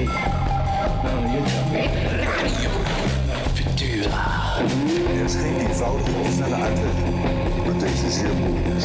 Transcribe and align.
You 0.00 0.06
tell 0.06 0.16
me. 0.16 0.30
No, 1.04 1.12
you 1.32 1.40
tell 1.44 1.66
me. 1.72 1.82
Futura. 3.54 4.24
Er 5.18 5.24
is 5.24 5.34
geen 5.34 5.56
eenvoudige 5.56 6.10
of 6.20 6.30
snelle 6.32 6.54
uitweg, 6.54 6.92
maar 7.64 7.78
deze 7.78 8.10
zeer 8.10 8.34
moeilijk 8.34 8.66
is. 8.76 8.84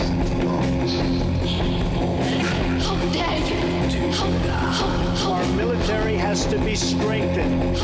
Our 5.25 5.45
military 5.55 6.17
has 6.17 6.45
to 6.45 6.59
be 6.59 6.75
strengthened. 6.75 7.77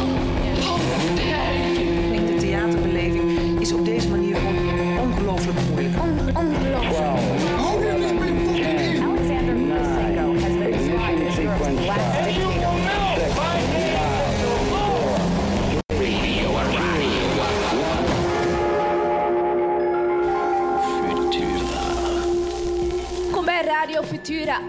De 2.25 2.36
theaterbeleving 2.39 3.60
is 3.60 3.74
op 3.74 3.86
deze 3.86 4.10
manier 4.10 4.38
ongelooflijk 5.01 5.60
moeilijk. 5.69 5.81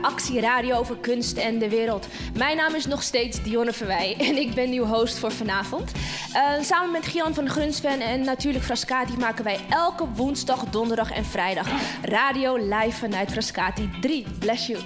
Actieradio 0.01 0.77
over 0.77 0.97
kunst 0.97 1.37
en 1.37 1.59
de 1.59 1.69
wereld. 1.69 2.07
Mijn 2.37 2.57
naam 2.57 2.75
is 2.75 2.87
nog 2.87 3.03
steeds 3.03 3.43
Dionne 3.43 3.73
Verwij 3.73 4.17
en 4.29 4.37
ik 4.37 4.55
ben 4.55 4.71
uw 4.71 4.85
host 4.85 5.19
voor 5.19 5.33
vanavond. 5.33 5.93
Eh, 6.33 6.63
samen 6.63 6.91
met 6.91 7.07
Gian 7.07 7.35
van 7.35 7.49
Grunsven 7.49 8.01
en 8.01 8.25
natuurlijk 8.25 8.65
Frascati 8.65 9.17
maken 9.19 9.45
wij 9.45 9.59
elke 9.71 10.07
woensdag, 10.15 10.65
donderdag 10.65 11.11
en 11.11 11.25
vrijdag 11.25 11.67
radio 12.03 12.57
live 12.57 12.97
vanuit 12.99 13.31
Frascati 13.31 13.91
3. 14.01 14.27
Bless 14.39 14.67
you. 14.67 14.79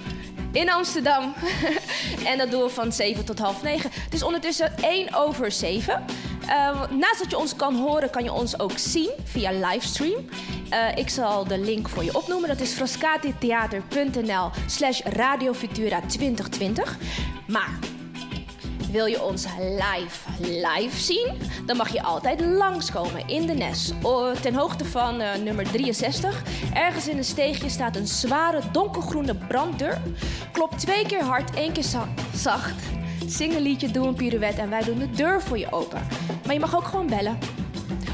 In 0.51 0.69
Amsterdam. 0.69 1.33
en 2.31 2.37
dat 2.37 2.51
doen 2.51 2.61
we 2.61 2.69
van 2.69 2.91
7 2.91 3.25
tot 3.25 3.39
half 3.39 3.63
9. 3.63 3.89
Het 4.03 4.13
is 4.13 4.23
ondertussen 4.23 4.77
1 4.77 5.13
over 5.13 5.51
7. 5.51 6.05
Eh, 6.47 6.81
naast 6.89 7.19
dat 7.19 7.29
je 7.29 7.37
ons 7.37 7.55
kan 7.55 7.75
horen, 7.75 8.09
kan 8.09 8.23
je 8.23 8.33
ons 8.33 8.59
ook 8.59 8.77
zien 8.77 9.09
via 9.23 9.51
livestream. 9.51 10.25
Eh, 10.69 10.79
ik 10.97 11.09
zal 11.09 11.43
de 11.47 11.59
link 11.59 11.89
voor 11.89 12.03
je 12.03 12.15
opnoemen. 12.15 12.49
Dat 12.49 12.59
is 12.59 12.71
frascatitheater.nl 12.73 14.49
slash 14.65 15.01
radiofutura 15.03 16.01
2020. 16.07 16.97
Maar 17.47 17.69
wil 18.91 19.05
je 19.05 19.23
ons 19.23 19.45
live, 19.59 20.29
live 20.39 20.97
zien? 20.99 21.27
Dan 21.65 21.77
mag 21.77 21.93
je 21.93 22.03
altijd 22.03 22.41
langskomen 22.41 23.27
in 23.27 23.45
de 23.45 23.53
Nes. 23.53 23.91
Ten 24.41 24.55
hoogte 24.55 24.85
van 24.85 25.19
eh, 25.21 25.39
nummer 25.43 25.71
63. 25.71 26.43
Ergens 26.73 27.07
in 27.07 27.17
een 27.17 27.23
steegje 27.23 27.69
staat 27.69 27.95
een 27.95 28.07
zware 28.07 28.59
donkergroene 28.71 29.35
branddeur. 29.35 30.01
Klop 30.51 30.77
twee 30.77 31.05
keer 31.05 31.23
hard, 31.23 31.55
één 31.55 31.71
keer 31.71 31.83
za- 31.83 32.09
zacht. 32.35 32.73
Zing 33.27 33.55
een 33.55 33.61
liedje, 33.61 33.91
doe 33.91 34.07
een 34.07 34.13
pirouette 34.13 34.61
en 34.61 34.69
wij 34.69 34.83
doen 34.83 34.97
de 34.97 35.09
deur 35.09 35.41
voor 35.41 35.57
je 35.57 35.71
open. 35.71 36.01
Maar 36.45 36.53
je 36.53 36.59
mag 36.59 36.75
ook 36.75 36.87
gewoon 36.87 37.07
bellen. 37.07 37.37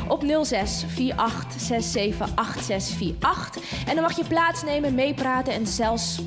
Op 0.08 0.24
06 0.42 0.86
48 1.16 1.62
67 1.62 2.36
8648. 2.36 3.86
En 3.88 3.94
dan 3.94 4.04
mag 4.04 4.18
je 4.18 4.26
plaatsnemen, 4.26 4.96
meepraten 4.96 5.54
en 5.54 5.68
zelfs 5.68 6.22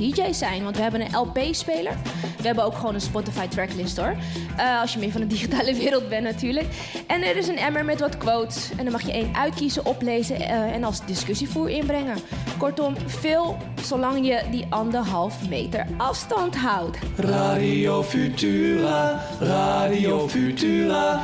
DJ 0.00 0.32
zijn. 0.32 0.62
Want 0.62 0.76
we 0.76 0.82
hebben 0.82 1.00
een 1.00 1.16
LP-speler. 1.16 1.92
We 2.36 2.46
hebben 2.46 2.64
ook 2.64 2.74
gewoon 2.74 2.94
een 2.94 3.00
Spotify 3.00 3.46
tracklist 3.46 3.96
hoor. 3.96 4.16
Eh, 4.56 4.80
als 4.80 4.92
je 4.92 4.98
meer 4.98 5.10
van 5.10 5.20
de 5.20 5.26
digitale 5.26 5.74
wereld 5.82 6.08
bent 6.08 6.22
natuurlijk. 6.22 6.66
En 7.06 7.22
er 7.22 7.36
is 7.36 7.48
een 7.48 7.58
emmer 7.58 7.84
met 7.84 8.00
wat 8.00 8.16
quotes. 8.16 8.70
En 8.76 8.84
dan 8.84 8.92
mag 8.92 9.02
je 9.02 9.12
één 9.12 9.34
uitkiezen, 9.34 9.86
oplezen 9.86 10.40
eh, 10.40 10.74
en 10.74 10.84
als 10.84 11.06
discussievoer 11.06 11.68
inbrengen. 11.68 12.16
Kortom, 12.58 12.94
veel 13.06 13.56
zolang 13.82 14.26
je 14.26 14.42
die 14.50 14.66
anderhalf 14.68 15.48
meter 15.48 15.86
afstand 15.96 16.56
houdt. 16.56 16.98
Radio 17.16 18.02
Futura. 18.02 19.22
Radio 19.40 20.28
Futura. 20.28 21.22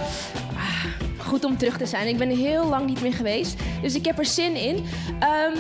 Goed 1.19 1.45
om 1.45 1.57
terug 1.57 1.79
te 1.79 1.87
zijn. 1.87 2.09
Ik 2.09 2.19
ben 2.19 2.31
heel 2.31 2.69
lang 2.69 2.87
niet 2.87 3.03
meer 3.03 3.15
geweest. 3.15 3.57
Dus 3.83 3.95
ik 3.95 4.05
heb 4.05 4.19
er 4.19 4.25
zin 4.25 4.57
in. 4.57 4.85
Ehm, 5.21 5.59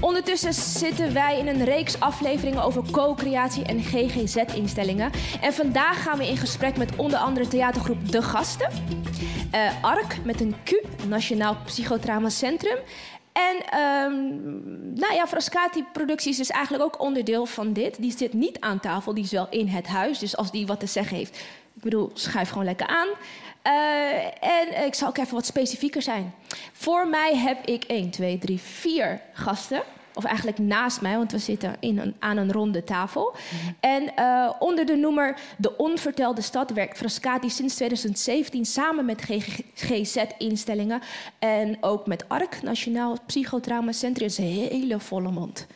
ondertussen 0.00 0.54
zitten 0.54 1.12
wij 1.12 1.38
in 1.38 1.46
een 1.46 1.64
reeks 1.64 2.00
afleveringen 2.00 2.62
over 2.62 2.82
co-creatie 2.90 3.64
en 3.64 3.82
GGZ-instellingen. 3.82 5.10
En 5.40 5.52
vandaag 5.52 6.02
gaan 6.02 6.18
we 6.18 6.28
in 6.28 6.36
gesprek 6.36 6.76
met 6.76 6.96
onder 6.96 7.18
andere 7.18 7.48
theatergroep 7.48 8.10
De 8.12 8.22
Gasten. 8.22 8.70
eh, 9.50 9.84
ARK 9.84 10.16
met 10.24 10.40
een 10.40 10.54
Q, 10.64 10.70
Nationaal 11.06 11.56
Psychotrauma 11.64 12.28
Centrum. 12.28 12.76
En 13.32 13.56
ehm, 13.70 14.12
nou 14.94 15.14
ja, 15.14 15.26
Frascati 15.26 15.84
Producties 15.92 16.40
is 16.40 16.50
eigenlijk 16.50 16.84
ook 16.84 17.00
onderdeel 17.00 17.46
van 17.46 17.72
dit. 17.72 18.00
Die 18.00 18.16
zit 18.16 18.32
niet 18.32 18.60
aan 18.60 18.80
tafel, 18.80 19.14
die 19.14 19.24
is 19.24 19.30
wel 19.30 19.46
in 19.50 19.68
het 19.68 19.86
huis. 19.86 20.18
Dus 20.18 20.36
als 20.36 20.50
die 20.50 20.66
wat 20.66 20.80
te 20.80 20.86
zeggen 20.86 21.16
heeft, 21.16 21.36
ik 21.74 21.82
bedoel, 21.82 22.10
schuif 22.14 22.48
gewoon 22.48 22.64
lekker 22.64 22.86
aan. 22.86 23.08
Eh, 23.68 24.50
en 24.60 24.86
ik 24.86 24.94
zal 24.94 25.08
ook 25.08 25.18
even 25.18 25.34
wat 25.34 25.46
specifieker 25.46 26.02
zijn. 26.02 26.34
Voor 26.72 27.08
mij 27.08 27.36
heb 27.36 27.66
ik 27.66 27.84
1, 27.84 28.10
2, 28.10 28.38
3, 28.38 28.58
4 28.60 29.20
gasten. 29.32 29.82
Of 30.14 30.24
eigenlijk 30.24 30.58
naast 30.58 31.00
mij, 31.00 31.16
want 31.16 31.32
we 31.32 31.38
zitten 31.38 31.76
in 31.80 31.98
een, 31.98 32.14
aan 32.18 32.36
een 32.36 32.52
ronde 32.52 32.84
tafel. 32.84 33.34
En 33.80 34.14
eh, 34.16 34.50
onder 34.58 34.86
de 34.86 34.96
noemer 34.96 35.38
De 35.56 35.76
Onvertelde 35.76 36.40
Stad 36.40 36.70
werkt 36.70 36.96
Frascati 36.96 37.50
sinds 37.50 37.74
2017 37.74 38.64
samen 38.64 39.04
met 39.04 39.22
GGZ-instellingen. 39.74 41.00
En 41.38 41.76
ook 41.80 42.06
met 42.06 42.28
ARK, 42.28 42.62
Nationaal 42.62 43.16
Psychotrauma 43.26 43.92
Centrum. 43.92 44.26
is 44.26 44.38
een 44.38 44.44
hele 44.44 45.00
volle 45.00 45.30
mond. 45.30 45.66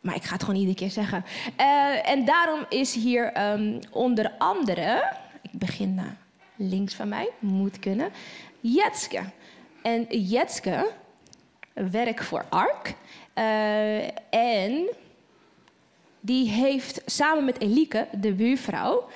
Maar 0.00 0.14
ik 0.14 0.24
ga 0.24 0.32
het 0.32 0.44
gewoon 0.44 0.60
iedere 0.60 0.76
keer 0.76 0.90
zeggen. 0.90 1.24
Eh, 1.56 2.10
en 2.10 2.24
daarom 2.24 2.64
is 2.68 2.94
hier 2.94 3.32
ehm, 3.32 3.80
onder 3.90 4.32
andere, 4.38 5.12
ik 5.42 5.58
begin 5.58 5.94
uh, 5.98 6.02
links 6.56 6.94
van 6.94 7.08
mij, 7.08 7.30
moet 7.38 7.78
kunnen, 7.78 8.10
Jetske. 8.60 9.22
En 9.82 10.06
Jetske 10.08 10.90
werkt 11.72 12.24
voor 12.24 12.44
ARK. 12.48 12.94
Uh, 13.34 14.04
en 14.30 14.88
die 16.20 16.50
heeft 16.50 17.02
samen 17.06 17.44
met 17.44 17.60
Elieke, 17.60 18.08
de 18.12 18.32
buurvrouw. 18.32 19.08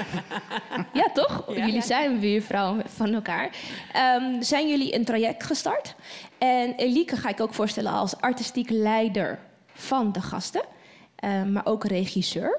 ja, 1.00 1.10
toch? 1.12 1.44
Ja. 1.48 1.66
Jullie 1.66 1.82
zijn 1.82 2.20
buurvrouw 2.20 2.76
van 2.86 3.14
elkaar. 3.14 3.50
Um, 4.16 4.42
zijn 4.42 4.68
jullie 4.68 4.94
een 4.94 5.04
traject 5.04 5.44
gestart? 5.44 5.94
En 6.38 6.74
Elieke 6.74 7.16
ga 7.16 7.28
ik 7.28 7.40
ook 7.40 7.54
voorstellen 7.54 7.92
als 7.92 8.20
artistiek 8.20 8.70
leider 8.70 9.38
van 9.72 10.12
de 10.12 10.20
gasten, 10.20 10.62
uh, 11.24 11.42
maar 11.42 11.66
ook 11.66 11.84
regisseur 11.84 12.58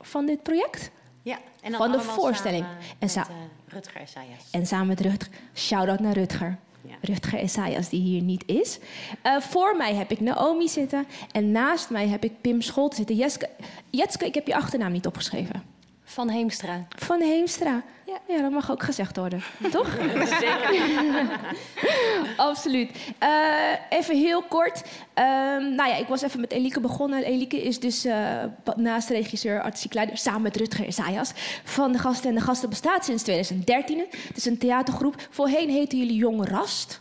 van 0.00 0.26
dit 0.26 0.42
project. 0.42 0.90
Ja, 1.22 1.38
en 1.62 1.70
dan 1.70 1.80
van 1.80 1.92
de 1.92 2.00
voorstelling. 2.00 2.64
samen 2.64 2.76
en, 2.98 3.08
met, 3.08 3.26
uh, 3.28 3.36
Rutger 3.72 4.02
Isaias. 4.02 4.50
en 4.50 4.66
samen 4.66 4.86
met 4.86 5.00
Rutger. 5.00 5.28
Shout-out 5.54 6.00
naar 6.00 6.12
Rutger. 6.12 6.58
Ja. 6.82 6.94
Rutger 7.00 7.40
Isaias, 7.40 7.88
die 7.88 8.00
hier 8.00 8.22
niet 8.22 8.42
is. 8.46 8.78
Uh, 9.26 9.40
voor 9.40 9.76
mij 9.76 9.94
heb 9.94 10.10
ik 10.10 10.20
Naomi 10.20 10.68
zitten. 10.68 11.06
En 11.32 11.52
naast 11.52 11.90
mij 11.90 12.08
heb 12.08 12.24
ik 12.24 12.40
Pim 12.40 12.60
Scholt 12.62 12.94
zitten. 12.94 13.16
Jeske, 13.16 13.48
Jetske, 13.90 14.26
ik 14.26 14.34
heb 14.34 14.46
je 14.46 14.54
achternaam 14.54 14.92
niet 14.92 15.06
opgeschreven. 15.06 15.62
Van 16.10 16.28
Heemstra. 16.28 16.86
Van 16.88 17.20
Heemstra. 17.20 17.82
Ja, 18.06 18.18
ja 18.28 18.42
dat 18.42 18.50
mag 18.50 18.70
ook 18.70 18.82
gezegd 18.82 19.16
worden. 19.16 19.42
Toch? 19.70 19.96
Zeker. 20.40 21.28
Absoluut. 22.36 22.90
Uh, 23.22 23.72
even 23.88 24.16
heel 24.16 24.42
kort. 24.42 24.82
Um, 25.14 25.74
nou 25.74 25.88
ja, 25.88 25.94
ik 25.94 26.06
was 26.06 26.22
even 26.22 26.40
met 26.40 26.52
Elieke 26.52 26.80
begonnen. 26.80 27.24
Elieke 27.24 27.62
is 27.62 27.80
dus 27.80 28.06
uh, 28.06 28.44
naast 28.76 29.08
regisseur, 29.08 29.62
artistiek 29.62 29.94
leider, 29.94 30.16
samen 30.16 30.42
met 30.42 30.56
Rutger 30.56 30.86
Isaias 30.86 31.32
van 31.64 31.92
de 31.92 31.98
gasten. 31.98 32.28
En 32.28 32.34
de 32.34 32.40
gasten 32.40 32.68
bestaat 32.68 33.04
sinds 33.04 33.22
2013. 33.22 33.98
Het 34.10 34.36
is 34.36 34.44
een 34.44 34.58
theatergroep. 34.58 35.14
Voorheen 35.30 35.70
heette 35.70 35.96
jullie 35.96 36.16
Jong 36.16 36.48
Rast. 36.48 37.00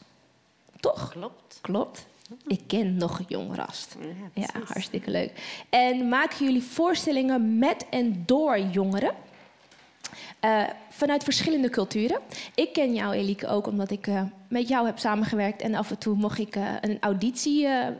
Toch? 0.79 1.09
Klopt. 1.09 1.57
Klopt. 1.61 2.07
Ik 2.49 2.61
ken 2.67 2.97
nog 2.97 3.21
Jong 3.27 3.55
Rast. 3.55 3.95
Ja, 4.33 4.41
ja, 4.53 4.61
hartstikke 4.65 5.11
leuk. 5.11 5.31
En 5.69 6.09
maken 6.09 6.45
jullie 6.45 6.63
voorstellingen 6.63 7.57
met 7.57 7.85
en 7.89 8.23
door 8.25 8.59
jongeren? 8.59 9.13
Uh, 10.45 10.63
vanuit 10.89 11.23
verschillende 11.23 11.69
culturen. 11.69 12.19
Ik 12.55 12.73
ken 12.73 12.93
jou, 12.93 13.13
Elieke, 13.13 13.47
ook 13.47 13.67
omdat 13.67 13.91
ik 13.91 14.07
uh, 14.07 14.21
met 14.47 14.67
jou 14.67 14.85
heb 14.85 14.99
samengewerkt. 14.99 15.61
En 15.61 15.75
af 15.75 15.89
en 15.89 15.97
toe 15.97 16.15
mocht 16.15 16.39
ik 16.39 16.55
uh, 16.55 16.67
een 16.81 16.97
auditie 16.99 17.61
ja, 17.61 17.93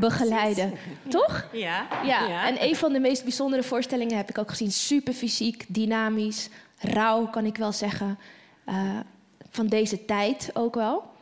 begeleiden. 0.00 0.70
Precies. 0.70 0.98
Toch? 1.20 1.48
Ja, 1.52 1.86
ja. 2.04 2.26
ja. 2.28 2.48
En 2.48 2.62
een 2.62 2.76
van 2.76 2.92
de 2.92 3.00
meest 3.00 3.22
bijzondere 3.22 3.62
voorstellingen 3.62 4.16
heb 4.16 4.28
ik 4.28 4.38
ook 4.38 4.50
gezien. 4.50 4.72
Super 4.72 5.12
fysiek, 5.12 5.64
dynamisch, 5.68 6.48
rauw, 6.78 7.26
kan 7.26 7.44
ik 7.44 7.56
wel 7.56 7.72
zeggen. 7.72 8.18
van 9.50 9.66
deze 9.66 10.04
tijd 10.04 10.50
ook 10.52 10.74
wel. 10.74 11.12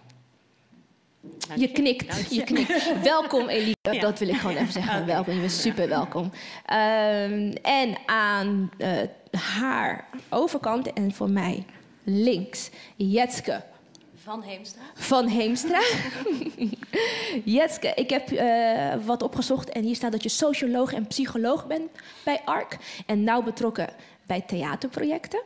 Je 1.56 1.68
knikt, 1.72 2.34
je. 2.34 2.44
knikt. 2.44 2.92
Welkom 3.02 3.48
Elieke, 3.48 3.92
Ja. 3.92 4.00
dat 4.00 4.18
wil 4.18 4.28
ik 4.28 4.36
gewoon 4.36 4.56
even 4.56 4.72
zeggen. 4.72 5.06
Welkom, 5.06 5.34
je 5.34 5.40
bent 5.40 5.52
super 5.52 5.88
welkom. 5.88 6.22
Um, 6.24 7.52
en 7.62 7.96
aan 8.06 8.70
uh, 8.78 8.88
haar 9.30 10.08
overkant 10.30 10.92
en 10.92 11.12
voor 11.14 11.30
mij 11.30 11.64
links, 12.04 12.70
Jetske 12.96 13.62
Van 14.14 14.42
Heemstra. 14.42 14.82
van 14.94 15.26
Heemstra. 15.26 15.80
Jetske, 17.44 17.92
ik 17.94 18.10
heb 18.10 18.30
eh, 18.30 18.94
wat 19.04 19.22
opgezocht 19.22 19.68
en 19.68 19.82
hier 19.82 19.94
staat 19.94 20.12
dat 20.12 20.22
je 20.22 20.28
socioloog 20.28 20.92
en 20.92 21.06
psycholoog 21.06 21.66
bent 21.66 21.90
bij 22.24 22.40
ARC. 22.44 22.76
En 23.06 23.24
nauw 23.24 23.42
betrokken 23.42 23.88
bij 24.26 24.40
theaterprojecten. 24.40 25.42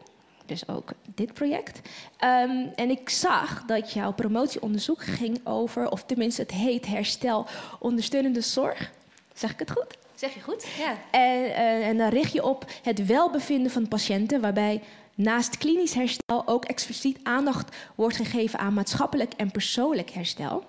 Dus 0.46 0.68
ook 0.68 0.90
dit 1.14 1.32
project. 1.32 1.80
Ehm, 2.16 2.66
en 2.74 2.90
ik 2.90 3.08
zag 3.08 3.64
dat 3.64 3.92
jouw 3.92 4.12
promotieonderzoek 4.12 5.02
ging 5.04 5.40
over, 5.44 5.90
of 5.90 6.04
tenminste 6.04 6.42
het 6.42 6.50
heet 6.50 6.86
herstel 6.86 7.46
ondersteunende 7.78 8.40
zorg. 8.40 8.92
Zeg 9.34 9.52
ik 9.52 9.58
het 9.58 9.70
goed? 9.70 9.96
Zeg 10.14 10.34
je 10.34 10.40
goed? 10.40 10.66
Ja. 10.78 10.96
En, 11.10 11.54
eh, 11.54 11.88
en 11.88 11.96
dan 11.96 12.08
richt 12.08 12.32
je 12.32 12.44
op 12.44 12.64
het 12.82 13.06
welbevinden 13.06 13.72
van 13.72 13.88
patiënten, 13.88 14.40
waarbij 14.40 14.82
naast 15.14 15.56
klinisch 15.56 15.94
herstel 15.94 16.42
ook 16.46 16.64
expliciet 16.64 17.18
aandacht 17.22 17.76
wordt 17.94 18.16
gegeven 18.16 18.58
aan 18.58 18.74
maatschappelijk 18.74 19.32
en 19.32 19.50
persoonlijk 19.50 20.10
herstel. 20.10 20.64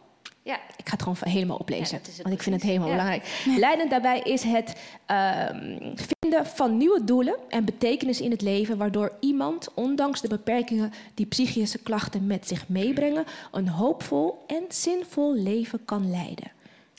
Ja. 0.48 0.56
Ik 0.78 0.86
ga 0.86 0.92
het 0.92 1.02
gewoon 1.02 1.18
helemaal 1.20 1.58
oplezen, 1.58 2.00
Ja, 2.04 2.24
want 2.24 2.36
ik 2.36 2.42
vind 2.44 2.56
het 2.56 2.64
helemaal 2.64 2.88
Ja. 2.88 2.94
belangrijk. 2.94 3.42
Leidend 3.58 3.90
daarbij 3.90 4.20
is 4.20 4.44
het 4.44 4.76
ehm, 5.06 5.96
vinden 5.96 6.46
van 6.46 6.78
nieuwe 6.78 7.04
doelen 7.04 7.36
en 7.50 7.66
betekenis 7.66 8.22
in 8.22 8.32
het 8.32 8.42
leven, 8.42 8.78
waardoor 8.78 9.12
iemand, 9.20 9.68
ondanks 9.74 10.22
de 10.22 10.28
beperkingen 10.28 10.94
die 11.14 11.26
psychische 11.26 11.78
klachten 11.78 12.28
met 12.28 12.48
zich 12.48 12.68
meebrengen, 12.68 13.26
een 13.52 13.68
hoopvol 13.68 14.44
en 14.48 14.64
zinvol 14.70 15.34
leven 15.36 15.86
kan 15.86 16.10
leiden. 16.10 16.52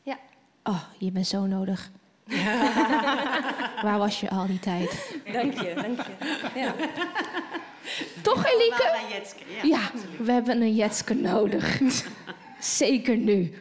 Ja. 0.03 0.17
Oh, 0.65 0.83
je 0.99 1.11
bent 1.11 1.27
zo 1.27 1.47
nodig. 1.47 1.91
Waar 3.85 3.99
was 3.99 4.21
je 4.21 4.31
al 4.31 4.47
die 4.47 4.59
tijd? 4.61 5.17
Dank 5.33 5.53
je, 5.61 5.73
dank 5.75 5.99
je. 5.99 6.61
Ja. 6.61 6.75
Toch, 8.23 8.47
Elieke? 8.47 8.97
Ja, 9.63 9.81
we 10.19 10.33
hebben 10.33 10.61
een 10.61 10.75
Jetske 10.75 11.15
nodig. 11.15 11.81
Zeker 12.61 13.17
nu. 13.17 13.55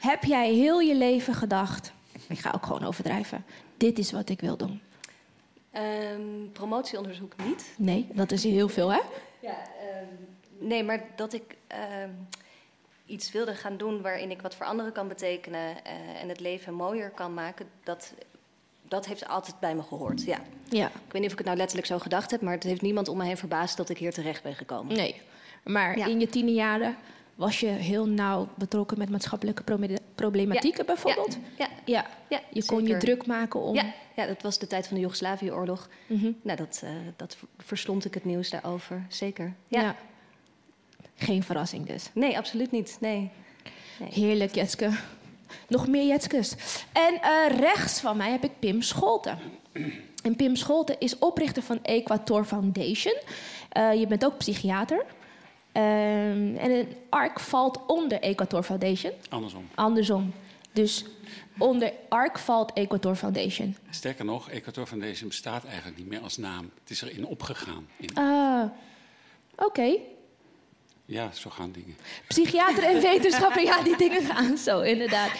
Heb 0.00 0.24
jij 0.24 0.52
heel 0.52 0.80
je 0.80 0.94
leven 0.94 1.34
gedacht... 1.34 1.92
Ik 2.28 2.38
ga 2.38 2.52
ook 2.54 2.66
gewoon 2.66 2.84
overdrijven. 2.84 3.44
Dit 3.76 3.98
is 3.98 4.12
wat 4.12 4.28
ik 4.28 4.40
wil 4.40 4.56
doen. 4.56 4.80
Ehm, 5.70 6.20
promotieonderzoek 6.52 7.32
niet. 7.44 7.74
Nee, 7.76 8.06
dat 8.12 8.30
is 8.32 8.44
heel 8.44 8.68
veel, 8.68 8.92
hè? 8.92 9.00
Ja, 9.40 9.56
ehm, 9.80 10.04
nee, 10.58 10.82
maar 10.84 11.04
dat 11.16 11.32
ik 11.32 11.56
ehm, 11.66 12.08
iets 13.06 13.32
wilde 13.32 13.54
gaan 13.54 13.76
doen 13.76 14.02
waarin 14.02 14.30
ik 14.30 14.40
wat 14.42 14.54
voor 14.54 14.66
anderen 14.66 14.92
kan 14.92 15.08
betekenen 15.08 15.84
eh, 15.84 16.22
en 16.22 16.28
het 16.28 16.40
leven 16.40 16.74
mooier 16.74 17.10
kan 17.10 17.34
maken, 17.34 17.66
dat, 17.84 18.12
dat 18.88 19.06
heeft 19.06 19.28
altijd 19.28 19.58
bij 19.60 19.74
me 19.74 19.82
gehoord. 19.82 20.24
Ja. 20.24 20.38
Ja. 20.68 20.86
Ik 20.86 20.92
weet 21.12 21.20
niet 21.22 21.24
of 21.24 21.32
ik 21.32 21.38
het 21.38 21.46
nou 21.46 21.56
letterlijk 21.58 21.88
zo 21.88 21.98
gedacht 21.98 22.30
heb, 22.30 22.40
maar 22.40 22.54
het 22.54 22.62
heeft 22.62 22.82
niemand 22.82 23.08
om 23.08 23.16
me 23.16 23.24
heen 23.24 23.36
verbaasd 23.36 23.76
dat 23.76 23.88
ik 23.88 23.98
hier 23.98 24.12
terecht 24.12 24.42
ben 24.42 24.54
gekomen. 24.54 24.96
Nee. 24.96 25.20
Maar 25.64 25.98
Ja. 25.98 26.06
in 26.06 26.20
je 26.20 26.28
tienerjaren 26.28 26.96
was 27.34 27.60
je 27.60 27.66
heel 27.66 28.06
nauw 28.08 28.48
betrokken 28.56 28.98
met 28.98 29.10
maatschappelijke 29.10 29.62
problematieken 30.14 30.86
bijvoorbeeld? 30.86 31.38
Ja, 31.58 31.68
Ja. 31.84 32.06
ja, 32.28 32.40
Je 32.50 32.64
kon 32.64 32.86
je 32.86 32.96
druk 32.96 33.26
maken 33.26 33.60
om... 33.60 33.74
Ja, 33.74 33.92
ja, 34.16 34.26
dat 34.26 34.42
was 34.42 34.58
de 34.58 34.66
tijd 34.66 34.86
van 34.86 34.94
de 34.96 35.00
Joegoslavië-oorlog. 35.02 35.88
Mhm. 36.06 36.32
Nou, 36.42 36.56
dat, 36.58 36.80
eh, 36.84 36.90
dat 37.16 37.36
ver- 37.36 37.48
verslond 37.58 38.04
ik 38.04 38.14
het 38.14 38.24
nieuws 38.24 38.50
daarover, 38.50 39.06
zeker. 39.08 39.54
Ja. 39.68 39.96
Geen 41.14 41.42
verrassing 41.42 41.86
dus. 41.86 42.10
Nee, 42.12 42.36
absoluut 42.38 42.70
niet. 42.70 42.96
Nee. 43.00 43.30
Heerlijk, 44.10 44.54
Jetske. 44.54 44.90
Nog 45.68 45.88
meer 45.88 46.06
Jetskes. 46.06 46.54
En 46.92 47.20
eh, 47.22 47.58
rechts 47.58 48.00
van 48.00 48.16
mij 48.16 48.30
heb 48.30 48.44
ik 48.44 48.50
Pim 48.58 48.82
Scholten. 48.82 49.38
En 50.22 50.36
Pim 50.36 50.56
Scholten 50.56 50.96
is 50.98 51.18
oprichter 51.18 51.62
van 51.62 51.78
Equator 51.82 52.44
Foundation. 52.44 53.14
Eh, 53.68 53.94
je 53.94 54.06
bent 54.06 54.24
ook 54.24 54.36
psychiater. 54.38 55.04
Ehm, 55.74 56.56
en 56.56 56.70
een 56.70 56.96
ARC 57.08 57.40
valt 57.40 57.80
onder 57.86 58.20
Equator 58.20 58.62
Foundation. 58.62 59.12
Andersom. 59.28 59.68
Andersom. 59.74 60.32
Dus 60.72 61.04
onder 61.58 61.92
ARC 62.08 62.38
valt 62.38 62.72
Equator 62.72 63.14
Foundation. 63.14 63.76
Sterker 63.90 64.24
nog, 64.24 64.50
Equator 64.50 64.86
Foundation 64.86 65.28
bestaat 65.28 65.64
eigenlijk 65.64 65.96
niet 65.96 66.06
meer 66.06 66.20
als 66.20 66.36
naam. 66.36 66.70
Het 66.80 66.90
is 66.90 67.02
erin 67.02 67.26
opgegaan. 67.26 67.86
Ah, 68.14 68.64
oké. 69.56 69.96
ja, 71.06 71.30
zo 71.32 71.50
gaan 71.50 71.72
dingen. 71.72 71.96
Psychiater 72.28 72.82
en 72.82 73.00
wetenschapper, 73.10 73.62
ja, 73.62 73.82
die 73.82 73.96
dingen 73.96 74.22
gaan 74.22 74.56
zo, 74.56 74.80
inderdaad. 74.80 75.30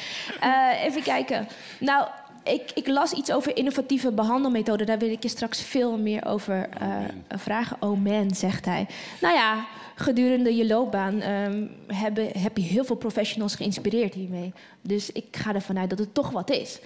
Eh, 0.41 0.85
even 0.85 1.03
kijken. 1.03 1.49
Nou, 1.81 2.09
ik, 2.45 2.71
ik 2.75 2.87
las 2.87 3.13
iets 3.13 3.33
over 3.33 3.57
innovatieve 3.57 4.13
behandelmethoden. 4.13 4.87
Daar 4.87 4.99
wil 4.99 5.11
ik 5.11 5.23
je 5.23 5.29
straks 5.29 5.63
veel 5.63 5.99
meer 5.99 6.27
over 6.27 6.69
eh, 6.69 6.89
vragen. 7.29 7.77
Oh 7.81 8.01
man, 8.01 8.35
zegt 8.35 8.65
hij. 8.65 8.87
Nou 9.21 9.35
ja, 9.35 9.67
gedurende 9.95 10.57
je 10.57 10.67
loopbaan 10.67 11.21
ehm, 11.21 11.67
hebben, 11.87 12.39
heb 12.39 12.57
je 12.57 12.63
heel 12.63 12.85
veel 12.85 12.97
professionals 12.97 13.55
geïnspireerd 13.55 14.15
hiermee. 14.15 14.53
Dus 14.81 15.13
ik 15.13 15.25
ga 15.31 15.55
ervan 15.55 15.79
uit 15.79 15.91
dat 15.91 15.99
het 15.99 16.15
toch 16.15 16.31
wat 16.31 16.51
is. 16.51 16.79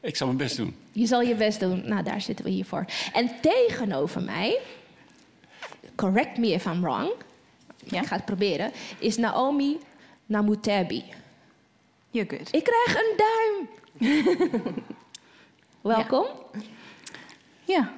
Ik 0.00 0.16
zal 0.16 0.26
mijn 0.26 0.38
best 0.38 0.56
doen. 0.56 0.76
Je 0.92 1.06
zal 1.06 1.20
je 1.20 1.34
best 1.34 1.60
doen. 1.60 1.82
Nou, 1.88 2.02
daar 2.02 2.20
zitten 2.20 2.44
we 2.44 2.50
hier 2.50 2.64
voor. 2.64 2.84
En 3.12 3.30
tegenover 3.40 4.22
mij, 4.22 4.58
correct 5.94 6.38
me 6.38 6.52
if 6.52 6.64
I'm 6.64 6.80
wrong, 6.80 7.10
ik 7.84 8.06
ga 8.06 8.16
het 8.16 8.24
proberen, 8.24 8.72
is 8.98 9.16
Naomi 9.16 9.78
Namutebi. 10.26 11.04
You're 12.10 12.36
good. 12.36 12.54
Ik 12.54 12.64
krijg 12.64 13.00
een 13.00 13.16
duim. 13.16 13.68
Welkom. 15.80 16.26
Ja. 17.64 17.92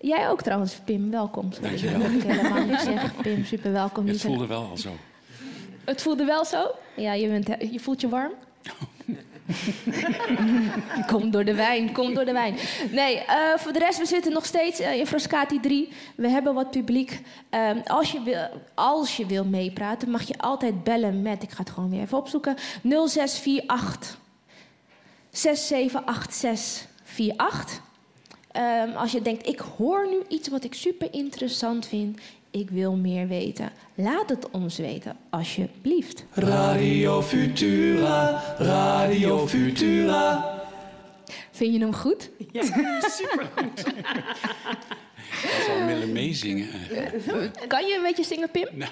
Jij 0.00 0.28
ook 0.28 0.42
trouwens, 0.42 0.74
Pim. 0.84 1.10
Welkom. 1.10 1.52
Sorry, 1.52 1.68
Dankjewel. 1.68 2.00
dat 2.00 2.10
ik 2.10 2.22
helemaal 2.22 2.64
niet 2.64 2.80
zeg. 2.80 3.16
Pim, 3.22 3.44
super 3.44 3.72
welkom. 3.72 4.06
Het 4.06 4.20
voelde 4.20 4.46
wel 4.46 4.68
al 4.70 4.76
zo. 4.76 4.90
Het 5.84 6.02
voelde 6.02 6.24
wel 6.24 6.44
zo? 6.44 6.70
Ja, 6.96 7.12
je, 7.12 7.28
bent, 7.28 7.72
je 7.72 7.80
voelt 7.80 8.00
je 8.00 8.08
warm? 8.08 8.32
kom 11.12 11.30
door 11.30 11.44
de 11.44 11.54
wijn, 11.54 11.92
kom 11.92 12.14
door 12.14 12.24
de 12.24 12.32
wijn. 12.32 12.56
Nee, 12.90 13.18
eh, 13.18 13.36
voor 13.56 13.72
de 13.72 13.78
rest, 13.78 13.98
we 13.98 14.06
zitten 14.06 14.32
nog 14.32 14.44
steeds 14.44 14.80
eh, 14.80 14.98
in 14.98 15.06
Frascati 15.06 15.60
3. 15.60 15.88
We 16.14 16.28
hebben 16.28 16.54
wat 16.54 16.70
publiek. 16.70 17.20
Ehm, 17.50 17.78
als, 17.86 18.12
je 18.12 18.22
wil, 18.22 18.48
als 18.74 19.16
je 19.16 19.26
wil 19.26 19.44
meepraten, 19.44 20.10
mag 20.10 20.22
je 20.22 20.38
altijd 20.38 20.84
bellen 20.84 21.22
met... 21.22 21.42
Ik 21.42 21.50
ga 21.50 21.62
het 21.62 21.70
gewoon 21.70 21.90
weer 21.90 22.00
even 22.00 22.18
opzoeken. 22.18 22.56
0648 22.82 24.18
678648. 25.30 27.86
Ehm, 28.58 28.96
als 28.96 29.12
je 29.12 29.22
denkt, 29.22 29.46
ik 29.46 29.58
hoor 29.58 30.08
nu 30.08 30.22
iets 30.28 30.48
wat 30.48 30.64
ik 30.64 30.74
super 30.74 31.08
interessant 31.10 31.86
vind... 31.86 32.20
Ik 32.50 32.70
wil 32.70 32.96
meer 32.96 33.28
weten. 33.28 33.70
Laat 33.94 34.28
het 34.28 34.50
ons 34.50 34.76
weten, 34.76 35.16
alsjeblieft. 35.30 36.24
Radio 36.30 37.22
Futura, 37.22 38.42
Radio 38.58 39.46
Futura. 39.46 40.54
Vind 41.50 41.72
je 41.72 41.80
hem 41.80 41.94
goed? 41.94 42.30
Ja, 42.52 42.62
supergoed. 43.00 43.84
Ik 45.42 45.64
zal 45.66 45.86
willen 45.86 46.12
meezingen. 46.12 46.68
Kan 47.66 47.86
je 47.86 47.94
een 47.96 48.02
beetje 48.02 48.24
zingen, 48.24 48.50
Pim? 48.50 48.68
Nou, 48.72 48.90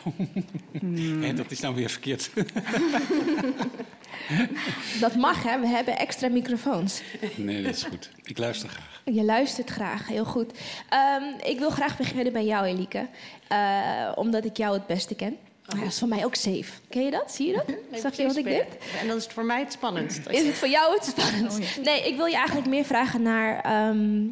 hè, 1.26 1.34
dat 1.34 1.50
is 1.50 1.60
nou 1.60 1.74
weer 1.74 1.90
verkeerd. 1.90 2.30
Dat 5.00 5.14
mag, 5.14 5.42
hè? 5.42 5.60
We 5.60 5.66
hebben 5.66 5.98
extra 5.98 6.28
microfoons. 6.28 7.02
Nee, 7.34 7.62
dat 7.62 7.74
is 7.74 7.82
goed. 7.82 8.10
Ik 8.22 8.38
luister 8.38 8.68
graag. 8.68 9.00
Je 9.04 9.24
luistert 9.24 9.70
graag, 9.70 10.08
heel 10.08 10.24
goed. 10.24 10.52
Ehm, 10.88 11.22
ik 11.44 11.58
wil 11.58 11.70
graag 11.70 11.96
beginnen 11.96 12.32
bij 12.32 12.44
jou, 12.44 12.66
Elieke. 12.66 13.06
Eh, 13.48 14.12
omdat 14.14 14.44
ik 14.44 14.56
jou 14.56 14.74
het 14.74 14.86
beste 14.86 15.14
ken. 15.14 15.36
Maar 15.66 15.80
dat 15.80 15.88
is 15.88 15.98
voor 15.98 16.08
mij 16.08 16.24
ook 16.24 16.34
safe. 16.34 16.72
Ken 16.88 17.04
je 17.04 17.10
dat? 17.10 17.32
Zie 17.32 17.46
je 17.46 17.52
dat? 17.52 17.76
Zag 18.02 18.16
je 18.16 18.26
wat 18.26 18.36
ik 18.36 18.44
deed? 18.44 18.66
En 19.00 19.06
dan 19.06 19.16
is 19.16 19.22
het 19.22 19.32
voor 19.32 19.44
mij 19.44 19.60
het 19.60 19.72
spannendst. 19.72 20.28
Is 20.28 20.46
het 20.46 20.54
voor 20.54 20.68
jou 20.68 20.94
het 20.94 21.04
spannend? 21.16 21.84
Nee, 21.84 22.08
ik 22.08 22.16
wil 22.16 22.26
je 22.26 22.36
eigenlijk 22.36 22.68
meer 22.68 22.84
vragen 22.84 23.22
naar 23.22 23.60
ehm, 23.60 24.26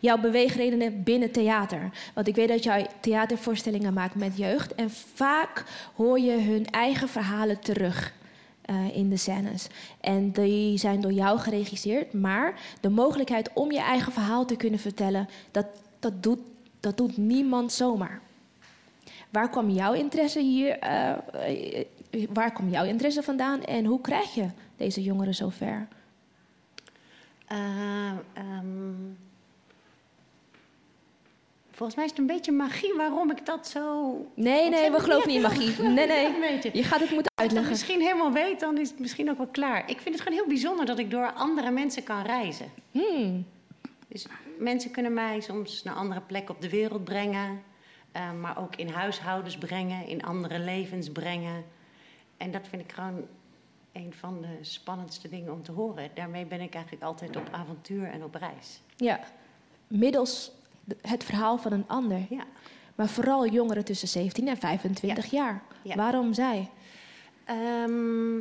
jouw 0.00 0.18
beweegredenen 0.18 1.02
binnen 1.02 1.30
theater. 1.30 1.90
Want 2.14 2.28
ik 2.28 2.34
weet 2.34 2.48
dat 2.48 2.64
jij 2.64 2.86
theatervoorstellingen 3.00 3.92
maakt 3.92 4.14
met 4.14 4.36
jeugd. 4.36 4.74
En 4.74 4.90
vaak 5.14 5.64
hoor 5.94 6.20
je 6.20 6.40
hun 6.40 6.66
eigen 6.70 7.08
verhalen 7.08 7.60
terug. 7.60 8.12
Eh, 8.70 8.96
in 8.96 9.08
de 9.08 9.16
scènes. 9.16 9.66
En 10.00 10.30
die 10.30 10.78
zijn 10.78 11.00
door 11.00 11.12
jou 11.12 11.38
geregisseerd. 11.38 12.12
Maar 12.12 12.60
de 12.80 12.88
mogelijkheid 12.88 13.50
om 13.54 13.72
je 13.72 13.80
eigen 13.80 14.12
verhaal 14.12 14.44
te 14.44 14.56
kunnen 14.56 14.80
vertellen, 14.80 15.28
dat, 15.50 15.66
dat, 15.98 16.22
doet, 16.22 16.40
dat 16.80 16.96
doet 16.96 17.16
niemand 17.16 17.72
zomaar. 17.72 18.20
Waar 19.30 19.50
kwam 19.50 19.70
jouw 19.70 19.92
interesse 19.92 20.40
hier? 20.40 20.78
eh, 20.78 21.10
eh, 21.30 21.86
waar 22.32 22.52
kwam 22.52 22.68
jouw 22.68 22.84
interesse 22.84 23.22
vandaan 23.22 23.62
en 23.64 23.84
hoe 23.84 24.00
krijg 24.00 24.34
je 24.34 24.46
deze 24.76 25.02
jongeren 25.02 25.34
zover? 25.34 25.88
Eh, 27.46 28.10
ehm, 28.32 28.94
volgens 31.80 31.94
mij 31.98 32.04
is 32.04 32.10
het 32.10 32.20
een 32.20 32.36
beetje 32.36 32.52
magie 32.52 32.94
waarom 32.94 33.30
ik 33.30 33.46
dat 33.46 33.68
zo... 33.68 34.12
Nee, 34.34 34.68
nee, 34.70 34.90
we 34.90 35.00
geloven 35.00 35.26
niet 35.28 35.36
in 35.36 35.42
magie. 35.42 35.82
Nee, 35.82 36.06
nee. 36.06 36.70
Je 36.72 36.82
gaat 36.82 37.00
het 37.00 37.10
moeten 37.10 37.16
Als 37.16 37.18
ik 37.18 37.24
dat 37.24 37.36
uitleggen. 37.36 37.70
misschien 37.70 38.00
helemaal 38.00 38.32
weet, 38.32 38.60
dan 38.60 38.78
is 38.78 38.90
het 38.90 38.98
misschien 38.98 39.30
ook 39.30 39.36
wel 39.36 39.46
klaar. 39.46 39.90
Ik 39.90 40.00
vind 40.00 40.14
het 40.14 40.20
gewoon 40.20 40.38
heel 40.38 40.48
bijzonder 40.48 40.86
dat 40.86 40.98
ik 40.98 41.10
door 41.10 41.32
andere 41.32 41.70
mensen 41.70 42.02
kan 42.02 42.22
reizen. 42.22 42.66
Hmm. 42.90 43.46
Dus 44.08 44.26
mensen 44.58 44.90
kunnen 44.90 45.14
mij 45.14 45.40
soms 45.40 45.82
naar 45.82 45.94
andere 45.94 46.20
plekken 46.20 46.54
op 46.54 46.60
de 46.60 46.70
wereld 46.70 47.04
brengen. 47.04 47.62
Eh, 48.12 48.32
maar 48.40 48.58
ook 48.58 48.76
in 48.76 48.88
huishoudens 48.88 49.58
brengen, 49.58 50.06
in 50.06 50.22
andere 50.22 50.58
levens 50.58 51.10
brengen. 51.10 51.64
En 52.36 52.50
dat 52.50 52.68
vind 52.68 52.82
ik 52.82 52.92
gewoon 52.92 53.22
een 53.92 54.12
van 54.12 54.40
de 54.40 54.58
spannendste 54.60 55.28
dingen 55.28 55.52
om 55.52 55.62
te 55.62 55.72
horen. 55.72 56.10
Daarmee 56.14 56.44
ben 56.46 56.60
ik 56.60 56.74
eigenlijk 56.74 57.04
altijd 57.04 57.36
op 57.36 57.48
avontuur 57.50 58.10
en 58.10 58.24
op 58.24 58.34
reis. 58.34 58.80
Ja, 58.96 59.20
middels 59.86 60.44
de- 60.46 60.59
het 61.02 61.24
verhaal 61.24 61.58
van 61.58 61.72
een 61.72 61.84
ander. 61.86 62.26
Ja. 62.28 62.44
Maar 62.94 63.08
vooral 63.08 63.48
jongeren 63.48 63.84
tussen 63.84 64.08
17 64.08 64.48
en 64.48 64.56
25 64.56 65.26
jaar. 65.26 65.62
Ja. 65.82 65.94
Waarom 65.94 66.34
zij? 66.34 66.70
Ehm, 67.44 68.40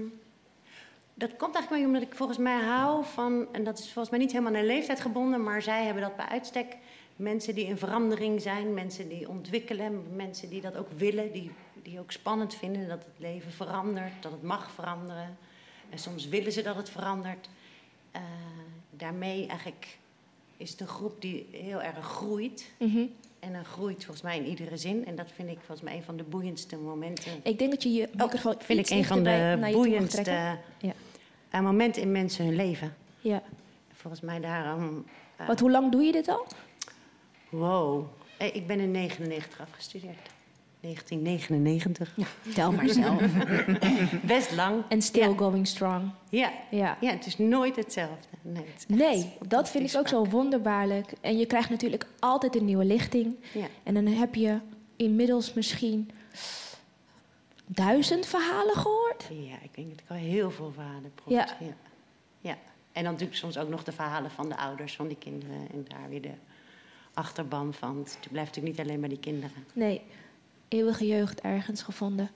dat 1.14 1.36
komt 1.38 1.56
eigenlijk 1.56 1.86
omdat 1.86 2.02
ik 2.02 2.16
volgens 2.16 2.38
mij 2.38 2.62
hou 2.62 3.06
van, 3.06 3.48
en 3.52 3.64
dat 3.64 3.80
is 3.80 3.84
volgens 3.84 4.10
mij 4.10 4.20
niet 4.20 4.32
helemaal 4.32 4.52
naar 4.52 4.64
leeftijd 4.64 5.00
gebonden, 5.00 5.44
maar 5.44 5.62
zij 5.62 5.84
hebben 5.84 6.04
dat 6.04 6.16
bij 6.16 6.26
uitstek. 6.26 6.78
Mensen 7.16 7.56
die 7.56 7.66
in 7.66 7.78
verandering 7.78 8.42
zijn, 8.42 8.74
mensen 8.74 9.10
die 9.10 9.30
ontwikkelen, 9.30 10.16
mensen 10.16 10.50
die 10.50 10.62
dat 10.62 10.76
ook 10.76 10.92
willen, 10.98 11.32
die, 11.32 11.52
die 11.84 12.00
ook 12.00 12.12
spannend 12.12 12.56
vinden 12.56 12.88
dat 12.88 13.00
het 13.00 13.16
leven 13.18 13.52
verandert, 13.52 14.14
dat 14.22 14.32
het 14.32 14.44
mag 14.44 14.72
veranderen. 14.72 15.38
En 15.90 16.00
soms 16.00 16.28
willen 16.28 16.52
ze 16.52 16.62
dat 16.62 16.76
het 16.76 16.90
verandert. 16.90 17.50
Eh, 18.12 18.22
daarmee 18.90 19.48
eigenlijk 19.48 19.98
is 20.60 20.80
een 20.80 20.88
groep 20.88 21.22
die 21.22 21.48
heel 21.52 21.82
erg 21.82 22.06
groeit. 22.06 22.72
Mhm. 22.80 23.06
En 23.40 23.54
dan 23.54 23.66
groeit 23.66 24.04
volgens 24.06 24.22
mij 24.22 24.38
in 24.38 24.46
iedere 24.46 24.78
zin. 24.78 25.06
En 25.06 25.16
dat 25.16 25.28
vind 25.36 25.50
ik 25.50 25.58
volgens 25.58 25.82
mij 25.82 25.96
een 25.96 26.04
van 26.04 26.18
de 26.18 26.24
boeiendste 26.24 26.78
momenten 26.78 27.32
Ik 27.44 27.60
denk 27.60 27.72
dat 27.72 27.84
je 27.84 27.94
je 27.94 28.10
microfoon 28.18 28.54
Oh, 28.54 28.60
vind 28.62 28.80
iets 28.80 28.92
ik 28.92 28.98
een 28.98 29.06
van 29.06 29.24
de 29.24 29.70
boeiendste. 29.72 30.32
Ja. 30.80 30.94
eh, 31.50 31.62
momenten 31.62 32.02
in 32.02 32.12
mensen 32.12 32.46
hun 32.46 32.56
leven. 32.56 32.96
Ja. 33.20 33.42
Volgens 33.94 34.22
mij 34.22 34.40
daarom. 34.40 35.06
eh, 35.38 35.48
Want 35.48 35.60
hoe 35.60 35.72
lang 35.72 35.92
doe 35.92 36.02
je 36.04 36.12
dit 36.12 36.28
al? 36.28 36.46
Wow. 37.50 38.06
Eh, 38.38 38.56
Ik 38.56 38.68
ben 38.68 38.80
in 38.80 38.92
99 38.92 39.62
afgestudeerd. 39.62 40.30
1999. 40.80 42.16
Tel 42.56 42.72
maar 42.72 42.90
zelf. 42.90 43.22
Best 44.24 44.52
lang. 44.56 44.84
En 44.90 45.02
still 45.02 45.34
going 45.36 45.68
strong. 45.68 46.12
Ja. 46.30 46.52
Ja. 46.72 46.98
ja, 47.02 47.12
het 47.12 47.26
is 47.26 47.38
nooit 47.38 47.76
hetzelfde. 47.76 48.28
Nee, 48.42 48.66
het 48.74 48.86
Nee, 48.88 49.34
dat 49.48 49.70
vind 49.70 49.90
ik 49.94 49.98
ook 50.00 50.08
zo 50.08 50.26
wonderbaarlijk. 50.26 51.12
En 51.22 51.38
je 51.38 51.46
krijgt 51.46 51.70
natuurlijk 51.70 52.06
altijd 52.20 52.56
een 52.56 52.66
nieuwe 52.66 52.86
lichting. 52.86 53.36
Ja. 53.54 53.66
En 53.84 53.94
dan 53.94 54.06
heb 54.06 54.36
je 54.36 54.60
inmiddels 54.96 55.54
misschien 55.54 56.12
duizend 57.66 58.26
verhalen 58.26 58.76
gehoord. 58.76 59.28
Ja, 59.30 59.56
ik 59.62 59.76
denk 59.76 59.90
dat 59.90 60.00
ik 60.00 60.10
al 60.10 60.16
heel 60.16 60.52
veel 60.52 60.72
verhalen 60.72 61.04
heb 61.04 61.22
Ja. 61.26 61.46
gehoord. 61.48 61.74
Ja. 62.42 62.50
ja. 62.50 62.58
En 62.92 63.04
dan 63.04 63.12
natuurlijk 63.12 63.40
soms 63.40 63.58
ook 63.58 63.70
nog 63.70 63.84
de 63.84 63.92
verhalen 63.92 64.32
van 64.32 64.50
de 64.50 64.58
ouders 64.58 64.96
van 64.96 65.08
die 65.08 65.18
kinderen. 65.18 65.68
En 65.72 65.86
daar 65.88 66.10
weer 66.10 66.22
de 66.22 66.34
achterban 67.14 67.74
van. 67.74 67.98
Het 67.98 68.28
blijft 68.32 68.48
natuurlijk 68.56 68.78
niet 68.78 68.88
alleen 68.88 69.00
bij 69.00 69.10
die 69.10 69.20
kinderen. 69.20 69.66
Nee, 69.74 70.02
eeuwige 70.70 71.08
jeugd 71.08 71.42
ergens 71.42 71.82
gevonden. 71.82 72.30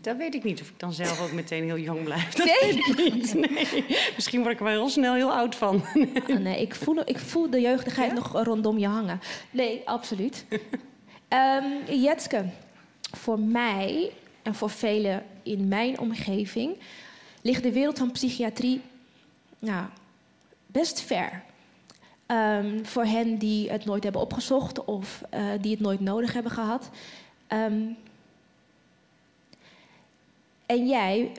Dat 0.00 0.16
weet 0.16 0.34
ik 0.34 0.44
niet 0.44 0.60
of 0.60 0.68
ik 0.68 0.78
dan 0.78 0.92
zelf 0.92 1.20
ook 1.20 1.32
meteen 1.32 1.64
heel 1.64 1.78
jong 1.78 2.04
blijf. 2.04 2.34
Dat 2.34 2.46
Nee? 2.46 2.72
weet 2.74 2.98
ik 2.98 3.14
niet. 3.14 3.34
Nee. 3.34 3.84
Misschien 4.14 4.40
word 4.40 4.52
ik 4.52 4.58
er 4.58 4.64
wel 4.64 4.72
heel 4.74 4.88
snel 4.88 5.14
heel 5.14 5.32
oud 5.32 5.54
van. 5.54 5.84
Ah, 6.28 6.38
nee, 6.38 6.60
ik 6.60 6.74
voel, 6.74 7.08
ik 7.08 7.18
voel 7.18 7.50
de 7.50 7.60
jeugdigheid 7.60 8.14
nog 8.14 8.44
rondom 8.44 8.78
je 8.78 8.86
hangen. 8.86 9.20
Nee, 9.50 9.82
absoluut. 9.84 10.44
Ehm 11.28 11.64
Jetske, 11.90 12.44
voor 13.16 13.38
mij 13.38 14.12
en 14.42 14.54
voor 14.54 14.70
velen 14.70 15.24
in 15.42 15.68
mijn 15.68 15.98
omgeving 15.98 16.78
ligt 17.42 17.62
de 17.62 17.72
wereld 17.72 17.98
van 17.98 18.10
psychiatrie 18.10 18.80
nou, 19.58 19.84
best 20.66 21.00
ver. 21.00 21.42
Ehm, 22.32 22.84
voor 22.84 23.04
hen 23.04 23.38
die 23.38 23.70
het 23.70 23.84
nooit 23.84 24.02
hebben 24.02 24.20
opgezocht 24.20 24.84
of 24.84 25.22
eh, 25.30 25.44
die 25.60 25.70
het 25.70 25.80
nooit 25.80 26.00
nodig 26.00 26.32
hebben 26.32 26.52
gehad. 26.52 26.90
Ehm, 27.46 27.82
en 30.66 30.86
jij, 30.86 31.32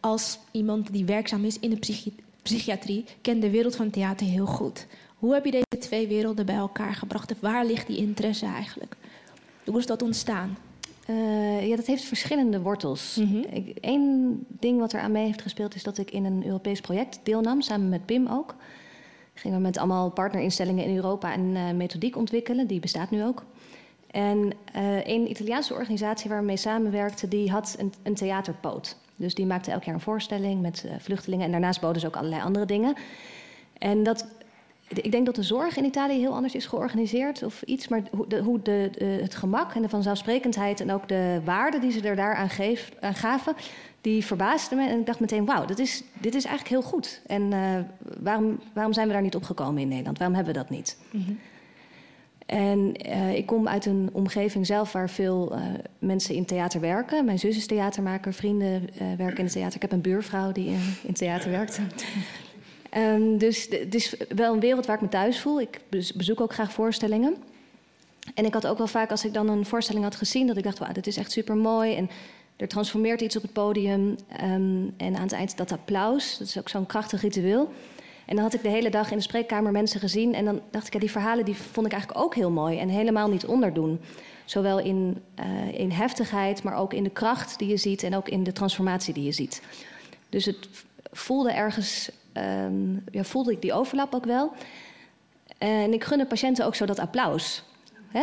als 0.00 0.38
iemand 0.50 0.92
die 0.92 1.04
werkzaam 1.04 1.44
is 1.44 1.58
in 1.58 1.70
de 1.70 1.76
psychi- 1.76 2.16
psychiatrie, 2.42 3.04
kent 3.20 3.42
de 3.42 3.50
wereld 3.50 3.76
van 3.76 3.90
theater 3.90 4.26
heel 4.26 4.46
goed. 4.46 4.86
Hoe 5.18 5.34
heb 5.34 5.44
je 5.44 5.50
deze 5.50 5.82
twee 5.82 6.06
werelden 6.06 6.46
bij 6.46 6.54
elkaar 6.54 6.94
gebracht? 6.94 7.32
Of 7.32 7.40
waar 7.40 7.66
ligt 7.66 7.86
die 7.86 7.96
interesse 7.96 8.46
eigenlijk? 8.46 8.96
Hoe 9.64 9.78
is 9.78 9.86
dat 9.86 10.02
ontstaan? 10.02 10.56
Eh, 11.06 11.68
ja, 11.68 11.76
dat 11.76 11.86
heeft 11.86 12.04
verschillende 12.04 12.60
wortels. 12.60 13.18
Ik, 13.50 13.78
één 13.80 14.38
ding 14.48 14.78
wat 14.78 14.92
er 14.92 15.00
aan 15.00 15.12
mee 15.12 15.26
heeft 15.26 15.42
gespeeld 15.42 15.74
is 15.74 15.82
dat 15.82 15.98
ik 15.98 16.10
in 16.10 16.24
een 16.24 16.44
Europees 16.46 16.80
project 16.80 17.20
deelnam, 17.22 17.60
samen 17.60 17.88
met 17.88 18.06
Pim 18.06 18.26
ook. 18.28 18.54
Gingen 19.34 19.56
we 19.56 19.62
met 19.62 19.78
allemaal 19.78 20.10
partnerinstellingen 20.10 20.84
in 20.84 20.96
Europa 20.96 21.34
een 21.34 21.56
eh, 21.56 21.70
methodiek 21.70 22.16
ontwikkelen, 22.16 22.66
die 22.66 22.80
bestaat 22.80 23.10
nu 23.10 23.24
ook. 23.24 23.44
En 24.10 24.52
eh, 24.72 25.06
een 25.06 25.30
Italiaanse 25.30 25.74
organisatie 25.74 26.30
waar 26.30 26.38
we 26.38 26.44
mee 26.44 26.56
samenwerkten, 26.56 27.28
die 27.28 27.50
had 27.50 27.76
een, 27.78 27.92
een 28.02 28.14
theaterpoot. 28.14 28.96
Dus 29.16 29.34
die 29.34 29.46
maakte 29.46 29.70
elk 29.70 29.82
jaar 29.82 29.94
een 29.94 30.00
voorstelling 30.00 30.60
met 30.60 30.84
eh, 30.84 30.94
vluchtelingen 30.98 31.44
en 31.44 31.50
daarnaast 31.50 31.80
boden 31.80 32.00
ze 32.00 32.06
ook 32.06 32.16
allerlei 32.16 32.42
andere 32.42 32.66
dingen. 32.66 32.94
En 33.78 34.02
dat 34.02 34.26
ik 34.88 35.12
denk 35.12 35.26
dat 35.26 35.34
de 35.34 35.42
zorg 35.42 35.76
in 35.76 35.84
Italië 35.84 36.18
heel 36.18 36.34
anders 36.34 36.54
is 36.54 36.66
georganiseerd 36.66 37.42
of 37.42 37.62
iets. 37.62 37.88
Maar 37.88 38.02
hoe, 38.10 38.26
de, 38.26 38.38
hoe 38.42 38.62
de, 38.62 38.90
de- 38.98 39.04
het 39.04 39.34
gemak 39.34 39.74
en 39.74 39.82
de 39.82 39.88
vanzelfsprekendheid 39.88 40.80
en 40.80 40.92
ook 40.92 41.08
de 41.08 41.40
waarde 41.44 41.78
die 41.78 41.90
ze 41.90 42.00
er 42.08 42.50
geef, 42.50 42.90
aan 43.00 43.14
gaven, 43.14 43.54
die 44.00 44.24
verbaasde 44.24 44.74
me. 44.74 44.88
En 44.88 44.98
ik 44.98 45.06
dacht 45.06 45.20
meteen, 45.20 45.44
wauw, 45.44 45.64
dit 45.64 45.78
is, 45.78 46.02
dit 46.20 46.34
is 46.34 46.44
eigenlijk 46.44 46.68
heel 46.80 46.90
goed. 46.90 47.20
En 47.26 47.52
eh, 47.52 47.60
waarom, 48.20 48.60
waarom 48.72 48.92
zijn 48.92 49.06
we 49.06 49.12
daar 49.12 49.22
niet 49.22 49.34
opgekomen 49.34 49.82
in 49.82 49.88
Nederland? 49.88 50.18
Waarom 50.18 50.36
hebben 50.36 50.54
we 50.54 50.60
dat 50.60 50.70
niet? 50.70 50.96
En 52.46 52.94
eh, 52.96 53.34
ik 53.34 53.46
kom 53.46 53.68
uit 53.68 53.86
een 53.86 54.08
omgeving 54.12 54.66
zelf 54.66 54.92
waar 54.92 55.10
veel 55.10 55.54
eh, 55.54 55.62
mensen 55.98 56.34
in 56.34 56.44
theater 56.44 56.80
werken. 56.80 57.24
Mijn 57.24 57.38
zus 57.38 57.56
is 57.56 57.66
theatermaker, 57.66 58.32
vrienden 58.34 58.88
werken 59.16 59.38
in 59.38 59.44
het 59.44 59.52
theater. 59.52 59.74
Ik 59.74 59.82
heb 59.82 59.92
een 59.92 60.00
buurvrouw 60.00 60.52
die 60.52 60.66
in, 60.68 60.94
in 61.02 61.14
theater 61.14 61.50
werkt. 61.50 61.80
Ehm, 62.94 63.36
dus 63.36 63.66
het 63.70 63.94
is 63.94 64.14
wel 64.28 64.52
een 64.52 64.60
wereld 64.60 64.86
waar 64.86 64.96
ik 64.96 65.02
me 65.02 65.08
thuis 65.08 65.40
voel. 65.40 65.60
Ik 65.60 65.80
bez- 65.88 66.12
bezoek 66.12 66.40
ook 66.40 66.52
graag 66.52 66.72
voorstellingen. 66.72 67.36
En 68.34 68.44
ik 68.44 68.54
had 68.54 68.66
ook 68.66 68.78
wel 68.78 68.86
vaak, 68.86 69.10
als 69.10 69.24
ik 69.24 69.34
dan 69.34 69.48
een 69.48 69.66
voorstelling 69.66 70.04
had 70.04 70.16
gezien, 70.16 70.46
dat 70.46 70.56
ik 70.56 70.62
dacht: 70.62 70.78
wauw, 70.78 70.92
dit 70.92 71.06
is 71.06 71.16
echt 71.16 71.32
super 71.32 71.56
mooi. 71.56 71.94
En 71.94 72.10
er 72.56 72.68
transformeert 72.68 73.20
iets 73.20 73.36
op 73.36 73.42
het 73.42 73.52
podium. 73.52 74.16
Ehm, 74.28 74.82
en 74.96 75.16
aan 75.16 75.22
het 75.22 75.32
eind 75.32 75.56
dat 75.56 75.72
applaus, 75.72 76.38
dat 76.38 76.46
is 76.46 76.58
ook 76.58 76.68
zo'n 76.68 76.86
krachtig 76.86 77.20
ritueel. 77.22 77.72
En 78.26 78.34
dan 78.34 78.44
had 78.44 78.54
ik 78.54 78.62
de 78.62 78.68
hele 78.68 78.90
dag 78.90 79.10
in 79.10 79.16
de 79.16 79.22
spreekkamer 79.22 79.72
mensen 79.72 80.00
gezien. 80.00 80.34
En 80.34 80.44
dan 80.44 80.60
dacht 80.70 80.86
ik, 80.86 80.92
ja, 80.92 80.98
die 80.98 81.10
verhalen 81.10 81.44
die 81.44 81.56
vond 81.56 81.86
ik 81.86 81.92
eigenlijk 81.92 82.24
ook 82.24 82.34
heel 82.34 82.50
mooi. 82.50 82.78
En 82.78 82.88
helemaal 82.88 83.28
niet 83.28 83.46
onderdoen. 83.46 84.00
Zowel 84.44 84.78
in, 84.78 85.22
eh, 85.34 85.78
in 85.78 85.90
heftigheid, 85.90 86.62
maar 86.62 86.76
ook 86.76 86.92
in 86.92 87.04
de 87.04 87.10
kracht 87.10 87.58
die 87.58 87.68
je 87.68 87.76
ziet. 87.76 88.02
En 88.02 88.16
ook 88.16 88.28
in 88.28 88.42
de 88.44 88.52
transformatie 88.52 89.14
die 89.14 89.24
je 89.24 89.32
ziet. 89.32 89.62
Dus 90.28 90.44
het 90.44 90.68
voelde 91.12 91.52
ergens, 91.52 92.10
ehm, 92.34 92.92
ja, 93.10 93.24
voelde 93.24 93.52
ik 93.52 93.62
die 93.62 93.72
overlap 93.72 94.14
ook 94.14 94.24
wel. 94.24 94.52
En 95.58 95.92
ik 95.92 96.04
gun 96.04 96.18
de 96.18 96.26
patiënten 96.26 96.66
ook 96.66 96.74
zo 96.74 96.86
dat 96.86 96.98
applaus. 96.98 97.62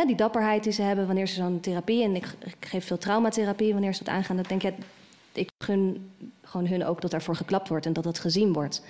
Die 0.06 0.16
dapperheid 0.16 0.62
die 0.62 0.72
ze 0.72 0.82
hebben 0.82 1.06
wanneer 1.06 1.26
ze 1.26 1.34
zo'n 1.34 1.60
therapie... 1.60 2.02
en 2.02 2.16
ik, 2.16 2.26
ik 2.44 2.66
geef 2.66 2.86
veel 2.86 2.98
traumatherapie 2.98 3.72
wanneer 3.72 3.94
ze 3.94 4.04
dat 4.04 4.14
aangaan... 4.14 4.36
dat 4.36 4.48
denk 4.48 4.62
ik, 4.62 4.74
ja, 4.74 4.84
ik 5.32 5.50
gun 5.58 6.10
gewoon 6.42 6.66
hun 6.66 6.84
ook 6.84 7.00
dat 7.00 7.10
daarvoor 7.10 7.36
geklapt 7.36 7.68
wordt... 7.68 7.86
en 7.86 7.92
dat 7.92 8.04
dat 8.04 8.18
gezien 8.18 8.52
wordt. 8.52 8.82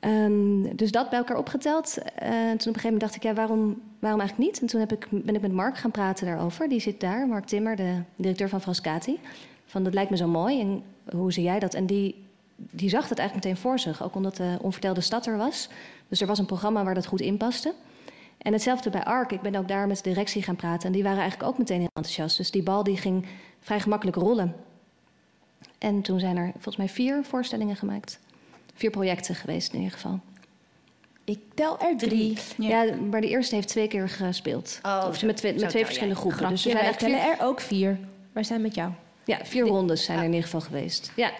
Ehm, 0.00 0.76
dus 0.76 0.90
dat 0.90 1.10
bij 1.10 1.18
elkaar 1.18 1.36
opgeteld. 1.36 1.98
Eh, 1.98 2.30
toen 2.30 2.52
op 2.52 2.52
een 2.52 2.58
gegeven 2.58 2.82
moment 2.82 3.00
dacht 3.00 3.14
ik, 3.14 3.22
ja, 3.22 3.34
waarom, 3.34 3.80
waarom 3.98 4.20
eigenlijk 4.20 4.50
niet? 4.50 4.60
En 4.60 4.66
toen 4.66 4.80
heb 4.80 4.92
ik, 4.92 5.06
ben 5.10 5.34
ik 5.34 5.40
met 5.40 5.52
Mark 5.52 5.78
gaan 5.78 5.90
praten 5.90 6.26
daarover. 6.26 6.68
Die 6.68 6.80
zit 6.80 7.00
daar, 7.00 7.26
Mark 7.26 7.46
Timmer, 7.46 7.76
de 7.76 8.02
directeur 8.16 8.48
van 8.48 8.60
Frascati. 8.60 9.18
Van, 9.66 9.82
dat 9.82 9.94
lijkt 9.94 10.10
me 10.10 10.16
zo 10.16 10.26
mooi 10.26 10.60
en 10.60 10.82
hoe 11.16 11.32
zie 11.32 11.42
jij 11.42 11.58
dat? 11.58 11.74
En 11.74 11.86
die, 11.86 12.14
die 12.58 12.88
zag 12.88 13.08
het 13.08 13.18
eigenlijk 13.18 13.46
meteen 13.48 13.62
voor 13.62 13.78
zich. 13.78 14.02
Ook 14.02 14.14
omdat 14.14 14.36
de 14.36 14.58
onvertelde 14.60 15.00
stad 15.00 15.26
er 15.26 15.36
was. 15.36 15.68
Dus 16.08 16.20
er 16.20 16.26
was 16.26 16.38
een 16.38 16.46
programma 16.46 16.84
waar 16.84 16.94
dat 16.94 17.06
goed 17.06 17.20
in 17.20 17.36
paste. 17.36 17.74
En 18.38 18.52
hetzelfde 18.52 18.90
bij 18.90 19.04
ARK. 19.04 19.32
Ik 19.32 19.40
ben 19.40 19.54
ook 19.54 19.68
daar 19.68 19.86
met 19.86 19.96
de 19.96 20.02
directie 20.02 20.42
gaan 20.42 20.56
praten. 20.56 20.86
En 20.86 20.92
die 20.92 21.02
waren 21.02 21.18
eigenlijk 21.20 21.50
ook 21.50 21.58
meteen 21.58 21.78
heel 21.78 21.90
enthousiast. 21.94 22.36
Dus 22.36 22.50
die 22.50 22.62
bal 22.62 22.82
die 22.82 22.96
ging 22.96 23.26
vrij 23.60 23.80
gemakkelijk 23.80 24.16
rollen. 24.16 24.54
En 25.78 26.02
toen 26.02 26.20
zijn 26.20 26.36
er 26.36 26.50
volgens 26.52 26.76
mij 26.76 26.88
vier 26.88 27.24
voorstellingen 27.24 27.76
gemaakt. 27.76 28.18
Vier 28.74 28.90
projecten 28.90 29.34
geweest 29.34 29.72
in 29.72 29.78
ieder 29.78 29.94
geval. 29.94 30.20
Ik 31.24 31.38
tel 31.54 31.80
er 31.80 31.96
drie. 31.96 32.38
Ja, 32.56 32.84
maar 33.10 33.20
de 33.20 33.28
eerste 33.28 33.54
heeft 33.54 33.68
twee 33.68 33.88
keer 33.88 34.08
gespeeld. 34.08 34.78
Oh, 34.82 35.04
of 35.08 35.18
zo- 35.18 35.26
met 35.26 35.36
twee, 35.36 35.54
met 35.54 35.68
twee 35.68 35.84
verschillende 35.84 36.20
jij. 36.20 36.30
groepen. 36.30 36.48
Dus 36.50 36.64
er 36.66 36.70
Grapje, 36.70 36.98
zijn 37.00 37.12
vier, 37.20 37.30
er 37.30 37.44
ook 37.46 37.60
vier. 37.60 37.98
Wij 38.32 38.42
zijn 38.44 38.60
met 38.62 38.74
jou. 38.74 38.92
ja, 39.24 39.38
vier 39.44 39.66
rondes 39.66 40.04
zijn 40.04 40.18
er 40.18 40.24
in 40.24 40.30
ieder 40.30 40.44
geval 40.44 40.60
geweest. 40.60 41.12
Ja. 41.16 41.30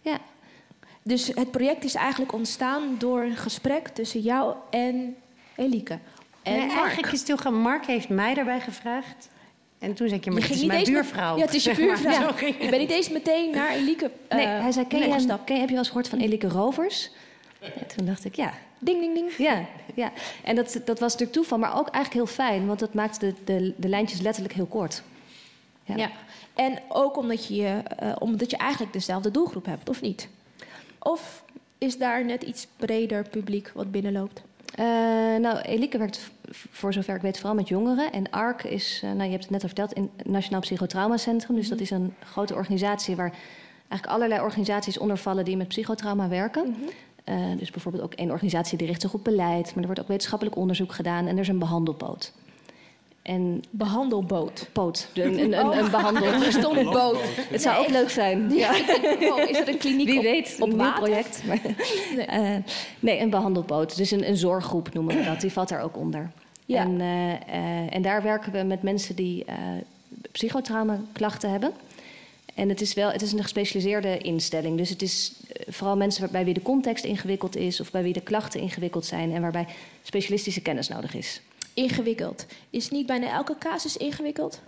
ja. 0.00 0.18
Dus 1.06 1.26
het 1.26 1.50
project 1.50 1.84
is 1.84 1.94
eigenlijk 1.94 2.32
ontstaan 2.32 2.94
door 2.98 3.22
een 3.22 3.36
gesprek 3.36 3.88
tussen 3.88 4.20
jou 4.20 4.54
en 4.70 5.16
Elike. 5.56 5.98
En 6.42 6.52
Nee, 6.58 6.70
eigenlijk 6.70 7.12
is 7.12 7.28
het. 7.28 7.50
Mark 7.50 7.86
heeft 7.86 8.08
mij 8.08 8.34
daarbij 8.34 8.60
gevraagd. 8.60 9.28
En 9.78 9.94
toen 9.94 10.08
zei 10.08 10.18
ik, 10.20 10.24
ja, 10.24 10.32
maar 10.32 10.40
Je 10.40 10.46
het 10.46 10.56
is 10.56 10.64
mijn 10.64 10.80
met- 10.80 10.88
buurvrouw. 10.92 11.36
Ja, 11.36 11.44
het 11.44 11.54
is 11.54 11.64
je 11.64 11.70
maar. 11.76 11.76
buurvrouw. 11.86 12.48
Je 12.48 12.68
bent 12.70 12.78
niet 12.78 12.90
eens 12.90 13.10
meteen 13.10 13.50
naar 13.50 13.70
Elike 13.70 14.10
eh, 14.28 14.36
Nee, 14.36 14.46
hij 14.46 14.72
zei, 14.72 14.86
ken 14.86 14.98
je, 14.98 15.38
ken 15.44 15.56
heb 15.58 15.64
je 15.64 15.74
wel 15.74 15.78
eens 15.78 15.86
gehoord 15.88 16.08
van 16.08 16.18
Elike 16.18 16.48
Rovers? 16.48 17.10
En 17.60 17.86
toen 17.96 18.06
dacht 18.06 18.24
ik, 18.24 18.34
ja. 18.34 18.52
Ding, 18.78 19.00
ding, 19.00 19.14
ding. 19.14 19.32
Ja, 19.38 19.64
ja. 19.94 20.12
en 20.44 20.54
dat, 20.56 20.72
dat 20.84 20.98
was 20.98 21.12
natuurlijk 21.12 21.32
toeval, 21.32 21.58
maar 21.58 21.78
ook 21.78 21.88
eigenlijk 21.88 22.12
heel 22.26 22.34
fijn, 22.46 22.66
want 22.66 22.78
dat 22.78 22.94
maakt 22.94 23.20
de, 23.20 23.34
de, 23.44 23.74
de 23.76 23.88
lijntjes 23.88 24.20
letterlijk 24.20 24.54
heel 24.54 24.66
kort. 24.66 25.02
Ja. 25.84 26.10
En 26.54 26.78
ook 26.88 27.16
omdat 27.16 27.46
je, 27.46 27.80
eh, 27.98 28.12
omdat 28.18 28.50
je 28.50 28.56
eigenlijk 28.56 28.92
dezelfde 28.92 29.30
doelgroep 29.30 29.66
hebt, 29.66 29.88
of 29.88 30.00
niet? 30.00 30.28
Of 31.04 31.44
is 31.78 31.98
daar 31.98 32.24
net 32.24 32.42
iets 32.42 32.66
breder 32.76 33.28
publiek 33.28 33.70
wat 33.74 33.90
binnenloopt? 33.90 34.42
Uh, 34.78 34.86
nou, 35.36 35.58
Elike 35.58 35.98
werkt 35.98 36.30
voor 36.50 36.92
zover 36.92 37.14
ik 37.14 37.22
weet 37.22 37.36
vooral 37.36 37.54
met 37.54 37.68
jongeren. 37.68 38.12
En 38.12 38.30
ARC 38.30 38.62
is, 38.62 39.00
uh, 39.04 39.10
nou, 39.10 39.24
je 39.24 39.30
hebt 39.30 39.42
het 39.42 39.50
net 39.50 39.62
al 39.62 39.68
verteld, 39.68 39.92
in 39.92 40.10
Nationaal 40.24 40.60
Psychotraumacentrum. 40.60 41.56
Dus 41.56 41.68
dat 41.68 41.80
is 41.80 41.90
een 41.90 42.14
grote 42.24 42.54
organisatie 42.54 43.16
waar 43.16 43.32
eigenlijk 43.88 44.06
allerlei 44.06 44.40
organisaties 44.40 44.98
onder 44.98 45.16
vallen 45.16 45.44
die 45.44 45.56
met 45.56 45.68
psychotrauma 45.68 46.28
werken. 46.28 46.66
Mm 46.66 46.74
-hmm. 46.74 47.52
uh, 47.52 47.58
dus 47.58 47.70
bijvoorbeeld 47.70 48.04
ook 48.04 48.14
één 48.14 48.30
organisatie 48.30 48.78
die 48.78 48.86
richt 48.86 49.00
zich 49.00 49.14
op 49.14 49.24
beleid. 49.24 49.66
Maar 49.66 49.80
er 49.80 49.86
wordt 49.86 50.00
ook 50.00 50.08
wetenschappelijk 50.08 50.56
onderzoek 50.56 50.92
gedaan 50.92 51.26
en 51.26 51.34
er 51.34 51.42
is 51.42 51.48
een 51.48 51.58
behandelpoot. 51.58 52.32
En 53.24 53.62
behandelboot. 53.70 54.68
Poot. 54.72 55.08
Een, 55.14 55.38
een, 55.38 55.52
een, 55.52 56.42
een 56.42 56.52
stond 56.52 56.90
boot. 56.90 57.18
Het 57.50 57.62
zou 57.62 57.76
nee. 57.76 57.84
ook 57.84 57.90
leuk 57.90 58.10
zijn. 58.10 58.50
Ja. 58.54 58.72
Oh, 59.20 59.48
is 59.48 59.58
er 59.58 59.68
een 59.68 59.78
kliniek 59.78 60.06
Wie 60.06 60.16
op, 60.16 60.22
weet, 60.22 60.56
op 60.60 60.70
een 60.70 60.76
water? 60.76 61.02
project. 61.02 61.42
Maar, 61.46 61.60
nee. 62.16 62.56
Uh, 62.56 62.56
nee, 63.00 63.20
een 63.20 63.30
behandelboot. 63.30 63.96
Dus 63.96 64.10
een, 64.10 64.28
een 64.28 64.36
zorggroep 64.36 64.94
noemen 64.94 65.16
we 65.16 65.24
dat. 65.24 65.40
Die 65.40 65.52
valt 65.52 65.68
daar 65.68 65.82
ook 65.82 65.96
onder. 65.96 66.30
Ja. 66.66 66.80
En, 66.80 66.90
uh, 66.90 67.32
uh, 67.32 67.94
en 67.94 68.02
daar 68.02 68.22
werken 68.22 68.52
we 68.52 68.62
met 68.62 68.82
mensen 68.82 69.16
die 69.16 69.44
psychotrauma-klachten 70.32 71.50
hebben. 71.50 71.72
En 72.54 72.68
het 72.68 72.80
is 72.80 72.94
wel 72.94 73.10
het 73.10 73.22
is 73.22 73.32
een 73.32 73.42
gespecialiseerde 73.42 74.18
instelling. 74.18 74.76
Dus 74.76 74.88
het 74.88 75.02
is 75.02 75.32
vooral 75.66 75.96
mensen 75.96 76.30
bij 76.30 76.44
wie 76.44 76.54
de 76.54 76.62
context 76.62 77.04
ingewikkeld 77.04 77.56
is... 77.56 77.80
of 77.80 77.90
bij 77.90 78.02
wie 78.02 78.12
de 78.12 78.20
klachten 78.20 78.60
ingewikkeld 78.60 79.06
zijn... 79.06 79.32
en 79.32 79.40
waarbij 79.40 79.66
specialistische 80.02 80.60
kennis 80.60 80.88
nodig 80.88 81.14
is. 81.14 81.40
Ingewikkeld. 81.74 82.46
Is 82.70 82.90
niet 82.90 83.06
bijna 83.06 83.32
elke 83.32 83.58
casus 83.58 83.96
ingewikkeld? 83.96 84.60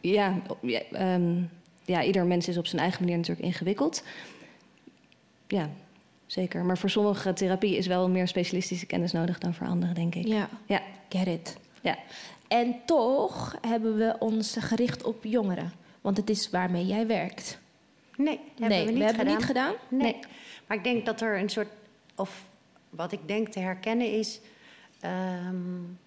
Ja, 0.00 0.42
ja, 0.60 1.14
um, 1.14 1.50
ja, 1.84 2.02
ieder 2.02 2.26
mens 2.26 2.48
is 2.48 2.56
op 2.56 2.66
zijn 2.66 2.82
eigen 2.82 3.00
manier 3.00 3.16
natuurlijk 3.16 3.46
ingewikkeld. 3.46 4.02
Ja, 5.46 5.70
zeker. 6.26 6.64
Maar 6.64 6.78
voor 6.78 6.90
sommige 6.90 7.32
therapie 7.32 7.76
is 7.76 7.86
wel 7.86 8.08
meer 8.08 8.28
specialistische 8.28 8.86
kennis 8.86 9.12
nodig 9.12 9.38
dan 9.38 9.54
voor 9.54 9.66
anderen, 9.66 9.94
denk 9.94 10.14
ik. 10.14 10.26
Ja, 10.26 10.48
ja. 10.66 10.82
get 11.08 11.26
it. 11.26 11.56
Ja. 11.80 11.98
En 12.48 12.76
toch 12.86 13.56
hebben 13.60 13.96
we 13.96 14.16
ons 14.18 14.56
gericht 14.58 15.02
op 15.02 15.24
jongeren. 15.24 15.72
Want 16.00 16.16
het 16.16 16.30
is 16.30 16.50
waarmee 16.50 16.86
jij 16.86 17.06
werkt. 17.06 17.58
Nee, 18.16 18.40
hebben 18.58 18.68
nee, 18.68 18.84
we 18.84 18.90
niet 18.90 18.98
we 18.98 19.04
hebben 19.04 19.24
gedaan. 19.24 19.36
niet 19.36 19.46
gedaan. 19.46 19.74
Nee. 19.88 20.00
nee. 20.00 20.20
Maar 20.66 20.76
ik 20.76 20.84
denk 20.84 21.06
dat 21.06 21.20
er 21.20 21.38
een 21.38 21.48
soort... 21.48 21.68
Of 22.16 22.44
wat 22.90 23.12
ik 23.12 23.20
denk 23.26 23.48
te 23.48 23.58
herkennen 23.58 24.12
is... 24.12 24.40
Um, 25.04 25.98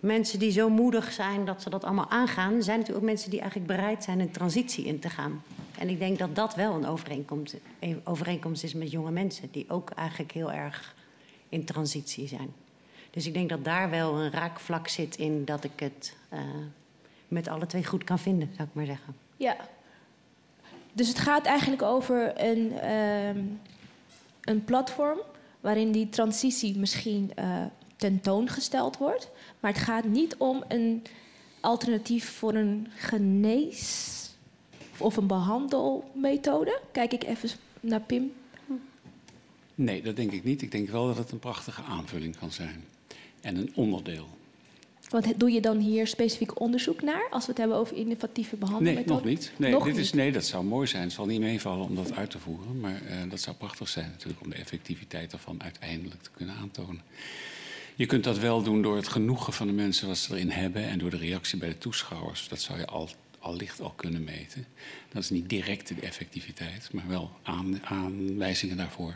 mensen 0.00 0.38
die 0.38 0.50
zo 0.50 0.68
moedig 0.68 1.12
zijn 1.12 1.44
dat 1.44 1.62
ze 1.62 1.70
dat 1.70 1.84
allemaal 1.84 2.10
aangaan... 2.10 2.62
zijn 2.62 2.78
natuurlijk 2.78 3.04
ook 3.04 3.10
mensen 3.10 3.30
die 3.30 3.40
eigenlijk 3.40 3.70
bereid 3.70 4.04
zijn 4.04 4.20
een 4.20 4.30
transitie 4.30 4.84
in 4.84 4.98
te 4.98 5.10
gaan. 5.10 5.42
En 5.78 5.88
ik 5.88 5.98
denk 5.98 6.18
dat 6.18 6.36
dat 6.36 6.54
wel 6.54 6.74
een 6.74 6.86
overeenkomst, 6.86 7.56
een 7.78 8.00
overeenkomst 8.04 8.64
is 8.64 8.74
met 8.74 8.90
jonge 8.90 9.10
mensen... 9.10 9.48
die 9.50 9.64
ook 9.68 9.90
eigenlijk 9.90 10.32
heel 10.32 10.52
erg 10.52 10.94
in 11.48 11.64
transitie 11.64 12.28
zijn. 12.28 12.52
Dus 13.10 13.26
ik 13.26 13.34
denk 13.34 13.48
dat 13.48 13.64
daar 13.64 13.90
wel 13.90 14.14
een 14.14 14.30
raakvlak 14.30 14.88
zit 14.88 15.16
in 15.16 15.44
dat 15.44 15.64
ik 15.64 15.80
het 15.80 16.16
uh, 16.32 16.40
met 17.28 17.48
alle 17.48 17.66
twee 17.66 17.84
goed 17.84 18.04
kan 18.04 18.18
vinden, 18.18 18.50
zou 18.56 18.68
ik 18.68 18.74
maar 18.74 18.86
zeggen. 18.86 19.16
Ja. 19.36 19.56
Dus 20.92 21.08
het 21.08 21.18
gaat 21.18 21.46
eigenlijk 21.46 21.82
over 21.82 22.32
een, 22.36 22.72
uh, 22.72 23.42
een 24.40 24.64
platform 24.64 25.18
waarin 25.60 25.92
die 25.92 26.08
transitie 26.08 26.78
misschien 26.78 27.32
uh, 27.38 27.64
tentoongesteld 27.96 28.96
wordt. 28.96 29.30
Maar 29.60 29.72
het 29.72 29.80
gaat 29.80 30.04
niet 30.04 30.36
om 30.36 30.64
een 30.68 31.02
alternatief 31.60 32.30
voor 32.30 32.54
een 32.54 32.88
genees- 32.94 34.14
of 34.98 35.16
een 35.16 35.26
behandelmethode. 35.26 36.80
Kijk 36.92 37.12
ik 37.12 37.24
even 37.24 37.48
naar 37.80 38.00
Pim. 38.00 38.32
Nee, 39.74 40.02
dat 40.02 40.16
denk 40.16 40.32
ik 40.32 40.44
niet. 40.44 40.62
Ik 40.62 40.70
denk 40.70 40.88
wel 40.88 41.06
dat 41.06 41.18
het 41.18 41.30
een 41.30 41.38
prachtige 41.38 41.82
aanvulling 41.82 42.38
kan 42.38 42.52
zijn. 42.52 42.84
En 43.40 43.56
een 43.56 43.72
onderdeel. 43.74 44.26
Want 45.08 45.40
doe 45.40 45.50
je 45.50 45.60
dan 45.60 45.78
hier 45.78 46.06
specifiek 46.06 46.60
onderzoek 46.60 47.02
naar 47.02 47.26
als 47.30 47.44
we 47.44 47.50
het 47.50 47.58
hebben 47.58 47.76
over 47.76 47.96
innovatieve 47.96 48.56
behandelmethoden? 48.56 49.24
Nee, 49.24 49.34
nog 49.34 49.42
niet. 49.42 49.52
Nee, 49.56 49.70
nog 49.70 49.84
dit 49.84 49.92
niet. 49.92 50.04
Is, 50.04 50.12
nee, 50.12 50.32
dat 50.32 50.44
zou 50.44 50.64
mooi 50.64 50.86
zijn. 50.86 51.02
Het 51.02 51.12
zal 51.12 51.26
niet 51.26 51.40
meevallen 51.40 51.86
om 51.86 51.94
dat 51.94 52.12
uit 52.12 52.30
te 52.30 52.38
voeren. 52.38 52.80
Maar 52.80 53.02
uh, 53.02 53.30
dat 53.30 53.40
zou 53.40 53.56
prachtig 53.56 53.88
zijn 53.88 54.10
natuurlijk 54.10 54.40
om 54.40 54.50
de 54.50 54.56
effectiviteit 54.56 55.30
daarvan 55.30 55.62
uiteindelijk 55.62 56.22
te 56.22 56.30
kunnen 56.36 56.54
aantonen. 56.54 57.00
Je 57.96 58.06
kunt 58.06 58.24
dat 58.24 58.38
wel 58.38 58.62
doen 58.62 58.82
door 58.82 58.96
het 58.96 59.08
genoegen 59.08 59.52
van 59.52 59.66
de 59.66 59.72
mensen 59.72 60.08
wat 60.08 60.18
ze 60.18 60.34
erin 60.34 60.50
hebben 60.50 60.82
en 60.82 60.98
door 60.98 61.10
de 61.10 61.16
reactie 61.16 61.58
bij 61.58 61.68
de 61.68 61.78
toeschouwers. 61.78 62.48
Dat 62.48 62.60
zou 62.60 62.78
je 62.78 62.86
al, 62.86 63.08
allicht 63.38 63.80
al 63.80 63.92
kunnen 63.96 64.24
meten. 64.24 64.66
Dat 65.12 65.22
is 65.22 65.30
niet 65.30 65.48
direct 65.48 65.88
de 65.88 66.00
effectiviteit, 66.00 66.88
maar 66.92 67.08
wel 67.08 67.30
aan, 67.42 67.84
aanwijzingen 67.84 68.76
daarvoor. 68.76 69.14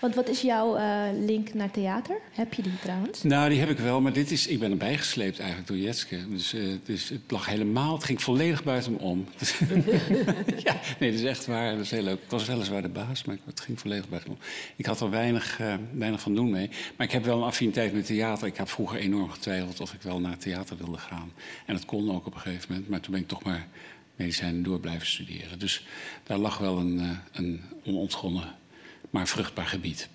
Want 0.00 0.14
wat 0.14 0.28
is 0.28 0.40
jouw 0.40 0.76
uh, 0.76 1.02
link 1.26 1.54
naar 1.54 1.70
theater? 1.70 2.20
Heb 2.32 2.54
je 2.54 2.62
die 2.62 2.78
trouwens? 2.82 3.22
Nou, 3.22 3.48
die 3.48 3.58
heb 3.58 3.70
ik 3.70 3.78
wel, 3.78 4.00
maar 4.00 4.12
dit 4.12 4.30
is, 4.30 4.46
ik 4.46 4.58
ben 4.58 4.70
erbij 4.70 4.98
gesleept 4.98 5.38
eigenlijk 5.38 5.68
door 5.68 5.78
Jetske. 5.78 6.28
Dus, 6.28 6.54
dus 6.84 7.08
het 7.08 7.20
lag 7.28 7.46
helemaal, 7.46 7.94
het 7.94 8.04
ging 8.04 8.22
volledig 8.22 8.64
buiten 8.64 8.92
me 8.92 8.98
om. 8.98 9.26
ja, 10.66 10.80
nee, 10.98 11.10
dat 11.10 11.20
is 11.20 11.24
echt 11.24 11.46
waar, 11.46 11.72
dat 11.72 11.84
is 11.84 11.90
heel 11.90 12.02
leuk. 12.02 12.22
Ik 12.22 12.30
was 12.30 12.44
weliswaar 12.46 12.82
de 12.82 12.88
baas, 12.88 13.24
maar 13.24 13.36
het 13.44 13.60
ging 13.60 13.80
volledig 13.80 14.08
buiten 14.08 14.30
me 14.30 14.36
om. 14.36 14.42
Ik 14.76 14.86
had 14.86 15.00
er 15.00 15.10
weinig, 15.10 15.60
uh, 15.60 15.74
weinig 15.92 16.20
van 16.20 16.34
doen 16.34 16.50
mee. 16.50 16.70
Maar 16.96 17.06
ik 17.06 17.12
heb 17.12 17.24
wel 17.24 17.36
een 17.36 17.44
affiniteit 17.44 17.92
met 17.92 18.06
theater. 18.06 18.46
Ik 18.46 18.56
heb 18.56 18.68
vroeger 18.68 18.98
enorm 18.98 19.30
getwijfeld 19.30 19.80
of 19.80 19.92
ik 19.92 20.02
wel 20.02 20.20
naar 20.20 20.36
theater 20.36 20.76
wilde 20.76 20.98
gaan. 20.98 21.32
En 21.66 21.74
dat 21.74 21.84
kon 21.84 22.10
ook 22.10 22.26
op 22.26 22.34
een 22.34 22.40
gegeven 22.40 22.66
moment, 22.68 22.88
maar 22.88 23.00
toen 23.00 23.12
ben 23.12 23.20
ik 23.20 23.28
toch 23.28 23.42
maar 23.42 23.66
medicijnen 24.16 24.62
door 24.62 24.80
blijven 24.80 25.06
studeren. 25.06 25.58
Dus 25.58 25.86
daar 26.22 26.38
lag 26.38 26.58
wel 26.58 26.78
een, 26.78 27.18
een 27.32 27.60
onontgonnen 27.84 28.58
maar 29.10 29.28
vruchtbaar 29.28 29.66
gebied. 29.66 30.08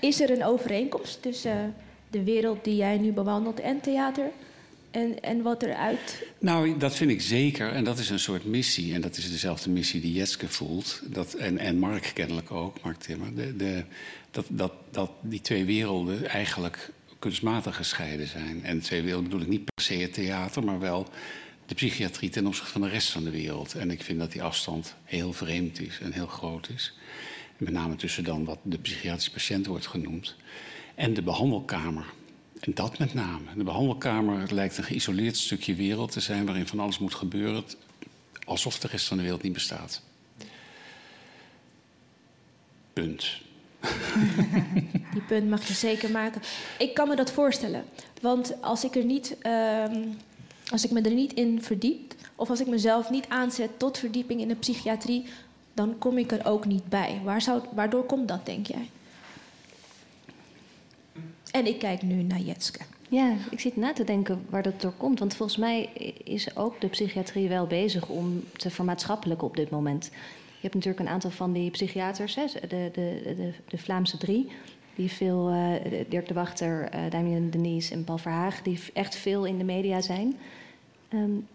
Is 0.00 0.20
er 0.20 0.30
een 0.30 0.44
overeenkomst 0.44 1.22
tussen 1.22 1.56
uh, 1.56 1.64
de 2.10 2.24
wereld 2.24 2.64
die 2.64 2.76
jij 2.76 2.98
nu 2.98 3.12
bewandelt 3.12 3.60
en 3.60 3.80
theater? 3.80 4.30
En, 4.90 5.22
en 5.22 5.42
wat 5.42 5.62
eruit. 5.62 6.26
Nou, 6.38 6.78
dat 6.78 6.94
vind 6.94 7.10
ik 7.10 7.20
zeker. 7.20 7.72
En 7.72 7.84
dat 7.84 7.98
is 7.98 8.10
een 8.10 8.18
soort 8.18 8.44
missie. 8.44 8.94
En 8.94 9.00
dat 9.00 9.16
is 9.16 9.30
dezelfde 9.30 9.70
missie 9.70 10.00
die 10.00 10.12
Jetske 10.12 10.48
voelt. 10.48 11.02
Dat, 11.04 11.34
en, 11.34 11.58
en 11.58 11.78
Mark 11.78 12.10
kennelijk 12.14 12.50
ook, 12.50 12.82
Mark 12.82 12.98
Timmer. 12.98 13.34
De, 13.34 13.56
de, 13.56 13.84
dat, 14.30 14.46
dat, 14.48 14.72
dat 14.90 15.10
die 15.20 15.40
twee 15.40 15.64
werelden 15.64 16.28
eigenlijk 16.28 16.90
kunstmatig 17.18 17.76
gescheiden 17.76 18.26
zijn. 18.26 18.64
En 18.64 18.80
twee 18.80 19.02
werelden 19.02 19.28
bedoel 19.28 19.44
ik 19.44 19.48
niet 19.48 19.64
per 19.64 19.84
se 19.84 19.94
het 19.94 20.12
theater, 20.12 20.64
maar 20.64 20.80
wel 20.80 21.08
de 21.66 21.74
psychiatrie 21.74 22.30
ten 22.30 22.46
opzichte 22.46 22.72
van 22.72 22.80
de 22.80 22.88
rest 22.88 23.10
van 23.10 23.24
de 23.24 23.30
wereld. 23.30 23.74
En 23.74 23.90
ik 23.90 24.02
vind 24.02 24.18
dat 24.18 24.32
die 24.32 24.42
afstand 24.42 24.94
heel 25.04 25.32
vreemd 25.32 25.80
is 25.80 25.98
en 26.02 26.12
heel 26.12 26.26
groot 26.26 26.68
is. 26.74 26.98
Met 27.58 27.72
name 27.72 27.96
tussen 27.96 28.24
dan 28.24 28.44
wat 28.44 28.58
de 28.62 28.78
psychiatrische 28.78 29.30
patiënt 29.30 29.66
wordt 29.66 29.86
genoemd. 29.86 30.36
En 30.94 31.14
de 31.14 31.22
behandelkamer. 31.22 32.04
En 32.60 32.74
dat 32.74 32.98
met 32.98 33.14
name. 33.14 33.44
De 33.56 33.64
behandelkamer 33.64 34.54
lijkt 34.54 34.78
een 34.78 34.84
geïsoleerd 34.84 35.36
stukje 35.36 35.74
wereld 35.74 36.12
te 36.12 36.20
zijn 36.20 36.46
waarin 36.46 36.66
van 36.66 36.80
alles 36.80 36.98
moet 36.98 37.14
gebeuren. 37.14 37.64
Alsof 38.44 38.78
de 38.78 38.88
rest 38.88 39.06
van 39.06 39.16
de 39.16 39.22
wereld 39.22 39.42
niet 39.42 39.52
bestaat. 39.52 40.02
Punt. 42.92 43.40
Die 45.12 45.22
punt 45.26 45.48
mag 45.48 45.68
je 45.68 45.74
zeker 45.74 46.10
maken. 46.10 46.42
Ik 46.78 46.94
kan 46.94 47.08
me 47.08 47.16
dat 47.16 47.32
voorstellen. 47.32 47.84
Want 48.20 48.62
als 48.62 48.84
ik 48.84 48.94
er 48.94 49.04
niet. 49.04 49.36
Uh, 49.42 49.84
als 50.70 50.84
ik 50.84 50.90
me 50.90 51.00
er 51.00 51.14
niet 51.14 51.32
in 51.32 51.62
verdiep. 51.62 52.14
Of 52.34 52.50
als 52.50 52.60
ik 52.60 52.66
mezelf 52.66 53.10
niet 53.10 53.28
aanzet 53.28 53.78
tot 53.78 53.98
verdieping 53.98 54.40
in 54.40 54.48
de 54.48 54.54
psychiatrie 54.54 55.26
dan 55.78 55.98
kom 55.98 56.18
ik 56.18 56.32
er 56.32 56.46
ook 56.46 56.66
niet 56.66 56.88
bij. 56.88 57.20
Waar 57.24 57.42
zou, 57.42 57.62
waardoor 57.74 58.04
komt 58.04 58.28
dat, 58.28 58.46
denk 58.46 58.66
jij? 58.66 58.90
En 61.50 61.66
ik 61.66 61.78
kijk 61.78 62.02
nu 62.02 62.22
naar 62.22 62.40
Jetske. 62.40 62.80
Ja, 63.08 63.34
ik 63.50 63.60
zit 63.60 63.76
na 63.76 63.92
te 63.92 64.04
denken 64.04 64.46
waar 64.48 64.62
dat 64.62 64.80
door 64.80 64.92
komt. 64.96 65.18
Want 65.18 65.34
volgens 65.34 65.58
mij 65.58 65.82
is 66.24 66.56
ook 66.56 66.80
de 66.80 66.86
psychiatrie 66.86 67.48
wel 67.48 67.66
bezig 67.66 68.08
om 68.08 68.44
te 68.56 68.70
vermaatschappelijken 68.70 69.46
op 69.46 69.56
dit 69.56 69.70
moment. 69.70 70.04
Je 70.46 70.60
hebt 70.60 70.74
natuurlijk 70.74 71.04
een 71.04 71.12
aantal 71.12 71.30
van 71.30 71.52
die 71.52 71.70
psychiaters, 71.70 72.34
hè, 72.34 72.44
de, 72.60 72.90
de, 72.92 73.34
de, 73.36 73.52
de 73.68 73.78
Vlaamse 73.78 74.18
drie. 74.18 74.48
Die 74.94 75.10
veel, 75.10 75.52
uh, 75.52 75.72
Dirk 76.08 76.28
de 76.28 76.34
Wachter, 76.34 76.94
uh, 76.94 77.10
Damien 77.10 77.50
Denise 77.50 77.92
en 77.92 78.04
Paul 78.04 78.18
Verhaag, 78.18 78.62
die 78.62 78.80
echt 78.92 79.16
veel 79.16 79.44
in 79.44 79.58
de 79.58 79.64
media 79.64 80.00
zijn. 80.00 80.36
Um, 81.12 81.46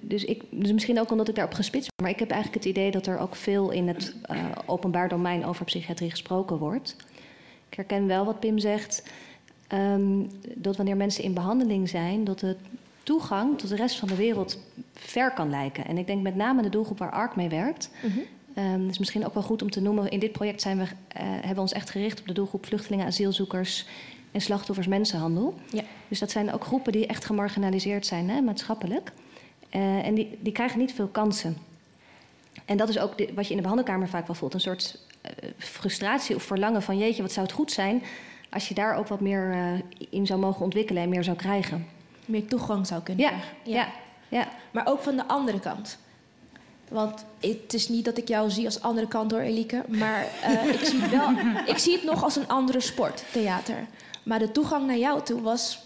dus, 0.00 0.24
ik, 0.24 0.42
dus 0.50 0.72
misschien 0.72 1.00
ook 1.00 1.10
omdat 1.10 1.28
ik 1.28 1.34
daarop 1.34 1.54
gespitst 1.54 1.90
ben. 1.96 2.04
Maar 2.04 2.14
ik 2.14 2.20
heb 2.20 2.30
eigenlijk 2.30 2.64
het 2.64 2.74
idee 2.76 2.90
dat 2.90 3.06
er 3.06 3.18
ook 3.18 3.34
veel 3.34 3.70
in 3.70 3.88
het 3.88 4.14
uh, 4.30 4.44
openbaar 4.66 5.08
domein 5.08 5.44
over 5.44 5.64
psychiatrie 5.64 6.10
gesproken 6.10 6.58
wordt. 6.58 6.96
Ik 7.68 7.76
herken 7.76 8.06
wel 8.06 8.24
wat 8.24 8.40
Pim 8.40 8.58
zegt. 8.58 9.02
Um, 9.72 10.30
dat 10.54 10.76
wanneer 10.76 10.96
mensen 10.96 11.24
in 11.24 11.34
behandeling 11.34 11.88
zijn, 11.88 12.24
dat 12.24 12.38
de 12.38 12.56
toegang 13.02 13.58
tot 13.58 13.68
de 13.68 13.76
rest 13.76 13.98
van 13.98 14.08
de 14.08 14.16
wereld 14.16 14.58
ver 14.92 15.32
kan 15.32 15.50
lijken. 15.50 15.86
En 15.86 15.98
ik 15.98 16.06
denk 16.06 16.22
met 16.22 16.34
name 16.34 16.62
de 16.62 16.68
doelgroep 16.68 16.98
waar 16.98 17.10
ARC 17.10 17.36
mee 17.36 17.48
werkt. 17.48 17.90
Mm 18.02 18.10
-hmm. 18.10 18.22
Um, 18.58 18.88
is 18.88 18.98
misschien 18.98 19.26
ook 19.26 19.34
wel 19.34 19.42
goed 19.42 19.62
om 19.62 19.70
te 19.70 19.80
noemen. 19.80 20.10
In 20.10 20.18
dit 20.18 20.32
project 20.32 20.60
zijn 20.60 20.78
we, 20.78 20.82
uh, 20.82 20.88
hebben 21.14 21.54
we 21.54 21.60
ons 21.60 21.72
echt 21.72 21.90
gericht 21.90 22.20
op 22.20 22.26
de 22.26 22.32
doelgroep 22.32 22.66
vluchtelingen, 22.66 23.06
asielzoekers 23.06 23.86
en 24.32 24.40
slachtoffers 24.40 24.86
mensenhandel. 24.86 25.54
Ja. 25.72 25.82
Dus 26.08 26.18
dat 26.18 26.30
zijn 26.30 26.52
ook 26.52 26.64
groepen 26.64 26.92
die 26.92 27.06
echt 27.06 27.24
gemarginaliseerd 27.24 28.06
zijn, 28.06 28.30
hè, 28.30 28.40
maatschappelijk. 28.40 29.12
Uh, 29.76 30.06
en 30.06 30.14
die, 30.14 30.38
die 30.40 30.52
krijgen 30.52 30.78
niet 30.78 30.92
veel 30.92 31.06
kansen. 31.06 31.56
En 32.64 32.76
dat 32.76 32.88
is 32.88 32.98
ook 32.98 33.18
de, 33.18 33.30
wat 33.34 33.44
je 33.44 33.50
in 33.50 33.56
de 33.56 33.62
behandelkamer 33.62 34.08
vaak 34.08 34.26
wel 34.26 34.36
voelt. 34.36 34.54
Een 34.54 34.60
soort 34.60 34.98
uh, 35.24 35.50
frustratie 35.58 36.36
of 36.36 36.42
verlangen 36.42 36.82
van... 36.82 36.98
jeetje, 36.98 37.22
wat 37.22 37.32
zou 37.32 37.46
het 37.46 37.54
goed 37.54 37.72
zijn 37.72 38.02
als 38.50 38.68
je 38.68 38.74
daar 38.74 38.96
ook 38.96 39.08
wat 39.08 39.20
meer 39.20 39.54
uh, 39.54 39.80
in 40.10 40.26
zou 40.26 40.40
mogen 40.40 40.64
ontwikkelen... 40.64 41.02
en 41.02 41.08
meer 41.08 41.24
zou 41.24 41.36
krijgen. 41.36 41.86
Meer 42.24 42.46
toegang 42.46 42.86
zou 42.86 43.02
kunnen 43.02 43.24
ja, 43.24 43.30
krijgen. 43.30 43.56
Ja. 43.62 43.76
ja, 43.76 43.88
ja. 44.28 44.48
Maar 44.70 44.86
ook 44.86 45.00
van 45.00 45.16
de 45.16 45.26
andere 45.26 45.60
kant. 45.60 45.98
Want 46.88 47.24
het 47.40 47.74
is 47.74 47.88
niet 47.88 48.04
dat 48.04 48.18
ik 48.18 48.28
jou 48.28 48.50
zie 48.50 48.64
als 48.64 48.80
andere 48.80 49.08
kant 49.08 49.30
door, 49.30 49.40
Elike. 49.40 49.84
Maar 49.88 50.26
uh, 50.48 50.74
ik, 50.74 50.80
zie 50.84 51.00
het 51.00 51.10
wel, 51.10 51.30
ik 51.74 51.78
zie 51.78 51.92
het 51.92 52.04
nog 52.04 52.24
als 52.24 52.36
een 52.36 52.48
andere 52.48 52.80
sport, 52.80 53.24
theater. 53.32 53.86
Maar 54.22 54.38
de 54.38 54.52
toegang 54.52 54.86
naar 54.86 54.98
jou 54.98 55.22
toe 55.22 55.40
was 55.40 55.78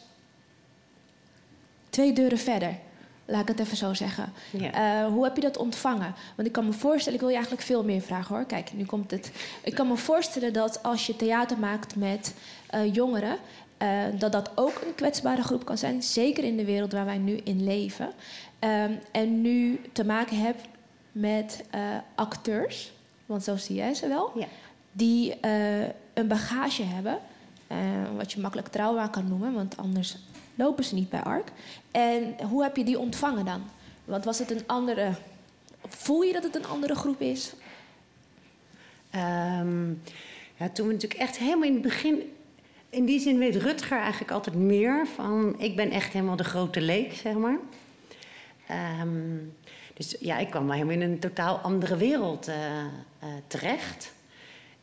twee 1.91 2.13
deuren 2.13 2.39
verder. 2.39 2.79
Laat 3.31 3.43
ik 3.43 3.49
het 3.49 3.61
even 3.61 3.77
zo 3.77 3.95
zeggen. 3.95 4.33
Ja. 4.51 5.05
Uh, 5.05 5.13
hoe 5.13 5.25
heb 5.25 5.37
je 5.37 5.43
dat 5.43 5.57
ontvangen? 5.57 6.15
Want 6.37 6.49
ik 6.49 6.55
kan 6.55 6.65
me 6.65 6.73
voorstellen, 6.73 7.15
ik 7.15 7.21
wil 7.21 7.29
je 7.29 7.37
eigenlijk 7.37 7.67
veel 7.67 7.85
meer 7.85 8.01
vragen 8.01 8.35
hoor. 8.35 8.45
Kijk, 8.45 8.73
nu 8.73 8.85
komt 8.85 9.11
het. 9.11 9.33
Ik 9.63 9.75
kan 9.75 9.89
me 9.89 9.97
voorstellen 9.97 10.53
dat 10.53 10.83
als 10.83 11.07
je 11.07 11.17
theater 11.17 11.59
maakt 11.59 11.97
met 11.97 12.35
uh, 12.75 12.95
jongeren, 12.95 13.37
uh, 13.83 13.89
dat 14.19 14.33
dat 14.33 14.51
ook 14.55 14.81
een 14.87 14.95
kwetsbare 14.95 15.43
groep 15.43 15.65
kan 15.65 15.79
zijn. 15.79 16.03
Zeker 16.03 16.45
in 16.45 16.57
de 16.57 16.65
wereld 16.65 16.93
waar 16.93 17.05
wij 17.05 17.19
nu 17.19 17.37
in 17.45 17.65
leven. 17.65 18.07
Um, 18.61 18.99
en 19.13 19.41
nu 19.41 19.81
te 19.93 20.05
maken 20.05 20.37
hebt 20.37 20.63
met 21.13 21.65
acteurs, 22.15 22.93
want 23.27 23.45
zo 23.45 23.57
zie 23.57 23.77
jij 23.77 23.95
ze 23.95 24.09
wel, 24.09 24.33
ja. 24.35 24.47
die 24.93 25.35
een 26.15 26.29
bagage 26.29 26.83
hebben. 26.83 27.19
wat 28.17 28.33
je 28.33 28.41
makkelijk 28.41 28.69
trauma 28.69 29.07
kan 29.07 29.29
noemen, 29.29 29.53
want 29.53 29.77
anders 29.77 30.17
lopen 30.61 30.85
ze 30.85 30.95
niet 30.95 31.11
bij 31.11 31.23
ARK. 31.23 31.49
En 31.91 32.35
hoe 32.49 32.63
heb 32.63 32.77
je 32.77 32.85
die 32.85 32.99
ontvangen 32.99 33.45
dan? 33.45 33.63
Want 34.05 34.25
was 34.25 34.39
het 34.39 34.51
een 34.51 34.67
andere. 34.67 35.13
Voel 35.89 36.23
je 36.23 36.33
dat 36.33 36.43
het 36.43 36.55
een 36.55 36.67
andere 36.67 36.95
groep 36.95 37.21
is? 37.21 37.53
Um, 39.15 40.03
ja, 40.57 40.69
toen 40.73 40.87
we 40.87 40.93
natuurlijk 40.93 41.21
echt 41.21 41.39
helemaal 41.39 41.69
in 41.69 41.73
het 41.73 41.83
begin. 41.83 42.33
In 42.91 43.05
die 43.05 43.21
zin 43.21 43.39
weet 43.39 43.57
Rutger 43.57 43.99
eigenlijk 43.99 44.31
altijd 44.31 44.57
meer 44.57 45.07
van. 45.15 45.55
Ik 45.59 45.77
ben 45.77 45.91
echt 45.91 46.13
helemaal 46.13 46.37
de 46.37 46.45
grote 46.45 46.81
leek, 46.81 47.13
zeg 47.13 47.35
maar. 47.35 47.59
Um, 49.01 49.55
dus 49.95 50.17
ja, 50.21 50.39
ik 50.39 50.51
kwam 50.51 50.71
helemaal 50.71 50.95
in 50.95 51.03
een 51.03 51.19
totaal 51.19 51.57
andere 51.57 51.97
wereld 51.97 52.49
uh, 52.49 52.55
uh, 52.55 53.29
terecht. 53.47 54.13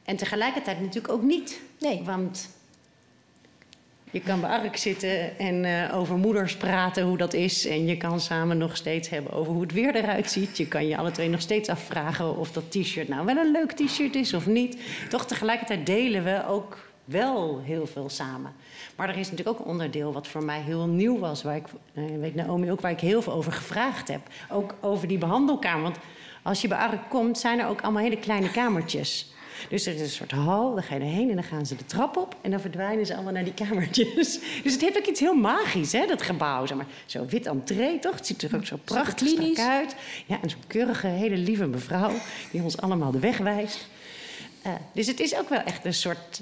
En 0.03 0.15
tegelijkertijd 0.15 0.79
natuurlijk 0.79 1.13
ook 1.13 1.23
niet. 1.23 1.61
Nee. 1.79 2.03
Want 2.03 2.49
je 4.17 4.23
kan 4.23 4.39
bij 4.39 4.49
Ark 4.49 4.77
zitten 4.77 5.37
en 5.37 5.63
uh, 5.63 5.97
over 5.97 6.17
moeders 6.17 6.55
praten, 6.55 7.03
hoe 7.03 7.17
dat 7.17 7.33
is. 7.33 7.67
En 7.67 7.85
je 7.85 7.97
kan 7.97 8.19
samen 8.19 8.57
nog 8.57 8.75
steeds 8.75 9.09
hebben 9.09 9.31
over 9.31 9.51
hoe 9.53 9.61
het 9.61 9.71
weer 9.71 9.95
eruit 9.95 10.31
ziet. 10.31 10.57
Je 10.57 10.67
kan 10.67 10.87
je 10.87 10.97
alle 10.97 11.11
twee 11.11 11.29
nog 11.29 11.41
steeds 11.41 11.69
afvragen 11.69 12.37
of 12.37 12.51
dat 12.51 12.71
t-shirt 12.71 13.07
nou 13.07 13.25
wel 13.25 13.37
een 13.37 13.51
leuk 13.51 13.71
t-shirt 13.71 14.15
is 14.15 14.33
of 14.33 14.45
niet. 14.45 14.77
Toch 15.09 15.25
tegelijkertijd 15.25 15.85
delen 15.85 16.23
we 16.23 16.43
ook 16.47 16.89
wel 17.05 17.61
heel 17.63 17.87
veel 17.87 18.09
samen. 18.09 18.53
Maar 18.95 19.09
er 19.09 19.17
is 19.17 19.29
natuurlijk 19.29 19.59
ook 19.59 19.65
een 19.65 19.71
onderdeel 19.71 20.13
wat 20.13 20.27
voor 20.27 20.43
mij 20.43 20.61
heel 20.61 20.87
nieuw 20.87 21.19
was. 21.19 21.43
Waar 21.43 21.55
ik, 21.55 21.67
uh, 21.93 22.03
weet 22.19 22.35
Naomi 22.35 22.71
ook, 22.71 22.81
waar 22.81 22.91
ik 22.91 22.99
heel 22.99 23.21
veel 23.21 23.33
over 23.33 23.51
gevraagd 23.51 24.07
heb. 24.07 24.21
Ook 24.49 24.75
over 24.81 25.07
die 25.07 25.17
behandelkamer. 25.17 25.83
Want 25.83 25.97
als 26.43 26.61
je 26.61 26.67
bij 26.67 26.77
Ark 26.77 27.09
komt, 27.09 27.37
zijn 27.37 27.59
er 27.59 27.67
ook 27.67 27.81
allemaal 27.81 28.03
hele 28.03 28.19
kleine 28.19 28.51
kamertjes. 28.51 29.35
Dus 29.69 29.85
er 29.85 29.93
is 29.93 30.01
een 30.01 30.09
soort 30.09 30.31
hal, 30.31 30.73
dan 30.73 30.83
ga 30.83 30.95
je 30.95 31.01
erheen 31.01 31.29
en 31.29 31.35
dan 31.35 31.43
gaan 31.43 31.65
ze 31.65 31.75
de 31.75 31.85
trap 31.85 32.17
op... 32.17 32.35
en 32.41 32.51
dan 32.51 32.59
verdwijnen 32.59 33.05
ze 33.05 33.13
allemaal 33.13 33.33
naar 33.33 33.43
die 33.43 33.53
kamertjes. 33.53 34.39
Dus 34.63 34.73
het 34.73 34.81
heeft 34.81 34.97
ook 34.97 35.05
iets 35.05 35.19
heel 35.19 35.35
magisch, 35.35 35.91
hè, 35.91 36.05
dat 36.05 36.21
gebouw. 36.21 36.65
Zeg 36.65 36.77
maar. 36.77 36.85
Zo 37.05 37.25
wit 37.25 37.45
entree, 37.45 37.99
toch? 37.99 38.15
Het 38.15 38.27
ziet 38.27 38.41
er 38.41 38.55
ook 38.55 38.65
zo 38.65 38.77
prachtig 38.83 39.27
strak 39.27 39.57
uit. 39.57 39.95
Ja, 40.25 40.41
en 40.41 40.49
zo'n 40.49 40.63
keurige, 40.67 41.07
hele 41.07 41.37
lieve 41.37 41.67
mevrouw... 41.67 42.11
die 42.51 42.61
ons 42.61 42.77
allemaal 42.77 43.11
de 43.11 43.19
weg 43.19 43.37
wijst. 43.37 43.87
Uh, 44.65 44.73
dus 44.91 45.07
het 45.07 45.19
is 45.19 45.35
ook 45.35 45.49
wel 45.49 45.61
echt 45.61 45.85
een 45.85 45.93
soort... 45.93 46.41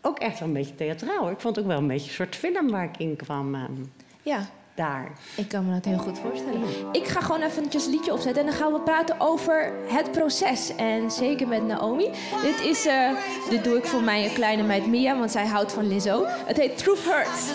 ook 0.00 0.18
echt 0.18 0.38
wel 0.38 0.48
een 0.48 0.54
beetje 0.54 0.74
theatraal. 0.74 1.30
Ik 1.30 1.40
vond 1.40 1.56
het 1.56 1.64
ook 1.64 1.70
wel 1.70 1.80
een 1.80 1.86
beetje 1.86 2.08
een 2.08 2.14
soort 2.14 2.36
film 2.36 2.70
waar 2.70 2.84
ik 2.84 2.96
in 2.96 3.16
kwam... 3.16 3.54
Um, 3.54 3.92
ja, 4.22 4.48
daar. 4.78 5.08
Ik 5.36 5.48
kan 5.48 5.66
me 5.66 5.72
dat 5.72 5.84
heel 5.84 5.98
goed 5.98 6.18
voorstellen. 6.18 6.62
Ik 6.92 7.06
ga 7.06 7.20
gewoon 7.20 7.42
eventjes 7.42 7.84
een 7.84 7.90
liedje 7.90 8.12
opzetten 8.12 8.42
en 8.42 8.48
dan 8.48 8.58
gaan 8.58 8.72
we 8.72 8.80
praten 8.80 9.20
over 9.20 9.72
het 9.86 10.12
proces. 10.12 10.76
En 10.76 11.10
zeker 11.10 11.48
met 11.48 11.66
Naomi. 11.66 12.10
Dit, 12.42 12.60
is, 12.60 12.86
uh, 12.86 13.10
dit 13.50 13.64
doe 13.64 13.76
ik 13.76 13.84
voor 13.84 14.02
mijn 14.02 14.32
kleine 14.32 14.62
meid 14.62 14.86
Mia, 14.86 15.18
want 15.18 15.30
zij 15.30 15.46
houdt 15.46 15.72
van 15.72 15.88
Lizzo. 15.88 16.24
Het 16.26 16.56
heet 16.56 16.78
Truth 16.78 17.04
Hurts. 17.04 17.46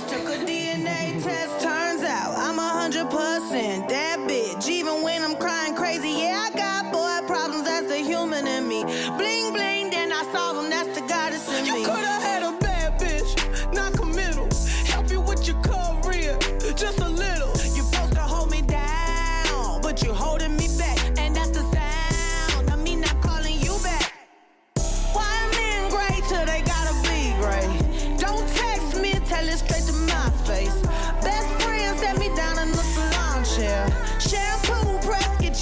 Turns 1.60 2.04
out 2.04 2.36
I'm 2.48 2.58
100% 2.58 3.88
that 3.88 4.18
bitch. 4.28 4.68
Even 4.68 5.02
when 5.04 5.24
I'm 5.24 5.38
crying 5.38 5.76
crazy, 5.76 6.10
yeah, 6.10 6.48
I 6.48 6.52
got 6.52 6.92
boy 6.92 7.26
problems. 7.26 7.64
That's 7.64 7.88
the 7.88 8.02
human 8.12 8.48
in 8.48 8.68
me. 8.68 8.84
Bling 9.18 9.54
bling, 9.54 9.90
then 9.92 10.12
I 10.12 10.24
solve 10.34 10.56
them. 10.58 10.70
That's 10.70 11.00
the 11.00 11.06
goddess 11.08 11.48
in 11.58 11.64
me. 11.74 12.23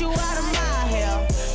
You 0.02 0.10
out 0.10 0.38
of 0.38 0.46
my 0.46 0.78
hair. 0.94 1.14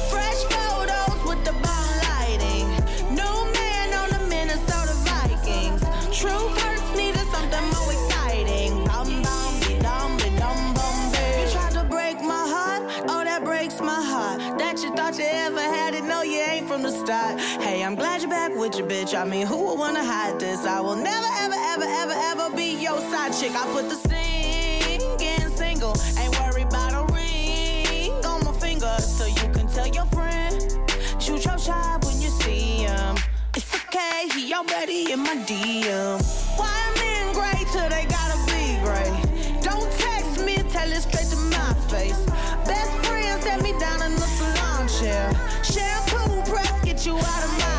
Fresh 0.09 0.41
photos 0.55 1.19
with 1.27 1.43
the 1.45 1.53
bomb 1.65 1.93
lighting. 2.07 2.69
New 3.11 3.39
man 3.59 3.89
on 4.01 4.09
the 4.15 4.23
Minnesota 4.31 4.95
Vikings. 5.09 5.83
True 6.17 6.47
hurts 6.61 6.89
needed 6.97 7.27
something 7.35 7.65
more 7.75 7.91
exciting. 7.99 8.71
Bum 8.87 9.21
bum 9.27 9.55
dum 9.83 10.17
be 10.19 10.31
dum 10.39 10.75
bum. 10.75 10.99
You 11.41 11.51
tried 11.51 11.73
to 11.73 11.85
break 11.91 12.21
my 12.21 12.45
heart, 12.55 12.83
oh 13.11 13.25
that 13.25 13.43
breaks 13.43 13.81
my 13.81 14.01
heart. 14.13 14.39
That 14.61 14.81
you 14.81 14.95
thought 14.95 15.19
you 15.19 15.27
ever 15.29 15.61
had 15.61 15.95
it, 15.95 16.05
no 16.05 16.23
you 16.23 16.39
ain't 16.39 16.69
from 16.69 16.83
the 16.85 16.93
start. 16.93 17.41
Hey, 17.67 17.83
I'm 17.83 17.97
glad 17.97 18.23
you're 18.23 18.31
back 18.31 18.55
with 18.55 18.79
your 18.79 18.87
bitch. 18.87 19.13
I 19.13 19.25
mean, 19.25 19.47
who 19.49 19.59
would 19.67 19.79
wanna 19.79 20.05
hide 20.05 20.39
this? 20.39 20.65
I 20.65 20.81
will 20.81 20.95
never 20.95 21.31
ever 21.45 21.59
ever 21.73 21.89
ever 22.03 22.17
ever 22.31 22.57
be 22.57 22.69
your 22.81 23.01
side 23.11 23.33
chick. 23.33 23.53
I 23.57 23.67
put 23.73 23.89
the 23.89 23.97
singing 23.97 25.51
single, 25.57 25.97
ain't 26.17 26.39
worried 26.39 26.69
about 26.69 26.95
a 26.95 27.06
finger, 28.97 29.03
so 29.03 29.27
you 29.27 29.53
can 29.53 29.67
tell 29.69 29.87
your 29.87 30.07
friend. 30.07 30.61
Shoot 31.19 31.45
your 31.45 31.59
shot 31.59 32.05
when 32.05 32.21
you 32.21 32.29
see 32.29 32.85
him. 32.85 33.17
It's 33.55 33.75
okay, 33.75 34.29
he 34.35 34.53
already 34.55 35.13
in 35.13 35.21
my 35.21 35.37
DM. 35.47 36.21
Why 36.57 36.93
men 36.97 37.35
great 37.35 37.67
till 37.73 37.89
they 37.89 38.07
gotta 38.07 38.39
be 38.47 38.79
great? 38.85 39.63
Don't 39.63 39.91
text 39.93 40.45
me, 40.45 40.57
tell 40.71 40.91
it 40.91 41.03
straight 41.03 41.29
to 41.31 41.37
my 41.37 41.75
face. 41.89 42.21
Best 42.67 42.93
friend 43.07 43.43
set 43.43 43.63
me 43.63 43.73
down 43.79 44.03
in 44.03 44.13
the 44.13 44.29
salon 44.39 44.89
chair. 44.89 45.33
Shampoo 45.63 46.43
press 46.51 46.85
get 46.85 47.07
you 47.07 47.17
out 47.17 47.45
of 47.45 47.59
my 47.59 47.76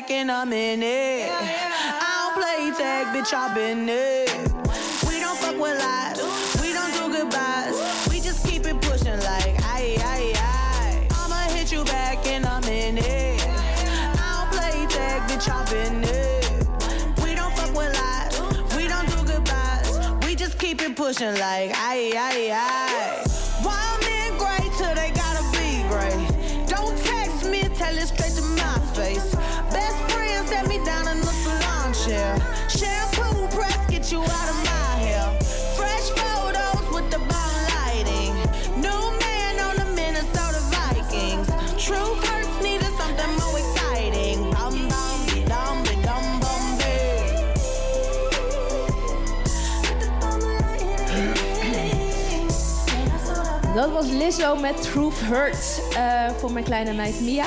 hit 0.00 0.08
you 0.08 0.10
back 0.10 0.10
in 0.10 0.30
a 0.30 0.46
minute. 0.46 1.30
I 1.30 2.32
don't 2.32 2.34
play 2.42 2.70
tag, 2.76 3.06
bitch, 3.14 3.32
I've 3.32 3.54
been 3.54 3.88
it. 3.88 4.30
We 5.08 5.20
don't 5.20 5.36
fuck 5.38 5.58
with 5.58 5.78
lies. 5.78 6.60
We 6.60 6.72
don't 6.72 6.92
do 6.92 7.18
goodbyes. 7.18 8.08
We 8.08 8.20
just 8.20 8.46
keep 8.46 8.66
it 8.66 8.80
pushing 8.80 9.18
like 9.20 9.54
aye 9.64 9.96
aye 10.00 10.32
aye. 10.36 11.08
I'ma 11.12 11.54
hit 11.54 11.72
you 11.72 11.84
back 11.84 12.26
in 12.26 12.44
a 12.44 12.60
minute. 12.62 13.46
I 13.46 14.48
don't 14.48 14.50
play 14.52 14.86
tag, 14.88 15.28
bitch, 15.28 15.48
I've 15.50 15.68
been 15.70 16.02
it. 16.04 17.22
We 17.22 17.34
don't 17.34 17.54
fuck 17.56 17.74
with 17.74 17.94
lies. 17.98 18.76
We 18.76 18.88
don't 18.88 19.08
do 19.08 19.32
goodbyes. 19.32 20.26
We 20.26 20.34
just 20.34 20.58
keep 20.58 20.82
it 20.82 20.96
pushing 20.96 21.34
like 21.34 21.72
aye 21.74 22.12
aye 22.16 22.50
aye. 22.52 23.29
Was 54.00 54.10
Lizzo 54.10 54.56
met 54.56 54.82
Truth 54.82 55.20
Hurts 55.20 55.80
eh, 55.94 56.30
voor 56.30 56.52
mijn 56.52 56.64
kleine 56.64 56.92
meid 56.92 57.20
Mia. 57.20 57.44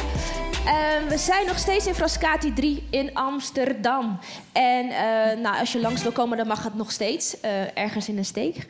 En 0.65 1.07
we 1.07 1.17
zijn 1.17 1.45
nog 1.45 1.57
steeds 1.57 1.87
in 1.87 1.93
Frascati 1.93 2.53
3 2.53 2.83
in 2.89 3.13
Amsterdam. 3.13 4.19
En 4.51 4.89
eh, 4.89 5.37
nou, 5.39 5.59
als 5.59 5.71
je 5.71 5.79
langs 5.79 6.03
wil 6.03 6.11
komen, 6.11 6.37
dan 6.37 6.47
mag 6.47 6.63
het 6.63 6.75
nog 6.75 6.91
steeds. 6.91 7.39
eh, 7.39 7.77
ergens 7.77 8.09
in 8.09 8.17
een 8.17 8.25
steeg. 8.25 8.67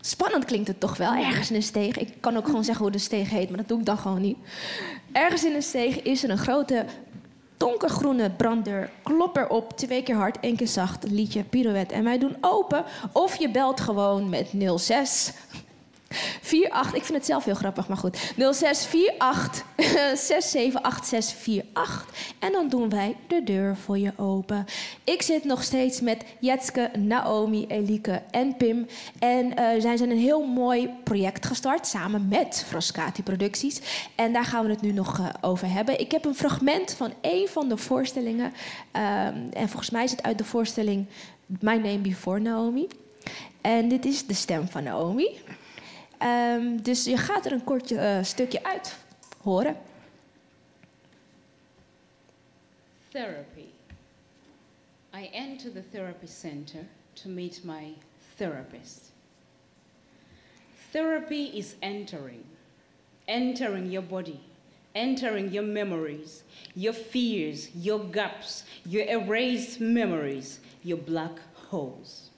Spannend 0.00 0.44
klinkt 0.44 0.68
het 0.68 0.80
toch 0.80 0.96
wel, 0.96 1.14
ergens 1.14 1.50
in 1.50 1.56
een 1.56 1.62
steeg. 1.62 1.96
Ik 1.96 2.14
kan 2.20 2.36
ook 2.36 2.46
gewoon 2.46 2.64
zeggen 2.64 2.82
hoe 2.84 2.92
de 2.92 2.98
steeg 2.98 3.30
heet, 3.30 3.48
maar 3.48 3.58
dat 3.58 3.68
doe 3.68 3.78
ik 3.78 3.86
dan 3.86 3.98
gewoon 3.98 4.20
niet. 4.20 4.38
Ergens 5.12 5.44
in 5.44 5.54
een 5.54 5.62
steeg 5.62 6.02
is 6.02 6.24
er 6.24 6.30
een 6.30 6.38
grote 6.38 6.84
donkergroene 7.56 8.30
branddeur. 8.30 8.90
Klop 9.02 9.36
erop, 9.36 9.76
twee 9.76 10.02
keer 10.02 10.16
hard, 10.16 10.40
één 10.40 10.56
keer 10.56 10.68
zacht, 10.68 11.10
liedje, 11.10 11.42
pirouette. 11.42 11.94
En 11.94 12.04
wij 12.04 12.18
doen 12.18 12.36
open. 12.40 12.84
Of 13.12 13.36
je 13.36 13.50
belt 13.50 13.80
gewoon 13.80 14.28
met 14.28 14.52
06 14.76 15.32
48, 16.42 16.94
ik 16.94 17.04
vind 17.04 17.18
het 17.18 17.26
zelf 17.26 17.44
heel 17.44 17.54
grappig, 17.54 17.88
maar 17.88 17.96
goed. 17.96 18.32
0648 18.36 19.64
678648. 20.14 22.06
En 22.38 22.52
dan 22.52 22.68
doen 22.68 22.88
wij 22.88 23.16
de 23.26 23.42
deur 23.44 23.76
voor 23.76 23.98
je 23.98 24.12
open. 24.16 24.64
Ik 25.04 25.22
zit 25.22 25.44
nog 25.44 25.62
steeds 25.62 26.00
met 26.00 26.24
Jetske, 26.40 26.90
Naomi, 26.98 27.66
Elike 27.66 28.22
en 28.30 28.56
Pim. 28.56 28.86
En 29.18 29.56
eh 29.56 29.80
zij 29.80 29.96
zijn 29.96 30.10
een 30.10 30.18
heel 30.18 30.46
mooi 30.46 30.90
project 31.04 31.46
gestart 31.46 31.86
samen 31.86 32.28
met 32.28 32.64
Frascati 32.68 33.22
Producties. 33.22 33.80
En 34.14 34.32
daar 34.32 34.44
gaan 34.44 34.64
we 34.64 34.70
het 34.70 34.80
nu 34.80 34.92
nog 34.92 35.18
eh, 35.18 35.28
over 35.40 35.70
hebben. 35.70 36.00
Ik 36.00 36.10
heb 36.10 36.24
een 36.24 36.34
fragment 36.34 36.92
van 36.92 37.12
één 37.20 37.48
van 37.48 37.68
de 37.68 37.76
voorstellingen. 37.76 38.52
Ehm, 38.90 39.36
en 39.52 39.68
volgens 39.68 39.90
mij 39.90 40.04
is 40.04 40.10
het 40.10 40.22
uit 40.22 40.38
de 40.38 40.44
voorstelling 40.44 41.06
My 41.46 41.76
Name 41.76 41.98
Before 41.98 42.40
Naomi. 42.40 42.88
En 43.60 43.88
dit 43.88 44.04
is 44.04 44.26
de 44.26 44.34
stem 44.34 44.68
van 44.68 44.82
Naomi. 44.82 45.28
Ehm, 46.22 46.76
dus 46.76 47.04
je 47.04 47.16
gaat 47.16 47.46
er 47.46 47.52
een 47.52 47.64
kort 47.64 47.90
eh, 47.90 48.22
stukje 48.22 48.64
uit 48.64 48.96
horen. 49.40 49.76
Therapy. 53.08 53.64
I 55.14 55.28
enter 55.32 55.72
the 55.72 55.82
therapy 55.90 56.26
center 56.26 56.80
to 57.12 57.28
meet 57.28 57.64
my 57.64 57.94
therapist. 58.36 59.12
Therapy 60.90 61.50
is 61.54 61.74
entering, 61.78 62.44
entering 63.24 63.90
your 63.90 64.06
body, 64.06 64.38
entering 64.92 65.52
your 65.52 65.66
memories, 65.66 66.42
your 66.74 66.94
fears, 66.94 67.68
your 67.74 68.10
gaps, 68.10 68.64
your 68.82 69.08
erased 69.08 69.80
memories, 69.80 70.60
your 70.82 71.02
black 71.02 71.40
holes. 71.70 72.31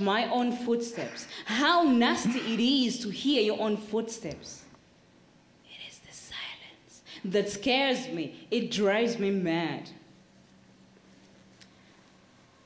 My 0.00 0.28
own 0.28 0.52
footsteps. 0.52 1.26
How 1.46 1.82
nasty 1.82 2.38
it 2.38 2.60
is 2.60 2.98
to 3.00 3.10
hear 3.10 3.42
your 3.42 3.60
own 3.60 3.76
footsteps. 3.76 4.64
It 5.64 5.90
is 5.90 5.98
the 5.98 6.12
silence 6.12 7.02
that 7.24 7.48
scares 7.48 8.08
me, 8.08 8.46
it 8.50 8.70
drives 8.70 9.18
me 9.18 9.30
mad. 9.30 9.90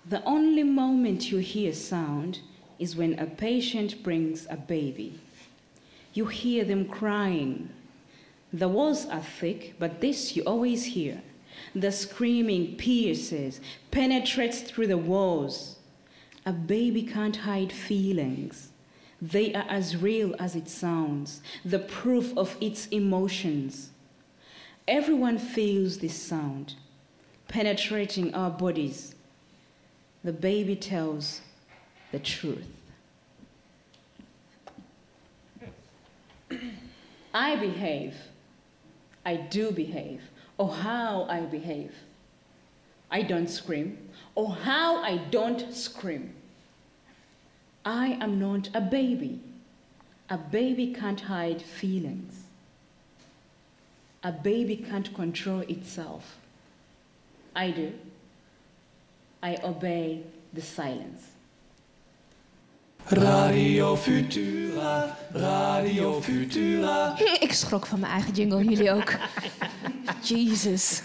The 0.04 0.24
only 0.24 0.64
moment 0.64 1.30
you 1.30 1.38
hear 1.38 1.72
sound 1.72 2.40
is 2.78 2.96
when 2.96 3.18
a 3.18 3.26
patient 3.26 4.02
brings 4.02 4.46
a 4.50 4.56
baby. 4.56 5.20
You 6.12 6.26
hear 6.26 6.64
them 6.64 6.86
crying. 6.86 7.70
The 8.52 8.68
walls 8.68 9.06
are 9.06 9.22
thick, 9.22 9.76
but 9.78 10.00
this 10.00 10.36
you 10.36 10.42
always 10.42 10.86
hear. 10.86 11.22
The 11.74 11.92
screaming 11.92 12.76
pierces, 12.76 13.60
penetrates 13.90 14.60
through 14.60 14.88
the 14.88 14.98
walls. 14.98 15.71
A 16.44 16.52
baby 16.52 17.02
can't 17.02 17.36
hide 17.36 17.72
feelings. 17.72 18.70
They 19.20 19.54
are 19.54 19.66
as 19.68 19.96
real 19.96 20.34
as 20.40 20.56
it 20.56 20.68
sounds, 20.68 21.40
the 21.64 21.78
proof 21.78 22.36
of 22.36 22.56
its 22.60 22.88
emotions. 22.88 23.90
Everyone 24.88 25.38
feels 25.38 25.98
this 25.98 26.14
sound, 26.20 26.74
penetrating 27.46 28.34
our 28.34 28.50
bodies. 28.50 29.14
The 30.24 30.32
baby 30.32 30.74
tells 30.74 31.40
the 32.10 32.18
truth. 32.18 32.66
I 37.32 37.56
behave. 37.56 38.14
I 39.24 39.36
do 39.36 39.70
behave. 39.70 40.22
Oh, 40.58 40.66
how 40.66 41.24
I 41.28 41.40
behave. 41.42 41.94
I 43.10 43.22
don't 43.22 43.48
scream. 43.48 44.01
Oh, 44.36 44.48
how 44.48 45.02
I 45.02 45.18
don't 45.18 45.74
scream. 45.74 46.34
I 47.84 48.18
am 48.20 48.38
not 48.38 48.70
a 48.74 48.80
baby. 48.80 49.40
A 50.30 50.38
baby 50.38 50.94
can't 50.94 51.20
hide 51.20 51.60
feelings. 51.60 52.44
A 54.22 54.32
baby 54.32 54.76
can't 54.76 55.12
control 55.14 55.60
itself. 55.60 56.38
I 57.54 57.70
do. 57.70 57.92
I 59.42 59.58
obey 59.62 60.22
the 60.52 60.62
silence. 60.62 61.31
Radio 63.06 63.96
Futura, 63.96 65.16
Radio 65.32 66.20
Futura. 66.20 67.14
Ik 67.40 67.52
schrok 67.52 67.86
van 67.86 68.00
mijn 68.00 68.12
eigen 68.12 68.32
jingle, 68.32 68.64
jullie 68.64 68.92
ook. 68.92 69.12
Jesus. 70.22 71.02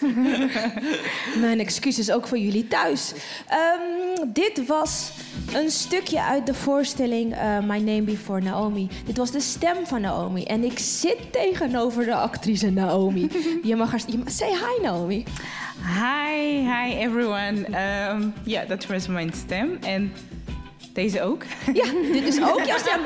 mijn 1.46 1.60
excuses 1.60 2.12
ook 2.12 2.28
voor 2.28 2.38
jullie 2.38 2.68
thuis. 2.68 3.14
Ehm, 3.48 4.32
dit 4.34 4.68
was 4.68 5.12
een 5.54 5.72
stukje 5.72 6.22
uit 6.22 6.46
de 6.46 6.54
voorstelling 6.54 7.34
eh, 7.34 7.60
My 7.60 7.78
Name 7.78 8.02
Before 8.02 8.42
Naomi. 8.42 8.90
Dit 9.06 9.18
was 9.18 9.32
de 9.32 9.42
stem 9.42 9.86
van 9.86 10.02
Naomi. 10.02 10.44
En 10.44 10.64
ik 10.64 10.80
zit 10.80 11.32
tegenover 11.32 12.06
de 12.06 12.16
actrice 12.16 12.70
Naomi. 12.70 13.30
Je 13.64 13.76
mag 13.76 13.92
haar... 13.92 14.02
Je 14.08 14.18
mag, 14.18 14.32
say 14.32 14.50
hi, 14.50 14.82
Naomi. 14.82 15.24
Hi, 15.82 16.60
hi 16.60 16.98
everyone. 16.98 17.66
Um, 18.12 18.34
ja, 18.44 18.66
dat 18.66 18.86
was 18.86 19.08
mijn 19.08 19.32
stem. 19.34 19.78
En 19.82 20.12
deze 20.98 21.22
ook. 21.22 21.44
Ja, 21.74 21.86
dit 22.12 22.24
is 22.24 22.42
ook 22.42 22.64
jouw 22.64 22.78
stem. 22.78 23.00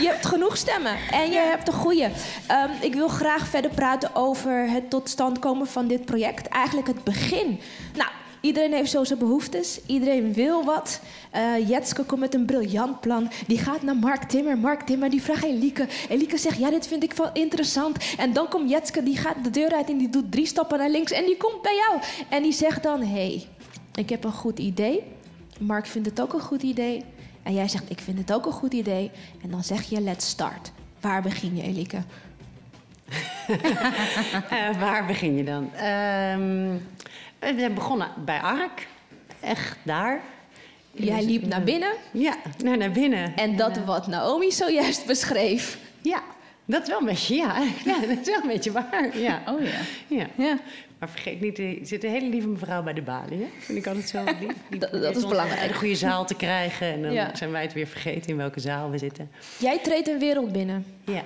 Je 0.00 0.06
hebt 0.06 0.26
genoeg 0.26 0.56
stemmen 0.56 0.96
en 1.10 1.30
je 1.30 1.38
hebt 1.38 1.68
een 1.68 1.74
goede. 1.74 2.10
Ehm, 2.46 2.70
ik 2.80 2.94
wil 2.94 3.08
graag 3.08 3.46
verder 3.46 3.70
praten 3.70 4.14
over 4.14 4.70
het 4.70 4.90
tot 4.90 5.08
stand 5.08 5.38
komen 5.38 5.66
van 5.66 5.86
dit 5.86 6.04
project. 6.04 6.48
Eigenlijk 6.48 6.86
het 6.86 7.04
begin. 7.04 7.60
Nou, 7.96 8.10
iedereen 8.40 8.72
heeft 8.72 8.90
zo 8.90 9.04
zijn 9.04 9.18
behoeftes. 9.18 9.80
Iedereen 9.86 10.32
wil 10.32 10.64
wat. 10.64 11.00
Eh 11.30 11.68
Jetske 11.68 12.04
komt 12.04 12.20
met 12.20 12.34
een 12.34 12.44
briljant 12.44 13.00
plan. 13.00 13.30
Die 13.46 13.58
gaat 13.58 13.82
naar 13.82 13.96
Mark 13.96 14.22
Timmer. 14.22 14.58
Mark 14.58 14.82
Timmer 14.82 15.10
die 15.10 15.22
vraagt 15.22 15.44
Elieke. 15.44 15.86
Elieke 16.08 16.38
zegt, 16.38 16.58
ja, 16.58 16.70
dit 16.70 16.86
vind 16.86 17.02
ik 17.02 17.12
wel 17.12 17.30
interessant. 17.32 18.14
En 18.18 18.32
dan 18.32 18.48
komt 18.48 18.70
Jetske, 18.70 19.02
die 19.02 19.16
gaat 19.16 19.44
de 19.44 19.50
deur 19.50 19.72
uit 19.72 19.90
en 19.90 19.98
die 19.98 20.08
doet 20.08 20.32
drie 20.32 20.46
stappen 20.46 20.78
naar 20.78 20.90
links. 20.90 21.12
En 21.12 21.24
die 21.24 21.36
komt 21.36 21.62
bij 21.62 21.74
jou. 21.74 22.02
En 22.28 22.42
die 22.42 22.52
zegt 22.52 22.82
dan, 22.82 23.00
hé, 23.00 23.06
hey, 23.06 23.46
ik 23.94 24.08
heb 24.08 24.24
een 24.24 24.32
goed 24.32 24.58
idee. 24.58 25.02
Mark 25.60 25.86
vindt 25.86 26.08
het 26.08 26.20
ook 26.20 26.32
een 26.32 26.40
goed 26.40 26.62
idee. 26.62 27.04
En 27.46 27.54
jij 27.54 27.68
zegt, 27.68 27.90
ik 27.90 28.00
vind 28.00 28.18
het 28.18 28.32
ook 28.32 28.46
een 28.46 28.52
goed 28.52 28.72
idee. 28.72 29.10
En 29.42 29.50
dan 29.50 29.64
zeg 29.64 29.82
je, 29.82 30.00
let's 30.00 30.28
start. 30.28 30.72
Waar 31.00 31.22
begin 31.22 31.56
je, 31.56 31.62
Elike? 31.62 31.98
Eh, 34.50 34.78
waar 34.78 35.06
begin 35.06 35.36
je 35.36 35.44
dan? 35.44 35.74
Ehm, 35.74 36.76
we 37.38 37.58
zijn 37.58 37.74
begonnen 37.74 38.08
bij 38.24 38.40
Ark. 38.40 38.88
Echt 39.40 39.76
daar. 39.82 40.20
Jij 40.92 41.24
liep 41.24 41.46
naar 41.46 41.62
binnen. 41.62 41.92
Ja, 42.10 42.36
nou, 42.64 42.76
naar 42.76 42.90
binnen. 42.90 43.36
En 43.36 43.56
dat 43.56 43.84
wat 43.84 44.06
Naomi 44.06 44.52
zojuist 44.52 45.06
beschreef. 45.06 45.78
Ja, 46.02 46.22
dat 46.64 46.88
wel 46.88 46.98
een 46.98 47.06
beetje, 47.06 47.34
ja. 47.34 47.62
ja 47.84 48.00
dat 48.00 48.18
is 48.20 48.26
wel 48.26 48.40
een 48.42 48.48
beetje 48.48 48.72
waar. 48.72 49.18
Ja. 49.18 49.42
Oh 49.48 49.60
ja. 49.60 49.78
Ja. 50.06 50.26
ja. 50.36 50.58
Maar 50.98 51.08
vergeet 51.10 51.40
niet, 51.40 51.58
er 51.58 51.76
zit 51.82 52.04
een 52.04 52.10
hele 52.10 52.28
lieve 52.28 52.48
mevrouw 52.48 52.82
bij 52.82 52.92
de 52.92 53.02
balie. 53.02 53.38
Hè? 53.38 53.46
Vind 53.58 53.78
ik 53.78 53.86
altijd 53.86 54.08
zo 54.08 54.24
lief. 54.24 54.52
Die 54.70 54.78
Dat- 54.90 54.92
is 54.92 55.14
ons 55.16 55.26
belangrijk. 55.26 55.70
Een 55.70 55.76
goede 55.76 55.94
zaal 55.94 56.26
te 56.26 56.34
krijgen. 56.34 56.86
En 56.92 57.02
dan 57.02 57.12
Ja. 57.12 57.34
zijn 57.36 57.50
wij 57.50 57.62
het 57.62 57.72
weer 57.72 57.86
vergeten 57.86 58.30
in 58.30 58.36
welke 58.36 58.60
zaal 58.60 58.90
we 58.90 58.98
zitten. 58.98 59.30
Jij 59.58 59.78
treedt 59.78 60.08
een 60.08 60.18
wereld 60.18 60.52
binnen. 60.52 60.86
Ja. 61.04 61.22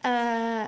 Eh, 0.00 0.66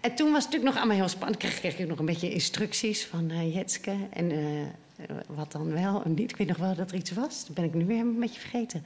en 0.00 0.14
toen 0.14 0.32
was 0.32 0.44
het 0.44 0.52
natuurlijk 0.52 0.64
nog 0.64 0.76
allemaal 0.76 0.96
heel 0.96 1.08
spannend. 1.08 1.38
Kreeg, 1.38 1.58
kreeg 1.58 1.78
ik 1.78 1.88
nog 1.88 1.98
een 1.98 2.04
beetje 2.06 2.30
instructies 2.30 3.04
van 3.06 3.30
eh, 3.30 3.54
Jetske. 3.54 3.92
En 4.12 4.30
eh, 4.30 5.16
wat 5.26 5.52
dan 5.52 5.72
wel 5.72 6.02
en 6.04 6.14
niet. 6.14 6.30
Ik 6.30 6.36
weet 6.36 6.48
nog 6.48 6.56
wel 6.56 6.74
dat 6.74 6.90
er 6.90 6.96
iets 6.96 7.10
was. 7.12 7.44
Dat 7.46 7.54
ben 7.54 7.64
ik 7.64 7.74
nu 7.74 7.84
weer 7.84 7.98
een 8.00 8.18
beetje 8.20 8.40
vergeten. 8.40 8.82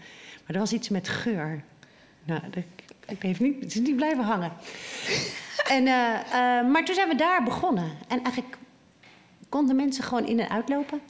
Maar 0.46 0.54
er 0.54 0.60
was 0.60 0.72
iets 0.72 0.88
met 0.88 1.08
geur. 1.08 1.62
Nou, 2.24 2.40
dat, 2.50 2.62
ik 3.08 3.22
heeft 3.22 3.40
niet, 3.40 3.60
het 3.60 3.74
is 3.74 3.80
niet 3.80 3.96
blijven 3.96 4.24
hangen. 4.24 4.52
en, 5.68 5.86
eh, 5.86 6.14
eh, 6.58 6.66
maar 6.70 6.84
toen 6.84 6.94
zijn 6.94 7.08
we 7.08 7.14
daar 7.14 7.42
begonnen. 7.42 7.90
En 8.08 8.22
eigenlijk 8.22 8.56
konden 9.48 9.76
mensen 9.76 10.04
gewoon 10.04 10.26
in 10.26 10.40
en 10.40 10.50
uitlopen. 10.50 11.00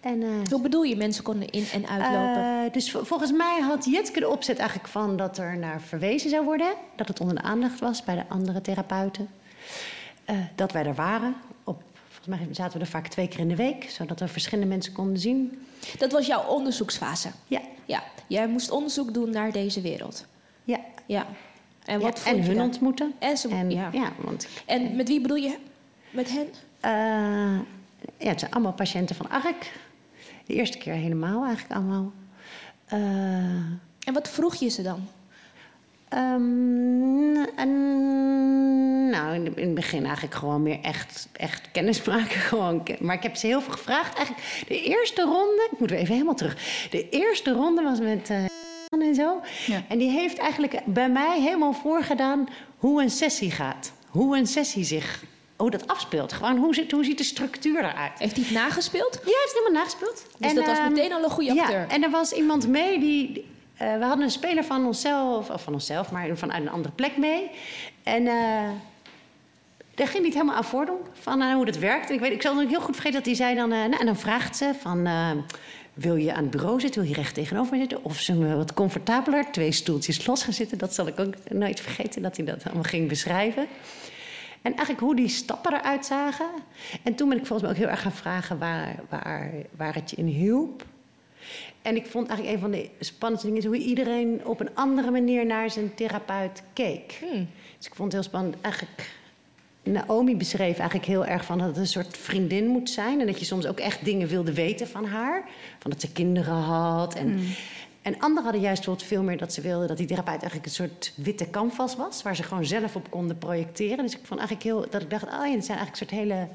En, 0.00 0.22
eh, 0.22 0.28
Hoe 0.50 0.60
bedoel 0.60 0.82
je, 0.82 0.96
mensen 0.96 1.22
konden 1.24 1.48
in- 1.50 1.66
en 1.72 1.88
uitlopen? 1.88 2.72
dus 2.72 2.90
vol- 2.90 3.04
volgens 3.04 3.32
mij 3.32 3.60
had 3.60 3.84
Jitske 3.84 4.20
de 4.20 4.28
opzet 4.28 4.58
eigenlijk 4.58 4.88
van 4.88 5.16
dat 5.16 5.38
er 5.38 5.56
naar 5.58 5.80
verwezen 5.80 6.30
zou 6.30 6.44
worden. 6.44 6.72
Dat 6.96 7.08
het 7.08 7.20
onder 7.20 7.36
de 7.36 7.42
aandacht 7.42 7.80
was 7.80 8.04
bij 8.04 8.14
de 8.14 8.24
andere 8.28 8.60
therapeuten. 8.60 9.28
Dat 10.54 10.72
wij 10.72 10.84
er 10.86 10.94
waren. 10.94 11.34
Op, 11.64 11.82
volgens 12.08 12.26
mij 12.44 12.54
zaten 12.54 12.78
we 12.78 12.84
er 12.84 12.90
vaak 12.90 13.06
twee 13.08 13.28
keer 13.28 13.38
in 13.38 13.48
de 13.48 13.56
week, 13.56 13.90
zodat 13.90 14.20
we 14.20 14.28
verschillende 14.28 14.70
mensen 14.70 14.92
konden 14.92 15.18
zien. 15.18 15.66
Dat 15.98 16.12
was 16.12 16.26
jouw 16.26 16.44
onderzoeksfase? 16.46 17.28
Ja. 17.46 17.60
Ja, 17.84 18.02
jij 18.26 18.48
moest 18.48 18.70
onderzoek 18.70 19.14
doen 19.14 19.30
naar 19.30 19.52
deze 19.52 19.80
wereld? 19.80 20.26
Ja. 20.64 20.78
Ja. 21.06 21.26
En, 21.84 21.98
Ja, 22.00 22.04
wat 22.04 22.22
en 22.26 22.36
je 22.36 22.42
hun 22.42 22.60
ontmoeten. 22.60 23.12
En, 23.18 23.36
ze, 23.36 23.48
En, 23.48 23.70
ja. 23.70 23.88
ja, 23.92 24.12
want, 24.16 24.48
en 24.66 24.96
met 24.96 25.08
wie 25.08 25.20
bedoel 25.20 25.36
je? 25.36 25.56
Met 26.10 26.30
hen? 26.30 26.46
Eh, 26.80 27.60
ja, 28.18 28.28
het 28.28 28.40
zijn 28.40 28.52
allemaal 28.52 28.72
patiënten 28.72 29.16
van 29.16 29.30
ARK. 29.30 29.72
De 30.46 30.54
eerste 30.54 30.78
keer 30.78 30.92
helemaal 30.94 31.44
eigenlijk 31.44 31.74
allemaal. 31.74 32.12
Eh, 32.86 32.98
En 34.04 34.12
wat 34.12 34.28
vroeg 34.28 34.54
je 34.54 34.68
ze 34.68 34.82
dan? 34.82 35.08
Ehm, 36.08 37.36
en, 37.56 37.70
nou, 39.10 39.34
in, 39.34 39.44
het 39.56 39.74
begin 39.74 40.04
eigenlijk 40.04 40.34
gewoon 40.34 40.62
meer 40.62 40.80
echt, 40.82 41.28
echt 41.32 41.70
kennis 41.72 42.04
maken. 42.04 42.40
Gewoon, 42.50 42.82
maar 43.00 43.14
ik 43.16 43.22
heb 43.22 43.36
ze 43.36 43.46
heel 43.46 43.60
veel 43.60 43.72
gevraagd. 43.72 44.16
Eigenlijk 44.16 44.64
de 44.68 44.82
eerste 44.82 45.22
ronde, 45.22 45.68
ik 45.72 45.78
moet 45.78 45.90
weer 45.90 45.98
even 45.98 46.12
helemaal 46.12 46.34
terug. 46.34 46.86
De 46.90 47.08
eerste 47.08 47.52
ronde 47.52 47.82
was 47.82 48.00
met 48.00 48.30
eh 48.30 48.44
en 49.02 49.14
zo. 49.14 49.40
En 49.88 49.98
die 49.98 50.10
heeft 50.10 50.38
eigenlijk 50.38 50.80
bij 50.84 51.10
mij 51.10 51.40
helemaal 51.40 51.72
voorgedaan 51.72 52.48
hoe 52.78 53.02
een 53.02 53.10
sessie 53.10 53.50
gaat. 53.50 53.92
Hoe 54.08 54.36
een 54.36 54.46
sessie 54.46 54.84
zich, 54.84 55.24
hoe 55.56 55.70
dat 55.70 55.86
afspeelt. 55.88 56.32
Gewoon 56.32 56.56
hoe, 56.56 56.74
zit, 56.74 56.90
hoe 56.90 57.04
ziet 57.04 57.18
de 57.18 57.24
structuur 57.24 57.78
eruit. 57.78 58.18
Heeft 58.18 58.36
hij 58.36 58.44
het 58.44 58.54
nagespeeld? 58.54 59.14
Ja, 59.14 59.20
hij 59.24 59.32
heeft 59.32 59.44
het 59.44 59.58
helemaal 59.58 59.82
nagespeeld. 59.82 60.26
Dus 60.38 60.54
dat 60.54 60.66
was 60.66 60.78
ehm, 60.78 60.92
meteen 60.92 61.12
al 61.12 61.24
een 61.24 61.30
goede 61.30 61.60
acteur? 61.60 61.80
Ja, 61.80 61.88
en 61.88 62.02
er 62.02 62.10
was 62.10 62.32
iemand 62.32 62.68
mee 62.68 62.98
die... 63.00 63.46
eh, 63.76 63.98
we 63.98 64.04
hadden 64.04 64.24
een 64.24 64.30
speler 64.30 64.64
van 64.64 64.86
onszelf, 64.86 65.50
of 65.50 65.62
van 65.62 65.72
onszelf, 65.72 66.10
maar 66.10 66.36
vanuit 66.36 66.62
een 66.62 66.70
andere 66.70 66.94
plek 66.94 67.16
mee. 67.16 67.50
En 68.02 68.26
eh, 68.26 68.34
daar 69.94 70.06
ging 70.06 70.18
hij 70.18 70.24
het 70.24 70.34
helemaal 70.34 70.54
aan 70.54 70.64
voordoen, 70.64 71.00
van 71.12 71.42
eh, 71.42 71.54
hoe 71.54 71.64
dat 71.64 71.76
werkt. 71.76 72.08
En 72.08 72.14
ik, 72.14 72.20
weet, 72.20 72.32
ik 72.32 72.42
zal 72.42 72.54
het 72.54 72.64
ook 72.64 72.70
heel 72.70 72.80
goed 72.80 72.94
vergeten 72.94 73.18
dat 73.18 73.26
hij 73.26 73.34
zei 73.34 73.54
dan... 73.54 73.68
nou, 73.68 73.92
en 73.98 74.06
dan 74.06 74.16
vraagt 74.16 74.56
ze 74.56 74.70
van... 74.80 75.06
wil 75.94 76.16
je 76.16 76.34
aan 76.34 76.42
het 76.42 76.50
bureau 76.50 76.80
zitten? 76.80 77.00
Wil 77.00 77.10
je 77.10 77.16
recht 77.16 77.34
tegenover 77.34 77.72
me 77.72 77.78
zitten? 77.78 78.04
Of 78.04 78.20
zullen 78.20 78.48
we 78.48 78.54
wat 78.54 78.74
comfortabeler 78.74 79.52
twee 79.52 79.72
stoeltjes 79.72 80.26
los 80.26 80.42
gaan 80.42 80.52
zitten? 80.52 80.78
Dat 80.78 80.94
zal 80.94 81.06
ik 81.06 81.20
ook 81.20 81.34
nooit 81.50 81.80
vergeten, 81.80 82.22
dat 82.22 82.36
hij 82.36 82.46
dat 82.46 82.64
allemaal 82.64 82.82
ging 82.82 83.08
beschrijven. 83.08 83.66
En 84.62 84.70
eigenlijk 84.70 85.00
hoe 85.00 85.16
die 85.16 85.28
stappen 85.28 85.74
eruit 85.74 86.06
zagen. 86.06 86.46
En 87.02 87.14
toen 87.14 87.28
ben 87.28 87.38
ik 87.38 87.46
volgens 87.46 87.68
mij 87.68 87.70
ook 87.70 87.82
heel 87.82 87.92
erg 87.92 88.02
gaan 88.02 88.12
vragen 88.12 88.58
waar, 88.58 88.96
waar, 89.08 89.52
waar 89.76 89.94
het 89.94 90.10
je 90.10 90.16
in 90.16 90.26
hielp. 90.26 90.84
En 91.82 91.96
ik 91.96 92.06
vond 92.06 92.28
eigenlijk 92.28 92.56
een 92.56 92.62
van 92.62 92.70
de 92.70 92.90
spannendste 93.00 93.48
dingen... 93.50 93.62
is 93.62 93.68
hoe 93.68 93.88
iedereen 93.88 94.40
op 94.44 94.60
een 94.60 94.74
andere 94.74 95.10
manier 95.10 95.46
naar 95.46 95.70
zijn 95.70 95.94
therapeut 95.94 96.62
keek. 96.72 97.18
Dus 97.78 97.86
ik 97.86 97.94
vond 97.94 98.12
het 98.12 98.22
heel 98.22 98.30
spannend. 98.30 98.56
Eigenlijk, 98.60 99.10
Naomi 99.84 100.36
beschreef 100.36 100.78
eigenlijk 100.78 101.08
heel 101.08 101.26
erg 101.26 101.44
van 101.44 101.58
dat 101.58 101.66
het 101.66 101.76
een 101.76 101.86
soort 101.86 102.16
vriendin 102.16 102.66
moet 102.66 102.90
zijn. 102.90 103.20
En 103.20 103.26
dat 103.26 103.38
je 103.38 103.44
soms 103.44 103.66
ook 103.66 103.78
echt 103.78 104.04
dingen 104.04 104.28
wilde 104.28 104.54
weten 104.54 104.88
van 104.88 105.04
haar. 105.04 105.44
Van 105.78 105.90
dat 105.90 106.00
ze 106.00 106.12
kinderen 106.12 106.54
had. 106.54 107.14
En, 107.14 107.40
en 108.02 108.18
anderen 108.18 108.42
hadden 108.42 108.62
juist 108.62 108.76
bijvoorbeeld 108.76 109.08
veel 109.08 109.22
meer 109.22 109.38
dat 109.38 109.52
ze 109.52 109.60
wilden... 109.60 109.88
dat 109.88 109.96
die 109.96 110.06
therapeut 110.06 110.40
eigenlijk 110.40 110.64
een 110.64 110.70
soort 110.70 111.12
witte 111.16 111.50
canvas 111.50 111.96
was... 111.96 112.22
waar 112.22 112.36
ze 112.36 112.42
gewoon 112.42 112.64
zelf 112.64 112.96
op 112.96 113.10
konden 113.10 113.38
projecteren. 113.38 114.04
Dus 114.04 114.14
ik 114.14 114.26
vond 114.26 114.40
eigenlijk 114.40 114.68
heel... 114.68 114.86
dat 114.90 115.02
ik 115.02 115.10
dacht, 115.10 115.24
oh 115.24 115.30
ja, 115.30 115.54
het 115.54 115.64
zijn 115.64 115.78
eigenlijk 115.78 115.90
een 115.90 115.96
soort 115.96 116.20
hele... 116.20 116.48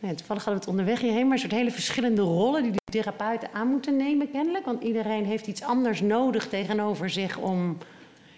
Nee, 0.00 0.14
toevallig 0.14 0.44
hadden 0.44 0.62
we 0.62 0.70
het 0.70 0.78
onderweg 0.78 1.00
hierheen, 1.00 1.24
maar 1.24 1.32
een 1.32 1.38
soort 1.38 1.52
hele 1.52 1.70
verschillende 1.70 2.22
rollen 2.22 2.62
die 2.62 2.70
die 2.70 3.02
therapeuten 3.02 3.48
aan 3.52 3.68
moeten 3.68 3.96
nemen, 3.96 4.30
kennelijk. 4.30 4.64
Want 4.64 4.82
iedereen 4.82 5.24
heeft 5.24 5.46
iets 5.46 5.62
anders 5.62 6.00
nodig 6.00 6.48
tegenover 6.48 7.10
zich 7.10 7.38
om 7.38 7.78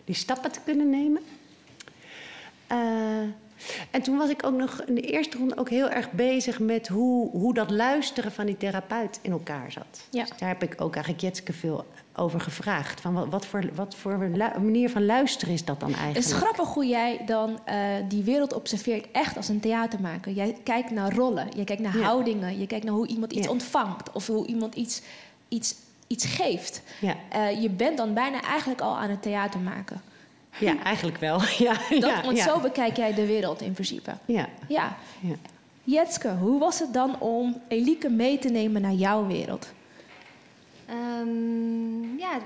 die 0.05 0.15
stappen 0.15 0.53
te 0.53 0.61
kunnen 0.65 0.91
nemen. 0.91 1.23
Eh, 2.67 2.79
en 3.91 4.03
toen 4.03 4.17
was 4.17 4.29
ik 4.31 4.45
ook 4.47 4.57
nog 4.57 4.83
in 4.87 4.95
de 4.95 5.01
eerste 5.01 5.39
ronde 5.39 5.57
ook 5.57 5.69
heel 5.71 5.91
erg 5.91 6.11
bezig 6.11 6.59
met 6.61 6.89
hoe, 6.89 7.31
hoe 7.31 7.55
dat 7.55 7.71
luisteren 7.71 8.33
van 8.33 8.47
die 8.47 8.57
therapeut 8.57 9.19
in 9.23 9.31
elkaar 9.33 9.73
zat. 9.73 10.01
Ja. 10.11 10.25
Dus 10.25 10.33
daar 10.39 10.49
heb 10.49 10.63
ik 10.63 10.81
ook 10.81 10.95
eigenlijk 10.95 11.25
Jetske 11.25 11.53
veel 11.53 11.87
over 12.15 12.41
gevraagd. 12.41 13.01
Van 13.01 13.15
wat, 13.15 13.29
wat 13.29 13.47
voor, 13.47 13.65
wat 13.75 13.95
voor 13.95 14.19
manier 14.39 14.91
van 14.91 15.07
luisteren 15.07 15.55
is 15.55 15.65
dat 15.65 15.81
dan 15.81 15.89
eigenlijk? 15.89 16.17
Het 16.25 16.27
is 16.35 16.41
grappig 16.41 16.69
hoe 16.75 16.87
jij 16.87 17.21
dan 17.27 17.59
eh, 17.65 17.77
die 18.09 18.23
wereld 18.23 18.53
observeert 18.53 19.07
echt 19.13 19.37
als 19.37 19.49
een 19.49 19.61
theatermaker. 19.61 20.33
Jij 20.33 20.57
kijkt 20.65 20.91
naar 20.91 21.15
rollen, 21.15 21.49
je 21.57 21.65
kijkt 21.65 21.83
naar 21.83 21.97
Ja. 21.99 22.03
houdingen, 22.05 22.59
je 22.59 22.67
kijkt 22.67 22.85
naar 22.85 22.95
hoe 22.95 23.07
iemand 23.07 23.33
iets 23.33 23.47
Ja. 23.47 23.53
ontvangt 23.53 24.13
of 24.13 24.27
hoe 24.27 24.47
iemand 24.47 24.75
iets, 24.75 25.03
iets, 25.49 25.75
iets 26.07 26.25
geeft. 26.27 26.83
Ja. 27.01 27.17
Eh, 27.29 27.63
je 27.63 27.71
bent 27.71 27.97
dan 27.97 28.15
bijna 28.15 28.43
eigenlijk 28.43 28.81
al 28.81 28.99
aan 28.99 29.11
het 29.11 29.23
theater 29.23 29.61
maken. 29.61 30.01
Ja, 30.59 30.83
eigenlijk 30.83 31.19
wel. 31.19 31.41
Ja, 31.59 31.73
Dat, 31.73 32.11
ja, 32.11 32.23
want 32.23 32.37
ja. 32.37 32.45
zo 32.45 32.61
bekijk 32.61 32.97
jij 32.97 33.15
de 33.15 33.27
wereld 33.27 33.61
in 33.61 33.73
principe. 33.73 34.13
Ja. 34.25 34.49
Ja. 34.69 34.97
Ja. 35.21 35.35
Jetske, 35.85 36.29
hoe 36.29 36.59
was 36.59 36.79
het 36.79 36.93
dan 36.93 37.21
om 37.21 37.61
Elieke 37.69 38.09
mee 38.09 38.39
te 38.39 38.49
nemen 38.49 38.83
naar 38.83 38.93
jouw 38.93 39.27
wereld? 39.27 39.73
Ehm, 40.87 42.19
ja, 42.19 42.39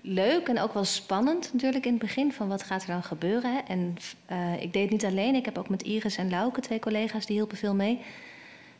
leuk 0.00 0.48
en 0.48 0.60
ook 0.60 0.74
wel 0.74 0.84
spannend 0.84 1.50
natuurlijk 1.52 1.84
in 1.84 1.92
het 1.92 2.00
begin 2.00 2.32
van 2.32 2.48
wat 2.48 2.62
gaat 2.62 2.82
er 2.82 2.88
dan 2.88 3.02
gebeuren. 3.02 3.52
Hè? 3.52 3.58
En 3.66 3.96
eh, 4.26 4.62
ik 4.62 4.72
deed 4.72 4.82
het 4.82 4.90
niet 4.90 5.04
alleen, 5.04 5.34
ik 5.34 5.44
heb 5.44 5.58
ook 5.58 5.68
met 5.68 5.82
Iris 5.82 6.16
en 6.16 6.30
Lauke 6.30 6.60
twee 6.60 6.78
collega's 6.78 7.26
die 7.26 7.36
hielpen 7.36 7.56
veel 7.56 7.74
mee. 7.74 8.00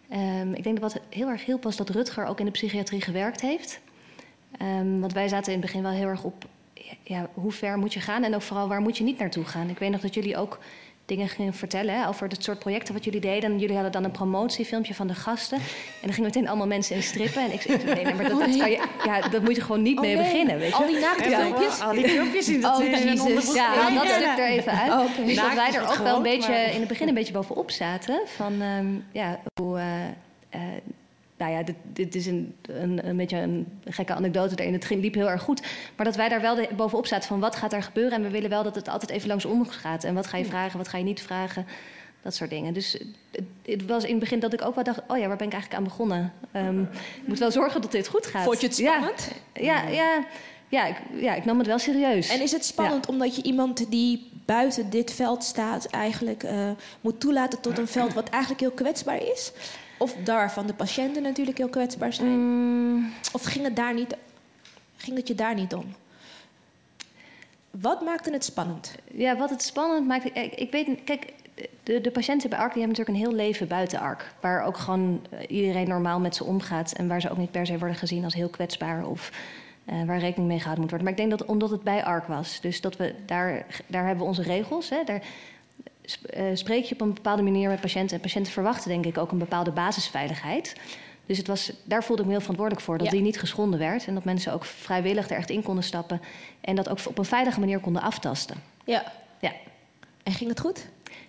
Ehm, 0.08 0.52
ik 0.52 0.62
denk 0.62 0.80
dat 0.80 0.92
wat 0.92 1.02
heel 1.08 1.28
erg 1.28 1.44
hielp 1.44 1.62
was 1.62 1.76
dat 1.76 1.88
Rutger 1.90 2.26
ook 2.26 2.38
in 2.38 2.44
de 2.44 2.50
psychiatrie 2.50 3.00
gewerkt 3.00 3.40
heeft. 3.40 3.80
Ehm, 4.58 5.00
want 5.00 5.12
wij 5.12 5.28
zaten 5.28 5.52
in 5.52 5.58
het 5.58 5.66
begin 5.66 5.82
wel 5.82 5.92
heel 5.92 6.08
erg 6.08 6.24
op 6.24 6.44
ja, 7.02 7.28
hoe 7.34 7.52
ver 7.52 7.78
moet 7.78 7.92
je 7.94 8.00
gaan 8.00 8.22
en 8.24 8.34
ook 8.34 8.42
vooral 8.42 8.68
waar 8.68 8.80
moet 8.80 8.96
je 8.96 9.04
niet 9.04 9.18
naartoe 9.18 9.44
gaan. 9.44 9.68
Ik 9.68 9.78
weet 9.78 9.90
nog 9.90 10.00
dat 10.00 10.14
jullie 10.14 10.36
ook 10.36 10.58
dingen 11.06 11.28
gingen 11.28 11.54
vertellen 11.54 12.00
hè, 12.00 12.08
over 12.08 12.28
het 12.28 12.44
soort 12.44 12.58
projecten 12.58 12.94
wat 12.94 13.04
jullie 13.04 13.20
deden. 13.20 13.50
En 13.52 13.58
jullie 13.58 13.74
hadden 13.74 13.92
dan 13.92 14.04
een 14.04 14.10
promotiefilmpje 14.10 14.94
van 14.94 15.06
de 15.06 15.14
gasten. 15.14 15.58
En 15.58 15.62
dan 16.02 16.12
gingen 16.12 16.30
meteen 16.30 16.48
allemaal 16.48 16.66
mensen 16.66 16.96
in 16.96 17.02
strippen. 17.02 17.42
En 17.42 17.52
ik 17.52 17.60
zei, 17.60 17.84
nee, 17.84 17.94
nee 18.04 18.14
maar 18.14 18.28
dat, 18.28 18.38
dat, 18.40 18.56
kan 18.56 18.70
je, 18.70 18.86
ja, 19.04 19.20
dat 19.28 19.42
moet 19.42 19.56
je 19.56 19.62
gewoon 19.62 19.82
niet 19.82 19.96
Oh, 19.98 20.02
mee 20.04 20.16
nee. 20.16 20.24
beginnen. 20.24 20.58
Weet 20.58 20.68
je? 20.68 20.74
Al 20.74 20.86
die 20.86 20.98
naakte 20.98 21.28
Ja, 21.30 21.38
filmpjes? 21.40 21.80
Al 21.80 21.92
die 21.92 22.08
filmpjes 22.08 22.48
in 22.48 22.60
dat 22.60 22.78
Oh, 22.78 22.84
in 22.84 22.90
jezus. 22.90 23.20
onderbroek. 23.20 23.54
Ja, 23.54 23.74
haal 23.74 23.94
dat 23.94 24.08
stuk 24.08 24.38
er 24.38 24.48
even 24.48 24.72
uit. 24.72 24.92
Oh. 24.92 25.26
Dus 25.26 25.36
dat 25.36 25.54
wij 25.54 25.72
er 25.72 25.82
ook 25.82 25.96
wel 25.96 26.16
een 26.16 26.22
beetje 26.22 26.50
maar- 26.50 26.72
in 26.72 26.78
het 26.78 26.88
begin 26.88 27.08
een 27.08 27.14
beetje 27.14 27.32
bovenop 27.32 27.70
zaten. 27.70 28.20
Van, 28.26 28.62
ehm, 28.62 28.86
ja, 29.12 29.40
hoe... 29.60 29.78
eh, 29.78 30.04
eh, 30.48 30.60
nou 31.42 31.54
ja, 31.54 31.62
dit, 31.62 31.76
dit 31.92 32.14
is 32.14 32.26
een, 32.26 32.54
een, 32.62 33.08
een 33.08 33.16
beetje 33.16 33.36
een 33.36 33.80
gekke 33.84 34.14
anekdote 34.14 34.60
erin. 34.60 34.72
Het 34.72 34.84
ging, 34.84 35.00
liep 35.00 35.14
heel 35.14 35.30
erg 35.30 35.42
goed. 35.42 35.62
Maar 35.96 36.06
dat 36.06 36.16
wij 36.16 36.28
daar 36.28 36.40
wel 36.40 36.54
de- 36.54 36.68
bovenop 36.76 37.06
zaten 37.06 37.28
van 37.28 37.40
wat 37.40 37.56
gaat 37.56 37.72
er 37.72 37.82
gebeuren. 37.82 38.12
En 38.12 38.22
we 38.22 38.30
willen 38.30 38.50
wel 38.50 38.62
dat 38.62 38.74
het 38.74 38.88
altijd 38.88 39.10
even 39.10 39.28
langs 39.28 39.44
ons 39.44 39.68
gaat. 39.68 40.04
En 40.04 40.14
wat 40.14 40.26
ga 40.26 40.36
je 40.36 40.44
vragen, 40.44 40.78
wat 40.78 40.88
ga 40.88 40.98
je 40.98 41.04
niet 41.04 41.22
vragen. 41.22 41.66
Dat 42.22 42.34
soort 42.34 42.50
dingen. 42.50 42.74
Dus 42.74 42.92
het, 43.30 43.44
het 43.64 43.86
was 43.86 44.04
in 44.04 44.10
het 44.10 44.18
begin 44.18 44.38
dat 44.38 44.52
ik 44.52 44.64
ook 44.64 44.74
wel 44.74 44.84
dacht... 44.84 45.00
oh 45.06 45.18
ja, 45.18 45.26
waar 45.28 45.36
ben 45.36 45.46
ik 45.46 45.52
eigenlijk 45.52 45.82
aan 45.82 45.88
begonnen? 45.88 46.32
Ehm, 46.52 46.80
ik 46.82 47.26
moet 47.26 47.38
wel 47.38 47.50
zorgen 47.50 47.80
dat 47.80 47.92
dit 47.92 48.08
goed 48.08 48.26
gaat. 48.26 48.44
Vond 48.44 48.60
je 48.60 48.66
het 48.66 48.76
spannend? 48.76 49.30
Ja, 49.54 49.62
ja, 49.62 49.88
ja, 49.88 50.24
ja, 50.68 50.86
ik, 50.86 50.96
ja 51.14 51.34
ik 51.34 51.44
nam 51.44 51.58
het 51.58 51.66
wel 51.66 51.78
serieus. 51.78 52.28
En 52.28 52.42
is 52.42 52.52
het 52.52 52.64
spannend 52.64 53.06
omdat 53.06 53.36
je 53.36 53.42
iemand 53.42 53.90
die 53.90 54.30
buiten 54.46 54.90
dit 54.90 55.12
veld 55.12 55.44
staat... 55.44 55.86
eigenlijk 55.86 56.42
eh, 56.42 56.70
moet 57.00 57.20
toelaten 57.20 57.60
tot 57.60 57.78
een 57.78 57.88
veld 57.88 58.14
wat 58.14 58.28
eigenlijk 58.28 58.60
heel 58.60 58.70
kwetsbaar 58.70 59.22
is? 59.22 59.52
Of 60.02 60.16
daarvan 60.24 60.66
de 60.66 60.74
patiënten 60.74 61.22
natuurlijk 61.22 61.58
heel 61.58 61.68
kwetsbaar 61.68 62.12
zijn? 62.12 62.28
Mm. 62.28 63.12
Of 63.32 63.42
ging 63.44 63.64
het, 63.64 63.76
daar 63.76 63.94
niet, 63.94 64.16
ging 64.96 65.16
het 65.16 65.28
je 65.28 65.34
daar 65.34 65.54
niet 65.54 65.74
om? 65.74 65.84
Wat 67.70 68.00
maakte 68.00 68.30
het 68.32 68.44
spannend? 68.44 68.94
Ja, 69.12 69.36
wat 69.36 69.50
het 69.50 69.62
spannend 69.62 70.06
maakt. 70.06 70.24
Ik, 70.24 70.54
ik 70.54 70.70
weet, 70.70 71.04
kijk, 71.04 71.32
de, 71.82 72.00
de 72.00 72.10
patiënten 72.10 72.50
bij 72.50 72.58
ARC 72.58 72.72
die 72.72 72.82
hebben 72.82 72.98
natuurlijk 72.98 73.26
een 73.26 73.32
heel 73.32 73.46
leven 73.46 73.68
buiten 73.68 73.98
ARC. 73.98 74.34
Waar 74.40 74.64
ook 74.64 74.76
gewoon 74.76 75.26
eh, 75.30 75.38
iedereen 75.48 75.88
normaal 75.88 76.20
met 76.20 76.36
ze 76.36 76.44
omgaat. 76.44 76.92
En 76.92 77.08
waar 77.08 77.20
ze 77.20 77.30
ook 77.30 77.36
niet 77.36 77.50
per 77.50 77.66
se 77.66 77.78
worden 77.78 77.96
gezien 77.96 78.24
als 78.24 78.34
heel 78.34 78.48
kwetsbaar. 78.48 79.06
Of 79.06 79.30
eh, 79.84 80.04
waar 80.04 80.18
rekening 80.18 80.48
mee 80.48 80.58
gehouden 80.58 80.80
moet 80.80 80.90
worden. 80.90 81.08
Maar 81.08 81.18
ik 81.18 81.28
denk 81.28 81.38
dat 81.38 81.48
omdat 81.48 81.70
het 81.70 81.82
bij 81.82 82.04
ARC 82.04 82.26
was. 82.26 82.60
Dus 82.60 82.80
dat 82.80 82.96
we 82.96 83.14
daar, 83.26 83.66
daar 83.86 84.06
hebben 84.06 84.22
we 84.22 84.28
onze 84.30 84.42
regels. 84.42 84.90
Hè, 84.90 85.04
daar 85.04 85.22
spreek 86.54 86.84
je 86.84 86.94
op 86.94 87.00
een 87.00 87.14
bepaalde 87.14 87.42
manier 87.42 87.68
met 87.68 87.80
patiënten. 87.80 88.16
En 88.16 88.22
patiënten 88.22 88.52
verwachten 88.52 88.88
denk 88.90 89.06
ik 89.06 89.18
ook 89.18 89.32
een 89.32 89.38
bepaalde 89.38 89.70
basisveiligheid. 89.70 90.74
Dus 91.26 91.38
het 91.38 91.46
was, 91.46 91.72
daar 91.84 92.04
voelde 92.04 92.22
ik 92.22 92.26
me 92.28 92.32
heel 92.34 92.40
verantwoordelijk 92.40 92.86
voor. 92.86 92.98
Dat 92.98 93.06
Ja. 93.06 93.12
die 93.12 93.22
niet 93.22 93.38
geschonden 93.38 93.78
werd. 93.78 94.06
En 94.06 94.14
dat 94.14 94.24
mensen 94.24 94.52
ook 94.52 94.64
vrijwillig 94.64 95.30
er 95.30 95.36
echt 95.36 95.50
in 95.50 95.62
konden 95.62 95.84
stappen. 95.84 96.20
En 96.60 96.74
dat 96.76 96.88
ook 96.88 96.98
op 97.08 97.18
een 97.18 97.24
veilige 97.24 97.60
manier 97.60 97.78
konden 97.78 98.02
aftasten. 98.02 98.56
Ja. 98.84 99.12
Ja. 99.40 99.52
En 100.22 100.32
ging 100.32 100.50
het 100.50 100.60
goed? 100.60 100.86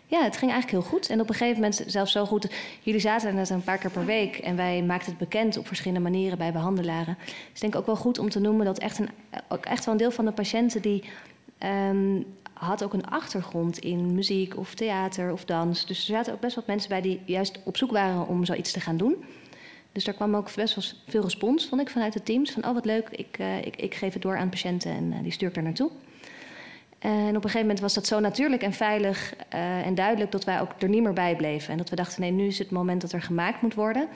Ja, 0.08 0.24
het 0.24 0.38
ging 0.38 0.52
eigenlijk 0.52 0.82
heel 0.84 0.92
goed. 0.92 1.10
En 1.10 1.22
op 1.22 1.30
een 1.30 1.36
gegeven 1.36 1.62
moment 1.62 1.84
zelfs 1.88 2.12
zo 2.12 2.26
goed. 2.26 2.48
Jullie 2.82 3.00
zaten 3.02 3.28
er 3.28 3.34
net 3.34 3.50
een 3.50 3.64
paar 3.64 3.78
keer 3.78 3.90
per 3.92 4.06
week. 4.06 4.38
En 4.38 4.56
wij 4.56 4.82
maakten 4.84 5.10
het 5.10 5.18
bekend 5.20 5.58
op 5.58 5.68
verschillende 5.68 6.10
manieren 6.10 6.38
bij 6.38 6.52
behandelaren. 6.52 7.18
Dus 7.26 7.34
ik 7.54 7.60
denk 7.62 7.76
ook 7.76 7.86
wel 7.86 7.96
goed 7.96 8.20
om 8.20 8.30
te 8.30 8.40
noemen 8.40 8.66
dat 8.66 8.80
echt, 8.80 9.00
een, 9.00 9.10
ook 9.48 9.66
echt 9.66 9.86
wel 9.86 9.94
een 9.94 10.00
deel 10.00 10.12
van 10.12 10.26
de 10.26 10.32
patiënten 10.32 10.82
die 10.82 11.04
ehm, 11.58 12.22
had 12.54 12.84
ook 12.84 12.94
een 12.94 13.10
achtergrond 13.10 13.80
in 13.80 14.16
muziek 14.16 14.58
of 14.58 14.74
theater 14.74 15.32
of 15.32 15.46
dans. 15.46 15.86
Dus 15.86 16.00
er 16.00 16.16
zaten 16.16 16.34
ook 16.34 16.40
best 16.40 16.56
wat 16.56 16.68
mensen 16.68 16.90
bij 16.90 17.02
die 17.02 17.22
juist 17.26 17.60
op 17.64 17.78
zoek 17.78 17.92
waren 17.92 18.28
om 18.28 18.46
zoiets 18.46 18.72
te 18.72 18.80
gaan 18.80 18.98
doen. 18.98 19.24
Dus 19.92 20.04
daar 20.04 20.14
kwam 20.14 20.36
ook 20.36 20.56
best 20.56 20.76
wel 20.76 20.84
veel 21.08 21.22
respons, 21.22 21.68
vond 21.68 21.82
ik, 21.82 21.90
vanuit 21.90 22.14
de 22.14 22.24
teams. 22.24 22.52
Van, 22.52 22.66
oh 22.66 22.74
wat 22.74 22.86
leuk, 22.86 23.10
ik, 23.10 23.38
eh, 23.40 23.58
ik, 23.58 23.76
ik 23.76 23.94
geef 23.94 24.14
het 24.14 24.22
door 24.22 24.38
aan 24.38 24.50
patiënten 24.50 24.92
en 24.92 25.14
eh, 25.14 25.22
die 25.22 25.32
stuur 25.32 25.48
ik 25.48 25.54
daar 25.54 25.64
naartoe. 25.64 25.90
En 27.00 27.12
op 27.12 27.36
een 27.36 27.42
gegeven 27.42 27.60
moment 27.60 27.80
was 27.80 27.94
dat 27.94 28.08
zo 28.08 28.20
natuurlijk 28.20 28.62
en 28.62 28.74
veilig 28.74 29.36
eh, 29.50 29.86
en 29.86 29.96
duidelijk... 29.96 30.32
dat 30.32 30.44
wij 30.44 30.62
ook 30.62 30.72
er 30.80 30.90
niet 30.90 31.04
meer 31.04 31.14
bij 31.14 31.36
bleven. 31.36 31.72
En 31.72 31.78
dat 31.78 31.90
we 31.90 31.96
dachten, 31.96 32.22
nee, 32.22 32.32
nu 32.32 32.48
is 32.48 32.60
het 32.60 32.72
moment 32.72 33.02
dat 33.02 33.12
er 33.12 33.22
gemaakt 33.22 33.62
moet 33.62 33.74
worden. 33.74 34.08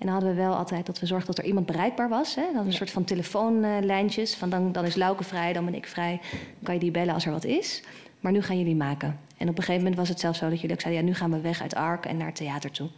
En 0.00 0.06
dan 0.06 0.14
hadden 0.14 0.34
we 0.34 0.42
wel 0.42 0.54
altijd 0.54 0.86
dat 0.86 1.00
we 1.00 1.06
zorgden 1.06 1.26
dat 1.34 1.38
er 1.38 1.48
iemand 1.48 1.66
bereikbaar 1.66 2.08
was. 2.08 2.34
Hè? 2.34 2.42
Dan 2.54 2.66
een 2.66 2.72
soort 2.72 2.90
van 2.90 3.04
telefoonlijntjes. 3.04 4.34
Van 4.34 4.50
dan, 4.50 4.72
dan 4.72 4.84
is 4.84 4.94
Lauke 4.94 5.24
vrij, 5.24 5.52
dan 5.52 5.64
ben 5.64 5.74
ik 5.74 5.86
vrij. 5.86 6.20
Dan 6.30 6.62
kan 6.62 6.74
je 6.74 6.80
die 6.80 6.90
bellen 6.90 7.14
als 7.14 7.26
er 7.26 7.32
wat 7.32 7.44
is. 7.44 7.82
Maar 8.20 8.32
nu 8.32 8.42
gaan 8.42 8.58
jullie 8.58 8.76
maken. 8.76 9.18
En 9.36 9.48
op 9.48 9.56
een 9.56 9.62
gegeven 9.62 9.82
moment 9.82 9.96
was 9.96 10.08
het 10.08 10.20
zelfs 10.20 10.38
zo 10.38 10.48
dat 10.48 10.60
jullie 10.60 10.74
ook 10.76 10.80
zeiden... 10.80 11.02
ja, 11.02 11.08
nu 11.08 11.14
gaan 11.16 11.30
we 11.30 11.40
weg 11.40 11.62
uit 11.62 11.74
ARK 11.74 12.06
en 12.06 12.16
naar 12.16 12.26
het 12.26 12.36
theater 12.36 12.70
toe. 12.70 12.88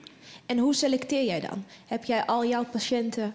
En 0.46 0.58
hoe 0.58 0.74
selecteer 0.74 1.24
jij 1.24 1.40
dan? 1.40 1.64
Heb 1.86 2.04
jij 2.04 2.26
al 2.26 2.46
jouw 2.46 2.64
patiënten 2.64 3.34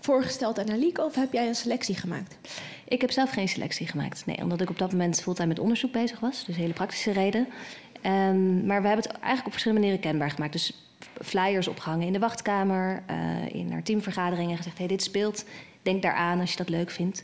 voorgesteld 0.00 0.58
aan 0.58 0.70
Alieke 0.70 1.04
of 1.04 1.14
heb 1.14 1.32
jij 1.32 1.48
een 1.48 1.54
selectie 1.54 1.94
gemaakt? 1.94 2.36
Ik 2.88 3.00
heb 3.00 3.10
zelf 3.10 3.30
geen 3.30 3.48
selectie 3.48 3.86
gemaakt. 3.86 4.26
Nee, 4.26 4.42
omdat 4.42 4.60
ik 4.60 4.70
op 4.70 4.78
dat 4.78 4.90
moment 4.90 5.20
fulltime 5.20 5.48
met 5.48 5.58
onderzoek 5.58 5.92
bezig 5.92 6.20
was. 6.20 6.44
Dus 6.44 6.56
hele 6.56 6.72
praktische 6.72 7.12
reden. 7.12 7.48
Um, 8.02 8.66
maar 8.66 8.82
we 8.82 8.88
hebben 8.88 9.06
het 9.06 9.12
eigenlijk 9.12 9.46
op 9.46 9.52
verschillende 9.52 9.86
manieren 9.86 10.10
kenbaar 10.10 10.30
gemaakt. 10.30 10.52
Dus 10.52 10.72
flyers 11.22 11.68
opgehangen 11.68 12.06
in 12.06 12.12
de 12.12 12.18
wachtkamer, 12.18 13.02
uh, 13.10 13.54
in 13.54 13.68
naar 13.68 13.82
teamvergaderingen 13.82 14.56
gezegd: 14.56 14.78
hey, 14.78 14.86
dit 14.86 15.02
speelt. 15.02 15.44
Denk 15.82 16.02
daaraan 16.02 16.40
als 16.40 16.50
je 16.50 16.56
dat 16.56 16.68
leuk 16.68 16.90
vindt. 16.90 17.22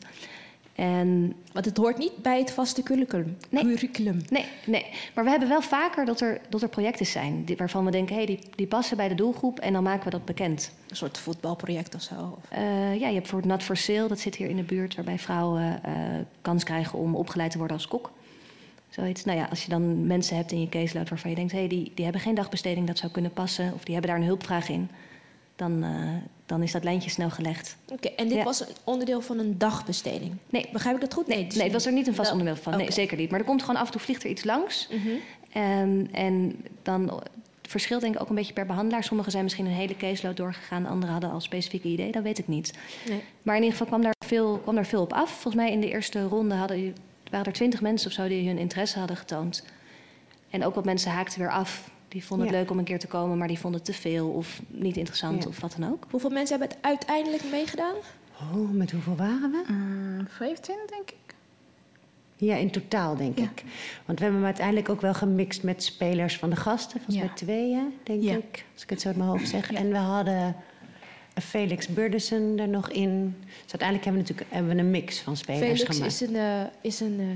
En, 0.74 1.34
Want 1.52 1.64
het 1.64 1.76
hoort 1.76 1.98
niet 1.98 2.16
bij 2.16 2.38
het 2.38 2.50
vaste 2.50 2.82
curriculum. 2.82 3.36
Nee. 3.48 3.62
curriculum. 3.62 4.22
Nee, 4.28 4.44
nee, 4.66 4.86
maar 5.14 5.24
we 5.24 5.30
hebben 5.30 5.48
wel 5.48 5.62
vaker 5.62 6.04
dat 6.04 6.20
er, 6.20 6.40
dat 6.48 6.62
er 6.62 6.68
projecten 6.68 7.06
zijn 7.06 7.44
die, 7.44 7.56
waarvan 7.56 7.84
we 7.84 7.90
denken: 7.90 8.14
hey, 8.14 8.26
die, 8.26 8.38
die 8.54 8.66
passen 8.66 8.96
bij 8.96 9.08
de 9.08 9.14
doelgroep 9.14 9.58
en 9.58 9.72
dan 9.72 9.82
maken 9.82 10.04
we 10.04 10.10
dat 10.10 10.24
bekend. 10.24 10.72
Een 10.88 10.96
soort 10.96 11.18
voetbalproject 11.18 11.94
of 11.94 12.02
zo? 12.02 12.14
Of? 12.14 12.58
Uh, 12.58 12.58
ja, 12.88 13.06
je 13.06 13.14
hebt 13.14 13.18
bijvoorbeeld 13.20 13.52
Not 13.52 13.62
for 13.62 13.76
Sale, 13.76 14.08
dat 14.08 14.18
zit 14.18 14.34
hier 14.34 14.48
in 14.48 14.56
de 14.56 14.62
buurt, 14.62 14.94
waarbij 14.94 15.18
vrouwen 15.18 15.80
uh, 15.86 15.92
kans 16.42 16.64
krijgen 16.64 16.98
om 16.98 17.16
opgeleid 17.16 17.50
te 17.50 17.58
worden 17.58 17.76
als 17.76 17.88
kok. 17.88 18.10
Zoiets. 18.94 19.24
Nou 19.24 19.38
ja, 19.38 19.46
als 19.50 19.62
je 19.62 19.68
dan 19.68 20.06
mensen 20.06 20.36
hebt 20.36 20.52
in 20.52 20.60
je 20.60 20.68
caseload 20.68 21.08
waarvan 21.08 21.30
je 21.30 21.36
denkt: 21.36 21.52
hé, 21.52 21.58
hey, 21.58 21.68
die, 21.68 21.92
die 21.94 22.04
hebben 22.04 22.22
geen 22.22 22.34
dagbesteding, 22.34 22.86
dat 22.86 22.98
zou 22.98 23.12
kunnen 23.12 23.32
passen, 23.32 23.72
of 23.74 23.84
die 23.84 23.94
hebben 23.94 24.12
daar 24.12 24.20
een 24.20 24.26
hulpvraag 24.26 24.68
in, 24.68 24.90
dan, 25.56 25.84
uh, 25.84 26.08
dan 26.46 26.62
is 26.62 26.72
dat 26.72 26.84
lijntje 26.84 27.10
snel 27.10 27.30
gelegd. 27.30 27.76
Oké, 27.84 27.94
okay, 27.94 28.12
en 28.16 28.28
dit 28.28 28.36
ja. 28.36 28.44
was 28.44 28.60
een 28.60 28.74
onderdeel 28.84 29.20
van 29.20 29.38
een 29.38 29.58
dagbesteding? 29.58 30.32
Nee. 30.50 30.68
Begrijp 30.72 30.94
ik 30.94 31.00
dat 31.00 31.14
goed? 31.14 31.26
Nee, 31.26 31.46
dus 31.46 31.54
nee 31.54 31.64
het 31.64 31.72
was 31.72 31.86
er 31.86 31.92
niet 31.92 32.06
een 32.06 32.14
vast 32.14 32.30
onderdeel 32.30 32.56
van. 32.56 32.72
Okay. 32.72 32.84
Nee, 32.84 32.94
zeker 32.94 33.16
niet. 33.16 33.30
Maar 33.30 33.40
er 33.40 33.46
komt 33.46 33.62
gewoon 33.62 33.80
af 33.80 33.86
en 33.86 33.92
toe 33.92 34.00
vliegt 34.00 34.24
er 34.24 34.30
iets 34.30 34.44
langs. 34.44 34.88
Mm 34.90 34.98
-hmm. 34.98 35.20
en, 35.52 36.08
en 36.12 36.64
dan 36.82 37.08
het 37.62 37.72
verschilt 37.72 38.00
denk 38.00 38.14
ik 38.14 38.20
ook 38.20 38.28
een 38.28 38.34
beetje 38.34 38.52
per 38.52 38.66
behandelaar. 38.66 39.04
Sommigen 39.04 39.32
zijn 39.32 39.44
misschien 39.44 39.66
een 39.66 39.72
hele 39.72 39.96
caseload 39.96 40.36
doorgegaan, 40.36 40.86
anderen 40.86 41.12
hadden 41.12 41.30
al 41.30 41.40
specifieke 41.40 41.88
ideeën, 41.88 42.12
dat 42.12 42.22
weet 42.22 42.38
ik 42.38 42.48
niet. 42.48 42.72
Nee. 43.08 43.22
Maar 43.42 43.56
in 43.56 43.62
ieder 43.62 43.78
geval 43.78 43.86
kwam 43.86 44.02
daar, 44.02 44.14
veel, 44.26 44.58
kwam 44.58 44.74
daar 44.74 44.86
veel 44.86 45.02
op 45.02 45.12
af. 45.12 45.30
Volgens 45.30 45.54
mij 45.54 45.72
in 45.72 45.80
de 45.80 45.90
eerste 45.90 46.22
ronde 46.22 46.54
hadden, 46.54 46.94
waren 47.30 47.46
er 47.46 47.52
twintig 47.52 47.80
mensen 47.80 48.06
of 48.08 48.12
zo 48.12 48.28
die 48.28 48.46
hun 48.48 48.58
interesse 48.58 48.98
hadden 48.98 49.16
getoond. 49.16 49.64
En 50.50 50.64
ook 50.64 50.74
wat 50.74 50.84
mensen 50.84 51.10
haakten 51.10 51.38
weer 51.38 51.50
af. 51.50 51.90
Die 52.08 52.24
vonden 52.24 52.46
het 52.46 52.54
Ja. 52.56 52.60
leuk 52.62 52.70
om 52.70 52.78
een 52.78 52.84
keer 52.84 52.98
te 52.98 53.06
komen, 53.06 53.38
maar 53.38 53.48
die 53.48 53.58
vonden 53.58 53.80
het 53.80 53.90
te 53.94 54.00
veel 54.00 54.28
of 54.28 54.62
niet 54.68 54.96
interessant 54.96 55.42
Ja. 55.42 55.48
of 55.48 55.60
wat 55.60 55.74
dan 55.78 55.90
ook. 55.92 56.06
Hoeveel 56.10 56.30
mensen 56.30 56.58
hebben 56.58 56.76
het 56.76 56.86
uiteindelijk 56.86 57.42
meegedaan? 57.50 57.94
Oh, 58.40 58.70
met 58.70 58.90
hoeveel 58.90 59.16
waren 59.16 59.50
we? 59.50 59.62
15, 60.28 60.76
denk 60.88 61.10
ik. 61.10 61.34
Ja, 62.36 62.56
in 62.56 62.70
totaal 62.70 63.16
denk 63.16 63.38
ik. 63.38 63.62
Want 64.04 64.18
we 64.18 64.24
hebben 64.24 64.34
hem 64.34 64.44
uiteindelijk 64.44 64.88
ook 64.88 65.00
wel 65.00 65.14
gemixt 65.14 65.62
met 65.62 65.82
spelers 65.82 66.36
van 66.38 66.50
de 66.50 66.56
gasten. 66.56 66.90
Volgens 67.00 67.16
Ja. 67.16 67.24
mij 67.24 67.34
tweeën, 67.34 67.94
denk 68.02 68.22
Ja. 68.22 68.34
ik. 68.36 68.64
Als 68.72 68.82
ik 68.82 68.90
het 68.90 69.00
zo 69.00 69.08
uit 69.08 69.16
mijn 69.16 69.28
hoofd 69.28 69.48
zeg. 69.48 69.72
En 69.72 69.90
we 69.90 69.96
hadden 69.96 70.56
Felix 71.40 71.88
Burdessen 71.88 72.58
er 72.58 72.68
nog 72.68 72.90
in. 72.90 73.36
Dus 73.40 73.80
uiteindelijk 73.80 74.04
hebben 74.04 74.22
we 74.22 74.28
natuurlijk 74.28 74.50
hebben 74.50 74.76
we 74.76 74.82
een 74.82 74.90
mix 74.90 75.20
van 75.20 75.36
spelers 75.36 75.62
Felix 75.62 75.96
gemaakt. 75.96 76.12
is 76.12 76.20
een, 76.20 76.36
eh, 76.36 76.62
is 76.80 77.00
een, 77.00 77.16
eh, 77.20 77.26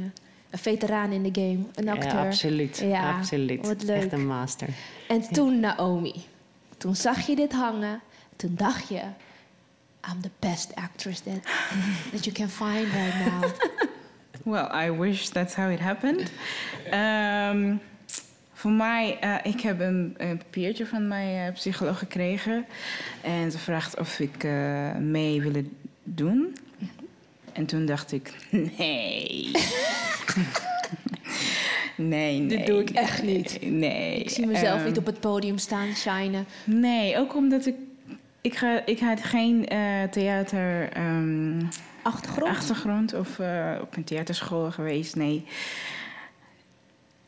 een 0.50 0.58
veteraan 0.58 1.12
in 1.12 1.22
de 1.22 1.40
game, 1.40 1.58
een 1.74 1.88
acteur. 1.88 2.20
Ja, 2.20 2.26
absoluut. 2.26 2.78
Ja, 2.78 3.16
absoluut. 3.16 3.66
Wat 3.66 3.82
leuk. 3.82 4.02
Echt 4.02 4.12
een 4.12 4.26
master. 4.26 4.68
En 5.08 5.32
toen 5.32 5.60
Naomi. 5.60 6.14
Toen 6.76 6.96
zag 6.96 7.26
je 7.26 7.36
dit 7.36 7.52
hangen. 7.52 8.00
Toen 8.36 8.54
dacht 8.54 8.88
je... 8.88 9.02
I'm 10.12 10.20
the 10.20 10.30
best 10.38 10.74
actress 10.74 11.20
that, 11.20 11.42
that 12.12 12.24
you 12.24 12.32
can 12.32 12.48
find 12.48 12.86
right 12.92 13.14
now. 13.26 13.50
Well, 14.44 14.68
I 14.72 14.90
wish 14.90 15.28
that's 15.28 15.54
how 15.54 15.70
it 15.70 15.80
happened. 15.80 16.30
Ehm, 16.90 17.76
voor 18.58 18.70
mij, 18.70 19.18
eh, 19.20 19.34
ik 19.42 19.60
heb 19.60 19.80
een, 19.80 20.14
een 20.16 20.38
papiertje 20.38 20.86
van 20.86 21.08
mijn 21.08 21.46
eh, 21.46 21.52
psycholoog 21.52 21.98
gekregen. 21.98 22.66
En 23.22 23.50
ze 23.50 23.58
vraagt 23.58 23.98
of 23.98 24.18
ik 24.18 24.44
eh, 24.44 24.96
mee 24.96 25.42
wil 25.42 25.62
doen. 26.02 26.56
En 27.52 27.66
toen 27.66 27.86
dacht 27.86 28.12
ik, 28.12 28.34
nee. 28.50 29.50
nee, 31.96 32.38
nee. 32.40 32.46
Dit 32.46 32.66
doe 32.66 32.80
ik 32.80 32.90
echt 32.90 33.22
niet. 33.22 33.58
Nee. 33.62 34.20
Ik 34.20 34.30
zie 34.30 34.46
mezelf 34.46 34.78
Ehm, 34.78 34.86
niet 34.86 34.98
op 34.98 35.06
het 35.06 35.20
podium 35.20 35.58
staan, 35.58 35.94
shinen. 35.96 36.46
Nee, 36.64 37.18
ook 37.18 37.34
omdat 37.34 37.66
ik... 37.66 37.74
Ik, 38.40 38.54
ga, 38.54 38.86
ik 38.86 38.98
had 38.98 39.24
geen 39.24 39.68
eh, 39.68 40.02
theater... 40.10 40.92
ehm, 40.92 41.60
Achtergrond? 42.02 42.56
achtergrond 42.56 43.14
of 43.14 43.38
op 43.80 43.96
een 43.96 44.04
theaterschool 44.04 44.70
geweest, 44.70 45.16
nee. 45.16 45.44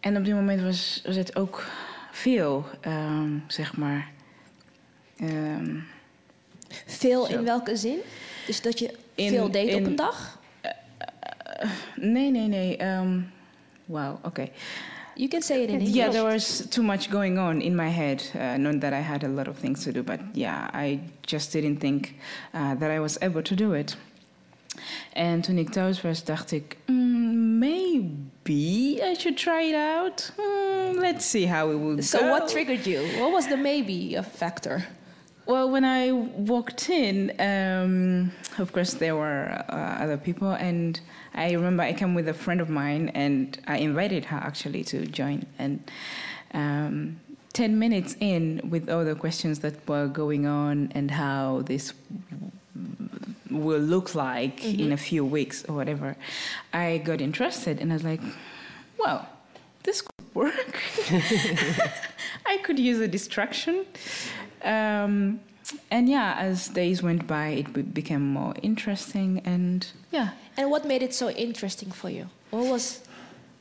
En 0.01 0.16
op 0.16 0.24
dit 0.24 0.34
moment 0.34 0.62
was, 0.62 1.03
was 1.07 1.16
het 1.16 1.36
ook 1.36 1.66
veel, 2.11 2.64
ehm, 2.80 3.30
zeg 3.46 3.76
maar. 3.76 4.11
Ehm, 5.16 5.76
Veel 6.86 7.26
Zo. 7.26 7.32
in 7.38 7.44
welke 7.44 7.76
zin? 7.76 7.98
Dus 8.46 8.61
dat 8.62 8.78
je 8.78 8.94
In- 9.14 9.28
veel 9.28 9.51
deed 9.51 9.74
op 9.74 9.84
een 9.86 9.96
dag? 9.96 10.38
nee, 11.96 12.30
nee, 12.30 12.48
nee. 12.48 12.84
Um, 12.86 13.30
Wauw, 13.84 14.18
oké. 14.22 14.48
You 15.14 15.28
can 15.28 15.42
say 15.42 15.57
it 15.62 15.68
in 15.68 15.74
English. 15.74 15.94
Yeah, 15.94 16.11
there 16.11 16.22
was 16.22 16.66
too 16.68 16.84
much 16.84 17.11
going 17.11 17.38
on 17.38 17.61
in 17.61 17.74
my 17.74 17.88
head. 17.88 18.32
Uh, 18.36 18.55
not 18.55 18.80
that 18.80 18.92
I 18.92 19.03
had 19.03 19.24
a 19.24 19.28
lot 19.28 19.48
of 19.48 19.59
things 19.59 19.82
to 19.82 19.92
do, 19.92 20.03
but 20.03 20.18
yeah, 20.32 20.68
I 20.84 21.01
just 21.20 21.53
didn't 21.53 21.78
think 21.80 22.14
uh, 22.55 22.70
that 22.78 22.90
I 22.90 22.98
was 23.01 23.20
able 23.20 23.42
to 23.42 23.55
do 23.55 23.72
it. 23.74 23.96
En 25.12 25.41
toen 25.41 25.59
ik 25.59 25.68
thuis 25.70 26.01
was, 26.03 26.24
dacht 26.24 26.53
ik, 26.53 26.76
"Mm, 26.86 27.59
maybe 27.59 29.01
I 29.11 29.14
should 29.18 29.36
try 29.36 29.62
it 29.68 29.74
out. 29.76 30.32
Hmm, 30.36 30.99
let's 30.99 31.30
see 31.30 31.47
how 31.49 31.70
it 31.72 31.78
will 31.78 32.03
So 32.03 32.18
go. 32.18 32.28
what 32.30 32.49
triggered 32.51 32.84
you? 32.86 33.01
What 33.18 33.32
was 33.32 33.47
the 33.49 33.57
maybe 33.57 34.16
a 34.18 34.22
factor? 34.22 34.86
Well, 35.47 35.70
when 35.70 35.84
I 35.84 36.12
walked 36.36 36.88
in, 36.88 37.32
um, 37.41 38.30
of 38.59 38.72
course 38.72 38.97
there 38.99 39.14
were 39.16 39.64
uh, 39.68 40.03
other 40.05 40.16
people, 40.16 40.49
and 40.49 41.01
I 41.34 41.53
remember 41.55 41.82
I 41.82 41.93
came 41.93 42.14
with 42.14 42.28
a 42.28 42.34
friend 42.34 42.61
of 42.61 42.68
mine, 42.68 43.11
and 43.14 43.59
I 43.66 43.78
invited 43.78 44.24
her 44.26 44.36
actually 44.38 44.84
to 44.84 45.07
join. 45.07 45.45
And 45.59 45.80
um, 46.55 47.16
ten 47.53 47.78
minutes 47.78 48.16
in, 48.20 48.61
with 48.70 48.88
all 48.88 49.05
the 49.05 49.14
questions 49.16 49.59
that 49.61 49.74
were 49.88 50.07
going 50.09 50.47
on 50.47 50.88
and 50.95 51.11
how 51.11 51.62
this 51.64 51.95
will 53.51 53.80
look 53.80 54.14
like 54.14 54.64
in 54.64 54.92
a 54.92 54.96
few 54.96 55.24
weeks 55.24 55.64
or 55.68 55.74
whatever, 55.74 56.16
I 56.72 56.98
got 56.98 57.20
interested, 57.20 57.80
and 57.80 57.92
I 57.92 57.94
was 57.94 58.05
like, 58.05 58.20
well, 58.98 59.28
this 59.82 60.03
could 60.03 60.34
work. 60.34 60.80
I 62.46 62.59
could 62.62 62.78
use 62.78 63.01
a 63.01 63.09
distraction. 63.09 63.86
Um, 64.62 65.40
and 65.90 66.09
yeah, 66.09 66.34
as 66.38 66.68
days 66.68 67.03
went 67.03 67.26
by, 67.26 67.48
it 67.48 67.72
be- 67.72 67.82
became 67.82 68.32
more 68.32 68.55
interesting, 68.62 69.40
and 69.44 69.86
yeah. 70.11 70.30
And 70.57 70.70
what 70.70 70.84
made 70.84 71.03
it 71.03 71.14
so 71.14 71.30
interesting 71.30 71.90
for 71.92 72.11
you? 72.11 72.28
What 72.51 72.66
was 72.66 73.01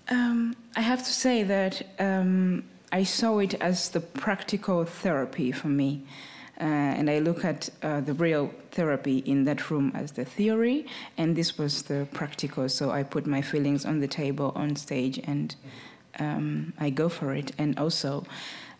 Um, 0.09 0.55
I 0.75 0.81
have 0.81 0.99
to 0.99 1.13
say 1.13 1.43
that 1.43 1.83
um, 1.99 2.63
I 2.91 3.03
saw 3.03 3.39
it 3.39 3.53
as 3.61 3.89
the 3.89 3.99
practical 3.99 4.83
therapy 4.85 5.51
for 5.51 5.67
me. 5.67 6.01
Uh, 6.59 6.63
and 6.97 7.09
I 7.09 7.19
look 7.19 7.45
at 7.45 7.69
uh, 7.81 8.01
the 8.01 8.13
real 8.13 8.51
therapy 8.71 9.19
in 9.19 9.45
that 9.45 9.71
room 9.71 9.93
as 9.95 10.11
the 10.11 10.25
theory, 10.25 10.85
and 11.17 11.35
this 11.35 11.57
was 11.57 11.83
the 11.83 12.07
practical. 12.11 12.67
So 12.67 12.91
I 12.91 13.03
put 13.03 13.25
my 13.25 13.41
feelings 13.41 13.85
on 13.85 13.99
the 13.99 14.07
table 14.07 14.51
on 14.55 14.75
stage, 14.75 15.19
and 15.23 15.55
um, 16.19 16.73
I 16.77 16.89
go 16.89 17.07
for 17.07 17.33
it. 17.33 17.53
And 17.57 17.79
also, 17.79 18.25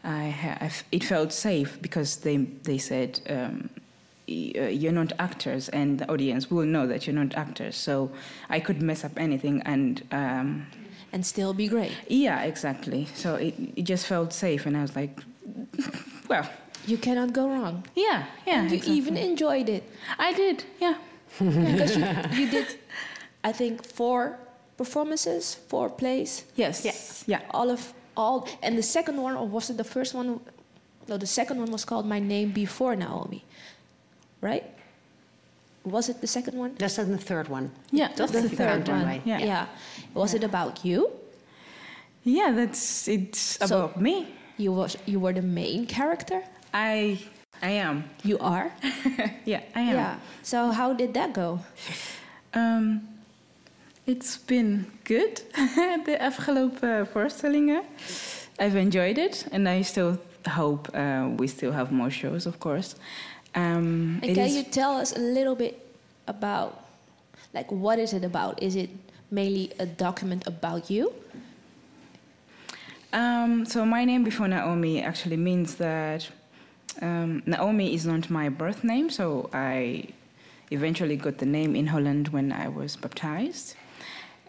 I 0.03 0.29
ha- 0.29 0.69
it 0.91 1.03
felt 1.03 1.31
safe 1.31 1.81
because 1.81 2.17
they 2.17 2.37
they 2.37 2.77
said. 2.77 3.21
Um, 3.29 3.69
uh, 4.29 4.67
you're 4.67 4.91
not 4.91 5.11
actors, 5.17 5.69
and 5.69 5.97
the 5.97 6.11
audience 6.11 6.51
will 6.51 6.65
know 6.65 6.85
that 6.85 7.07
you're 7.07 7.15
not 7.15 7.35
actors. 7.35 7.75
So 7.75 8.11
I 8.47 8.59
could 8.59 8.79
mess 8.79 9.03
up 9.03 9.17
anything, 9.17 9.63
and 9.65 10.03
um, 10.11 10.67
and 11.11 11.25
still 11.25 11.53
be 11.53 11.67
great. 11.67 11.91
yeah, 12.07 12.43
exactly. 12.43 13.07
So 13.15 13.35
it, 13.35 13.55
it 13.75 13.83
just 13.83 14.05
felt 14.05 14.31
safe, 14.31 14.67
and 14.67 14.77
I 14.77 14.81
was 14.83 14.95
like, 14.95 15.19
well, 16.27 16.47
You 16.87 16.97
cannot 16.97 17.33
go 17.33 17.47
wrong. 17.49 17.83
yeah, 17.95 18.25
yeah. 18.47 18.61
and 18.61 18.71
you 18.71 18.77
exactly. 18.77 18.97
even 18.97 19.17
enjoyed 19.17 19.69
it. 19.69 19.83
I 20.17 20.33
did, 20.33 20.63
yeah. 20.79 20.95
Because 21.39 21.95
you, 21.97 22.05
you 22.45 22.49
did, 22.51 22.67
I 23.43 23.51
think, 23.51 23.83
four 23.85 24.37
performances, 24.77 25.55
four 25.67 25.89
plays. 25.89 26.43
Yes. 26.55 26.83
Yeah. 26.85 27.39
Yeah. 27.39 27.41
All 27.51 27.69
of 27.69 27.93
all, 28.17 28.47
and 28.63 28.77
the 28.77 28.83
second 28.83 29.21
one, 29.21 29.35
or 29.35 29.47
was 29.47 29.69
it 29.69 29.77
the 29.77 29.83
first 29.83 30.13
one? 30.13 30.39
No, 31.07 31.17
the 31.17 31.27
second 31.27 31.59
one 31.59 31.71
was 31.71 31.85
called 31.85 32.05
My 32.05 32.19
Name 32.19 32.51
Before 32.51 32.95
Naomi, 32.95 33.43
right? 34.41 34.63
Was 35.83 36.09
it 36.09 36.21
the 36.21 36.27
second 36.27 36.57
one? 36.57 36.75
That's 36.77 36.95
then 36.97 37.11
the 37.11 37.17
third 37.17 37.47
one. 37.47 37.71
Yeah, 37.91 38.09
That's 38.15 38.31
the 38.31 38.41
the 38.41 38.49
third 38.49 38.85
third 38.85 38.87
one. 38.89 39.05
right. 39.05 39.21
Yeah. 39.25 39.39
Yeah. 39.39 39.65
Was 40.13 40.33
it 40.33 40.43
about 40.43 40.83
you? 40.85 41.09
Yeah, 42.23 42.51
that's 42.51 43.07
it's 43.07 43.39
So- 43.39 43.65
about 43.65 44.01
me. 44.01 44.27
You 44.57 44.73
was 44.73 44.97
you 45.05 45.19
were 45.21 45.33
the 45.33 45.41
main 45.41 45.85
character. 45.85 46.43
I 46.73 47.17
I 47.61 47.69
am. 47.81 48.03
You 48.23 48.37
are. 48.39 48.71
Yeah, 49.45 49.61
I 49.75 49.81
am. 49.81 49.95
Yeah. 49.95 50.15
So 50.43 50.71
how 50.71 50.93
did 50.93 51.13
that 51.13 51.33
go? 51.33 51.59
Um, 52.53 53.01
it's 54.05 54.37
been 54.37 54.85
good, 55.03 55.41
de 56.05 56.17
afgelopen 56.19 57.07
voorstellingen. 57.07 57.81
I've 58.59 58.75
enjoyed 58.79 59.17
it, 59.17 59.45
and 59.51 59.67
I 59.67 59.83
still 59.83 60.17
hope 60.49 60.89
uh, 60.93 61.27
we 61.37 61.47
still 61.47 61.71
have 61.71 61.91
more 61.91 62.09
shows, 62.11 62.45
of 62.45 62.59
course. 62.59 62.95
Um, 63.55 64.19
And 64.23 64.35
can 64.35 64.45
is- 64.47 64.55
you 64.55 64.63
tell 64.63 64.97
us 65.01 65.15
a 65.15 65.19
little 65.19 65.55
bit 65.55 65.73
about, 66.27 66.73
like, 67.53 67.71
what 67.71 67.97
is 67.99 68.13
it 68.13 68.23
about? 68.23 68.61
Is 68.61 68.75
it 68.75 68.89
mainly 69.31 69.71
a 69.79 69.85
document 69.85 70.47
about 70.47 70.89
you? 70.89 71.11
Um, 73.11 73.65
so 73.65 73.85
my 73.85 74.05
name 74.05 74.23
before 74.23 74.47
Naomi 74.47 75.01
actually 75.03 75.37
means 75.37 75.75
that 75.75 76.29
um, 77.01 77.43
Naomi 77.45 77.93
is 77.93 78.05
not 78.05 78.29
my 78.29 78.49
birth 78.49 78.83
name. 78.83 79.09
So 79.09 79.49
I 79.53 80.05
eventually 80.71 81.15
got 81.15 81.37
the 81.37 81.45
name 81.45 81.75
in 81.75 81.87
Holland 81.87 82.29
when 82.29 82.51
I 82.51 82.67
was 82.67 82.95
baptized, 82.95 83.75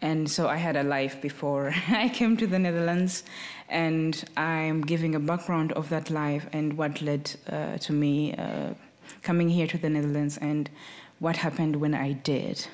and 0.03 0.31
so 0.31 0.49
I 0.49 0.57
had 0.57 0.77
a 0.77 0.83
life 0.83 1.21
before 1.21 1.75
I 1.89 2.09
came 2.09 2.37
to 2.39 2.47
the 2.47 2.59
Netherlands, 2.59 3.25
and 3.69 4.23
I'm 4.37 4.83
giving 4.83 5.15
a 5.15 5.21
background 5.21 5.73
of 5.73 5.89
that 5.91 6.11
life 6.11 6.47
and 6.53 6.77
what 6.77 7.01
led 7.03 7.31
uh, 7.49 7.79
to 7.79 7.93
me 7.93 8.35
uh, 8.35 8.75
coming 9.23 9.49
here 9.49 9.67
to 9.67 9.79
the 9.79 9.91
Netherlands 9.91 10.39
and 10.39 10.71
what 11.19 11.37
happened 11.37 11.77
when 11.77 11.95
I 11.95 12.13
did. 12.13 12.67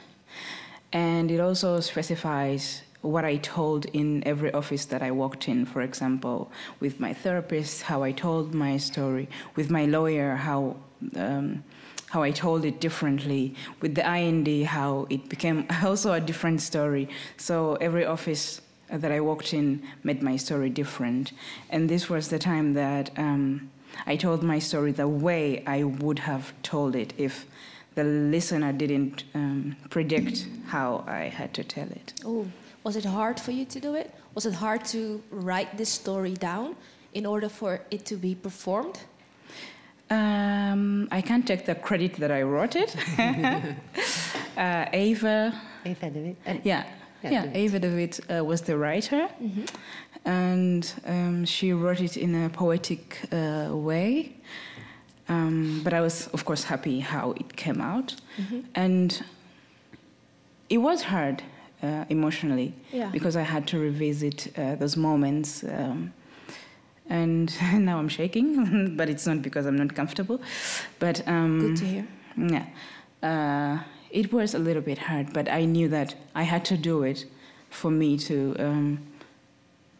And 0.93 1.31
it 1.31 1.41
also 1.41 1.81
specifies 1.81 2.83
what 3.07 3.25
I 3.25 3.37
told 3.37 3.87
in 3.87 4.23
every 4.27 4.53
office 4.53 4.85
that 4.87 5.03
I 5.03 5.11
walked 5.11 5.49
in. 5.49 5.67
For 5.67 5.83
example, 5.83 6.51
with 6.81 7.01
my 7.01 7.13
therapist, 7.13 7.83
how 7.83 8.03
I 8.03 8.13
told 8.13 8.55
my 8.55 8.77
story. 8.77 9.29
With 9.55 9.71
my 9.71 9.87
lawyer, 9.87 10.37
how 10.37 10.77
um, 11.15 11.65
how 12.11 12.23
I 12.23 12.31
told 12.31 12.65
it 12.65 12.81
differently. 12.81 13.55
With 13.81 13.95
the 13.95 14.07
IND, 14.09 14.67
how 14.67 15.07
it 15.11 15.29
became 15.29 15.67
also 15.85 16.13
a 16.13 16.21
different 16.21 16.61
story. 16.61 17.09
So 17.37 17.75
every 17.77 18.05
office 18.05 18.61
that 18.89 19.11
I 19.11 19.21
walked 19.21 19.53
in 19.53 19.83
made 20.05 20.23
my 20.23 20.37
story 20.37 20.71
different. 20.71 21.33
And 21.71 21.89
this 21.89 22.09
was 22.09 22.29
the 22.29 22.39
time 22.39 22.75
that 22.75 23.11
um, 23.19 23.71
I 24.07 24.17
told 24.17 24.43
my 24.43 24.59
story 24.59 24.93
the 24.93 25.09
way 25.09 25.65
I 25.67 25.83
would 25.83 26.21
have 26.21 26.53
told 26.63 26.95
it 26.95 27.13
if 27.19 27.47
the 27.95 28.05
listener 28.05 28.73
didn't 28.73 29.25
um, 29.35 29.77
predict 29.91 30.47
how 30.67 31.05
I 31.07 31.29
had 31.29 31.55
to 31.55 31.65
tell 31.65 31.89
it. 31.89 32.13
Oh, 32.25 32.47
was 32.87 32.95
it 32.95 33.05
hard 33.05 33.41
for 33.41 33.51
you 33.51 33.64
to 33.64 33.80
do 33.80 33.95
it? 33.97 34.09
Was 34.37 34.47
it 34.47 34.55
hard 34.55 34.84
to 34.84 35.20
write 35.32 35.76
this 35.76 35.89
story 35.89 36.34
down 36.34 36.76
in 37.14 37.26
order 37.26 37.49
for 37.49 37.80
it 37.91 38.07
to 38.07 38.14
be 38.14 38.32
performed? 38.37 38.99
Um, 40.09 41.09
I 41.11 41.20
can't 41.20 41.45
take 41.45 41.64
the 41.66 41.74
credit 41.74 42.14
that 42.20 42.30
I 42.30 42.43
wrote 42.43 42.76
it. 42.76 42.95
uh, 44.57 44.87
Eva. 44.93 45.53
Eva 45.84 46.11
de 46.11 46.20
Wit. 46.20 46.37
Uh, 46.47 46.55
Yeah, 46.62 46.84
Yeah, 47.24 47.30
yeah. 47.32 47.43
de 47.43 47.47
Wit. 47.49 47.57
Eva 47.57 47.78
de 47.80 47.89
Wit 47.89 48.20
uh, 48.30 48.45
was 48.45 48.61
the 48.62 48.76
writer, 48.78 49.28
and 50.24 50.84
um, 51.07 51.45
she 51.45 51.72
wrote 51.72 52.01
it 52.01 52.16
in 52.16 52.45
a 52.45 52.49
poetic 52.49 53.18
uh, 53.32 53.70
way. 53.74 54.37
Um, 55.28 55.80
but 55.82 55.93
I 55.93 56.01
was, 56.01 56.28
of 56.28 56.45
course, 56.45 56.62
happy 56.62 57.01
how 57.01 57.32
it 57.32 57.57
came 57.57 57.80
out, 57.80 58.14
and 58.76 59.24
it 60.68 60.78
was 60.78 61.03
hard 61.03 61.43
uh, 61.87 62.05
emotionally 62.09 62.72
Yeah. 62.93 63.11
because 63.12 63.37
I 63.37 63.45
had 63.45 63.66
to 63.68 63.78
revisit 63.78 64.49
uh, 64.59 64.74
those 64.76 64.97
moments. 65.01 65.62
Um, 65.64 66.12
and 67.09 67.53
now 67.78 67.99
I'm 67.99 68.09
shaking, 68.09 68.97
but 68.97 69.09
it's 69.09 69.26
not 69.26 69.43
because 69.43 69.66
I'm 69.66 69.76
not 69.76 69.95
comfortable. 69.95 70.41
But 70.99 71.22
um, 71.28 71.61
Good 71.61 71.76
to 71.76 71.84
hear. 71.84 72.07
yeah, 72.37 72.66
uh, 73.22 73.82
it 74.11 74.32
was 74.32 74.55
a 74.55 74.59
little 74.59 74.82
bit 74.82 74.99
hard, 74.99 75.32
but 75.32 75.49
I 75.49 75.64
knew 75.64 75.89
that 75.89 76.14
I 76.34 76.43
had 76.45 76.64
to 76.66 76.76
do 76.76 77.03
it 77.05 77.24
for 77.70 77.91
me 77.91 78.16
to 78.18 78.55
um, 78.59 78.99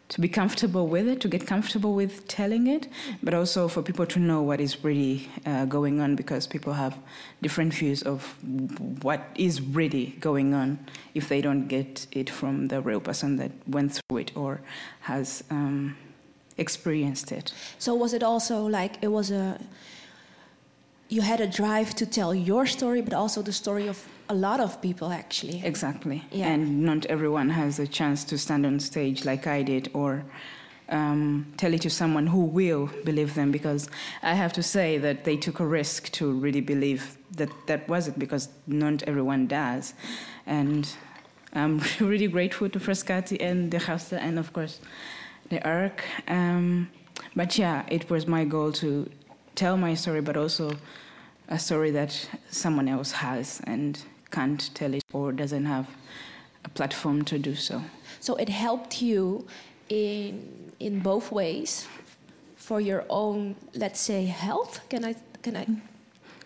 to 0.09 0.21
be 0.21 0.29
comfortable 0.29 0.87
with 0.87 1.09
it, 1.09 1.21
to 1.21 1.29
get 1.29 1.47
comfortable 1.47 1.95
with 1.95 2.29
telling 2.29 2.67
it, 2.67 2.89
but 3.23 3.35
also 3.35 3.69
for 3.69 3.83
people 3.83 4.07
to 4.07 4.21
know 4.21 4.41
what 4.41 4.61
is 4.61 4.85
really 4.85 5.29
uh, 5.45 5.65
going 5.65 6.01
on, 6.01 6.15
because 6.15 6.47
people 6.47 6.73
have 6.75 6.97
different 7.43 7.75
views 7.75 8.03
of 8.03 8.37
what 9.03 9.21
is 9.35 9.61
really 9.61 10.15
going 10.21 10.55
on 10.55 10.79
if 11.15 11.29
they 11.29 11.41
don't 11.41 11.67
get 11.67 12.07
it 12.13 12.31
from 12.31 12.69
the 12.69 12.81
real 12.81 13.01
person 13.01 13.37
that 13.37 13.51
went 13.67 14.01
through 14.09 14.19
it 14.19 14.37
or 14.37 14.61
has 15.01 15.43
um, 15.51 15.97
experienced 16.57 17.33
it. 17.33 17.53
So 17.79 17.95
was 17.95 18.15
it 18.15 18.23
also 18.23 18.65
like 18.65 18.99
it 19.03 19.09
was 19.09 19.31
a 19.31 19.59
you 21.09 21.23
had 21.23 21.41
a 21.41 21.47
drive 21.47 21.95
to 21.95 22.07
tell 22.07 22.35
your 22.35 22.67
story, 22.67 23.01
but 23.01 23.13
also 23.13 23.41
the 23.43 23.53
story 23.53 23.87
of 23.87 24.09
a 24.29 24.35
lot 24.35 24.61
of 24.61 24.81
people 24.81 25.12
actually. 25.12 25.62
Exactly. 25.64 26.24
Yeah. 26.31 26.49
And 26.49 26.83
not 26.83 27.07
everyone 27.07 27.51
has 27.51 27.79
a 27.79 27.87
chance 27.87 28.24
to 28.24 28.39
stand 28.39 28.66
on 28.66 28.81
stage 28.81 29.24
like 29.24 29.47
I 29.47 29.62
did 29.62 29.91
or 29.95 30.24
um, 30.89 31.53
tell 31.57 31.74
it 31.74 31.83
to 31.83 31.91
someone 31.91 32.27
who 32.29 32.45
will 32.45 32.91
believe 33.05 33.35
them 33.35 33.51
because 33.51 33.89
I 34.22 34.35
have 34.35 34.53
to 34.55 34.62
say 34.62 34.99
that 34.99 35.24
they 35.24 35.37
took 35.37 35.61
a 35.61 35.66
risk 35.66 36.11
to 36.12 36.33
really 36.33 36.61
believe 36.61 37.16
that 37.33 37.51
that 37.66 37.89
was 37.89 38.09
it 38.09 38.18
because 38.18 38.49
not 38.66 39.03
everyone 39.05 39.47
does. 39.47 39.95
And 40.47 40.89
I'm 41.53 41.81
really 42.01 42.29
grateful 42.29 42.68
to 42.68 42.79
Frascati 42.79 43.39
and 43.41 43.70
the 43.70 43.79
Gasta 43.79 44.20
and, 44.20 44.39
of 44.39 44.53
course, 44.53 44.81
the 45.49 45.64
ARC. 45.66 46.05
Um, 46.29 46.91
but 47.35 47.59
yeah, 47.59 47.85
it 47.89 48.09
was 48.11 48.27
my 48.27 48.45
goal 48.45 48.72
to 48.72 49.11
tell 49.55 49.77
my 49.77 49.95
story, 49.95 50.20
but 50.20 50.37
also 50.37 50.77
a 51.49 51.59
story 51.59 51.91
that 51.93 52.29
someone 52.51 52.89
else 52.89 53.12
has 53.12 53.61
and 53.64 54.05
can't 54.31 54.70
tell 54.74 54.95
it 54.95 55.05
or 55.12 55.33
doesn't 55.33 55.66
have 55.66 55.87
a 56.64 56.68
platform 56.68 57.24
to 57.24 57.39
do 57.39 57.55
so. 57.55 57.83
So 58.20 58.35
it 58.37 58.49
helped 58.49 59.03
you 59.03 59.47
in 59.89 60.72
in 60.79 61.01
both 61.01 61.33
ways 61.33 61.87
for 62.57 62.81
your 62.81 63.05
own, 63.09 63.55
let's 63.74 64.01
say, 64.01 64.27
health. 64.27 64.81
Can 64.89 65.05
I 65.05 65.14
can 65.43 65.57
I 65.57 65.66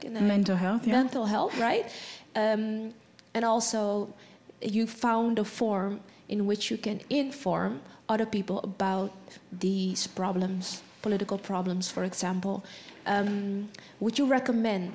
can 0.01 0.17
I 0.17 0.21
Mental 0.21 0.57
health, 0.57 0.87
yeah. 0.87 0.93
mental 0.93 1.27
health, 1.27 1.59
right? 1.59 1.87
Um, 2.35 2.93
and 3.35 3.45
also, 3.45 4.13
you 4.61 4.87
found 4.87 5.39
a 5.39 5.45
form 5.45 6.01
in 6.29 6.47
which 6.47 6.71
you 6.71 6.79
can 6.79 7.01
inform 7.11 7.81
other 8.09 8.27
people 8.27 8.61
about 8.61 9.13
these 9.53 10.07
problems, 10.07 10.83
political 11.03 11.39
problems, 11.39 11.91
for 11.91 12.05
example. 12.05 12.65
Um, 13.07 13.69
would 14.01 14.19
you 14.19 14.27
recommend 14.27 14.93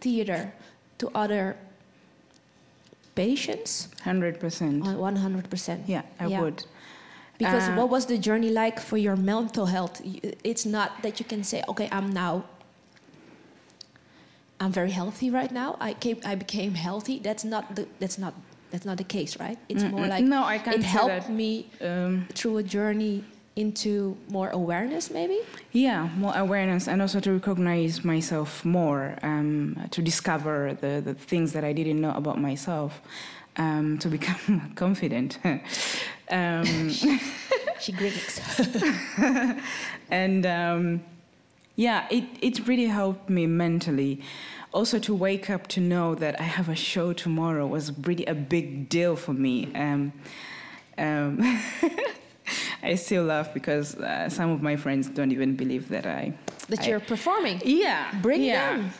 theater 0.00 0.52
to 0.98 1.10
other 1.14 1.56
patients? 3.14 3.88
100%. 4.04 4.96
One 4.96 5.16
hundred 5.16 5.48
percent. 5.50 5.82
Yeah, 5.86 6.02
I 6.20 6.26
would. 6.40 6.64
Because 7.38 7.68
Uh, 7.68 7.74
what 7.78 7.88
was 7.90 8.06
the 8.06 8.18
journey 8.18 8.50
like 8.50 8.78
for 8.80 8.96
your 8.96 9.16
mental 9.16 9.66
health? 9.66 10.00
It's 10.44 10.64
not 10.66 10.90
that 11.02 11.18
you 11.20 11.26
can 11.26 11.42
say, 11.44 11.62
"Okay, 11.68 11.88
I'm 11.90 12.10
now, 12.12 12.44
I'm 14.60 14.72
very 14.72 14.90
healthy 14.90 15.30
right 15.30 15.50
now. 15.50 15.76
I 15.80 15.94
came, 15.94 16.18
I 16.24 16.34
became 16.36 16.74
healthy." 16.74 17.18
That's 17.18 17.44
not 17.44 17.74
the, 17.76 17.86
that's 17.98 18.18
not, 18.18 18.34
that's 18.70 18.84
not 18.84 18.96
the 18.98 19.04
case, 19.04 19.38
right? 19.40 19.58
It's 19.68 19.82
more 19.84 20.06
like 20.06 20.24
No, 20.24 20.44
I 20.44 20.58
can't 20.58 20.76
It 20.76 20.82
helped 20.84 21.26
that. 21.26 21.30
me 21.32 21.66
Um, 21.80 22.26
through 22.34 22.58
a 22.58 22.62
journey 22.62 23.24
into 23.56 24.16
more 24.28 24.50
awareness, 24.50 25.10
maybe. 25.10 25.40
Yeah, 25.72 26.08
more 26.16 26.36
awareness 26.36 26.88
and 26.88 27.00
also 27.00 27.20
to 27.20 27.32
recognize 27.32 28.04
myself 28.04 28.64
more, 28.64 29.16
um, 29.22 29.88
to 29.90 30.02
discover 30.02 30.76
the, 30.80 31.00
the 31.04 31.14
things 31.14 31.52
that 31.52 31.64
I 31.64 31.72
didn't 31.72 32.00
know 32.00 32.12
about 32.12 32.40
myself, 32.40 33.00
um, 33.56 33.98
to 33.98 34.08
become 34.08 34.72
confident. 34.74 35.38
um, 36.30 36.90
she 37.80 37.92
grinks. 37.92 38.40
and 40.10 40.46
um, 40.46 41.04
yeah, 41.76 42.06
it, 42.10 42.24
it 42.40 42.66
really 42.66 42.86
helped 42.86 43.30
me 43.30 43.46
mentally. 43.46 44.20
Also, 44.72 44.98
to 44.98 45.14
wake 45.14 45.48
up 45.48 45.68
to 45.68 45.80
know 45.80 46.16
that 46.16 46.40
I 46.40 46.42
have 46.42 46.68
a 46.68 46.74
show 46.74 47.12
tomorrow 47.12 47.64
was 47.64 47.96
really 47.98 48.26
a 48.26 48.34
big 48.34 48.88
deal 48.88 49.14
for 49.14 49.32
me. 49.32 49.70
I 52.90 52.96
still 52.96 53.24
laugh 53.24 53.52
because 53.54 53.94
uh, 53.96 54.28
some 54.28 54.50
of 54.50 54.60
my 54.62 54.76
friends 54.76 55.08
don't 55.08 55.32
even 55.32 55.56
believe 55.56 55.88
that 55.88 56.06
I 56.06 56.32
That 56.68 56.80
I- 56.80 56.88
you're 56.88 57.00
performing. 57.06 57.60
Yeah, 57.64 58.04
Bring 58.22 58.42
yeah. 58.42 58.76
them. 58.76 58.90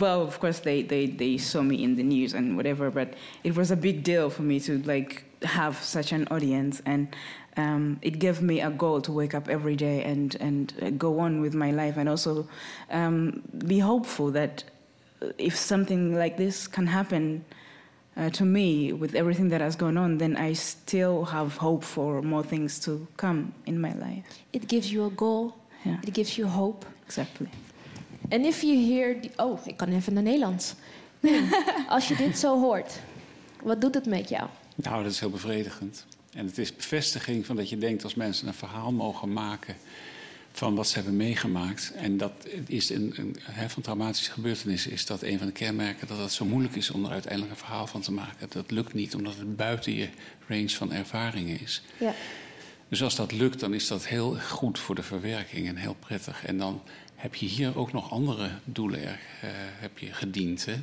Well, 0.00 0.22
of 0.22 0.38
course 0.40 0.60
they, 0.60 0.82
they 0.82 1.06
they 1.06 1.36
saw 1.38 1.62
me 1.62 1.74
in 1.84 1.96
the 1.96 2.02
news 2.02 2.34
and 2.34 2.56
whatever, 2.56 2.90
but 2.90 3.08
it 3.44 3.54
was 3.54 3.70
a 3.70 3.76
big 3.76 4.02
deal 4.02 4.30
for 4.30 4.42
me 4.42 4.60
to 4.60 4.72
like 4.94 5.24
have 5.42 5.74
such 5.82 6.12
an 6.12 6.26
audience 6.30 6.82
and 6.86 7.08
um, 7.56 7.98
it 8.02 8.18
gave 8.18 8.40
me 8.40 8.60
a 8.62 8.70
goal 8.70 9.00
to 9.02 9.12
wake 9.12 9.34
up 9.38 9.48
every 9.48 9.76
day 9.76 10.02
and 10.12 10.36
and 10.40 10.72
uh, 10.82 10.90
go 10.96 11.20
on 11.20 11.40
with 11.42 11.54
my 11.54 11.70
life 11.70 11.98
and 12.00 12.08
also 12.08 12.46
um, 12.90 13.42
be 13.66 13.78
hopeful 13.80 14.30
that 14.32 14.64
if 15.38 15.54
something 15.56 16.16
like 16.18 16.36
this 16.36 16.68
can 16.68 16.86
happen 16.86 17.44
uh, 18.18 18.30
to 18.30 18.44
me 18.44 18.92
with 18.92 19.14
everything 19.14 19.48
that 19.50 19.60
has 19.60 19.76
gone 19.76 19.96
on, 19.96 20.18
then 20.18 20.36
I 20.36 20.54
still 20.54 21.24
have 21.24 21.56
hope 21.56 21.84
for 21.84 22.22
more 22.22 22.42
things 22.42 22.78
to 22.80 23.06
come 23.16 23.52
in 23.64 23.80
my 23.80 23.94
life. 23.94 24.24
It 24.52 24.68
gives 24.68 24.90
you 24.90 25.06
a 25.06 25.10
goal. 25.10 25.54
Yeah. 25.84 26.00
It 26.02 26.14
gives 26.14 26.36
you 26.36 26.48
hope. 26.48 26.84
Exactly. 27.06 27.48
And 28.30 28.44
if 28.44 28.62
you 28.62 28.74
hear... 28.74 29.20
The, 29.20 29.30
oh, 29.36 29.58
ik 29.64 29.76
kan 29.76 29.88
even 29.88 30.12
naar 30.14 30.22
Nederlands. 30.22 30.74
Als 31.88 32.08
je 32.08 32.16
dit 32.16 32.38
zo 32.38 32.60
hoort, 32.60 33.00
wat 33.62 33.80
doet 33.80 33.94
het 33.94 34.06
met 34.06 34.28
jou? 34.28 34.48
Nou, 34.74 35.02
dat 35.02 35.12
is 35.12 35.20
heel 35.20 35.30
bevredigend. 35.30 36.06
En 36.32 36.46
het 36.46 36.58
is 36.58 36.76
bevestiging 36.76 37.46
van 37.46 37.56
dat 37.56 37.68
je 37.68 37.78
denkt 37.78 38.04
als 38.04 38.14
mensen 38.14 38.46
een 38.48 38.54
verhaal 38.54 38.92
mogen 38.92 39.32
maken 39.32 39.76
van 40.52 40.74
wat 40.74 40.88
ze 40.88 40.94
hebben 40.94 41.16
meegemaakt. 41.16 41.92
En 41.96 42.16
dat 42.16 42.32
is 42.66 42.90
een, 42.90 43.12
een 43.16 43.36
hè, 43.42 43.70
van 43.70 43.82
traumatische 43.82 44.30
gebeurtenissen 44.30 44.90
is 44.90 45.06
dat 45.06 45.22
een 45.22 45.38
van 45.38 45.46
de 45.46 45.52
kenmerken 45.52 46.06
dat 46.06 46.18
het 46.18 46.32
zo 46.32 46.44
moeilijk 46.44 46.76
is 46.76 46.90
om 46.90 47.04
er 47.04 47.10
uiteindelijk 47.10 47.52
een 47.52 47.58
verhaal 47.58 47.86
van 47.86 48.00
te 48.00 48.12
maken. 48.12 48.48
Dat 48.50 48.70
lukt 48.70 48.94
niet 48.94 49.14
omdat 49.14 49.36
het 49.36 49.56
buiten 49.56 49.94
je 49.94 50.08
range 50.46 50.68
van 50.68 50.92
ervaringen 50.92 51.60
is. 51.60 51.82
Ja. 51.98 52.14
Dus 52.88 53.02
als 53.02 53.16
dat 53.16 53.32
lukt, 53.32 53.60
dan 53.60 53.74
is 53.74 53.86
dat 53.86 54.06
heel 54.06 54.34
goed 54.34 54.78
voor 54.78 54.94
de 54.94 55.02
verwerking 55.02 55.68
en 55.68 55.76
heel 55.76 55.96
prettig. 55.98 56.44
En 56.44 56.58
dan 56.58 56.82
heb 57.14 57.34
je 57.34 57.46
hier 57.46 57.78
ook 57.78 57.92
nog 57.92 58.10
andere 58.10 58.50
doelen 58.64 59.02
er, 59.02 59.20
eh, 59.40 59.50
heb 59.54 59.98
je 59.98 60.12
gediend. 60.12 60.64
Hè? 60.64 60.74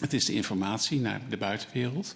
Het 0.00 0.12
is 0.12 0.24
de 0.24 0.34
informatie 0.34 1.00
naar 1.00 1.20
de 1.28 1.36
buitenwereld. 1.36 2.14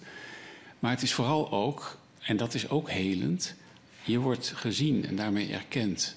Maar 0.79 0.91
het 0.91 1.01
is 1.01 1.13
vooral 1.13 1.51
ook, 1.51 1.97
en 2.19 2.37
dat 2.37 2.53
is 2.53 2.69
ook 2.69 2.89
helend, 2.89 3.55
je 4.03 4.19
wordt 4.19 4.53
gezien 4.55 5.05
en 5.05 5.15
daarmee 5.15 5.53
erkend. 5.53 6.15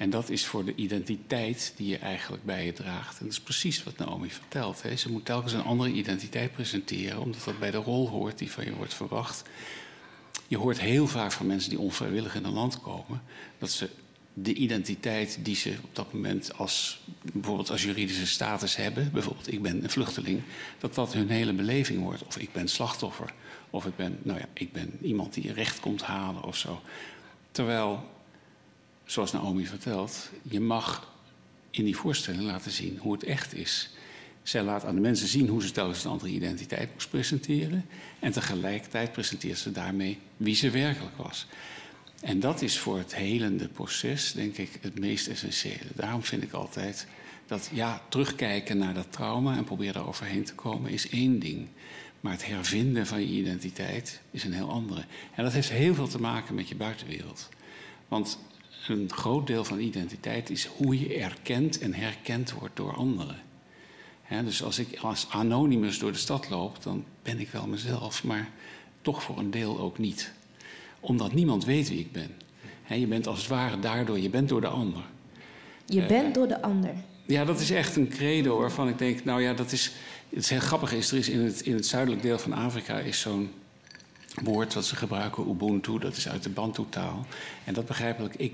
En 0.00 0.10
dat 0.10 0.30
is 0.30 0.46
voor 0.46 0.64
de 0.64 0.74
identiteit 0.74 1.72
die 1.76 1.88
je 1.88 1.98
eigenlijk 1.98 2.44
bij 2.44 2.64
je 2.64 2.72
draagt. 2.72 3.18
En 3.18 3.24
dat 3.24 3.32
is 3.32 3.40
precies 3.40 3.82
wat 3.82 3.96
Naomi 3.96 4.30
vertelt. 4.30 4.82
Hè. 4.82 4.96
Ze 4.96 5.10
moet 5.10 5.24
telkens 5.24 5.52
een 5.52 5.62
andere 5.62 5.90
identiteit 5.90 6.52
presenteren, 6.52 7.20
omdat 7.20 7.44
dat 7.44 7.58
bij 7.58 7.70
de 7.70 7.76
rol 7.76 8.08
hoort 8.08 8.38
die 8.38 8.50
van 8.50 8.64
je 8.64 8.74
wordt 8.74 8.94
verwacht. 8.94 9.42
Je 10.48 10.56
hoort 10.56 10.80
heel 10.80 11.06
vaak 11.06 11.32
van 11.32 11.46
mensen 11.46 11.70
die 11.70 11.78
onvrijwillig 11.78 12.34
in 12.34 12.44
een 12.44 12.52
land 12.52 12.80
komen, 12.80 13.22
dat 13.58 13.70
ze 13.70 13.88
de 14.34 14.54
identiteit 14.54 15.38
die 15.42 15.56
ze 15.56 15.74
op 15.82 15.94
dat 15.94 16.12
moment 16.12 16.58
als, 16.58 17.00
bijvoorbeeld 17.32 17.70
als 17.70 17.82
juridische 17.82 18.26
status 18.26 18.76
hebben, 18.76 19.10
bijvoorbeeld 19.12 19.52
ik 19.52 19.62
ben 19.62 19.82
een 19.82 19.90
vluchteling, 19.90 20.42
dat 20.78 20.94
dat 20.94 21.12
hun 21.12 21.28
hele 21.28 21.52
beleving 21.52 22.02
wordt. 22.02 22.24
Of 22.26 22.38
ik 22.38 22.52
ben 22.52 22.68
slachtoffer, 22.68 23.34
of 23.70 23.86
ik 23.86 23.96
ben, 23.96 24.18
nou 24.22 24.38
ja, 24.38 24.46
ik 24.52 24.72
ben 24.72 24.98
iemand 25.02 25.34
die 25.34 25.52
recht 25.52 25.80
komt 25.80 26.02
halen 26.02 26.42
of 26.42 26.56
zo. 26.56 26.80
Terwijl, 27.50 28.18
zoals 29.10 29.32
Naomi 29.32 29.66
vertelt, 29.66 30.30
je 30.42 30.60
mag 30.60 31.12
in 31.70 31.84
die 31.84 31.96
voorstelling 31.96 32.42
laten 32.42 32.70
zien 32.70 32.98
hoe 32.98 33.12
het 33.12 33.24
echt 33.24 33.54
is. 33.54 33.90
Zij 34.42 34.62
laat 34.62 34.84
aan 34.84 34.94
de 34.94 35.00
mensen 35.00 35.28
zien 35.28 35.48
hoe 35.48 35.62
ze 35.62 35.70
telkens 35.70 36.04
een 36.04 36.10
andere 36.10 36.30
identiteit 36.30 36.92
moest 36.92 37.10
presenteren. 37.10 37.86
En 38.18 38.32
tegelijkertijd 38.32 39.12
presenteert 39.12 39.58
ze 39.58 39.72
daarmee 39.72 40.18
wie 40.36 40.54
ze 40.54 40.70
werkelijk 40.70 41.16
was. 41.16 41.46
En 42.20 42.40
dat 42.40 42.62
is 42.62 42.78
voor 42.78 42.98
het 42.98 43.14
helende 43.14 43.68
proces, 43.68 44.32
denk 44.32 44.56
ik, 44.56 44.78
het 44.80 44.98
meest 44.98 45.28
essentiële. 45.28 45.90
Daarom 45.94 46.22
vind 46.22 46.42
ik 46.42 46.52
altijd 46.52 47.06
dat, 47.46 47.70
ja, 47.72 48.02
terugkijken 48.08 48.78
naar 48.78 48.94
dat 48.94 49.12
trauma 49.12 49.56
en 49.56 49.64
proberen 49.64 49.94
daar 49.94 50.08
overheen 50.08 50.44
te 50.44 50.54
komen 50.54 50.90
is 50.90 51.08
één 51.08 51.38
ding. 51.38 51.68
Maar 52.20 52.32
het 52.32 52.46
hervinden 52.46 53.06
van 53.06 53.20
je 53.20 53.38
identiteit 53.38 54.20
is 54.30 54.44
een 54.44 54.52
heel 54.52 54.70
andere. 54.70 55.04
En 55.34 55.44
dat 55.44 55.52
heeft 55.52 55.70
heel 55.70 55.94
veel 55.94 56.08
te 56.08 56.20
maken 56.20 56.54
met 56.54 56.68
je 56.68 56.74
buitenwereld. 56.74 57.48
Want 58.08 58.38
een 58.90 59.10
groot 59.12 59.46
deel 59.46 59.64
van 59.64 59.78
identiteit 59.78 60.50
is 60.50 60.66
hoe 60.66 61.00
je 61.00 61.14
erkend 61.14 61.78
en 61.78 61.94
herkend 61.94 62.52
wordt 62.52 62.76
door 62.76 62.94
anderen. 62.96 63.36
Dus 64.44 64.62
als 64.62 64.78
ik 64.78 64.98
als 64.98 65.26
anonimus 65.30 65.98
door 65.98 66.12
de 66.12 66.18
stad 66.18 66.50
loop, 66.50 66.82
dan 66.82 67.04
ben 67.22 67.40
ik 67.40 67.48
wel 67.48 67.66
mezelf, 67.66 68.24
maar 68.24 68.48
toch 69.02 69.22
voor 69.22 69.38
een 69.38 69.50
deel 69.50 69.78
ook 69.78 69.98
niet. 69.98 70.32
Omdat 71.00 71.32
niemand 71.32 71.64
weet 71.64 71.88
wie 71.88 71.98
ik 71.98 72.12
ben. 72.12 72.30
Je 72.98 73.06
bent 73.06 73.26
als 73.26 73.38
het 73.38 73.48
ware 73.48 73.78
daardoor, 73.78 74.18
je 74.18 74.30
bent 74.30 74.48
door 74.48 74.60
de 74.60 74.66
ander. 74.68 75.02
Je 75.86 76.00
Eh, 76.00 76.06
bent 76.08 76.34
door 76.34 76.48
de 76.48 76.62
ander. 76.62 76.94
Ja, 77.26 77.44
dat 77.44 77.60
is 77.60 77.70
echt 77.70 77.96
een 77.96 78.08
credo 78.08 78.58
waarvan 78.58 78.88
ik 78.88 78.98
denk, 78.98 79.24
nou 79.24 79.42
ja, 79.42 79.52
dat 79.52 79.72
is. 79.72 79.92
Het 80.28 80.38
is 80.38 80.50
heel 80.50 80.60
grappig 80.60 80.92
is, 80.92 81.10
er 81.12 81.18
is 81.18 81.28
in 81.28 81.40
het, 81.40 81.60
in 81.60 81.74
het 81.74 81.86
zuidelijk 81.86 82.22
deel 82.22 82.38
van 82.38 82.52
Afrika 82.52 82.98
is 82.98 83.20
zo'n 83.20 83.50
woord 84.34 84.74
wat 84.74 84.84
ze 84.84 84.96
gebruiken, 84.96 85.48
Ubuntu, 85.48 85.98
dat 85.98 86.16
is 86.16 86.28
uit 86.28 86.42
de 86.42 86.50
Bantu-taal. 86.50 87.26
En 87.64 87.74
dat 87.74 87.86
begrijpelijk, 87.86 88.34
ik, 88.34 88.52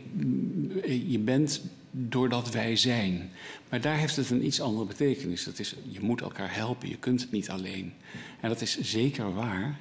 je 1.06 1.18
bent 1.18 1.60
doordat 1.90 2.50
wij 2.50 2.76
zijn. 2.76 3.30
Maar 3.68 3.80
daar 3.80 3.96
heeft 3.96 4.16
het 4.16 4.30
een 4.30 4.46
iets 4.46 4.60
andere 4.60 4.86
betekenis. 4.86 5.44
Dat 5.44 5.58
is, 5.58 5.74
je 5.88 6.00
moet 6.00 6.20
elkaar 6.20 6.54
helpen, 6.54 6.88
je 6.88 6.98
kunt 6.98 7.20
het 7.20 7.30
niet 7.30 7.50
alleen. 7.50 7.92
En 8.40 8.48
dat 8.48 8.60
is 8.60 8.80
zeker 8.80 9.34
waar. 9.34 9.78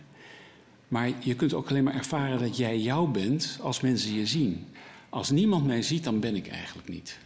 Maar 0.88 1.12
je 1.20 1.36
kunt 1.36 1.54
ook 1.54 1.70
alleen 1.70 1.84
maar 1.84 1.96
ervaren 1.96 2.40
dat 2.40 2.58
jij 2.58 2.80
jou 2.80 3.10
bent 3.10 3.58
als 3.62 3.82
mensen 3.82 4.14
je 4.14 4.26
zien. 4.26 4.66
Als 5.10 5.30
niemand 5.30 5.66
mij 5.66 5.82
ziet, 5.82 6.04
dan 6.04 6.20
ben 6.20 6.36
ik 6.36 6.48
eigenlijk 6.48 6.88
niet. 6.88 7.18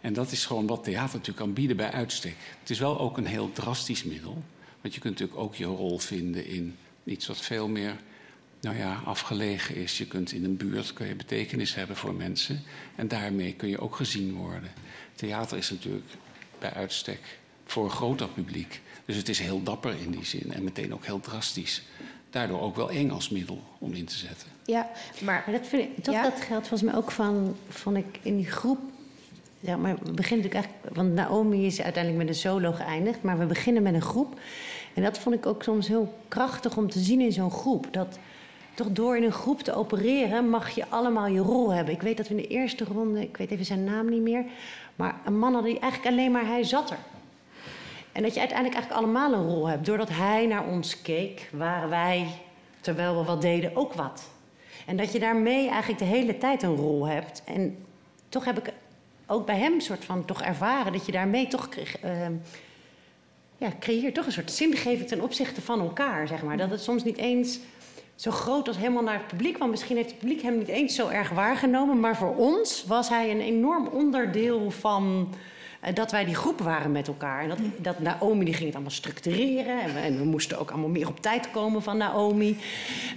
En 0.00 0.12
dat 0.12 0.32
is 0.32 0.46
gewoon 0.46 0.66
wat 0.66 0.84
theater 0.84 1.12
natuurlijk 1.12 1.44
kan 1.44 1.52
bieden 1.52 1.76
bij 1.76 1.90
uitstek. 1.90 2.36
Het 2.60 2.70
is 2.70 2.78
wel 2.78 3.00
ook 3.00 3.16
een 3.16 3.26
heel 3.26 3.52
drastisch 3.52 4.04
middel. 4.04 4.42
Want 4.80 4.94
je 4.94 5.00
kunt 5.00 5.18
natuurlijk 5.18 5.40
ook 5.40 5.54
je 5.54 5.64
rol 5.64 5.98
vinden 5.98 6.46
in 6.46 6.76
iets 7.04 7.26
wat 7.26 7.40
veel 7.40 7.68
meer 7.68 7.96
nou 8.60 8.76
ja, 8.76 9.00
afgelegen 9.04 9.74
is. 9.74 9.98
Je 9.98 10.06
kunt 10.06 10.32
in 10.32 10.44
een 10.44 10.56
buurt 10.56 10.92
kun 10.92 11.06
je 11.06 11.14
betekenis 11.14 11.74
hebben 11.74 11.96
voor 11.96 12.14
mensen. 12.14 12.62
En 12.94 13.08
daarmee 13.08 13.54
kun 13.54 13.68
je 13.68 13.80
ook 13.80 13.96
gezien 13.96 14.34
worden. 14.34 14.70
Theater 15.14 15.56
is 15.58 15.70
natuurlijk 15.70 16.10
bij 16.58 16.72
uitstek 16.72 17.38
voor 17.64 17.84
een 17.84 17.90
groter 17.90 18.28
publiek. 18.28 18.80
Dus 19.04 19.16
het 19.16 19.28
is 19.28 19.38
heel 19.38 19.62
dapper 19.62 19.96
in 20.00 20.10
die 20.10 20.24
zin. 20.24 20.52
En 20.52 20.64
meteen 20.64 20.94
ook 20.94 21.04
heel 21.04 21.20
drastisch. 21.20 21.82
Daardoor 22.30 22.60
ook 22.60 22.76
wel 22.76 22.90
eng 22.90 23.10
als 23.10 23.28
middel 23.28 23.62
om 23.78 23.92
in 23.92 24.04
te 24.04 24.16
zetten. 24.16 24.48
Ja, 24.64 24.90
maar... 25.20 25.42
Maar 25.46 25.58
dat, 25.58 25.66
vind 25.66 25.82
ik, 25.82 26.04
toch, 26.04 26.14
Ja? 26.14 26.22
dat 26.22 26.40
geldt 26.40 26.68
volgens 26.68 26.90
mij 26.90 26.94
ook 27.00 27.10
van, 27.10 27.56
vond 27.68 27.96
ik 27.96 28.18
in 28.22 28.36
die 28.36 28.50
groep. 28.50 28.78
Ja, 29.60 29.76
maar 29.76 29.94
we 30.02 30.12
beginnen 30.12 30.44
natuurlijk 30.44 30.54
eigenlijk, 30.54 30.96
want 30.96 31.12
Naomi 31.12 31.66
is 31.66 31.80
uiteindelijk 31.80 32.24
met 32.24 32.34
een 32.34 32.40
solo 32.40 32.72
geëindigd, 32.72 33.22
maar 33.22 33.38
we 33.38 33.46
beginnen 33.46 33.82
met 33.82 33.94
een 33.94 34.02
groep. 34.02 34.40
En 34.94 35.02
dat 35.02 35.18
vond 35.18 35.34
ik 35.34 35.46
ook 35.46 35.62
soms 35.62 35.88
heel 35.88 36.14
krachtig 36.28 36.76
om 36.76 36.90
te 36.90 36.98
zien 36.98 37.20
in 37.20 37.32
zo'n 37.32 37.50
groep. 37.50 37.86
Dat 37.90 38.18
toch 38.74 38.90
door 38.90 39.16
in 39.16 39.22
een 39.22 39.32
groep 39.32 39.60
te 39.60 39.74
opereren 39.74 40.48
mag 40.48 40.70
je 40.70 40.84
allemaal 40.88 41.26
je 41.26 41.40
rol 41.40 41.72
hebben. 41.72 41.94
Ik 41.94 42.02
weet 42.02 42.16
dat 42.16 42.28
we 42.28 42.34
in 42.34 42.42
de 42.42 42.48
eerste 42.48 42.84
ronde, 42.84 43.20
ik 43.20 43.36
weet 43.36 43.50
even 43.50 43.64
zijn 43.64 43.84
naam 43.84 44.08
niet 44.08 44.22
meer, 44.22 44.44
maar 44.96 45.20
een 45.24 45.38
man 45.38 45.54
had 45.54 45.64
die 45.64 45.78
eigenlijk 45.78 46.12
alleen 46.12 46.32
maar 46.32 46.46
hij 46.46 46.64
zat 46.64 46.90
er. 46.90 46.98
En 48.12 48.22
dat 48.22 48.34
je 48.34 48.40
uiteindelijk 48.40 48.78
eigenlijk 48.78 49.04
allemaal 49.04 49.32
een 49.32 49.54
rol 49.54 49.68
hebt. 49.68 49.86
Doordat 49.86 50.08
hij 50.08 50.46
naar 50.46 50.66
ons 50.66 51.02
keek, 51.02 51.50
waren 51.52 51.88
wij, 51.88 52.26
terwijl 52.80 53.18
we 53.18 53.24
wat 53.24 53.40
deden, 53.40 53.76
ook 53.76 53.92
wat. 53.92 54.30
En 54.86 54.96
dat 54.96 55.12
je 55.12 55.18
daarmee 55.18 55.68
eigenlijk 55.68 55.98
de 55.98 56.04
hele 56.04 56.38
tijd 56.38 56.62
een 56.62 56.76
rol 56.76 57.06
hebt. 57.06 57.42
En 57.44 57.78
toch 58.28 58.44
heb 58.44 58.58
ik 58.58 58.72
ook 59.26 59.46
bij 59.46 59.58
hem 59.58 59.80
soort 59.80 60.04
van 60.04 60.24
toch 60.24 60.42
ervaren 60.42 60.92
dat 60.92 61.06
je 61.06 61.12
daarmee 61.12 61.48
toch 61.48 61.68
kreeg, 61.68 61.98
ehm, 61.98 62.32
ja, 63.64 63.72
creëert 63.78 64.14
toch 64.14 64.26
een 64.26 64.32
soort 64.32 64.52
zingeving 64.52 65.08
ten 65.08 65.20
opzichte 65.20 65.60
van 65.60 65.80
elkaar, 65.80 66.28
zeg 66.28 66.42
maar. 66.42 66.56
Dat 66.56 66.70
het 66.70 66.82
soms 66.82 67.04
niet 67.04 67.16
eens 67.16 67.58
zo 68.14 68.30
groot 68.30 68.68
als 68.68 68.76
helemaal 68.76 69.02
naar 69.02 69.18
het 69.18 69.26
publiek, 69.26 69.58
want 69.58 69.70
misschien 69.70 69.96
heeft 69.96 70.10
het 70.10 70.18
publiek 70.18 70.42
hem 70.42 70.58
niet 70.58 70.68
eens 70.68 70.94
zo 70.94 71.08
erg 71.08 71.30
waargenomen, 71.30 72.00
maar 72.00 72.16
voor 72.16 72.36
ons 72.36 72.84
was 72.86 73.08
hij 73.08 73.30
een 73.30 73.40
enorm 73.40 73.86
onderdeel 73.86 74.70
van 74.70 75.34
dat 75.94 76.10
wij 76.10 76.24
die 76.24 76.34
groep 76.34 76.60
waren 76.60 76.92
met 76.92 77.08
elkaar. 77.08 77.42
En 77.42 77.48
dat, 77.48 77.58
dat 77.76 77.98
Naomi 77.98 78.44
die 78.44 78.54
ging 78.54 78.66
het 78.66 78.74
allemaal 78.74 78.92
structureren. 78.92 79.80
En 79.80 79.94
we, 79.94 80.00
en 80.00 80.18
we 80.18 80.24
moesten 80.24 80.58
ook 80.58 80.70
allemaal 80.70 80.88
meer 80.88 81.08
op 81.08 81.20
tijd 81.20 81.50
komen 81.50 81.82
van 81.82 81.96
Naomi. 81.96 82.58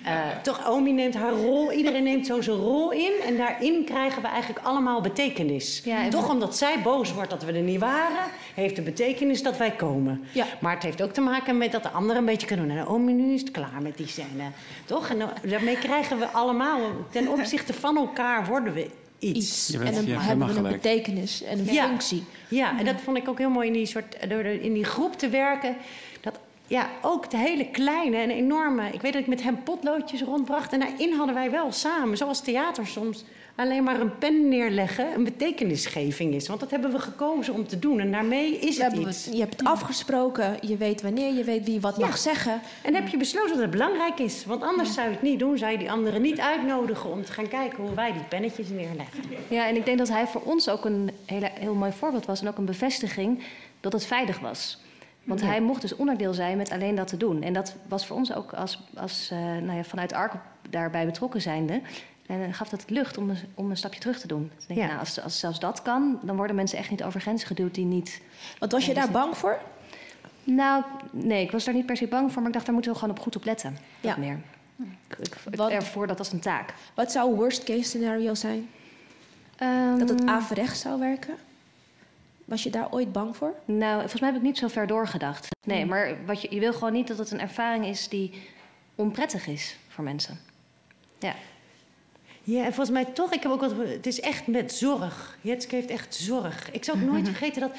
Eh, 0.04 0.14
toch, 0.44 0.60
Naomi 0.60 0.92
neemt 0.92 1.16
haar 1.16 1.34
rol. 1.34 1.72
Iedereen 1.72 2.04
neemt 2.04 2.26
zo 2.26 2.42
zijn 2.42 2.58
rol 2.58 2.92
in. 2.92 3.12
En 3.26 3.38
daarin 3.38 3.84
krijgen 3.86 4.22
we 4.22 4.28
eigenlijk 4.28 4.66
allemaal 4.66 5.02
betekenis. 5.02 5.84
en 5.86 6.10
toch 6.10 6.30
omdat 6.30 6.58
zij 6.58 6.76
boos 6.84 7.14
wordt 7.14 7.30
dat 7.30 7.44
we 7.44 7.52
er 7.52 7.62
niet 7.62 7.80
waren... 7.80 8.26
heeft 8.56 8.76
de 8.76 8.82
betekenis 8.82 9.44
dat 9.44 9.58
wij 9.58 9.72
komen. 9.72 10.24
Maar 10.60 10.74
het 10.74 10.84
heeft 10.84 11.02
ook 11.02 11.12
te 11.12 11.22
maken 11.22 11.58
met 11.58 11.72
dat 11.72 11.84
de 11.84 11.90
anderen 11.90 12.18
een 12.22 12.26
beetje 12.28 12.48
kunnen 12.48 12.68
doen. 12.68 12.76
Nou, 12.76 12.88
Naomi, 12.88 13.14
nu 13.14 13.34
is 13.34 13.42
het 13.42 13.52
klaar 13.52 13.82
met 13.82 13.98
die 13.98 14.08
scène. 14.08 14.44
Toch? 14.86 15.10
En 15.10 15.20
dan- 15.20 15.30
daarmee 15.44 15.78
krijgen 15.78 16.20
we 16.20 16.28
allemaal... 16.28 16.80
ten 17.12 17.28
opzichte 17.28 17.74
van 17.74 17.98
elkaar 17.98 18.46
worden 18.46 18.74
we 18.74 18.90
iets. 19.20 19.74
en 19.74 19.94
dan 19.94 20.06
hebben 20.08 20.48
we 20.48 20.54
een 20.56 20.72
betekenis 20.72 21.44
en 21.44 21.60
een 21.60 21.74
Ja. 21.74 21.88
functie. 21.88 22.24
Ja, 22.50 22.80
en 22.80 22.86
dat 22.86 23.02
vond 23.02 23.18
ik 23.18 23.28
ook 23.30 23.38
heel 23.38 23.50
mooi 23.50 23.68
in 23.68 23.74
die, 23.74 23.86
soort, 23.86 24.30
door 24.30 24.44
in 24.46 24.74
die 24.74 24.84
groep 24.84 25.14
te 25.18 25.30
werken. 25.30 25.76
Dat 26.22 26.40
ja, 26.68 26.90
ook 27.02 27.30
de 27.30 27.38
hele 27.38 27.68
kleine 27.72 28.18
en 28.18 28.30
enorme. 28.30 28.90
Ik 28.92 29.02
weet 29.02 29.14
dat 29.14 29.22
ik 29.22 29.28
met 29.28 29.44
hem 29.44 29.64
potloodjes 29.64 30.22
rondbracht. 30.22 30.74
En 30.74 30.80
daarin 30.80 31.14
hadden 31.14 31.36
wij 31.36 31.52
wel 31.52 31.72
samen, 31.72 32.18
zoals 32.18 32.42
theater 32.42 32.88
soms 32.88 33.24
alleen 33.58 33.84
maar 33.84 34.00
een 34.02 34.18
pen 34.18 34.50
neerleggen 34.50 35.14
een 35.14 35.24
betekenisgeving 35.24 36.34
is. 36.34 36.48
Want 36.48 36.60
dat 36.60 36.72
hebben 36.72 36.92
we 36.92 37.00
gekozen 37.00 37.54
om 37.54 37.68
te 37.68 37.80
doen. 37.80 38.00
En 38.00 38.12
daarmee 38.12 38.58
is 38.60 38.78
het 38.82 38.94
iets. 38.94 39.26
het- 39.26 39.34
je 39.36 39.40
hebt 39.40 39.60
het 39.60 39.68
afgesproken, 39.68 40.58
je 40.62 40.78
weet 40.78 41.02
wanneer, 41.02 41.34
je 41.34 41.44
weet 41.44 41.66
wie 41.66 41.82
wat 41.82 41.98
mag 41.98 42.18
zeggen. 42.18 42.62
En 42.84 42.96
heb 42.96 43.08
je 43.08 43.18
besloten 43.18 43.50
dat 43.50 43.60
het 43.62 43.72
belangrijk 43.72 44.20
is. 44.20 44.46
Want 44.46 44.64
anders 44.64 44.94
zou 44.94 45.08
je 45.08 45.14
het 45.14 45.22
niet 45.22 45.40
doen. 45.40 45.58
Zou 45.58 45.72
je 45.72 45.78
die 45.78 45.92
anderen 45.92 46.22
niet 46.22 46.40
uitnodigen 46.40 47.12
om 47.12 47.24
te 47.26 47.32
gaan 47.32 47.48
kijken 47.48 47.84
hoe 47.84 47.94
wij 47.94 48.14
die 48.14 48.24
pennetjes 48.24 48.70
neerleggen. 48.70 49.20
Ja, 49.48 49.68
en 49.68 49.76
ik 49.76 49.86
denk 49.86 49.98
dat 49.98 50.10
hij 50.10 50.28
voor 50.28 50.42
ons 50.42 50.70
ook 50.70 50.86
een 50.86 51.12
hele, 51.26 51.50
heel 51.54 51.74
mooi 51.74 51.92
voorbeeld 51.92 52.26
was. 52.26 52.42
En 52.42 52.48
ook 52.48 52.58
een 52.58 52.66
bevestiging 52.66 53.44
dat 53.80 53.94
het 53.94 54.06
veilig 54.06 54.40
was. 54.40 54.82
Want 55.24 55.40
Ja. 55.40 55.46
hij 55.46 55.62
mocht 55.62 55.82
dus 55.82 55.96
onderdeel 55.96 56.34
zijn 56.34 56.58
met 56.58 56.72
alleen 56.72 56.96
dat 56.96 57.08
te 57.08 57.18
doen. 57.18 57.42
En 57.44 57.54
dat 57.54 57.76
was 57.88 58.06
voor 58.06 58.16
ons 58.18 58.34
ook 58.34 58.54
als, 58.54 58.80
als 58.96 59.30
eh, 59.32 59.38
nou 59.40 59.74
ja, 59.78 59.84
vanuit 59.84 60.14
ARC 60.14 60.32
daarbij 60.70 61.06
betrokken 61.06 61.42
zijnde. 61.42 61.82
En 62.28 62.40
dan 62.40 62.54
gaf 62.54 62.70
dat 62.70 62.90
lucht 62.90 63.18
om 63.18 63.30
een, 63.30 63.38
om 63.54 63.70
een 63.70 63.78
stapje 63.78 64.00
terug 64.00 64.20
te 64.20 64.28
doen. 64.28 64.52
Dus 64.56 64.62
ik 64.62 64.68
denk, 64.68 64.80
Ja. 64.80 64.86
nou, 64.88 65.00
als, 65.00 65.22
als 65.22 65.40
zelfs 65.40 65.60
dat 65.60 65.82
kan, 65.82 66.20
dan 66.24 66.36
worden 66.36 66.56
mensen 66.56 66.78
echt 66.78 66.90
niet 66.90 67.04
over 67.04 67.22
grenzen 67.22 67.48
geduwd 67.48 67.76
die 67.76 67.86
niet... 67.86 68.22
Wat 68.60 68.72
was 68.72 68.86
je 68.86 68.94
daar 68.94 69.12
bang 69.12 69.38
voor? 69.38 69.60
Nou, 70.44 70.84
nee, 71.12 71.44
ik 71.44 71.52
was 71.52 71.64
daar 71.64 71.74
niet 71.74 71.86
per 71.86 71.98
se 71.98 72.08
bang 72.08 72.28
voor, 72.32 72.38
maar 72.38 72.48
ik 72.48 72.54
dacht, 72.54 72.66
daar 72.66 72.74
moeten 72.74 72.92
we 72.94 73.00
gewoon 73.00 73.16
op 73.16 73.22
goed 73.22 73.36
op 73.36 73.44
letten. 73.46 73.78
Ja. 74.00 74.18
Meer. 74.18 74.40
Ik, 74.80 75.18
ik, 75.18 75.36
ik 75.52 75.56
Wat- 75.56 75.70
ervoor 75.72 76.08
dat 76.08 76.20
als 76.20 76.32
een 76.32 76.40
taak. 76.40 76.74
Wat 76.94 77.12
zou 77.12 77.36
worst 77.36 77.64
case 77.64 77.84
scenario 77.84 78.34
zijn? 78.34 78.70
dat 80.00 80.10
het 80.10 80.26
averechts 80.26 80.80
zou 80.82 81.00
werken? 81.00 81.36
Was 82.46 82.64
je 82.64 82.70
daar 82.70 82.92
ooit 82.92 83.12
bang 83.12 83.36
voor? 83.38 83.54
Nou, 83.66 84.00
volgens 84.00 84.22
mij 84.22 84.30
heb 84.30 84.40
ik 84.40 84.46
niet 84.46 84.58
zo 84.58 84.68
ver 84.68 84.88
doorgedacht. 84.88 85.48
Nee, 85.68 85.80
Hmm. 85.80 85.90
maar 85.90 86.16
wat 86.26 86.42
je, 86.42 86.48
je 86.54 86.60
wil 86.60 86.74
gewoon 86.74 86.94
niet 86.94 87.08
dat 87.08 87.18
het 87.18 87.32
een 87.32 87.40
ervaring 87.40 87.86
is 87.86 88.08
die 88.10 88.42
onprettig 88.96 89.48
is 89.48 89.78
voor 89.88 90.04
mensen. 90.04 90.40
Ja. 91.20 91.34
Ja, 92.48 92.60
en 92.66 92.74
volgens 92.74 92.90
mij 92.90 93.06
toch, 93.06 93.34
ik 93.34 93.44
heb 93.44 93.52
ook 93.52 93.62
wat, 93.62 93.74
het 93.78 94.06
is 94.06 94.20
echt 94.20 94.48
met 94.48 94.74
zorg. 94.74 95.38
Jetske 95.42 95.76
heeft 95.76 95.90
echt 95.90 96.16
zorg. 96.16 96.72
Ik 96.72 96.84
zal 96.84 96.96
ook 96.96 97.02
nooit 97.02 97.28
vergeten 97.28 97.62
dat. 97.62 97.72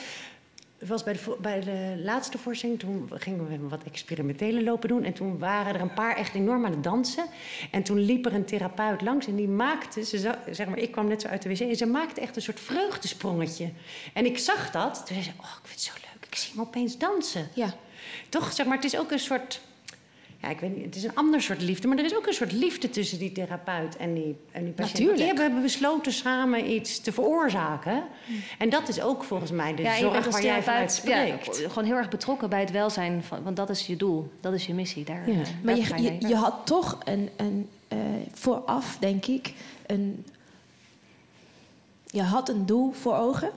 Was 0.88 1.02
bij 1.02 1.12
de, 1.12 1.36
bij 1.40 1.60
de 1.60 2.00
laatste 2.04 2.38
voorstelling, 2.38 2.78
toen 2.78 3.10
gingen 3.14 3.48
we 3.48 3.68
wat 3.68 3.82
experimentele 3.82 4.62
lopen 4.62 4.88
doen. 4.88 5.04
En 5.04 5.12
toen 5.12 5.38
waren 5.38 5.74
er 5.74 5.80
een 5.80 5.94
paar 5.94 6.16
echt 6.16 6.34
enorm 6.34 6.64
aan 6.64 6.70
het 6.70 6.82
dansen. 6.82 7.24
En 7.70 7.82
toen 7.82 7.98
liep 7.98 8.26
er 8.26 8.34
een 8.34 8.44
therapeut 8.44 9.02
langs 9.02 9.26
en 9.26 9.36
die 9.36 9.48
maakte, 9.48 10.04
ze, 10.04 10.34
zeg 10.50 10.68
maar, 10.68 10.78
ik 10.78 10.92
kwam 10.92 11.08
net 11.08 11.20
zo 11.20 11.28
uit 11.28 11.42
de 11.42 11.48
wc 11.48 11.60
en 11.60 11.76
ze 11.76 11.86
maakte 11.86 12.20
echt 12.20 12.36
een 12.36 12.42
soort 12.42 12.60
vreugdesprongetje. 12.60 13.70
En 14.12 14.26
ik 14.26 14.38
zag 14.38 14.70
dat, 14.70 14.94
toen 14.94 15.16
zei 15.16 15.22
ze, 15.22 15.30
oh, 15.40 15.56
ik 15.62 15.68
vind 15.68 15.80
het 15.80 15.80
zo 15.80 15.92
leuk, 15.94 16.26
ik 16.26 16.34
zie 16.34 16.52
hem 16.52 16.60
opeens 16.60 16.98
dansen. 16.98 17.48
Ja. 17.54 17.74
Toch, 18.28 18.52
zeg 18.52 18.66
maar, 18.66 18.76
het 18.76 18.84
is 18.84 18.98
ook 18.98 19.10
een 19.10 19.18
soort 19.18 19.60
ja, 20.42 20.48
ik 20.48 20.60
weet 20.60 20.76
niet, 20.76 20.84
het 20.84 20.96
is 20.96 21.04
een 21.04 21.14
ander 21.14 21.42
soort 21.42 21.62
liefde. 21.62 21.88
Maar 21.88 21.98
er 21.98 22.04
is 22.04 22.16
ook 22.16 22.26
een 22.26 22.32
soort 22.32 22.52
liefde 22.52 22.90
tussen 22.90 23.18
die 23.18 23.32
therapeut 23.32 23.96
en 23.96 24.14
die, 24.14 24.36
en 24.52 24.64
die 24.64 24.72
patiënt. 24.72 24.92
Natuurlijk. 24.98 25.16
Die 25.18 25.26
hebben 25.26 25.62
besloten 25.62 26.12
samen 26.12 26.70
iets 26.70 27.00
te 27.00 27.12
veroorzaken. 27.12 28.02
En 28.58 28.70
dat 28.70 28.88
is 28.88 29.00
ook 29.00 29.24
volgens 29.24 29.50
mij 29.50 29.74
de 29.74 29.82
ja, 29.82 29.96
zorg 29.96 30.28
waar 30.30 30.42
jij 30.42 30.62
vanuit 30.62 30.92
spreekt. 30.92 31.58
ja, 31.58 31.68
gewoon 31.68 31.84
heel 31.84 31.96
erg 31.96 32.08
betrokken 32.08 32.48
bij 32.48 32.60
het 32.60 32.70
welzijn. 32.70 33.22
Van, 33.24 33.42
want 33.42 33.56
dat 33.56 33.70
is 33.70 33.86
je 33.86 33.96
doel, 33.96 34.30
dat 34.40 34.52
is 34.52 34.66
je 34.66 34.74
missie. 34.74 35.04
Daar, 35.04 35.30
Ja. 35.30 35.40
eh, 35.40 35.46
Maar 35.62 35.76
je, 36.00 36.16
je 36.28 36.34
had 36.34 36.54
toch 36.66 36.98
een, 37.04 37.28
een 37.36 37.68
eh, 37.88 37.98
vooraf, 38.32 38.96
denk 39.00 39.26
ik, 39.26 39.52
een, 39.86 40.24
je 42.06 42.22
had 42.22 42.48
een 42.48 42.66
doel 42.66 42.92
voor 42.92 43.14
ogen. 43.16 43.50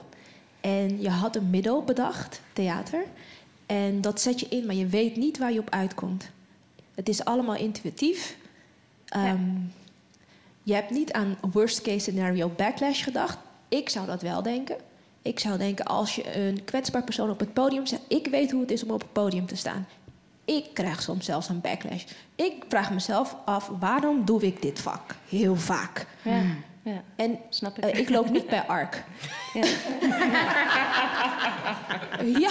En 0.60 1.00
je 1.02 1.08
had 1.10 1.36
een 1.36 1.50
middel 1.50 1.82
bedacht, 1.84 2.40
theater. 2.52 3.04
En 3.66 4.00
dat 4.00 4.20
zet 4.20 4.40
je 4.40 4.46
in, 4.48 4.66
maar 4.66 4.74
je 4.74 4.86
weet 4.86 5.16
niet 5.16 5.38
waar 5.38 5.52
je 5.52 5.58
op 5.58 5.70
uitkomt. 5.70 6.30
Het 6.94 7.08
is 7.08 7.24
allemaal 7.24 7.56
intuïtief. 7.56 8.36
Ehm, 9.08 9.40
Je 10.62 10.74
hebt 10.74 10.90
niet 10.90 11.12
aan 11.12 11.36
worst 11.52 11.82
case 11.82 11.98
scenario 11.98 12.48
backlash 12.48 13.04
gedacht. 13.04 13.38
Ik 13.68 13.88
zou 13.88 14.06
dat 14.06 14.22
wel 14.22 14.42
denken. 14.42 14.76
Ik 15.22 15.38
zou 15.38 15.58
denken, 15.58 15.84
als 15.84 16.14
je 16.14 16.36
een 16.36 16.64
kwetsbaar 16.64 17.04
persoon 17.04 17.30
op 17.30 17.40
het 17.40 17.52
podium 17.52 17.86
zet... 17.86 18.00
ik 18.08 18.26
weet 18.26 18.50
hoe 18.50 18.60
het 18.60 18.70
is 18.70 18.84
om 18.84 18.90
op 18.90 19.00
het 19.00 19.12
podium 19.12 19.46
te 19.46 19.56
staan. 19.56 19.86
Ik 20.44 20.64
krijg 20.72 21.02
soms 21.02 21.24
zelfs 21.24 21.48
een 21.48 21.60
backlash. 21.60 22.04
Ik 22.34 22.64
vraag 22.68 22.92
mezelf 22.92 23.36
af, 23.44 23.70
waarom 23.80 24.24
doe 24.24 24.42
ik 24.42 24.62
dit 24.62 24.80
vak? 24.80 25.14
Heel 25.28 25.56
vaak. 25.56 26.06
Ja, 26.22 26.42
ja. 26.82 27.02
En 27.16 27.38
Snap 27.48 27.78
ik. 27.78 27.84
eh, 27.84 27.98
ik 28.00 28.08
loop 28.08 28.30
niet 28.30 28.46
bij 28.46 28.60
ARK. 28.66 29.02
Ja. 29.54 29.64
Ja, 32.38 32.50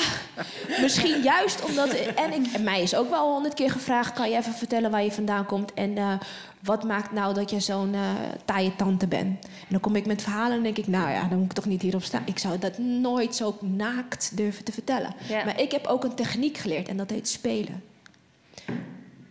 misschien 0.82 1.22
juist 1.22 1.66
omdat. 1.66 1.90
En, 1.90 2.34
ik, 2.34 2.48
en 2.54 2.64
mij 2.64 2.82
is 2.82 2.96
ook 2.96 3.10
wel 3.10 3.34
honderd 3.34 3.54
keer 3.54 3.72
gevraagd: 3.72 4.14
kan 4.14 4.30
je 4.30 4.38
even 4.38 4.54
vertellen 4.54 4.92
waar 4.92 5.04
je 5.04 5.12
vandaan 5.12 5.46
komt? 5.46 5.74
En 5.74 5.98
eh, 5.98 6.14
wat 6.60 6.84
maakt 6.84 7.12
nou 7.12 7.34
dat 7.34 7.50
je 7.50 7.60
zo'n 7.60 7.94
eh 7.94 8.00
taaie 8.46 8.76
tante 8.76 9.08
bent? 9.08 9.46
En 9.46 9.68
dan 9.70 9.80
kom 9.80 9.96
ik 9.96 10.06
met 10.06 10.22
verhalen 10.22 10.58
en 10.58 10.64
denk 10.64 10.78
ik: 10.78 10.88
nou 10.88 11.10
ja, 11.12 11.28
dan 11.28 11.38
moet 11.38 11.46
ik 11.46 11.54
toch 11.54 11.66
niet 11.66 11.82
hierop 11.82 12.04
staan. 12.04 12.22
Ik 12.26 12.40
zou 12.40 12.58
dat 12.60 12.78
nooit 12.78 13.36
zo 13.36 13.58
naakt 13.62 14.38
durven 14.38 14.64
te 14.64 14.72
vertellen. 14.72 15.14
Ja. 15.30 15.46
Maar 15.46 15.60
ik 15.62 15.72
heb 15.72 15.86
ook 15.88 16.04
een 16.04 16.16
techniek 16.16 16.58
geleerd 16.58 16.88
en 16.88 16.98
dat 16.98 17.10
heet 17.10 17.28
spelen. 17.28 17.84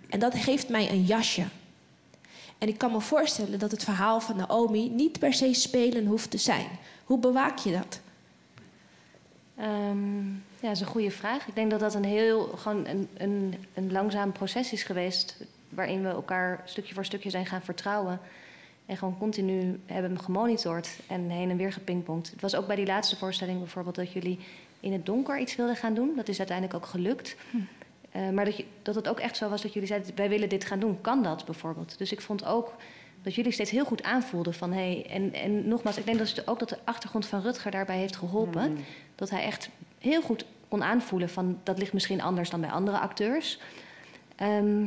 En 0.09 0.19
dat 0.19 0.35
geeft 0.35 0.69
mij 0.69 0.91
een 0.91 1.03
jasje. 1.05 1.43
En 2.61 2.69
ik 2.69 2.79
kan 2.79 2.93
me 2.93 3.01
voorstellen 3.01 3.59
dat 3.59 3.71
het 3.71 3.85
verhaal 3.85 4.21
van 4.21 4.37
Naomi 4.37 4.89
niet 4.89 5.19
per 5.19 5.35
se 5.35 5.55
spelen 5.55 6.07
hoeft 6.07 6.31
te 6.31 6.39
zijn. 6.39 6.67
Hoe 7.05 7.19
bewaak 7.19 7.59
je 7.59 7.73
dat? 7.73 8.01
Ehm, 9.57 10.27
ja, 10.29 10.61
dat 10.61 10.71
is 10.71 10.81
een 10.81 10.87
goede 10.87 11.11
vraag. 11.11 11.47
Ik 11.47 11.55
denk 11.55 11.71
dat 11.71 11.81
dat 11.81 11.95
een 11.95 12.05
heel 12.05 12.43
gewoon 12.43 12.87
een, 12.87 13.09
een, 13.17 13.55
een 13.75 13.93
langzaam 13.93 14.33
proces 14.33 14.73
is 14.73 14.83
geweest. 14.83 15.37
Waarin 15.69 16.03
we 16.03 16.09
elkaar 16.09 16.63
stukje 16.65 16.95
voor 16.95 17.05
stukje 17.05 17.31
zijn 17.31 17.47
gaan 17.47 17.63
vertrouwen. 17.63 18.21
En 18.87 18.97
gewoon 18.97 19.19
continu 19.19 19.81
hebben 19.87 20.21
gemonitord 20.21 20.89
en 21.07 21.31
heen 21.31 21.51
en 21.51 21.57
weer 21.57 21.73
gepingpongd. 21.73 22.31
Het 22.31 22.41
was 22.41 22.55
ook 22.55 22.67
bij 22.67 22.77
die 22.77 22.87
laatste 22.87 23.17
voorstelling 23.17 23.59
bijvoorbeeld 23.59 23.95
dat 23.95 24.13
jullie 24.13 24.39
in 24.81 24.93
het 24.93 25.07
donker 25.07 25.39
iets 25.39 25.57
wilden 25.57 25.77
gaan 25.77 25.95
doen. 25.95 26.13
Dat 26.17 26.29
is 26.29 26.39
uiteindelijk 26.39 26.77
ook 26.77 26.87
gelukt. 26.87 27.37
Eh, 28.11 28.29
maar 28.29 28.45
dat, 28.45 28.57
je, 28.57 28.65
dat 28.83 28.95
het 28.95 29.09
ook 29.09 29.19
echt 29.21 29.37
zo 29.37 29.49
was 29.49 29.63
dat 29.63 29.73
jullie 29.73 29.89
zeiden: 29.89 30.17
wij 30.17 30.29
willen 30.29 30.49
dit 30.49 30.65
gaan 30.65 30.81
doen. 30.81 31.01
Kan 31.01 31.23
dat 31.23 31.45
bijvoorbeeld? 31.45 31.99
Dus 31.99 32.13
ik 32.13 32.21
vond 32.21 32.45
ook 32.45 32.75
dat 33.23 33.35
jullie 33.35 33.53
steeds 33.53 33.71
heel 33.71 33.85
goed 33.85 34.03
aanvoelden 34.03 34.55
van 34.55 34.73
hey, 34.73 35.07
en, 35.11 35.33
en 35.35 35.69
nogmaals, 35.69 35.97
ik 35.97 36.05
denk 36.05 36.19
dat 36.19 36.29
het 36.29 36.49
ook 36.49 36.59
dat 36.59 36.69
de 36.69 36.79
achtergrond 36.85 37.27
van 37.27 37.41
Rutger 37.41 37.71
daarbij 37.71 37.97
heeft 37.97 38.17
geholpen. 38.17 38.79
Dat 39.15 39.31
hij 39.31 39.43
echt 39.43 39.71
heel 39.99 40.23
goed 40.23 40.45
kon 40.69 40.83
aanvoelen 40.83 41.29
van 41.29 41.59
dat 41.63 41.79
ligt 41.79 41.93
misschien 41.93 42.21
anders 42.21 42.51
dan 42.51 42.61
bij 42.61 42.71
andere 42.71 42.99
acteurs. 42.99 43.59
Ehm, 44.37 44.87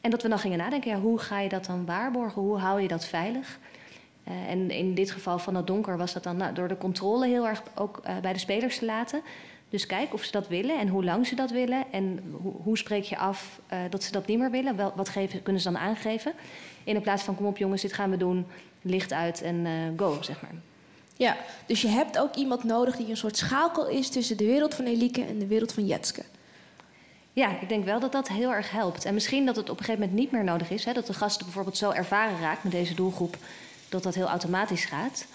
en 0.00 0.10
dat 0.10 0.22
we 0.22 0.28
dan 0.28 0.38
gingen 0.38 0.58
nadenken, 0.58 0.90
ja, 0.90 1.00
hoe 1.00 1.18
ga 1.18 1.40
je 1.40 1.48
dat 1.48 1.64
dan 1.64 1.86
waarborgen? 1.86 2.42
Hoe 2.42 2.58
hou 2.58 2.80
je 2.80 2.88
dat 2.88 3.04
veilig? 3.04 3.58
Eh, 4.24 4.50
en 4.50 4.70
in 4.70 4.94
dit 4.94 5.10
geval 5.10 5.38
van 5.38 5.54
het 5.54 5.66
donker 5.66 5.96
was 5.96 6.12
dat 6.12 6.22
dan 6.22 6.36
nou, 6.36 6.54
door 6.54 6.68
de 6.68 6.78
controle 6.78 7.26
heel 7.26 7.46
erg 7.46 7.62
ook 7.74 8.00
eh, 8.02 8.16
bij 8.18 8.32
de 8.32 8.38
spelers 8.38 8.78
te 8.78 8.84
laten. 8.84 9.22
Dus 9.76 9.86
kijk 9.86 10.12
of 10.12 10.24
ze 10.24 10.32
dat 10.32 10.48
willen 10.48 10.78
en 10.78 10.88
hoe 10.88 11.04
lang 11.04 11.26
ze 11.26 11.34
dat 11.34 11.50
willen. 11.50 11.84
En 11.90 12.36
hoe, 12.42 12.52
hoe 12.62 12.78
spreek 12.78 13.04
je 13.04 13.16
af 13.16 13.60
eh, 13.66 13.78
dat 13.90 14.02
ze 14.02 14.12
dat 14.12 14.26
niet 14.26 14.38
meer 14.38 14.50
willen? 14.50 14.76
Wel, 14.76 14.92
wat 14.94 15.08
geven, 15.08 15.42
kunnen 15.42 15.62
ze 15.62 15.72
dan 15.72 15.80
aangeven? 15.80 16.32
In 16.84 17.00
plaats 17.00 17.22
van 17.22 17.34
kom 17.34 17.46
op 17.46 17.58
jongens, 17.58 17.82
dit 17.82 17.92
gaan 17.92 18.10
we 18.10 18.16
doen, 18.16 18.46
licht 18.82 19.12
uit 19.12 19.42
en 19.42 19.66
eh, 19.66 19.72
go, 19.96 20.22
zeg 20.22 20.42
maar. 20.42 20.54
Ja, 21.16 21.36
dus 21.66 21.82
je 21.82 21.88
hebt 21.88 22.18
ook 22.18 22.34
iemand 22.34 22.64
nodig 22.64 22.96
die 22.96 23.08
een 23.08 23.16
soort 23.16 23.36
schakel 23.36 23.88
is 23.88 24.08
tussen 24.08 24.36
de 24.36 24.44
wereld 24.44 24.74
van 24.74 24.84
Elike 24.84 25.24
en 25.24 25.38
de 25.38 25.46
wereld 25.46 25.72
van 25.72 25.86
Jetske. 25.86 26.22
Ja, 27.32 27.60
ik 27.60 27.68
denk 27.68 27.84
wel 27.84 28.00
dat 28.00 28.12
dat 28.12 28.28
heel 28.28 28.52
erg 28.52 28.70
helpt. 28.70 29.04
En 29.04 29.14
misschien 29.14 29.46
dat 29.46 29.56
het 29.56 29.70
op 29.70 29.78
een 29.78 29.84
gegeven 29.84 30.00
moment 30.00 30.18
niet 30.18 30.30
meer 30.30 30.44
nodig 30.44 30.70
is. 30.70 30.84
Hè, 30.84 30.92
dat 30.92 31.06
de 31.06 31.14
gasten 31.14 31.44
bijvoorbeeld 31.44 31.76
zo 31.76 31.90
ervaren 31.90 32.40
raakt 32.40 32.62
met 32.62 32.72
deze 32.72 32.94
doelgroep... 32.94 33.36
dat 33.88 34.02
dat 34.02 34.14
heel 34.14 34.28
automatisch 34.28 34.84
gaat. 34.84 35.26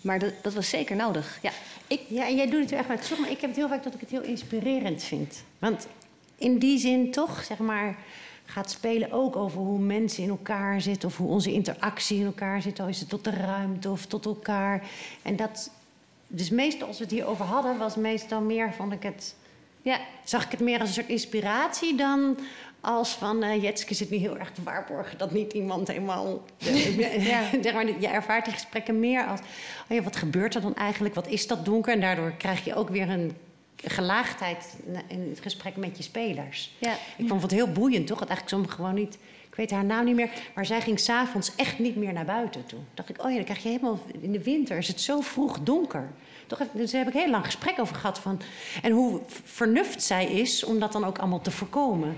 Maar 0.00 0.18
dat, 0.18 0.32
dat 0.42 0.54
was 0.54 0.68
zeker 0.68 0.96
nodig, 0.96 1.38
ja. 1.42 1.50
Ik, 1.90 2.00
ja, 2.08 2.26
en 2.26 2.36
jij 2.36 2.50
doet 2.50 2.60
het 2.60 2.70
heel 2.70 2.78
erg 2.78 2.88
met 2.88 3.04
zorg, 3.04 3.20
maar 3.20 3.30
ik 3.30 3.40
heb 3.40 3.50
het 3.50 3.58
heel 3.58 3.68
vaak 3.68 3.82
dat 3.82 3.94
ik 3.94 4.00
het 4.00 4.10
heel 4.10 4.22
inspirerend 4.22 5.02
vind. 5.02 5.44
Want 5.58 5.88
in 6.38 6.58
die 6.58 6.78
zin 6.78 7.10
toch, 7.10 7.44
zeg 7.44 7.58
maar, 7.58 7.98
gaat 8.44 8.70
spelen 8.70 9.12
ook 9.12 9.36
over 9.36 9.60
hoe 9.60 9.78
mensen 9.78 10.22
in 10.22 10.28
elkaar 10.28 10.80
zitten... 10.80 11.08
of 11.08 11.16
hoe 11.16 11.28
onze 11.28 11.52
interactie 11.52 12.18
in 12.18 12.26
elkaar 12.26 12.62
zit. 12.62 12.80
Al 12.80 12.88
is 12.88 13.00
het 13.00 13.08
tot 13.08 13.24
de 13.24 13.30
ruimte 13.30 13.90
of 13.90 14.06
tot 14.06 14.26
elkaar. 14.26 14.88
En 15.22 15.36
dat... 15.36 15.70
Dus 16.26 16.50
meestal 16.50 16.86
als 16.86 16.98
we 16.98 17.04
het 17.04 17.12
hierover 17.12 17.44
hadden, 17.44 17.78
was 17.78 17.96
meestal 17.96 18.40
meer, 18.40 18.72
vond 18.72 18.92
ik 18.92 19.02
het... 19.02 19.34
Ja. 19.82 20.00
Zag 20.24 20.44
ik 20.44 20.50
het 20.50 20.60
meer 20.60 20.80
als 20.80 20.88
een 20.88 20.94
soort 20.94 21.08
inspiratie 21.08 21.96
dan 21.96 22.38
als 22.80 23.10
van... 23.10 23.42
eh 23.42 23.62
Jetske 23.62 23.94
zit 23.94 24.10
nu 24.10 24.16
heel 24.16 24.38
erg 24.38 24.50
te 24.50 24.62
waarborgen 24.62 25.18
dat 25.18 25.32
niet 25.32 25.52
iemand 25.52 25.88
helemaal... 25.88 26.42
Ja. 26.58 27.42
zeg 27.62 27.72
maar, 27.72 28.00
je 28.00 28.08
ervaart 28.08 28.44
die 28.44 28.54
gesprekken 28.54 29.00
meer 29.00 29.26
als... 29.26 29.40
Oh 29.90 29.96
ja, 29.96 30.02
wat 30.02 30.16
gebeurt 30.16 30.54
er 30.54 30.60
dan 30.60 30.74
eigenlijk? 30.74 31.14
Wat 31.14 31.28
is 31.28 31.46
dat 31.46 31.64
donker? 31.64 31.92
En 31.92 32.00
daardoor 32.00 32.32
krijg 32.38 32.64
je 32.64 32.74
ook 32.74 32.88
weer 32.88 33.08
een 33.08 33.32
gelaagdheid 33.76 34.76
in 35.06 35.28
het 35.30 35.40
gesprek 35.40 35.76
met 35.76 35.96
je 35.96 36.02
spelers. 36.02 36.76
Ja. 36.78 36.92
Ik 37.16 37.28
vond 37.28 37.42
het 37.42 37.50
heel 37.50 37.72
boeiend, 37.72 38.06
toch? 38.06 38.18
Dat 38.18 38.28
eigenlijk 38.28 38.62
soms 38.62 38.74
gewoon 38.74 38.94
niet... 38.94 39.18
Ik 39.48 39.56
weet 39.56 39.70
haar 39.70 39.84
naam 39.84 40.04
niet 40.04 40.14
meer. 40.14 40.30
Maar 40.54 40.66
zij 40.66 40.80
ging 40.80 40.98
s'avonds 40.98 41.54
echt 41.56 41.78
niet 41.78 41.96
meer 41.96 42.12
naar 42.12 42.24
buiten 42.24 42.66
toe. 42.66 42.78
dacht 42.94 43.08
ik, 43.08 43.24
oh 43.24 43.30
ja, 43.30 43.36
dan 43.36 43.44
krijg 43.44 43.62
je 43.62 43.68
helemaal... 43.68 43.98
In 44.20 44.32
de 44.32 44.42
winter 44.42 44.78
is 44.78 44.88
het 44.88 45.00
zo 45.00 45.20
vroeg 45.20 45.60
donker. 45.60 46.10
Toch, 46.46 46.58
dus 46.72 46.90
daar 46.90 47.04
heb 47.04 47.14
ik 47.14 47.20
heel 47.20 47.30
lang 47.30 47.44
gesprek 47.44 47.78
over 47.78 47.96
gehad 47.96 48.18
van... 48.18 48.40
En 48.82 48.92
hoe 48.92 49.20
vernuft 49.44 50.02
zij 50.02 50.26
is 50.26 50.64
om 50.64 50.78
dat 50.78 50.92
dan 50.92 51.04
ook 51.04 51.18
allemaal 51.18 51.40
te 51.40 51.50
voorkomen. 51.50 52.16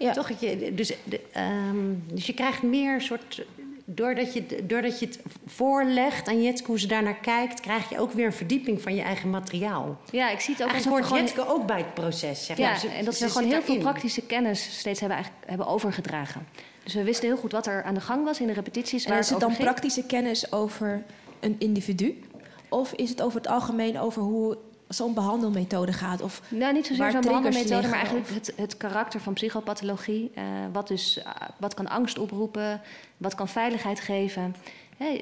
Ja. 0.00 0.12
Toch, 0.12 0.30
je, 0.40 0.74
dus, 0.74 0.92
de, 1.04 1.20
ehm, 1.32 1.76
dus 2.12 2.26
je 2.26 2.34
krijgt 2.34 2.62
meer 2.62 3.00
soort... 3.00 3.44
doordat 3.84 4.32
je, 4.32 4.66
doordat 4.66 4.98
je 5.00 5.06
het 5.06 5.20
voorlegt 5.46 6.28
aan 6.28 6.42
Jetske 6.42 6.66
hoe 6.66 6.78
ze 6.78 6.86
daarnaar 6.86 7.14
kijkt, 7.20 7.60
krijg 7.60 7.88
je 7.90 7.98
ook 7.98 8.12
weer 8.12 8.26
een 8.26 8.32
verdieping 8.32 8.82
van 8.82 8.94
je 8.94 9.02
eigen 9.02 9.30
materiaal. 9.30 10.00
Ja, 10.10 10.30
ik 10.30 10.40
zie 10.40 10.54
het 10.54 10.62
ook 10.62 10.70
Eigenlijk 10.70 11.06
hoort 11.06 11.20
Jetske 11.20 11.48
ook 11.48 11.66
bij 11.66 11.76
het 11.78 11.94
proces. 11.94 12.46
Zeg 12.46 12.56
Ja, 12.56 12.68
maar. 12.68 12.78
Ze- 12.78 12.88
en 12.88 13.04
dat 13.04 13.14
ze 13.14 13.24
we 13.24 13.30
gewoon 13.30 13.48
heel 13.50 13.62
veel 13.62 13.78
praktische 13.78 14.22
kennis 14.22 14.78
steeds 14.78 15.00
hebben, 15.00 15.18
eigenlijk, 15.18 15.48
hebben 15.48 15.66
overgedragen. 15.66 16.46
Dus 16.84 16.94
we 16.94 17.04
wisten 17.04 17.28
heel 17.28 17.36
goed 17.36 17.52
wat 17.52 17.66
er 17.66 17.82
aan 17.82 17.94
de 17.94 18.00
gang 18.00 18.24
was 18.24 18.40
in 18.40 18.46
de 18.46 18.52
repetities. 18.52 19.04
En 19.04 19.10
waar 19.10 19.18
is 19.18 19.30
het 19.30 19.40
dan 19.40 19.50
ging. 19.52 19.62
praktische 19.62 20.06
kennis 20.06 20.52
over 20.52 21.02
een 21.40 21.56
individu? 21.58 22.20
Of 22.68 22.92
is 22.92 23.10
het 23.10 23.22
over 23.22 23.38
het 23.40 23.48
algemeen 23.50 23.98
over 23.98 24.22
hoe 24.22 24.56
zo'n 24.94 25.14
behandelmethode 25.14 25.92
gaat? 25.92 26.20
Of 26.22 26.42
Nou, 26.48 26.72
niet 26.72 26.86
zozeer 26.86 27.10
zo'n 27.10 27.20
behandelmethode, 27.20 27.88
maar 27.88 27.98
eigenlijk 27.98 28.28
het, 28.28 28.52
het 28.56 28.76
karakter 28.76 29.20
van 29.20 29.32
psychopathologie. 29.32 30.30
eh, 30.34 30.44
wat, 30.72 30.88
dus, 30.88 31.22
eh, 31.22 31.30
wat 31.58 31.74
kan 31.74 31.88
angst 31.88 32.18
oproepen? 32.18 32.80
Wat 33.16 33.34
kan 33.34 33.48
veiligheid 33.48 34.00
geven? 34.00 34.54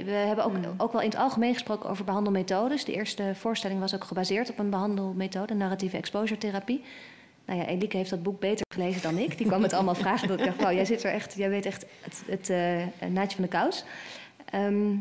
We 0.05 0.11
hebben 0.11 0.45
ook, 0.45 0.57
ook 0.77 0.93
wel 0.93 1.01
in 1.01 1.09
het 1.09 1.19
algemeen 1.19 1.53
gesproken 1.53 1.91
over 1.91 2.05
behandelmethodes. 2.05 2.85
De 2.85 2.93
eerste 2.93 3.33
voorstelling 3.35 3.81
was 3.81 3.95
ook 3.95 4.05
gebaseerd 4.05 4.51
op 4.51 4.59
een 4.59 4.71
behandelmethode, 4.71 5.55
narratieve 5.55 5.97
exposure 5.97 6.41
therapie. 6.41 6.85
Nou 7.45 7.61
ja, 7.61 7.66
Elike 7.66 7.97
heeft 7.97 8.11
dat 8.11 8.23
boek 8.23 8.41
beter 8.41 8.66
gelezen 8.75 9.03
dan 9.03 9.19
ik. 9.19 9.39
Die 9.39 9.47
kwam 9.47 9.62
het 9.62 9.73
allemaal 9.73 9.95
vragen. 9.95 10.29
Dat 10.29 10.39
ik 10.39 10.45
dacht, 10.45 10.61
wow, 10.62 10.73
jij 10.73 10.85
zit 10.85 11.05
er 11.05 11.12
echt, 11.12 11.35
jij 11.35 11.49
weet 11.49 11.66
echt 11.66 11.87
het, 12.01 12.23
het 12.27 12.51
eh, 12.51 13.09
naadje 13.09 13.37
van 13.37 13.45
de 13.45 13.51
kous. 13.51 13.85
Ehm, 14.45 14.95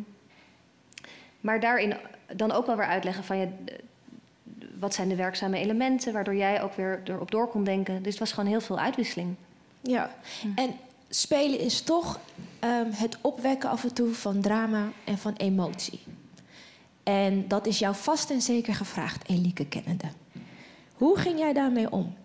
maar 1.42 1.60
daarin 1.60 1.98
dan 2.36 2.52
ook 2.52 2.66
wel 2.66 2.76
weer 2.76 2.86
uitleggen 2.86 3.24
van 3.24 3.38
je, 3.38 3.48
wat 4.80 4.94
zijn 4.94 5.10
de 5.10 5.16
werkzame 5.16 5.58
elementen, 5.58 6.14
waardoor 6.14 6.36
jij 6.36 6.62
ook 6.62 6.74
weer 6.74 7.02
erop 7.04 7.32
door 7.32 7.48
kon 7.48 7.64
denken. 7.64 8.04
Dus 8.04 8.12
het 8.12 8.20
was 8.20 8.32
gewoon 8.32 8.50
heel 8.50 8.62
veel 8.62 8.80
uitwisseling. 8.80 9.36
Ja, 9.82 10.16
en 10.56 10.76
spelen 11.10 11.60
is 11.60 11.82
toch 11.82 12.20
ehm, 12.60 12.92
het 12.92 13.18
opwekken 13.22 13.70
af 13.70 13.84
en 13.84 13.94
toe 13.94 14.14
van 14.14 14.42
drama 14.42 14.92
en 15.04 15.18
van 15.18 15.34
emotie. 15.34 16.00
En 17.04 17.48
dat 17.48 17.68
is 17.68 17.80
jou 17.80 17.96
vast 17.96 18.30
en 18.30 18.42
zeker 18.42 18.76
gevraagd, 18.76 19.30
Elieke 19.30 19.66
kennende. 19.66 20.08
Hoe 20.94 21.18
ging 21.18 21.40
jij 21.40 21.54
daarmee 21.54 21.92
om? 21.92 22.16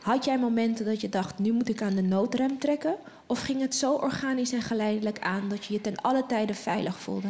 Had 0.00 0.24
jij 0.24 0.38
momenten 0.38 0.84
dat 0.84 1.00
je 1.00 1.08
dacht, 1.08 1.38
nu 1.38 1.52
moet 1.52 1.68
ik 1.68 1.82
aan 1.82 1.94
de 1.94 2.02
noodrem 2.02 2.58
trekken? 2.58 2.96
Of 3.26 3.40
ging 3.40 3.60
het 3.60 3.74
zo 3.74 3.94
organisch 3.94 4.52
en 4.52 4.62
geleidelijk 4.62 5.20
aan 5.20 5.48
dat 5.48 5.64
je 5.64 5.72
je 5.72 5.80
ten 5.80 5.96
alle 5.96 6.26
tijde 6.26 6.54
veilig 6.54 6.98
voelde? 6.98 7.28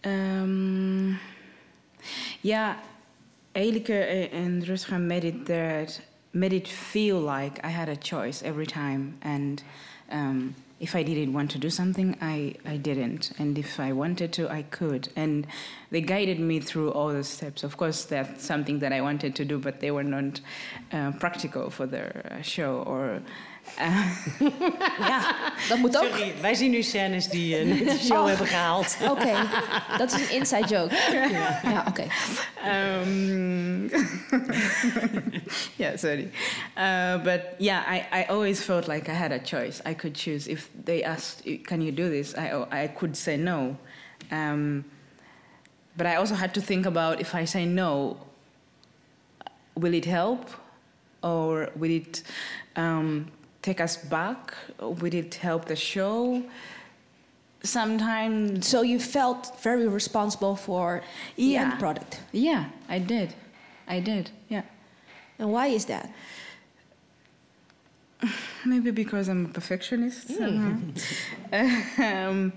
Um, 0.00 1.18
ja, 2.42 2.74
Elike 3.54 4.30
en 4.32 4.62
Rutger 4.62 4.98
made 4.98 5.24
it 5.24 5.46
that 5.46 6.00
made 6.32 6.52
it 6.52 6.68
feel 6.68 7.18
like 7.18 7.64
I 7.64 7.68
had 7.68 7.88
a 7.88 7.96
choice 7.96 8.42
every 8.42 8.66
time, 8.66 9.18
and 9.22 9.62
um, 10.10 10.54
if 10.78 10.94
I 10.94 11.02
didn't 11.02 11.32
want 11.32 11.50
to 11.52 11.58
do 11.58 11.70
something, 11.70 12.16
I 12.20 12.56
I 12.66 12.76
didn't, 12.76 13.32
and 13.38 13.58
if 13.58 13.80
I 13.80 13.92
wanted 13.92 14.32
to, 14.34 14.50
I 14.50 14.62
could, 14.62 15.08
and 15.16 15.46
they 15.90 16.02
guided 16.02 16.38
me 16.38 16.60
through 16.60 16.92
all 16.92 17.08
the 17.08 17.24
steps. 17.24 17.64
Of 17.64 17.76
course, 17.76 18.04
that's 18.04 18.44
something 18.44 18.80
that 18.80 18.92
I 18.92 19.00
wanted 19.00 19.34
to 19.36 19.44
do, 19.44 19.58
but 19.58 19.80
they 19.80 19.90
were 19.90 20.04
not 20.04 20.40
uh, 20.92 21.12
practical 21.12 21.70
for 21.70 21.86
the 21.86 22.04
uh, 22.04 22.42
show 22.42 22.82
or. 22.86 23.22
ja, 25.08 25.34
dat 25.68 25.78
moet 25.78 25.96
ook. 25.96 26.04
Sorry, 26.04 26.34
wij 26.40 26.54
zien 26.54 26.70
nu 26.70 26.82
scènes 26.82 27.28
die 27.28 27.64
uh, 27.64 27.74
net 27.74 27.98
de 27.98 28.04
show 28.04 28.18
Oh, 28.20 28.26
hebben 28.26 28.46
gehaald. 28.46 28.96
Oké, 29.10 29.34
dat 29.98 30.12
is 30.12 30.20
een 30.20 30.34
inside 30.34 30.66
joke. 30.66 30.94
Ja. 31.12 31.60
Ja, 31.62 31.84
oké. 31.88 32.04
Um, 32.66 33.88
yeah, 35.76 35.96
sorry. 35.96 36.30
Uh, 36.76 37.22
but 37.22 37.40
yeah, 37.58 37.84
I, 37.94 38.06
I 38.12 38.24
always 38.28 38.60
felt 38.60 38.88
like 38.88 39.08
I 39.08 39.14
had 39.14 39.30
a 39.32 39.38
choice. 39.44 39.80
I 39.90 39.94
could 39.94 40.16
choose. 40.16 40.50
If 40.50 40.68
they 40.84 41.02
asked, 41.04 41.42
can 41.62 41.80
you 41.80 41.92
do 41.92 42.08
this? 42.08 42.34
I, 42.34 42.64
I 42.84 42.88
could 42.88 43.16
say 43.16 43.36
no. 43.36 43.76
Um, 44.32 44.84
but 45.96 46.06
I 46.06 46.16
also 46.16 46.34
had 46.34 46.52
to 46.54 46.60
think 46.60 46.86
about 46.86 47.20
if 47.20 47.34
I 47.34 47.46
say 47.46 47.66
no, 47.66 48.16
will 49.74 49.94
it 49.94 50.04
help? 50.04 50.50
Or 51.22 51.70
will 51.76 51.90
it 51.90 52.22
um, 52.74 53.30
take 53.66 53.80
us 53.80 53.96
back? 53.96 54.54
Will 54.78 55.14
it 55.14 55.34
help 55.34 55.64
the 55.64 55.76
show? 55.76 56.42
Sometimes. 57.62 58.66
So 58.68 58.82
you 58.82 58.98
felt 59.00 59.42
very 59.60 59.88
responsible 59.88 60.54
for 60.56 61.02
the 61.36 61.42
Yeah. 61.42 61.62
end 61.64 61.78
product. 61.80 62.20
Yeah, 62.32 62.62
I 62.88 62.98
did. 63.00 63.28
I 63.88 64.00
did, 64.00 64.30
yeah. 64.48 64.62
And 65.38 65.48
why 65.52 65.66
is 65.78 65.84
that? 65.86 66.06
Maybe 68.64 68.90
because 68.92 69.28
I'm 69.28 69.44
a 69.46 69.48
perfectionist 69.48 70.30
um, 72.08 72.52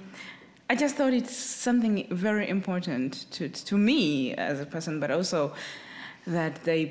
I 0.71 0.75
just 0.75 0.95
thought 0.95 1.13
it's 1.13 1.35
something 1.35 2.07
very 2.11 2.47
important 2.47 3.11
to, 3.31 3.49
to 3.69 3.75
me 3.77 4.33
as 4.35 4.59
a 4.59 4.65
person, 4.65 4.99
but 4.99 5.09
also 5.11 5.53
that 6.27 6.53
they 6.63 6.81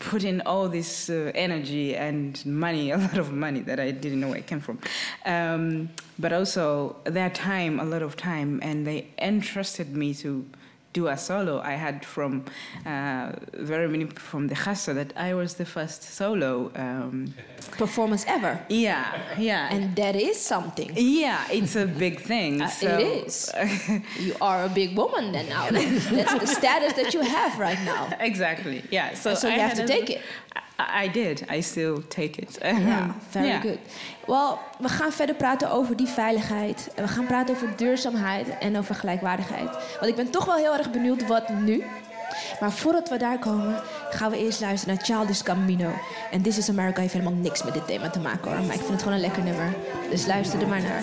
put 0.00 0.24
in 0.24 0.40
all 0.42 0.68
this 0.68 1.10
uh, 1.10 1.30
energy 1.34 1.94
and 1.96 2.44
money, 2.44 2.90
a 2.98 2.98
lot 2.98 3.18
of 3.18 3.32
money 3.32 3.60
that 3.60 3.78
I 3.78 3.90
didn't 3.90 4.20
know 4.20 4.28
where 4.28 4.38
it 4.38 4.46
came 4.46 4.60
from. 4.60 4.78
Um, 5.24 5.90
but 6.18 6.32
also 6.32 6.96
their 7.04 7.30
time, 7.30 7.78
a 7.80 7.84
lot 7.84 8.02
of 8.02 8.16
time, 8.16 8.60
and 8.62 8.86
they 8.86 9.08
entrusted 9.18 9.96
me 9.96 10.14
to 10.14 10.44
do 10.92 11.06
a 11.08 11.16
solo. 11.16 11.60
I 11.60 11.72
had 11.74 12.04
from 12.04 12.44
uh, 12.86 13.32
very 13.54 13.88
many 13.88 14.06
from 14.06 14.48
the 14.48 14.54
Hassa 14.54 14.94
that 14.94 15.12
I 15.16 15.34
was 15.34 15.54
the 15.54 15.64
first 15.64 16.02
solo 16.02 16.70
um, 16.74 17.32
performance 17.78 18.24
ever. 18.26 18.58
Yeah, 18.68 19.14
yeah, 19.38 19.72
and 19.74 19.94
that 19.96 20.16
is 20.16 20.40
something. 20.40 20.90
Yeah, 20.96 21.38
it's 21.50 21.76
a 21.76 21.86
big 21.86 22.20
thing. 22.20 22.62
Uh, 22.62 22.68
so- 22.68 22.98
it 22.98 23.00
is. 23.26 23.50
you 24.18 24.34
are 24.40 24.64
a 24.64 24.68
big 24.68 24.96
woman 24.96 25.32
then 25.32 25.48
now. 25.48 25.70
That's 25.70 26.34
the 26.40 26.46
status 26.46 26.92
that 26.94 27.14
you 27.14 27.20
have 27.22 27.58
right 27.58 27.80
now. 27.84 28.08
Exactly. 28.20 28.82
Yeah. 28.90 29.14
So, 29.14 29.34
So 29.34 29.48
I 29.48 29.54
you 29.54 29.60
have 29.60 29.70
had 29.76 29.76
to 29.78 29.84
a- 29.84 29.86
take 29.96 30.10
it. 30.10 30.20
I, 31.04 31.10
did. 31.12 31.44
I 31.52 31.62
still 31.62 32.02
take 32.08 32.40
it. 32.40 32.58
Ja, 32.62 33.14
very 33.28 33.46
Yeah. 33.46 33.60
good. 33.60 33.78
Wel, 34.26 34.58
we 34.78 34.88
gaan 34.88 35.12
verder 35.12 35.34
praten 35.34 35.70
over 35.70 35.96
die 35.96 36.06
veiligheid. 36.06 36.88
En 36.94 37.02
we 37.02 37.08
gaan 37.08 37.26
praten 37.26 37.54
over 37.54 37.68
duurzaamheid 37.76 38.58
en 38.58 38.78
over 38.78 38.94
gelijkwaardigheid. 38.94 39.70
Want 39.70 40.06
ik 40.06 40.14
ben 40.16 40.30
toch 40.30 40.44
wel 40.44 40.56
heel 40.56 40.76
erg 40.76 40.90
benieuwd 40.90 41.26
wat 41.26 41.48
nu. 41.48 41.84
Maar 42.60 42.72
voordat 42.72 43.08
we 43.08 43.16
daar 43.16 43.38
komen, 43.38 43.80
gaan 44.10 44.30
we 44.30 44.38
eerst 44.44 44.60
luisteren 44.60 44.94
naar 44.94 45.04
Childish 45.04 45.40
Gambino. 45.44 45.90
En 46.30 46.42
This 46.42 46.58
is 46.58 46.68
America 46.68 47.00
heeft 47.00 47.12
helemaal 47.12 47.32
niks 47.34 47.62
met 47.64 47.74
dit 47.74 47.86
thema 47.86 48.10
te 48.10 48.20
maken 48.20 48.50
hoor. 48.50 48.60
Maar 48.60 48.74
ik 48.74 48.80
vind 48.80 48.90
het 48.90 48.98
gewoon 49.02 49.14
een 49.14 49.20
lekker 49.24 49.42
nummer. 49.42 49.74
Dus 50.10 50.26
luister 50.26 50.60
er 50.60 50.68
maar 50.68 50.82
naar. 50.82 51.02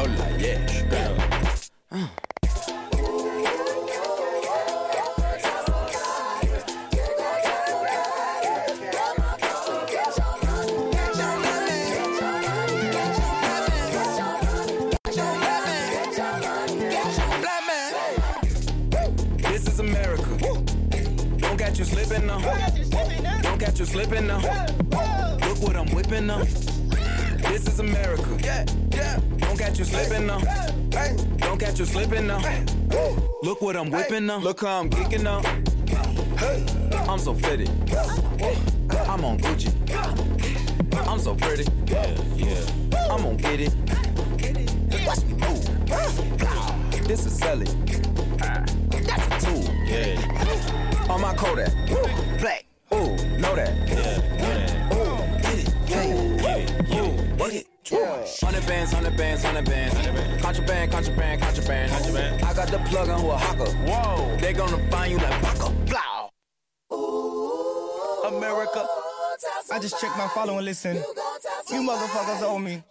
I'm 33.81 33.89
whipping 33.89 34.27
now. 34.27 34.37
Look 34.37 34.61
how 34.61 34.81
I'm 34.81 34.91
kicking 34.91 35.23
now. 35.23 35.41
I'm 37.09 37.17
so 37.17 37.33
fitted. 37.33 37.67
I'm 39.09 39.25
on 39.25 39.39
Gucci. 39.39 39.73
I'm 41.07 41.17
so 41.17 41.33
pretty. 41.33 41.65
Yeah, 41.87 42.15
yeah. 42.35 42.63
I'm 43.09 43.23
gonna 43.23 43.37
get 43.37 43.59
it. 43.59 43.73
Watch 45.03 45.23
me 45.23 45.33
move. 45.33 47.07
This 47.07 47.25
is 47.25 47.35
selling. 47.35 47.85
That's 48.37 48.71
a 48.71 49.47
tool. 49.47 49.73
Yeah. 49.83 51.09
On 51.09 51.19
my 51.19 51.33
Kodak. 51.33 51.73
Follow 70.41 70.57
and 70.57 70.65
listen. 70.65 70.95
You 70.95 71.81
motherfuckers 71.87 72.41
owe 72.41 72.57
me. 72.57 72.83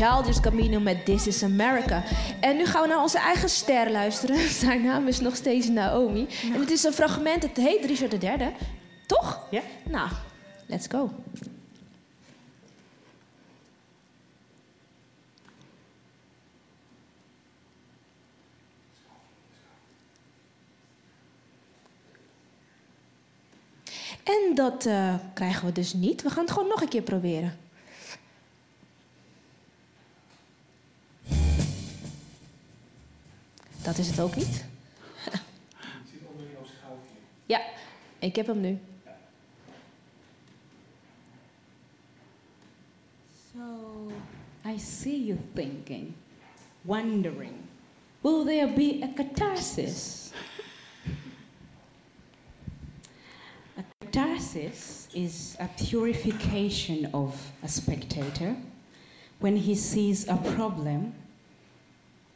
Childish 0.00 0.38
Gambino 0.40 0.80
met 0.80 1.04
This 1.04 1.26
is 1.26 1.42
America. 1.42 2.02
En 2.40 2.56
nu 2.56 2.66
gaan 2.66 2.82
we 2.82 2.88
naar 2.88 3.02
onze 3.02 3.18
eigen 3.18 3.48
ster 3.48 3.90
luisteren. 3.90 4.36
Haar 4.66 4.80
naam 4.80 5.06
is 5.06 5.20
nog 5.20 5.36
steeds 5.36 5.68
Naomi. 5.68 6.26
En 6.54 6.60
het 6.60 6.70
is 6.70 6.84
een 6.84 6.92
fragment, 6.92 7.42
het 7.42 7.56
heet 7.56 7.84
Richard 7.84 8.22
III. 8.22 8.52
Toch? 9.06 9.46
Ja. 9.50 9.60
Nou, 9.84 10.08
let's 10.66 10.86
go. 10.90 11.10
En 24.24 24.54
dat 24.54 24.86
eh, 24.86 25.14
krijgen 25.34 25.66
we 25.66 25.72
dus 25.72 25.92
niet. 25.92 26.22
We 26.22 26.30
gaan 26.30 26.44
het 26.44 26.52
gewoon 26.52 26.68
nog 26.68 26.80
een 26.80 26.88
keer 26.88 27.02
proberen. 27.02 27.69
Dat 33.90 33.98
is 33.98 34.06
het 34.06 34.20
ook 34.20 34.36
niet. 34.36 34.64
ja, 37.46 37.60
ik 38.18 38.36
heb 38.36 38.46
hem 38.46 38.60
nu. 38.60 38.78
So 43.52 44.12
I 44.66 44.78
see 44.78 45.24
you 45.24 45.38
thinking, 45.54 46.12
wondering, 46.82 47.52
will 48.20 48.44
there 48.44 48.72
be 48.72 49.00
a 49.02 49.08
catharsis? 49.14 50.30
a 53.78 53.82
catharsis 53.98 55.06
is 55.12 55.56
a 55.60 55.68
purification 55.88 57.12
of 57.14 57.52
a 57.64 57.68
spectator 57.68 58.54
when 59.38 59.56
he 59.56 59.74
sees 59.74 60.28
a 60.28 60.36
problem 60.36 61.12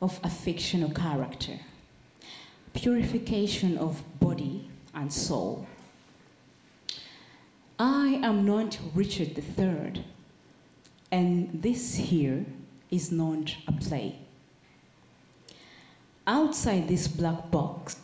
of 0.05 0.21
a 0.23 0.29
fictional 0.29 0.91
character. 0.91 1.59
Purification 2.75 3.79
of 3.79 4.03
body 4.21 4.69
and 4.95 5.11
soul. 5.11 5.67
I 7.79 8.21
am 8.23 8.45
not 8.45 8.79
Richard 8.95 9.39
III, 9.39 10.05
and 11.11 11.63
this 11.63 11.95
here 11.95 12.45
is 12.91 13.11
not 13.11 13.57
a 13.67 13.73
play. 13.73 14.19
Outside 16.27 16.87
this 16.87 17.09
black 17.09 17.51
box, 17.51 17.97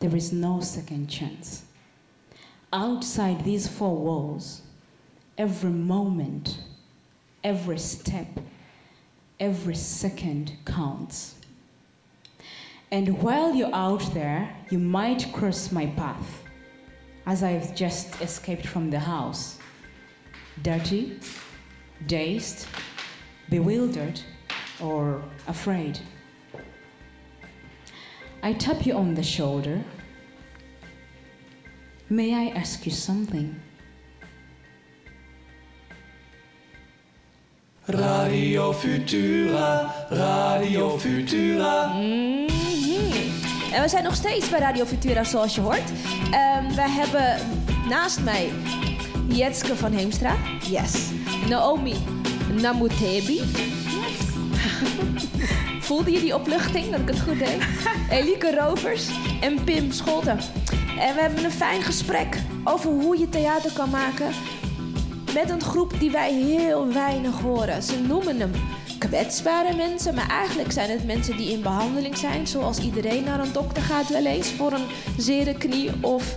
there 0.00 0.16
is 0.16 0.32
no 0.32 0.60
second 0.60 1.06
chance. 1.06 1.62
Outside 2.72 3.44
these 3.44 3.68
four 3.68 3.96
walls, 3.96 4.62
every 5.38 5.70
moment, 5.70 6.58
every 7.44 7.78
step, 7.78 8.40
every 9.40 9.74
second 9.74 10.52
counts. 10.64 11.34
And 12.92 13.20
while 13.22 13.54
you're 13.54 13.74
out 13.74 14.12
there, 14.12 14.54
you 14.70 14.78
might 14.78 15.32
cross 15.32 15.72
my 15.72 15.86
path 15.86 16.44
as 17.26 17.42
I've 17.42 17.74
just 17.74 18.20
escaped 18.20 18.66
from 18.66 18.90
the 18.90 18.98
house. 18.98 19.58
Dirty, 20.62 21.18
dazed, 22.06 22.66
bewildered, 23.48 24.20
or 24.80 25.22
afraid. 25.48 25.98
I 28.42 28.52
tap 28.54 28.86
you 28.86 28.94
on 28.94 29.14
the 29.14 29.22
shoulder. 29.22 29.82
May 32.08 32.34
I 32.34 32.56
ask 32.56 32.84
you 32.86 32.92
something? 32.92 33.60
Radio 37.90 38.72
Futura, 38.72 39.94
Radio 40.08 40.98
Futura. 40.98 41.86
Mhm. 41.86 42.48
En 43.72 43.82
we 43.82 43.88
zijn 43.88 44.04
nog 44.04 44.14
steeds 44.14 44.48
bij 44.48 44.58
Radio 44.58 44.84
Futura, 44.84 45.24
zoals 45.24 45.54
je 45.54 45.60
hoort. 45.60 45.90
Ehm 46.30 46.74
wij 46.74 46.90
hebben 46.90 47.36
naast 47.88 48.20
mij 48.20 48.50
Jetske 49.28 49.76
van 49.76 49.92
Heemstra. 49.92 50.34
Yes. 50.68 51.10
Naomi 51.48 51.94
Namutebi. 52.60 53.40
Voelde 55.86 56.10
je 56.12 56.20
die 56.20 56.34
opluchting 56.34 56.90
dat 56.90 57.00
ik 57.00 57.08
het 57.08 57.20
goed 57.20 57.38
deed? 57.38 57.62
Elike 58.20 58.54
Rovers 58.54 59.08
en 59.40 59.64
Pim 59.64 59.92
Scholten. 59.92 60.38
En 60.98 61.14
we 61.14 61.20
hebben 61.20 61.44
een 61.44 61.50
fijn 61.50 61.82
gesprek 61.82 62.36
over 62.64 62.90
hoe 62.90 63.18
je 63.18 63.28
theater 63.28 63.72
kan 63.72 63.90
maken 63.90 64.28
met 65.34 65.50
een 65.50 65.62
groep 65.62 65.92
die 65.98 66.10
wij 66.10 66.32
heel 66.32 66.92
weinig 66.92 67.40
horen. 67.40 67.82
Ze 67.82 68.00
noemen 68.00 68.40
hem 68.40 68.52
kwetsbare 68.98 69.76
mensen, 69.76 70.14
maar 70.14 70.28
eigenlijk 70.28 70.72
zijn 70.72 70.90
het 70.90 71.06
mensen 71.06 71.36
die 71.36 71.52
in 71.52 71.62
behandeling 71.62 72.16
zijn. 72.16 72.46
Zoals 72.46 72.78
iedereen 72.78 73.24
naar 73.24 73.40
een 73.40 73.52
dokter 73.52 73.82
gaat 73.82 74.08
wel 74.08 74.24
eens 74.26 74.48
voor 74.50 74.72
een 74.72 74.86
zere 75.16 75.54
knie 75.54 75.90
of 76.00 76.34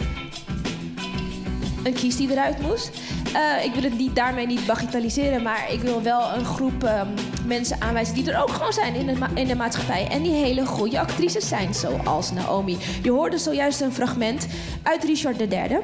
een 1.84 1.94
kies 1.94 2.16
die 2.16 2.32
eruit 2.32 2.62
moest. 2.62 2.91
Eh, 3.34 3.66
ik 3.66 3.74
wil 3.74 3.84
het 3.84 3.98
niet, 3.98 4.16
daarmee 4.16 4.46
niet 4.46 4.66
bagatelliseren, 4.66 5.41
maar 5.41 5.72
ik 5.72 5.82
wil 5.82 6.02
wel 6.02 6.34
een 6.34 6.46
groep 6.46 6.84
ehm, 6.84 7.08
mensen 7.46 7.82
aanwijzen 7.82 8.16
die 8.16 8.32
er 8.32 8.41
ook 8.41 8.50
gewoon 8.50 8.74
zijn 8.74 8.96
in 8.96 9.06
de, 9.06 9.15
in 9.34 9.48
de 9.48 9.56
maatschappij. 9.56 10.07
En 10.11 10.22
die 10.22 10.34
hele 10.34 10.65
goede 10.65 10.99
actrices 10.99 11.48
zijn, 11.48 11.74
zoals 11.74 12.32
Naomi. 12.32 12.78
Je 13.03 13.11
hoorde 13.11 13.38
zojuist 13.38 13.82
een 13.82 13.94
fragment 13.94 14.48
uit 14.84 15.03
Richard 15.03 15.41
III. 15.53 15.80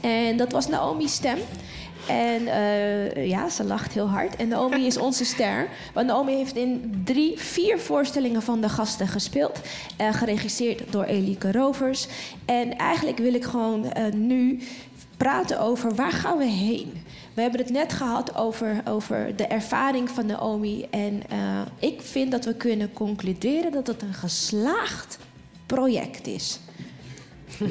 En 0.00 0.36
dat 0.36 0.52
was 0.52 0.68
Naomi's 0.68 1.12
stem. 1.12 1.38
En 2.06 2.46
eh, 2.46 3.28
ja, 3.28 3.48
ze 3.48 3.64
lacht 3.64 3.92
heel 3.92 4.08
hard. 4.08 4.36
En 4.36 4.48
Naomi 4.48 4.86
is 4.86 4.96
onze 4.96 5.24
ster. 5.24 5.68
Want 5.94 6.06
Naomi 6.06 6.32
heeft 6.32 6.56
in 6.56 7.02
drie, 7.04 7.38
vier 7.38 7.78
voorstellingen 7.78 8.42
van 8.42 8.60
de 8.60 8.68
gasten 8.68 9.08
gespeeld. 9.08 9.60
eh, 9.96 10.14
geregisseerd 10.14 10.92
door 10.92 11.04
Elike 11.04 11.52
Rovers. 11.52 12.06
En 12.44 12.76
eigenlijk 12.76 13.18
wil 13.18 13.34
ik 13.34 13.44
gewoon 13.44 13.92
eh, 13.92 14.12
nu 14.12 14.60
praten 15.16 15.60
over 15.60 15.94
waar 15.94 16.12
gaan 16.12 16.38
we 16.38 16.44
heen. 16.44 16.92
We 17.34 17.42
hebben 17.42 17.60
het 17.60 17.70
net 17.70 17.92
gehad 17.92 18.36
over, 18.36 18.82
over 18.88 19.36
de 19.36 19.46
ervaring 19.46 20.10
van 20.10 20.26
Naomi. 20.26 20.86
En 20.90 21.22
ik 21.78 22.00
vind 22.02 22.30
dat 22.30 22.44
we 22.44 22.54
kunnen 22.54 22.92
concluderen 22.92 23.72
dat 23.72 23.86
het 23.86 24.02
een 24.02 24.14
geslaagd 24.14 25.18
project 25.66 26.26
is. 26.26 26.58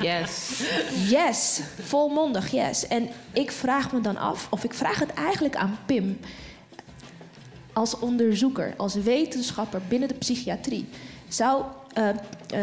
Yes. 0.00 0.62
Yes, 1.08 1.60
volmondig 1.80 2.50
yes. 2.50 2.86
En 2.86 3.08
ik 3.32 3.50
vraag 3.50 3.92
me 3.92 4.00
dan 4.00 4.16
af, 4.16 4.46
of 4.50 4.64
ik 4.64 4.74
vraag 4.74 4.98
het 4.98 5.14
eigenlijk 5.14 5.56
aan 5.56 5.78
Pim. 5.86 6.18
als 7.72 7.98
onderzoeker, 7.98 8.74
als 8.76 8.94
wetenschapper 8.94 9.80
binnen 9.88 10.08
de 10.08 10.14
psychiatrie, 10.14 10.88
zou 11.28 11.62
uh, 11.98 12.08
uh, 12.54 12.60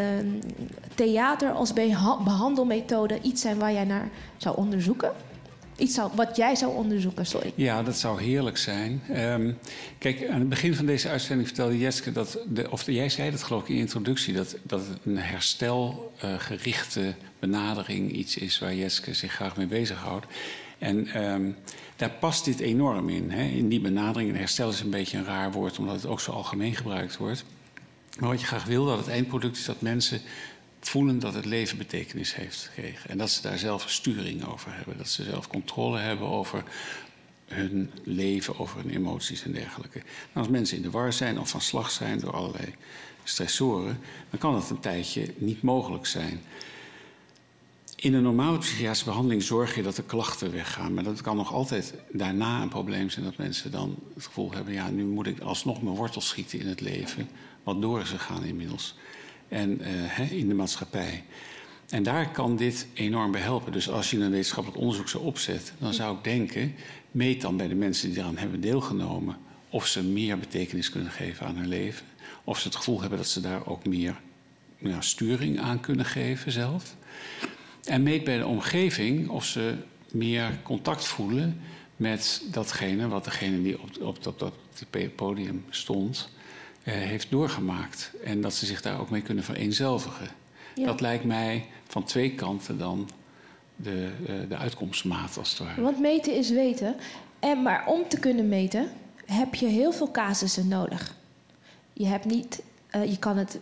theater 0.95 1.51
als 1.51 1.73
beha 1.73 2.23
behandelmethode 2.23 3.21
iets 3.21 3.41
zijn 3.41 3.59
waar 3.59 3.73
jij 3.73 3.83
naar 3.83 4.09
zou 4.37 4.57
onderzoeken? 4.57 5.11
Iets 5.77 5.99
wat 6.15 6.35
jij 6.35 6.55
zou 6.55 6.75
onderzoeken, 6.75 7.25
sorry. 7.25 7.53
Ja, 7.55 7.83
dat 7.83 7.97
zou 7.97 8.21
heerlijk 8.21 8.57
zijn. 8.57 9.01
Um, 9.17 9.57
kijk, 9.97 10.29
aan 10.29 10.39
het 10.39 10.49
begin 10.49 10.75
van 10.75 10.85
deze 10.85 11.09
uitzending 11.09 11.47
vertelde 11.47 11.77
Jeske 11.77 12.11
dat, 12.11 12.37
de, 12.47 12.71
of 12.71 12.85
jij 12.85 13.09
zei 13.09 13.31
dat 13.31 13.43
geloof 13.43 13.61
ik 13.61 13.69
in 13.69 13.75
de 13.75 13.81
introductie, 13.81 14.33
dat, 14.33 14.55
dat 14.63 14.81
een 15.05 15.17
herstelgerichte 15.17 17.13
benadering 17.39 18.11
iets 18.11 18.37
is 18.37 18.59
waar 18.59 18.75
Jeske 18.75 19.13
zich 19.13 19.31
graag 19.31 19.57
mee 19.57 19.67
bezighoudt. 19.67 20.25
En 20.77 21.23
um, 21.23 21.55
daar 21.95 22.11
past 22.19 22.45
dit 22.45 22.59
enorm 22.59 23.09
in. 23.09 23.31
Hè? 23.31 23.43
In 23.43 23.69
die 23.69 23.79
benadering. 23.79 24.29
En 24.29 24.35
herstel 24.35 24.69
is 24.69 24.79
een 24.79 24.89
beetje 24.89 25.17
een 25.17 25.25
raar 25.25 25.51
woord, 25.51 25.79
omdat 25.79 25.95
het 25.95 26.05
ook 26.05 26.19
zo 26.19 26.31
algemeen 26.31 26.75
gebruikt 26.75 27.17
wordt. 27.17 27.43
Maar 28.19 28.29
wat 28.29 28.41
je 28.41 28.47
graag 28.47 28.65
wil, 28.65 28.85
dat 28.85 28.97
het 28.97 29.07
eindproduct 29.07 29.57
is 29.57 29.65
dat 29.65 29.81
mensen 29.81 30.21
voelen 30.89 31.19
dat 31.19 31.33
het 31.33 31.45
leven 31.45 31.77
betekenis 31.77 32.35
heeft 32.35 32.69
gekregen. 32.73 33.09
En 33.09 33.17
dat 33.17 33.29
ze 33.29 33.41
daar 33.41 33.57
zelf 33.57 33.89
sturing 33.89 34.45
over 34.45 34.73
hebben. 34.73 34.97
Dat 34.97 35.09
ze 35.09 35.23
zelf 35.23 35.47
controle 35.47 35.99
hebben 35.99 36.27
over 36.27 36.63
hun 37.45 37.91
leven, 38.03 38.59
over 38.59 38.77
hun 38.77 38.89
emoties 38.89 39.43
en 39.43 39.51
dergelijke. 39.51 39.99
En 39.99 40.33
als 40.33 40.47
mensen 40.47 40.77
in 40.77 40.83
de 40.83 40.91
war 40.91 41.13
zijn 41.13 41.39
of 41.39 41.49
van 41.49 41.61
slag 41.61 41.91
zijn 41.91 42.19
door 42.19 42.33
allerlei 42.33 42.75
stressoren, 43.23 43.99
dan 44.29 44.39
kan 44.39 44.53
dat 44.53 44.69
een 44.69 44.79
tijdje 44.79 45.33
niet 45.37 45.61
mogelijk 45.61 46.05
zijn. 46.05 46.41
In 47.95 48.13
een 48.13 48.23
normale 48.23 48.57
psychiatrische 48.57 49.05
behandeling 49.05 49.43
zorg 49.43 49.75
je 49.75 49.81
dat 49.81 49.95
de 49.95 50.03
klachten 50.03 50.51
weggaan. 50.51 50.93
Maar 50.93 51.03
dat 51.03 51.21
kan 51.21 51.35
nog 51.35 51.53
altijd 51.53 51.93
daarna 52.11 52.61
een 52.61 52.69
probleem 52.69 53.09
zijn 53.09 53.25
dat 53.25 53.37
mensen 53.37 53.71
dan 53.71 53.95
het 54.13 54.25
gevoel 54.25 54.51
hebben: 54.51 54.73
ja, 54.73 54.89
nu 54.89 55.03
moet 55.05 55.27
ik 55.27 55.39
alsnog 55.39 55.81
mijn 55.81 55.95
wortels 55.95 56.27
schieten 56.27 56.59
in 56.59 56.67
het 56.67 56.81
leven. 56.81 57.29
Wat 57.63 57.81
door 57.81 58.01
is 58.01 58.09
gegaan 58.09 58.43
inmiddels. 58.43 58.95
En 59.47 59.81
uh, 59.81 60.31
in 60.31 60.47
de 60.47 60.53
maatschappij. 60.53 61.23
En 61.89 62.03
daar 62.03 62.31
kan 62.31 62.55
dit 62.55 62.87
enorm 62.93 63.31
bij 63.31 63.41
helpen. 63.41 63.71
Dus 63.71 63.89
als 63.89 64.11
je 64.11 64.19
een 64.19 64.31
wetenschappelijk 64.31 64.81
onderzoek 64.81 65.09
zou 65.09 65.23
opzetten, 65.23 65.75
dan 65.79 65.93
zou 65.93 66.17
ik 66.17 66.23
denken: 66.23 66.75
meet 67.11 67.41
dan 67.41 67.57
bij 67.57 67.67
de 67.67 67.75
mensen 67.75 68.09
die 68.09 68.19
eraan 68.19 68.37
hebben 68.37 68.61
deelgenomen. 68.61 69.37
of 69.69 69.87
ze 69.87 70.03
meer 70.03 70.39
betekenis 70.39 70.89
kunnen 70.89 71.11
geven 71.11 71.45
aan 71.45 71.55
hun 71.55 71.67
leven. 71.67 72.05
Of 72.43 72.59
ze 72.59 72.67
het 72.67 72.75
gevoel 72.75 72.99
hebben 72.99 73.17
dat 73.17 73.27
ze 73.27 73.41
daar 73.41 73.67
ook 73.67 73.85
meer 73.85 74.15
sturing 74.99 75.59
aan 75.59 75.79
kunnen 75.79 76.05
geven 76.05 76.51
zelf. 76.51 76.95
En 77.83 78.03
meet 78.03 78.23
bij 78.23 78.37
de 78.37 78.45
omgeving 78.45 79.29
of 79.29 79.45
ze 79.45 79.75
meer 80.11 80.59
contact 80.63 81.05
voelen 81.05 81.61
met 81.95 82.43
datgene 82.51 83.07
wat 83.07 83.23
degene 83.23 83.61
die 83.61 83.81
op, 83.81 83.89
op, 84.01 84.27
op 84.27 84.39
dat 84.39 84.53
podium 85.15 85.65
stond, 85.69 86.29
eh, 86.29 86.42
heeft 86.91 87.31
doorgemaakt. 87.31 88.11
En 88.23 88.41
dat 88.41 88.53
ze 88.53 88.65
zich 88.65 88.81
daar 88.81 88.99
ook 88.99 89.09
mee 89.09 89.21
kunnen 89.21 89.43
vereenzelvigen. 89.43 90.27
Ja. 90.75 90.85
Dat 90.85 91.01
lijkt 91.01 91.23
mij 91.23 91.65
van 91.87 92.03
twee 92.03 92.35
kanten 92.35 92.77
dan 92.77 93.09
de, 93.75 94.11
uh, 94.29 94.49
de 94.49 94.57
uitkomstmaat 94.57 95.37
als 95.37 95.49
het 95.49 95.59
ware. 95.59 95.81
Want 95.81 95.99
meten 95.99 96.35
is 96.35 96.49
weten. 96.49 96.95
En, 97.39 97.61
maar 97.61 97.83
om 97.87 98.07
te 98.07 98.19
kunnen 98.19 98.49
meten 98.49 98.89
heb 99.25 99.55
je 99.55 99.65
heel 99.65 99.91
veel 99.91 100.11
casussen 100.11 100.67
nodig. 100.67 101.15
Je 101.93 102.05
hebt 102.05 102.25
niet 102.25 102.61
uh, 102.95 103.05
je 103.09 103.17
kan 103.17 103.37
het 103.37 103.59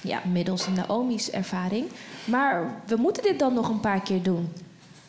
ja, 0.00 0.22
middels 0.32 0.68
Naomi's 0.68 1.30
ervaring. 1.30 1.86
Maar 2.24 2.82
we 2.86 2.96
moeten 2.96 3.22
dit 3.22 3.38
dan 3.38 3.54
nog 3.54 3.68
een 3.68 3.80
paar 3.80 4.02
keer 4.02 4.22
doen. 4.22 4.48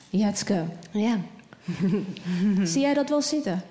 Jetske. 0.09 0.65
Ja. 0.91 1.17
zie 2.63 2.81
jij 2.81 2.93
dat 2.93 3.09
wel 3.09 3.21
zitten? 3.21 3.63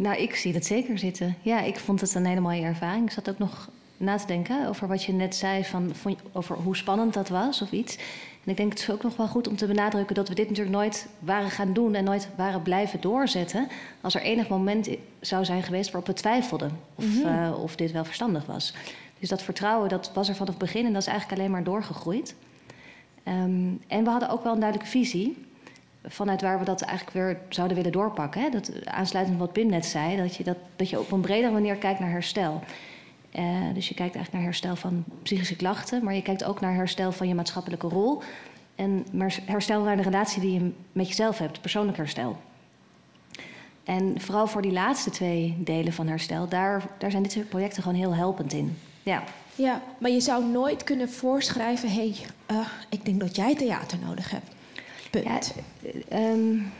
Nou, 0.00 0.16
ik 0.16 0.34
zie 0.34 0.52
dat 0.52 0.64
zeker 0.64 0.98
zitten. 0.98 1.36
Ja, 1.42 1.60
ik 1.60 1.78
vond 1.78 2.00
het 2.00 2.14
een 2.14 2.26
hele 2.26 2.40
mooie 2.40 2.62
ervaring. 2.62 3.04
Ik 3.04 3.10
zat 3.10 3.30
ook 3.30 3.38
nog 3.38 3.68
na 3.96 4.16
te 4.16 4.26
denken 4.26 4.68
over 4.68 4.88
wat 4.88 5.04
je 5.04 5.12
net 5.12 5.34
zei, 5.34 5.64
van, 5.64 5.92
over 6.32 6.56
hoe 6.56 6.76
spannend 6.76 7.14
dat 7.14 7.28
was 7.28 7.62
of 7.62 7.72
iets. 7.72 7.96
En 8.44 8.50
ik 8.50 8.56
denk 8.56 8.70
het 8.72 8.80
is 8.80 8.90
ook 8.90 9.02
nog 9.02 9.16
wel 9.16 9.26
goed 9.26 9.48
om 9.48 9.56
te 9.56 9.66
benadrukken 9.66 10.14
dat 10.14 10.28
we 10.28 10.34
dit 10.34 10.48
natuurlijk 10.48 10.76
nooit 10.76 11.08
waren 11.18 11.50
gaan 11.50 11.72
doen 11.72 11.94
en 11.94 12.04
nooit 12.04 12.28
waren 12.36 12.62
blijven 12.62 13.00
doorzetten. 13.00 13.68
Als 14.00 14.14
er 14.14 14.20
enig 14.20 14.48
moment 14.48 14.88
zou 15.20 15.44
zijn 15.44 15.62
geweest 15.62 15.90
waarop 15.90 16.06
we 16.06 16.20
twijfelden 16.20 16.78
of, 16.94 17.04
mm 17.04 17.22
-hmm. 17.22 17.44
uh, 17.44 17.62
of 17.62 17.76
dit 17.76 17.92
wel 17.92 18.04
verstandig 18.04 18.46
was. 18.46 18.74
Dus 19.18 19.28
dat 19.28 19.42
vertrouwen 19.42 19.88
dat 19.88 20.10
was 20.14 20.28
er 20.28 20.34
vanaf 20.34 20.48
het 20.48 20.58
begin 20.58 20.86
en 20.86 20.92
dat 20.92 21.02
is 21.02 21.08
eigenlijk 21.08 21.38
alleen 21.38 21.52
maar 21.52 21.64
doorgegroeid. 21.64 22.34
Um, 23.28 23.80
en 23.86 24.04
we 24.04 24.10
hadden 24.10 24.28
ook 24.28 24.42
wel 24.42 24.52
een 24.52 24.60
duidelijke 24.60 24.90
visie 24.90 25.36
vanuit 26.04 26.42
waar 26.42 26.58
we 26.58 26.64
dat 26.64 26.80
eigenlijk 26.80 27.16
weer 27.16 27.38
zouden 27.48 27.76
willen 27.76 27.92
doorpakken. 27.92 28.40
Hè? 28.40 28.48
Dat, 28.48 28.86
aansluitend 28.86 29.38
wat 29.38 29.52
Pim 29.52 29.66
net 29.66 29.86
zei, 29.86 30.16
dat 30.16 30.36
je, 30.36 30.44
dat, 30.44 30.56
dat 30.76 30.90
je 30.90 31.00
op 31.00 31.12
een 31.12 31.20
bredere 31.20 31.52
manier 31.52 31.76
kijkt 31.76 32.00
naar 32.00 32.10
herstel. 32.10 32.62
Uh, 33.38 33.74
dus 33.74 33.88
je 33.88 33.94
kijkt 33.94 34.14
eigenlijk 34.14 34.32
naar 34.32 34.42
herstel 34.42 34.76
van 34.76 35.04
psychische 35.22 35.56
klachten, 35.56 36.04
maar 36.04 36.14
je 36.14 36.22
kijkt 36.22 36.44
ook 36.44 36.60
naar 36.60 36.74
herstel 36.74 37.12
van 37.12 37.28
je 37.28 37.34
maatschappelijke 37.34 37.88
rol. 37.88 38.22
En 38.74 39.06
herstel 39.44 39.82
naar 39.82 39.96
de 39.96 40.02
relatie 40.02 40.40
die 40.40 40.52
je 40.52 40.72
met 40.92 41.08
jezelf 41.08 41.38
hebt, 41.38 41.60
persoonlijk 41.60 41.96
herstel. 41.96 42.36
En 43.84 44.20
vooral 44.20 44.46
voor 44.46 44.62
die 44.62 44.72
laatste 44.72 45.10
twee 45.10 45.56
delen 45.58 45.92
van 45.92 46.06
herstel, 46.06 46.48
daar, 46.48 46.86
daar 46.98 47.10
zijn 47.10 47.22
dit 47.22 47.32
soort 47.32 47.48
projecten 47.48 47.82
gewoon 47.82 47.98
heel 47.98 48.14
helpend 48.14 48.52
in. 48.52 48.78
Ja. 49.02 49.22
Ja, 49.54 49.82
maar 49.98 50.10
je 50.10 50.20
zou 50.20 50.44
nooit 50.44 50.84
kunnen 50.84 51.10
voorschrijven: 51.10 51.88
hé, 51.88 51.94
hey, 51.94 52.16
uh, 52.56 52.66
ik 52.88 53.04
denk 53.04 53.20
dat 53.20 53.36
jij 53.36 53.54
theater 53.54 53.98
nodig 53.98 54.30
hebt. 54.30 54.54
Punt. 55.10 55.54
Ja, 56.08 56.32
um, 56.32 56.72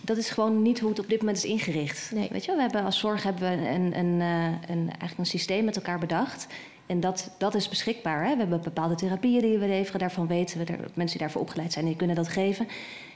dat 0.00 0.16
is 0.16 0.30
gewoon 0.30 0.62
niet 0.62 0.80
hoe 0.80 0.90
het 0.90 0.98
op 0.98 1.08
dit 1.08 1.18
moment 1.18 1.36
is 1.36 1.44
ingericht. 1.44 2.10
Nee. 2.14 2.28
Weet 2.30 2.44
je, 2.44 2.54
we 2.54 2.60
hebben 2.60 2.84
als 2.84 2.98
zorg 2.98 3.22
hebben 3.22 3.50
we 3.50 3.68
een, 3.68 3.98
een, 3.98 4.20
een, 4.20 4.88
eigenlijk 4.88 5.18
een 5.18 5.26
systeem 5.26 5.64
met 5.64 5.76
elkaar 5.76 5.98
bedacht. 5.98 6.46
En 6.86 7.00
dat, 7.00 7.30
dat 7.38 7.54
is 7.54 7.68
beschikbaar. 7.68 8.24
Hè? 8.24 8.32
We 8.32 8.38
hebben 8.38 8.62
bepaalde 8.62 8.94
therapieën 8.94 9.40
die 9.40 9.58
we 9.58 9.66
leveren. 9.66 10.00
Daarvan 10.00 10.26
weten 10.26 10.58
we, 10.58 10.64
dat 10.64 10.78
mensen 10.78 11.18
die 11.18 11.26
daarvoor 11.26 11.40
opgeleid 11.40 11.72
zijn, 11.72 11.84
die 11.84 11.96
kunnen 11.96 12.16
dat 12.16 12.28
geven. 12.28 12.68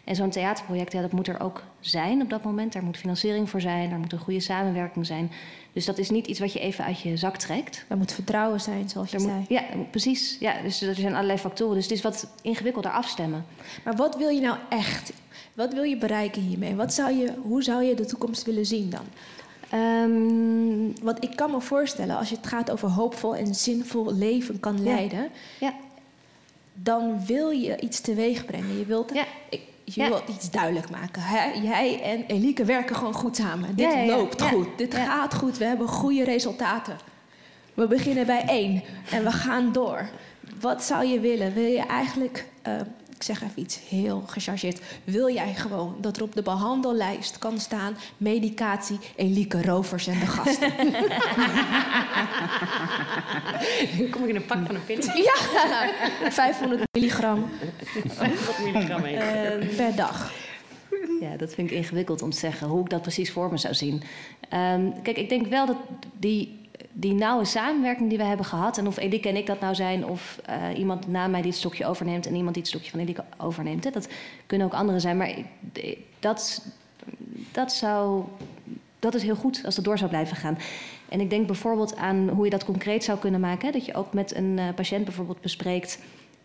En 0.04 0.16
zo'n 0.16 0.30
theaterproject, 0.30 0.92
ja, 0.92 1.00
dat 1.00 1.12
moet 1.12 1.28
er 1.28 1.40
ook 1.40 1.62
zijn 1.80 2.22
op 2.22 2.30
dat 2.30 2.44
moment. 2.44 2.72
Daar 2.72 2.82
moet 2.82 2.96
financiering 2.96 3.50
voor 3.50 3.60
zijn, 3.60 3.90
daar 3.90 3.98
moet 3.98 4.12
een 4.12 4.18
goede 4.18 4.40
samenwerking 4.40 5.06
zijn. 5.06 5.30
Dus 5.72 5.84
dat 5.84 5.98
is 5.98 6.10
niet 6.10 6.26
iets 6.26 6.40
wat 6.40 6.52
je 6.52 6.60
even 6.60 6.84
uit 6.84 7.00
je 7.00 7.16
zak 7.16 7.36
trekt. 7.36 7.84
Er 7.88 7.96
moet 7.96 8.12
vertrouwen 8.12 8.60
zijn, 8.60 8.88
zoals 8.88 9.10
je 9.10 9.16
er 9.16 9.22
zei. 9.22 9.36
Moet, 9.38 9.48
ja, 9.48 9.62
precies. 9.90 10.36
Ja, 10.40 10.62
dus 10.62 10.82
er 10.82 10.94
zijn 10.94 11.14
allerlei 11.14 11.38
factoren. 11.38 11.74
Dus 11.74 11.84
het 11.84 11.92
is 11.92 12.02
wat 12.02 12.26
ingewikkelder 12.42 12.90
afstemmen. 12.90 13.44
Maar 13.84 13.96
wat 13.96 14.16
wil 14.16 14.28
je 14.28 14.40
nou 14.40 14.56
echt? 14.68 15.12
Wat 15.54 15.72
wil 15.72 15.82
je 15.82 15.96
bereiken 15.96 16.42
hiermee? 16.42 16.74
Wat 16.74 16.94
zou 16.94 17.12
je, 17.12 17.32
hoe 17.42 17.62
zou 17.62 17.82
je 17.82 17.94
de 17.94 18.04
toekomst 18.04 18.44
willen 18.44 18.66
zien 18.66 18.90
dan? 18.90 19.04
Um, 19.80 20.92
want 21.02 21.24
ik 21.24 21.36
kan 21.36 21.50
me 21.50 21.60
voorstellen, 21.60 22.16
als 22.16 22.28
je 22.28 22.36
het 22.36 22.46
gaat 22.46 22.70
over 22.70 22.88
hoopvol 22.88 23.36
en 23.36 23.54
zinvol 23.54 24.14
leven 24.14 24.60
kan 24.60 24.82
leiden, 24.82 25.22
ja. 25.22 25.28
ja. 25.58 25.74
dan 26.74 27.26
wil 27.26 27.50
je 27.50 27.80
iets 27.80 28.00
teweeg 28.00 28.44
brengen. 28.44 28.78
Je 28.78 28.84
wilt, 28.84 29.14
ja. 29.14 29.24
ik, 29.48 29.60
je 29.84 30.00
ja. 30.00 30.08
wilt 30.08 30.28
iets 30.28 30.50
duidelijk 30.50 30.90
maken. 30.90 31.22
Hè? 31.22 31.44
Jij 31.62 32.02
en 32.02 32.24
Elieke 32.26 32.64
werken 32.64 32.96
gewoon 32.96 33.14
goed 33.14 33.36
samen. 33.36 33.76
Dit 33.76 34.06
loopt 34.06 34.42
goed, 34.42 34.68
dit 34.76 34.94
gaat 34.94 35.34
goed, 35.34 35.58
we 35.58 35.64
hebben 35.64 35.88
goede 35.88 36.24
resultaten. 36.24 36.96
We 37.74 37.86
beginnen 37.86 38.26
bij 38.26 38.44
één 38.46 38.82
en 39.10 39.24
we 39.24 39.32
gaan 39.32 39.72
door. 39.72 40.08
Wat 40.60 40.84
zou 40.84 41.06
je 41.06 41.20
willen? 41.20 41.54
Wil 41.54 41.70
je 41.70 41.86
eigenlijk 41.86 42.46
uh, 42.68 42.74
ik 42.80 43.03
zeg 43.24 43.42
even 43.42 43.62
iets 43.62 43.78
heel 43.88 44.22
gechargeerd. 44.26 44.80
Wil 45.04 45.32
jij 45.32 45.54
gewoon 45.54 45.96
dat 46.00 46.16
er 46.16 46.22
op 46.22 46.34
de 46.34 46.42
behandellijst 46.42 47.38
kan 47.38 47.60
staan... 47.60 47.96
medicatie, 48.16 48.98
Elieke 49.16 49.62
Rovers 49.62 50.06
en 50.06 50.18
de 50.18 50.26
gasten? 50.26 50.72
Kom 54.10 54.22
ik 54.22 54.28
in 54.28 54.36
een 54.36 54.46
pak 54.46 54.66
van 54.66 54.74
een 54.74 54.84
pil. 54.84 54.96
Ja, 55.24 55.34
500 56.30 56.82
milligram. 56.92 57.48
Wat 58.18 58.58
milligram 58.64 59.04
uh, 59.04 59.18
per 59.76 59.96
dag. 59.96 60.32
Ja, 61.20 61.36
dat 61.36 61.54
vind 61.54 61.70
ik 61.70 61.76
ingewikkeld 61.76 62.22
om 62.22 62.30
te 62.30 62.38
zeggen 62.38 62.66
hoe 62.66 62.80
ik 62.80 62.90
dat 62.90 63.02
precies 63.02 63.32
voor 63.32 63.50
me 63.50 63.56
zou 63.56 63.74
zien. 63.74 64.02
Um, 64.52 65.02
kijk, 65.02 65.16
ik 65.16 65.28
denk 65.28 65.46
wel 65.46 65.66
dat 65.66 65.76
die 66.18 66.63
die 66.96 67.14
nauwe 67.14 67.44
samenwerking 67.44 68.08
die 68.08 68.18
we 68.18 68.24
hebben 68.24 68.46
gehad, 68.46 68.78
en 68.78 68.86
of 68.86 68.96
Elike 68.96 69.28
en 69.28 69.36
ik 69.36 69.46
dat 69.46 69.60
nou 69.60 69.74
zijn, 69.74 70.06
of 70.06 70.40
uh, 70.48 70.78
iemand 70.78 71.06
na 71.06 71.26
mij 71.26 71.40
die 71.40 71.50
het 71.50 71.60
stokje 71.60 71.86
overneemt 71.86 72.26
en 72.26 72.34
iemand 72.34 72.54
die 72.54 72.62
het 72.62 72.72
stokje 72.72 72.90
van 72.90 73.00
Elike 73.00 73.24
overneemt, 73.38 73.84
hè, 73.84 73.90
dat 73.90 74.08
kunnen 74.46 74.66
ook 74.66 74.72
anderen 74.72 75.00
zijn. 75.00 75.16
Maar 75.16 75.34
dat, 76.18 76.66
dat, 77.52 77.72
zou, 77.72 78.22
dat 78.98 79.14
is 79.14 79.22
heel 79.22 79.36
goed 79.36 79.62
als 79.64 79.74
dat 79.74 79.84
door 79.84 79.98
zou 79.98 80.10
blijven 80.10 80.36
gaan. 80.36 80.58
En 81.08 81.20
ik 81.20 81.30
denk 81.30 81.46
bijvoorbeeld 81.46 81.96
aan 81.96 82.28
hoe 82.28 82.44
je 82.44 82.50
dat 82.50 82.64
concreet 82.64 83.04
zou 83.04 83.18
kunnen 83.18 83.40
maken. 83.40 83.66
Hè, 83.66 83.72
dat 83.72 83.84
je 83.84 83.94
ook 83.94 84.12
met 84.12 84.34
een 84.34 84.56
uh, 84.58 84.68
patiënt 84.74 85.04
bijvoorbeeld 85.04 85.40
bespreekt 85.40 85.98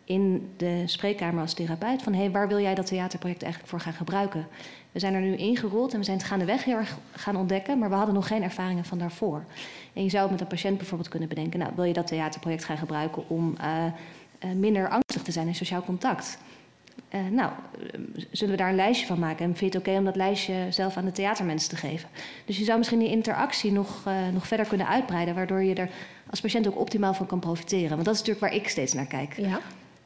in 0.10 0.54
de 0.58 0.84
spreekkamer 0.86 1.42
als 1.42 1.54
therapeut 1.54 2.04
van 2.04 2.14
hey, 2.14 2.32
waar 2.32 2.48
wil 2.48 2.60
jij 2.60 2.76
dat 2.76 2.86
theaterproject 2.86 3.44
eigenlijk 3.44 3.72
voor 3.72 3.82
gaan 3.82 3.94
gebruiken? 3.94 4.48
We 4.92 5.00
zijn 5.00 5.14
er 5.14 5.22
nu 5.22 5.36
ingerold 5.36 5.94
en 5.94 6.00
we 6.00 6.06
zijn 6.06 6.18
het 6.18 6.26
gaandeweg 6.26 6.64
heel 6.64 6.76
erg 6.76 6.98
gaan 7.12 7.36
ontdekken, 7.36 7.80
maar 7.80 7.90
we 7.90 7.96
hadden 7.96 8.14
nog 8.14 8.28
geen 8.28 8.44
ervaringen 8.44 8.86
van 8.86 8.98
daarvoor. 8.98 9.44
En 9.94 10.04
je 10.04 10.10
zou 10.10 10.32
met 10.32 10.42
een 10.42 10.48
patiënt 10.48 10.78
bijvoorbeeld 10.78 11.10
kunnen 11.10 11.30
bedenken, 11.30 11.60
nou, 11.60 11.72
wil 11.76 11.84
je 11.84 11.94
dat 11.94 12.08
theaterproject 12.08 12.64
gaan 12.64 12.78
gebruiken 12.78 13.30
om 13.30 13.56
uh, 13.62 13.86
uh, 14.46 14.52
minder 14.52 14.90
angstig 14.90 15.22
te 15.22 15.32
zijn 15.32 15.48
in 15.48 15.56
sociaal 15.56 15.84
contact? 15.84 16.38
Eh, 17.10 17.20
nou, 17.32 17.52
eh, 17.92 18.00
zullen 18.32 18.54
we 18.56 18.62
daar 18.62 18.70
een 18.70 18.76
lijstje 18.76 19.06
van 19.06 19.20
maken? 19.20 19.46
En 19.46 19.56
vind 19.56 19.74
je 19.74 19.80
het 19.80 19.88
oké 19.88 19.98
om 19.98 20.06
dat 20.06 20.16
lijstje 20.16 20.68
zelf 20.70 20.98
aan 20.98 21.06
de 21.06 21.12
theatermensen 21.12 21.70
te 21.70 21.76
geven? 21.76 22.10
Dus 22.46 22.58
je 22.58 22.64
zou 22.64 22.78
misschien 22.78 23.00
die 23.00 23.10
interactie 23.10 23.72
nog, 23.72 24.02
eh, 24.06 24.14
nog 24.34 24.48
verder 24.48 24.68
kunnen 24.68 24.88
uitbreiden, 24.88 25.36
waardoor 25.36 25.64
je 25.64 25.76
er 25.76 25.90
als 26.30 26.42
patiënt 26.42 26.68
ook 26.68 26.80
optimaal 26.80 27.14
van 27.14 27.26
kan 27.26 27.40
profiteren. 27.40 27.90
Want 27.90 28.06
dat 28.06 28.14
is 28.14 28.20
natuurlijk 28.20 28.46
waar 28.46 28.62
ik 28.62 28.70
steeds 28.70 28.94
naar 28.94 29.06
kijk. 29.06 29.34
Ja. 29.38 29.60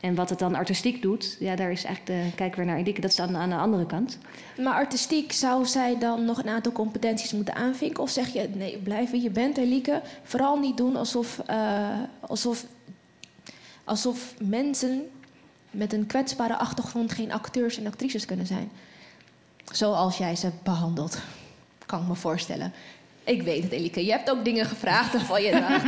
En 0.04 0.16
wat 0.16 0.30
het 0.30 0.40
dan 0.40 0.56
artistiek 0.56 1.02
doet, 1.02 1.38
ja, 1.40 1.56
daar 1.56 1.72
is 1.72 1.84
eigenlijk 1.84 2.24
de 2.24 2.36
kijk 2.36 2.56
weer 2.56 2.66
naar 2.66 2.78
Elike. 2.78 3.02
Dat 3.02 3.10
is 3.10 3.16
dan 3.16 3.36
aan 3.36 3.50
de 3.50 3.56
andere 3.56 3.86
kant. 3.86 4.18
Maar 4.58 4.74
artistiek, 4.74 5.32
zou 5.32 5.66
zij 5.66 5.98
dan 6.00 6.26
nog 6.26 6.38
een 6.38 6.50
aantal 6.50 6.72
competenties 6.72 7.32
moeten 7.32 7.56
aanvinken? 7.56 8.04
Of 8.04 8.10
zeg 8.10 8.34
je, 8.34 8.50
nee, 8.54 8.78
blijf 8.78 9.12
wie 9.12 9.22
je 9.22 9.30
bent, 9.30 9.58
Elieke. 9.58 10.02
Vooral 10.24 10.60
niet 10.60 10.78
doen 10.78 10.96
alsof, 10.96 11.40
eh, 11.40 12.00
alsof, 12.20 12.66
alsof 13.84 14.34
mensen 14.40 15.10
met 15.72 15.94
een 15.94 16.06
kwetsbare 16.06 16.56
achtergrond 16.56 17.12
geen 17.12 17.32
acteurs 17.32 17.78
en 17.78 17.88
actrices 17.88 18.26
kunnen 18.26 18.48
zijn. 18.48 18.72
Zoals 19.72 20.18
jij 20.18 20.36
ze 20.36 20.50
behandelt, 20.64 21.18
kan 21.86 22.02
ik 22.02 22.08
me 22.08 22.16
voorstellen. 22.16 22.74
Ik 23.24 23.42
weet 23.42 23.64
het, 23.64 23.72
Elike. 23.72 24.06
Je 24.06 24.12
hebt 24.12 24.30
ook 24.32 24.46
dingen 24.46 24.66
gevraagd 24.66 25.14
waarvan 25.14 25.44
je 25.44 25.52
dacht... 25.52 25.84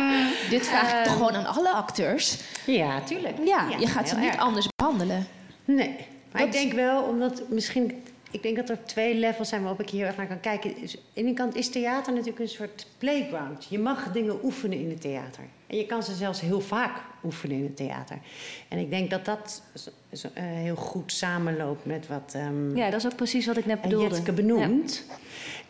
dit 0.50 0.66
vraag 0.66 0.98
ik 0.98 1.04
toch 1.04 1.12
gewoon 1.12 1.34
aan 1.34 1.46
alle 1.46 1.70
acteurs? 1.70 2.36
Ja, 2.66 3.00
tuurlijk. 3.00 3.36
Ja, 3.44 3.68
Ja, 3.70 3.78
je 3.78 3.86
gaat 3.86 4.08
ze 4.08 4.16
niet 4.16 4.28
erg. 4.30 4.36
anders 4.40 4.66
behandelen. 4.76 5.26
Nee, 5.64 5.96
maar 6.32 6.40
Dat 6.40 6.46
ik 6.46 6.52
denk 6.52 6.72
wel, 6.72 7.02
omdat 7.02 7.42
misschien... 7.48 8.02
Ik 8.30 8.42
denk 8.42 8.56
dat 8.56 8.68
er 8.68 8.78
twee 8.84 9.14
levels 9.14 9.48
zijn 9.48 9.60
waarop 9.60 9.80
ik 9.80 9.88
hier 9.90 9.98
heel 10.00 10.08
erg 10.08 10.16
naar 10.16 10.26
kan 10.26 10.40
kijken. 10.40 10.74
Dus 10.80 10.96
aan 10.96 11.02
de 11.14 11.20
ene 11.20 11.32
kant 11.32 11.54
is 11.54 11.68
theater 11.70 12.12
natuurlijk 12.12 12.38
een 12.40 12.48
soort 12.48 12.86
playground. 12.98 13.66
Je 13.68 13.78
mag 13.78 14.12
dingen 14.12 14.44
oefenen 14.44 14.78
in 14.78 14.90
het 14.90 15.00
theater. 15.00 15.42
En 15.66 15.76
je 15.76 15.86
kan 15.86 16.02
ze 16.02 16.14
zelfs 16.14 16.40
heel 16.40 16.60
vaak 16.60 16.96
oefenen 17.24 17.56
in 17.56 17.62
het 17.62 17.76
theater. 17.76 18.18
En 18.68 18.78
ik 18.78 18.90
denk 18.90 19.10
dat 19.10 19.24
dat 19.24 19.62
zo- 19.74 19.90
zo, 20.12 20.28
eh, 20.34 20.42
heel 20.44 20.76
goed 20.76 21.12
samenloopt 21.12 21.84
met 21.84 22.06
wat... 22.08 22.32
ehm, 22.34 22.76
Ja, 22.76 22.90
dat 22.90 22.98
is 23.00 23.06
ook 23.06 23.16
precies 23.16 23.46
wat 23.46 23.56
ik 23.56 23.66
net 23.66 23.80
en 23.80 23.88
bedoelde. 23.88 24.14
Jetske 24.14 24.32
benoemd. 24.32 25.04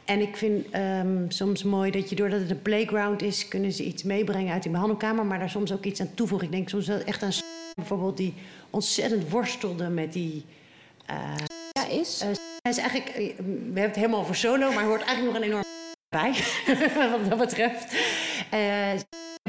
En 0.07 0.21
ik 0.21 0.37
vind 0.37 0.71
ehm, 0.71 1.29
soms 1.29 1.63
mooi 1.63 1.91
dat 1.91 2.11
je 2.11 2.17
doordat 2.17 2.41
het 2.41 2.51
een 2.51 2.63
playground 2.63 3.23
is, 3.23 3.49
kunnen 3.49 3.73
ze 3.73 3.85
iets 3.85 4.03
meebrengen 4.03 4.53
uit 4.53 4.63
die 4.63 4.73
behandelkamer, 4.73 5.25
maar 5.25 5.39
daar 5.39 5.51
soms 5.51 5.73
ook 5.73 5.85
iets 5.85 6.01
aan 6.01 6.15
toevoegen. 6.15 6.47
Ik 6.47 6.53
denk 6.53 6.69
soms 6.69 6.87
wel 6.87 6.99
echt 6.99 7.23
aan 7.23 7.33
bijvoorbeeld 7.75 8.17
die 8.17 8.35
ontzettend 8.71 9.31
worstelde 9.31 9.89
met 9.89 10.13
die. 10.13 10.45
eh, 11.07 11.17
ja, 11.73 11.87
is. 11.89 12.21
hij 12.63 12.73
is 12.73 12.79
eigenlijk, 12.79 13.09
eh, 13.09 13.37
we 13.37 13.43
hebben 13.45 13.83
het 13.83 13.97
helemaal 13.97 14.21
over 14.21 14.37
solo, 14.37 14.73
maar 14.73 14.85
hoort 14.85 15.03
eigenlijk 15.03 15.33
nog 15.33 15.43
een 15.43 15.49
enorm 15.49 15.65
bij, 16.17 16.33
wat 17.21 17.31
dat 17.31 17.39
betreft. 17.39 17.95
Eh, 18.51 18.93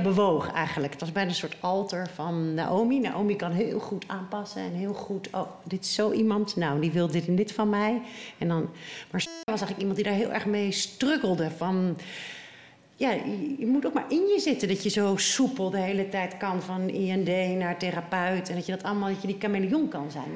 bewoog 0.03 0.52
eigenlijk. 0.52 0.91
Het 0.91 1.02
was 1.02 1.11
bijna 1.11 1.30
een 1.30 1.36
soort 1.36 1.56
alter 1.60 2.10
van 2.14 2.53
Naomi. 2.53 2.99
Naomi 2.99 3.36
kan 3.36 3.52
heel 3.52 3.80
goed 3.80 4.06
aanpassen 4.07 4.61
en 4.61 4.72
heel 4.72 4.94
goed... 4.94 5.30
oh, 5.32 5.49
dit 5.64 5.84
is 5.84 5.94
zo 5.94 6.11
iemand, 6.11 6.56
nou, 6.56 6.82
die 6.82 6.91
wil 6.91 7.07
dit 7.07 7.28
en 7.28 7.36
dit 7.36 7.52
van 7.52 7.69
mij. 7.69 8.02
En 8.38 8.48
dan, 8.48 8.69
maar 9.11 9.26
was 9.44 9.45
eigenlijk 9.45 9.80
iemand 9.80 9.95
die 9.95 10.06
daar 10.06 10.14
heel 10.14 10.32
erg 10.32 10.45
mee 10.45 10.72
struggelde. 10.72 11.52
Van, 11.52 11.98
ja, 12.95 13.11
je, 13.57 13.65
moet 13.65 13.86
ook 13.86 13.94
maar 13.94 14.11
in 14.11 14.28
je 14.28 14.40
zitten 14.40 14.68
dat 14.68 14.84
je 14.84 14.90
zo 14.90 15.15
soepel 15.15 15.69
de 15.69 15.80
hele 15.80 16.10
tijd 16.10 16.38
kan... 16.38 16.61
van 16.61 16.90
IND 16.90 17.57
naar 17.57 17.78
therapeut 17.78 18.49
en 18.49 18.56
dat 18.56 18.65
je 18.65 18.72
dat 18.72 18.84
allemaal, 18.84 19.10
dat 19.10 19.22
je 19.22 19.28
die 19.28 19.40
chameleon 19.40 19.88
kan 19.88 20.11
zijn. 20.11 20.32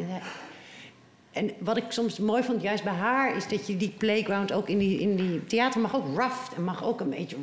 En, 1.32 1.52
wat 1.60 1.78
ik 1.78 1.84
soms 1.90 2.20
mooi 2.20 2.44
vond, 2.44 2.62
juist 2.62 2.84
bij 2.84 2.94
haar, 2.94 3.36
is 3.36 3.48
dat 3.48 3.68
je 3.68 3.78
die 3.78 3.94
playground 3.98 4.52
ook 4.52 4.70
in 4.70 4.78
die, 4.78 5.00
in 5.00 5.16
die 5.16 5.46
theater 5.46 5.82
mag 5.82 5.96
ook 5.96 6.06
rough 6.18 6.52
en 6.56 6.64
mag 6.64 6.84
ook 6.84 7.00
een 7.00 7.10
beetje 7.10 7.36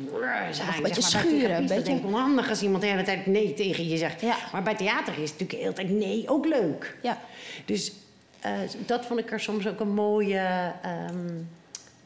zijn. 0.51 0.67
Mag 0.67 0.77
een 0.77 0.83
beetje 0.83 1.01
maar. 1.01 1.09
Schuren, 1.09 1.55
een 1.57 1.67
beetje- 1.67 1.99
onhandig 2.03 2.49
als 2.49 2.61
iemand 2.61 2.81
de 2.81 2.87
hele 2.89 3.03
tijd 3.03 3.25
nee 3.25 3.53
tegen 3.53 3.87
je 3.87 3.97
zegt. 3.97 4.23
Maar 4.51 4.63
bij 4.63 4.75
theater 4.75 5.13
is 5.21 5.29
het 5.29 5.39
natuurlijk 5.39 5.51
de 5.51 5.57
hele 5.57 5.73
tijd 5.73 5.89
nee 5.89 6.23
ook 6.27 6.45
leuk. 6.45 6.97
Ja. 7.01 7.17
Dus 7.65 7.91
eh, 8.39 8.51
dat 8.85 9.05
vond 9.05 9.19
ik 9.19 9.31
er 9.31 9.39
soms 9.39 9.67
ook 9.67 9.79
een 9.79 9.93
mooie. 9.93 10.71
ehm, 10.81 11.25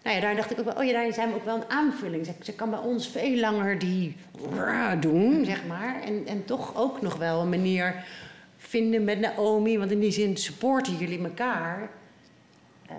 nou 0.03 0.15
ja, 0.15 0.21
daar 0.21 0.35
dacht 0.35 0.51
ik 0.51 0.59
ook 0.59 0.65
wel, 0.65 0.75
oh 0.75 0.83
ja, 0.83 0.91
daar 0.91 1.13
zijn 1.13 1.29
we 1.29 1.35
ook 1.35 1.45
wel 1.45 1.55
een 1.55 1.69
aanvulling. 1.69 2.25
Ze, 2.25 2.31
ze 2.43 2.53
kan 2.53 2.69
bij 2.69 2.79
ons 2.79 3.07
veel 3.07 3.39
langer 3.39 3.79
die 3.79 4.15
doen, 4.99 5.45
zeg 5.45 5.65
maar. 5.67 6.01
En, 6.05 6.23
en 6.27 6.45
toch 6.45 6.75
ook 6.75 7.01
nog 7.01 7.15
wel 7.15 7.41
een 7.41 7.49
manier 7.49 8.03
vinden 8.73 9.03
met 9.03 9.19
Naomi. 9.19 9.77
Want 9.77 9.91
in 9.91 9.99
die 9.99 10.11
zin 10.11 10.37
supporten 10.37 10.97
jullie 10.97 11.23
elkaar. 11.23 11.89
Eh, 12.89 12.95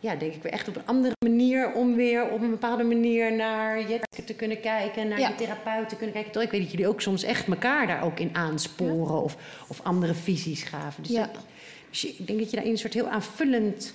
ja, 0.00 0.14
denk 0.14 0.34
ik 0.34 0.42
weer 0.42 0.52
echt 0.52 0.68
op 0.68 0.76
een 0.76 0.86
andere 0.86 1.14
manier 1.24 1.72
om 1.72 1.94
weer 1.94 2.30
op 2.30 2.42
een 2.42 2.50
bepaalde 2.50 2.82
manier 2.82 3.32
naar 3.36 3.80
Jetske 3.80 4.24
te 4.24 4.34
kunnen 4.34 4.60
kijken, 4.60 5.08
naar 5.08 5.18
Ja. 5.20 5.28
je 5.28 5.34
therapeut 5.34 5.88
te 5.88 5.96
kunnen 5.96 6.14
kijken. 6.14 6.32
Toch, 6.32 6.42
ik 6.42 6.50
weet 6.50 6.60
dat 6.62 6.70
jullie 6.70 6.88
ook 6.88 7.00
soms 7.00 7.22
echt 7.22 7.46
elkaar 7.46 7.86
daar 7.86 8.02
ook 8.04 8.18
in 8.18 8.30
aansporen 8.36 9.22
of, 9.22 9.36
of 9.68 9.80
andere 9.82 10.14
visies 10.14 10.62
gaven. 10.62 11.02
Dus, 11.02 11.12
Ja. 11.12 11.24
ik, 11.24 11.30
dus 11.90 12.04
ik 12.06 12.26
denk 12.26 12.38
dat 12.38 12.50
je 12.50 12.54
daarin 12.56 12.72
een 12.72 12.78
soort 12.78 12.94
heel 12.94 13.08
aanvullend 13.08 13.94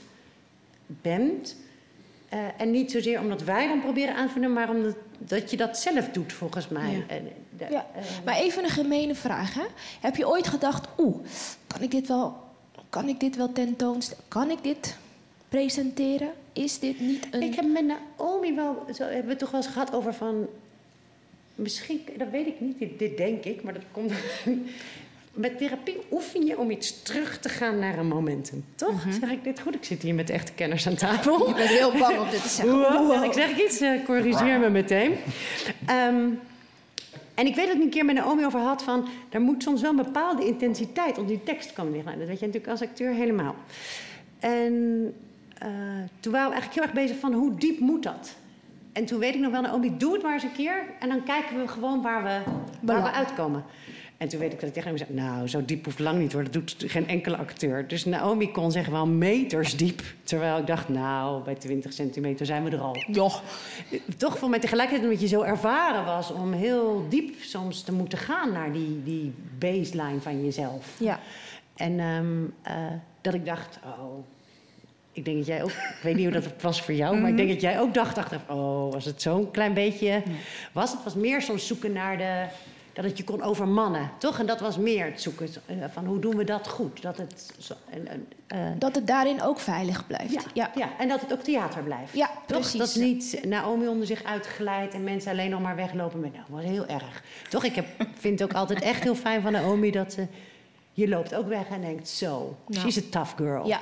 bent. 0.88 1.56
Eh, 2.30 2.40
en 2.58 2.72
niet 2.72 2.91
zozeer 2.91 3.20
omdat 3.20 3.44
wij 3.44 3.68
dan 3.68 3.82
proberen 3.82 4.16
aan 4.16 4.28
te 4.28 4.34
vullen, 4.34 4.54
maar 4.54 4.70
omdat 4.70 4.95
dat 5.18 5.52
je 5.52 5.58
dat 5.58 5.78
zelf 5.80 6.10
doet, 6.10 6.34
volgens 6.34 6.68
mij. 6.68 6.91
Ja. 6.91 7.20
De- 7.58 7.66
Ja. 7.70 7.86
eh, 7.95 8.02
Maar 8.26 8.36
even 8.38 8.64
een 8.64 8.70
gemene 8.70 9.16
vraag. 9.16 9.54
Hè? 9.54 9.64
Heb 10.02 10.16
je 10.16 10.28
ooit 10.28 10.48
gedacht, 10.48 10.88
oeh, 10.98 11.18
kan 11.68 11.82
ik 11.82 11.91
dit 11.91 12.08
wel, 12.08 12.36
kan 12.90 13.08
ik 13.10 13.20
dit 13.20 13.36
wel 13.36 13.52
tentoonstellen? 13.52 14.24
Kan 14.28 14.49
ik 14.52 14.58
dit 14.64 14.98
presenteren? 15.49 16.30
Is 16.54 16.80
dit 16.80 16.99
niet 16.99 17.28
een... 17.32 17.41
Ik 17.41 17.56
heb 17.56 17.66
met 17.72 17.86
Naomi 18.18 18.56
wel, 18.56 18.86
zo 18.95 19.04
hebben 19.04 19.24
we 19.24 19.30
het 19.30 19.40
toch 19.40 19.52
wel 19.52 19.62
eens 19.62 19.70
gehad 19.72 19.94
over 19.94 20.14
van, 20.14 20.48
misschien, 21.56 22.02
dat 22.18 22.30
weet 22.32 22.48
ik 22.48 22.60
niet, 22.60 22.80
dit, 22.80 22.99
dit 22.99 23.18
denk 23.18 23.44
ik, 23.44 23.64
maar 23.64 23.74
dat 23.74 23.84
komt. 23.91 24.12
Met 25.38 25.57
therapie 25.57 25.97
oefen 26.11 26.45
je 26.45 26.57
om 26.57 26.72
iets 26.72 27.01
terug 27.01 27.39
te 27.39 27.49
gaan 27.49 27.80
naar 27.80 27.97
een 27.97 28.07
momentum, 28.07 28.65
toch? 28.76 29.05
Zeg 29.19 29.30
ik 29.30 29.43
dit 29.43 29.59
goed? 29.59 29.76
Ik 29.76 29.84
zit 29.84 30.01
hier 30.01 30.15
met 30.15 30.30
echte 30.30 30.51
kenners 30.53 30.88
aan 30.88 30.95
tafel. 30.95 31.38
Mhm. 31.38 31.47
Je 31.47 31.53
bent 31.53 31.69
heel 31.69 31.91
bang 31.91 32.19
om 32.19 32.30
dit 32.30 32.41
te 32.41 32.49
zeggen. 32.49 32.77
Wow. 32.77 33.07
Wow. 33.07 33.23
Ik 33.23 33.34
zeg 33.34 33.61
iets, 33.61 33.80
eh, 33.80 34.05
corrigeer 34.05 34.59
me 34.59 34.69
meteen. 34.69 35.15
Ehm, 35.85 36.30
en 37.34 37.45
ik 37.45 37.55
weet 37.55 37.68
dat 37.68 37.76
ik 37.76 37.81
een 37.81 37.89
keer 37.89 38.05
met 38.05 38.15
Naomi 38.15 38.45
over 38.45 38.59
had 38.59 38.84
van... 38.84 39.07
er 39.30 39.41
moet 39.41 39.64
soms 39.64 39.81
wel 39.81 39.89
een 39.89 39.95
bepaalde 39.95 40.45
intensiteit 40.45 41.18
op 41.18 41.27
die 41.27 41.43
tekst 41.43 41.73
komen 41.73 41.93
liggen. 41.93 42.19
Dat 42.19 42.27
weet 42.27 42.39
je 42.39 42.45
natuurlijk 42.45 42.72
als 42.72 42.81
acteur 42.81 43.14
helemaal. 43.14 43.55
En 44.39 44.73
eh, 45.57 45.69
toen 46.19 46.31
waren 46.31 46.49
we 46.49 46.55
eigenlijk 46.55 46.73
heel 46.73 46.84
erg 46.84 46.93
bezig 46.93 47.18
van 47.19 47.34
hoe 47.34 47.55
diep 47.55 47.80
moet 47.80 48.03
dat? 48.03 48.35
En 48.93 49.05
toen 49.05 49.19
weet 49.19 49.34
ik 49.34 49.39
nog 49.39 49.51
wel, 49.51 49.61
Naomi, 49.61 49.97
doe 49.97 50.14
het 50.14 50.23
maar 50.23 50.34
eens 50.34 50.43
een 50.43 50.51
keer... 50.51 50.84
en 50.99 51.09
dan 51.09 51.23
kijken 51.23 51.61
we 51.61 51.68
gewoon 51.68 52.01
waar 52.01 52.23
we, 52.23 52.39
waar 52.81 53.03
we 53.03 53.11
uitkomen. 53.11 53.64
En 54.18 54.27
toen 54.27 54.39
weet 54.39 54.53
ik 54.53 54.60
dat 54.60 54.69
ik 54.69 54.73
tegen 54.73 54.89
hem 54.89 54.98
zei... 54.98 55.14
nou, 55.14 55.48
zo 55.48 55.65
diep 55.65 55.85
hoeft 55.85 55.99
lang 55.99 56.19
niet 56.19 56.34
hoor, 56.34 56.44
dat 56.44 56.53
doet 56.53 56.76
geen 56.77 57.07
enkele 57.07 57.38
acteur. 57.38 57.88
Dus 57.88 58.06
Naomi 58.06 58.52
kon 58.52 58.72
zeggen 58.72 58.94
wel 58.94 59.07
meters 59.07 59.76
diep. 59.76 60.02
Terwijl 60.23 60.57
ik 60.57 60.68
dacht, 60.68 60.89
nou, 60.89 61.44
bij 61.44 61.56
20 61.56 61.94
centimeter 61.94 62.45
zijn 62.45 62.64
we 62.64 62.69
er 62.69 62.80
al. 62.80 62.95
Ja. 63.07 63.30
Toch 64.18 64.38
voor 64.38 64.49
mij 64.49 64.60
tegelijkertijd 64.60 65.07
omdat 65.07 65.22
je 65.22 65.27
zo 65.27 65.41
ervaren 65.41 66.06
was... 66.06 66.31
om 66.31 66.53
heel 66.53 67.06
diep 67.10 67.35
soms 67.41 67.81
te 67.81 67.94
moeten 67.94 68.18
gaan 68.18 68.52
naar 68.52 68.72
die, 68.72 69.03
die 69.03 69.34
baseline 69.60 70.22
van 70.22 70.44
jezelf. 70.44 70.95
Ja. 70.99 71.19
En 71.76 71.99
ehm, 71.99 72.44
eh, 72.61 72.94
dat 73.22 73.34
ik 73.34 73.45
dacht, 73.45 73.80
oh... 73.84 74.26
Ik 75.11 75.26
denk 75.26 75.38
dat 75.38 75.45
jij 75.45 75.64
ook... 75.64 75.69
Ik 75.69 75.99
weet 76.02 76.15
niet 76.15 76.23
hoe 76.23 76.34
dat 76.34 76.61
was 76.61 76.81
voor 76.81 76.94
jou... 76.94 77.18
maar 77.18 77.30
ik 77.30 77.38
denk 77.38 77.49
dat 77.49 77.61
jij 77.61 77.80
ook 77.80 77.94
dacht 77.94 78.18
achteraf... 78.18 78.49
oh, 78.49 78.91
was 78.91 79.06
het 79.06 79.22
zo'n 79.22 79.52
klein 79.52 79.73
beetje... 79.73 80.23
Was 80.72 80.91
het 80.91 81.03
was 81.03 81.15
meer 81.15 81.41
soms 81.41 81.68
zoeken 81.68 81.94
naar 81.94 82.18
de... 82.18 82.45
dat 82.98 83.06
het 83.06 83.18
je 83.18 83.24
kon 83.24 83.41
overmannen, 83.41 84.11
toch? 84.18 84.40
En 84.40 84.45
dat 84.45 84.60
was 84.60 84.78
meer 84.78 85.06
het 85.06 85.22
zoeken 85.22 85.49
eh, 85.65 85.76
van 85.91 86.06
hoe 86.06 86.19
doen 86.19 86.36
we 86.38 86.44
dat 86.44 86.68
goed? 86.68 87.02
Dat 87.02 87.18
het... 87.18 87.53
Zo, 87.57 87.74
eh, 88.48 88.60
Dat 88.78 88.95
het 88.95 89.07
daarin 89.07 89.41
ook 89.41 89.60
veilig 89.60 90.07
blijft. 90.07 90.34
ja, 90.34 90.41
Ja. 90.53 90.72
ja. 90.76 90.90
en 90.98 91.07
dat 91.07 91.22
het 91.22 91.34
ook 91.34 91.40
theater 91.40 91.84
blijft. 91.84 92.14
Ja, 92.14 92.30
Toch? 92.45 92.60
precies. 92.60 92.80
Dat 92.80 92.95
niet 93.03 93.40
Naomi 93.45 93.88
onder 93.88 94.07
zich 94.07 94.24
uitglijdt 94.24 94.94
en 94.94 95.03
mensen 95.03 95.32
alleen 95.32 95.49
nog 95.49 95.61
maar 95.61 95.76
weglopen 95.76 96.19
met... 96.19 96.34
Nou, 96.34 96.44
dat 96.49 96.56
was 96.56 96.65
heel 96.65 96.86
erg. 96.86 97.24
Toch? 97.49 97.64
Ik 97.64 97.76
heb, 97.76 97.86
vind 98.19 98.40
het 98.40 98.49
ook 98.49 98.56
altijd 98.56 98.82
echt 98.82 99.03
heel 99.03 99.15
fijn 99.15 99.41
van 99.41 99.52
Naomi 99.52 99.91
dat 99.91 100.14
ze... 100.14 100.28
Je 100.91 101.07
loopt 101.07 101.36
ook 101.36 101.48
weg 101.48 101.68
en 101.68 101.82
denkt, 101.82 102.07
zo, 102.10 102.56
Nou. 102.68 102.82
she's 102.82 102.98
a 102.98 103.02
tough 103.10 103.36
girl. 103.36 103.68
Ja. 103.68 103.82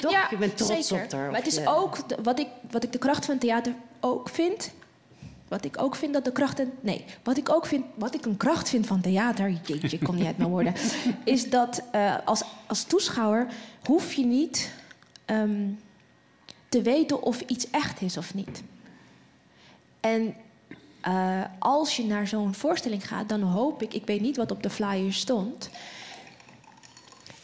Toch? 0.00 0.12
Ja, 0.12 0.26
je 0.30 0.36
bent 0.36 0.56
trots 0.56 0.88
zeker. 0.88 1.04
op 1.04 1.12
haar. 1.12 1.30
Maar 1.30 1.42
het 1.42 1.46
is 1.46 1.66
ook 1.66 1.96
wat 2.22 2.38
ik, 2.38 2.48
wat 2.70 2.84
ik 2.84 2.92
de 2.92 2.98
kracht 2.98 3.24
van 3.24 3.38
theater 3.38 3.74
ook 4.00 4.28
vind. 4.28 4.72
Wat 5.48 5.64
ik 5.64 5.82
ook 5.82 5.94
vind 5.96 6.12
dat 6.12 6.24
de 6.24 6.32
kracht. 6.32 6.58
en- 6.60 6.72
Nee, 6.80 7.04
wat 7.22 7.36
ik 7.36 7.50
ook 7.50 7.66
vind. 7.66 7.84
Wat 7.94 8.14
ik 8.14 8.24
een 8.24 8.36
kracht 8.36 8.68
vind 8.68 8.86
van 8.86 9.00
theater. 9.00 9.50
Jeetje, 9.50 9.88
ik 9.96 10.04
kom 10.04 10.14
niet 10.16 10.26
uit 10.26 10.36
mijn 10.38 10.50
woorden. 10.50 10.74
Is 11.24 11.50
dat 11.50 11.82
eh, 11.92 12.14
als, 12.24 12.42
als 12.66 12.84
toeschouwer 12.84 13.46
hoef 13.84 14.12
je 14.12 14.24
niet 14.24 14.72
ehm, 15.24 15.68
te 16.68 16.82
weten 16.82 17.22
of 17.22 17.40
iets 17.40 17.70
echt 17.70 18.00
is 18.00 18.16
of 18.16 18.34
niet. 18.34 18.62
En 20.00 20.34
eh, 21.00 21.42
als 21.58 21.96
je 21.96 22.04
naar 22.04 22.26
zo'n 22.26 22.54
voorstelling 22.54 23.08
gaat, 23.08 23.28
dan 23.28 23.42
hoop 23.42 23.82
ik, 23.82 23.94
ik 23.94 24.06
weet 24.06 24.20
niet 24.20 24.36
wat 24.36 24.50
op 24.50 24.62
de 24.62 24.70
flyer 24.70 25.12
stond, 25.12 25.70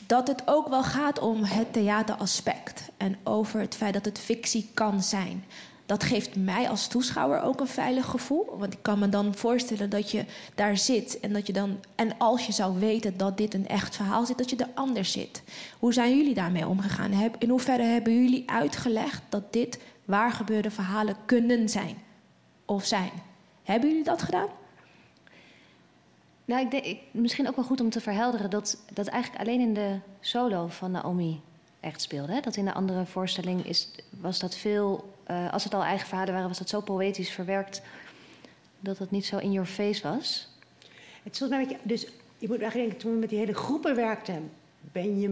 dat 0.06 0.28
het 0.28 0.42
ook 0.44 0.68
wel 0.68 0.82
gaat 0.82 1.18
om 1.18 1.44
het 1.44 1.72
theateraspect 1.72 2.82
en 2.96 3.16
over 3.22 3.60
het 3.60 3.74
feit 3.74 3.94
dat 3.94 4.04
het 4.04 4.18
fictie 4.18 4.70
kan 4.74 5.02
zijn. 5.02 5.44
Dat 5.86 6.02
geeft 6.02 6.36
mij 6.36 6.68
als 6.68 6.86
toeschouwer 6.88 7.42
ook 7.42 7.60
een 7.60 7.66
veilig 7.66 8.06
gevoel. 8.06 8.56
Want 8.58 8.72
ik 8.72 8.78
kan 8.82 8.98
me 8.98 9.08
dan 9.08 9.34
voorstellen 9.34 9.90
dat 9.90 10.10
je 10.10 10.24
daar 10.54 10.76
zit 10.76 11.20
en 11.20 11.32
dat 11.32 11.46
je 11.46 11.52
dan. 11.52 11.78
En 11.94 12.18
als 12.18 12.46
je 12.46 12.52
zou 12.52 12.78
weten 12.78 13.16
dat 13.16 13.36
dit 13.36 13.54
een 13.54 13.68
echt 13.68 13.96
verhaal 13.96 14.26
zit, 14.26 14.38
dat 14.38 14.50
je 14.50 14.56
er 14.56 14.68
anders 14.74 15.12
zit. 15.12 15.42
Hoe 15.78 15.92
zijn 15.92 16.16
jullie 16.16 16.34
daarmee 16.34 16.66
omgegaan? 16.66 17.32
In 17.38 17.48
hoeverre 17.48 17.82
hebben 17.82 18.22
jullie 18.22 18.50
uitgelegd 18.50 19.22
dat 19.28 19.52
dit 19.52 19.78
waar 20.04 20.32
gebeurde 20.32 20.70
verhalen 20.70 21.16
kunnen 21.26 21.68
zijn? 21.68 21.96
Of 22.64 22.84
zijn? 22.84 23.10
Hebben 23.62 23.88
jullie 23.88 24.04
dat 24.04 24.22
gedaan? 24.22 24.48
Nou, 26.44 26.64
ik 26.64 26.70
denk, 26.70 26.98
misschien 27.10 27.48
ook 27.48 27.56
wel 27.56 27.64
goed 27.64 27.80
om 27.80 27.90
te 27.90 28.00
verhelderen 28.00 28.50
dat 28.50 28.84
dat 28.92 29.06
eigenlijk 29.06 29.42
alleen 29.42 29.60
in 29.60 29.74
de 29.74 29.98
solo 30.20 30.66
van 30.66 30.90
Naomi 30.90 31.40
echt 31.82 32.02
speelde. 32.02 32.32
Hè? 32.32 32.40
Dat 32.40 32.56
in 32.56 32.64
de 32.64 32.72
andere 32.72 33.06
voorstelling 33.06 33.66
is, 33.66 33.88
was 34.10 34.38
dat 34.38 34.56
veel, 34.56 35.14
eh, 35.24 35.52
als 35.52 35.64
het 35.64 35.74
al 35.74 35.82
eigen 35.82 36.08
verhalen 36.08 36.32
waren, 36.32 36.48
was 36.48 36.58
dat 36.58 36.68
zo 36.68 36.80
poëtisch 36.80 37.30
verwerkt 37.30 37.82
dat 38.80 38.98
het 38.98 39.10
niet 39.10 39.26
zo 39.26 39.38
in 39.38 39.52
your 39.52 39.68
face 39.68 40.02
was. 40.02 40.48
Het 41.22 41.40
een 41.40 41.48
beetje, 41.48 41.76
dus 41.82 42.06
je 42.38 42.48
moet 42.48 42.60
eigenlijk 42.60 42.74
denken, 42.74 42.98
toen 42.98 43.12
we 43.12 43.18
met 43.18 43.28
die 43.28 43.38
hele 43.38 43.54
groepen 43.54 43.94
werkten, 43.94 44.50
ben 44.92 45.20
je, 45.20 45.28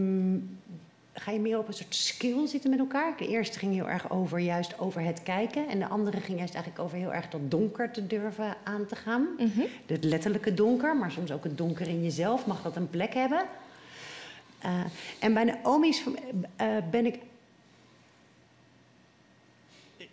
ga 1.12 1.30
je 1.30 1.40
meer 1.40 1.58
op 1.58 1.68
een 1.68 1.74
soort 1.74 1.94
skill 1.94 2.46
zitten 2.46 2.70
met 2.70 2.78
elkaar. 2.78 3.16
De 3.16 3.28
eerste 3.28 3.58
ging 3.58 3.72
heel 3.74 3.88
erg 3.88 4.10
over 4.10 4.38
juist 4.38 4.78
over 4.78 5.00
het 5.00 5.22
kijken. 5.22 5.68
En 5.68 5.78
de 5.78 5.88
andere 5.88 6.20
ging 6.20 6.38
juist 6.38 6.54
eigenlijk 6.54 6.84
over 6.84 6.98
heel 6.98 7.12
erg 7.12 7.28
dat 7.28 7.50
donker 7.50 7.90
te 7.90 8.06
durven 8.06 8.56
aan 8.64 8.86
te 8.86 8.96
gaan. 8.96 9.26
Het 9.86 10.04
letterlijke 10.04 10.54
donker, 10.54 10.96
maar 10.96 11.10
soms 11.10 11.32
ook 11.32 11.44
het 11.44 11.58
donker 11.58 11.88
in 11.88 12.02
jezelf. 12.02 12.46
Mag 12.46 12.62
dat 12.62 12.76
een 12.76 12.90
plek 12.90 13.14
hebben? 13.14 13.44
Eh, 14.60 14.80
en 15.18 15.34
bij 15.34 15.44
Naomi's 15.44 16.02
eh, 16.56 16.76
ben 16.90 17.06
ik 17.06 17.18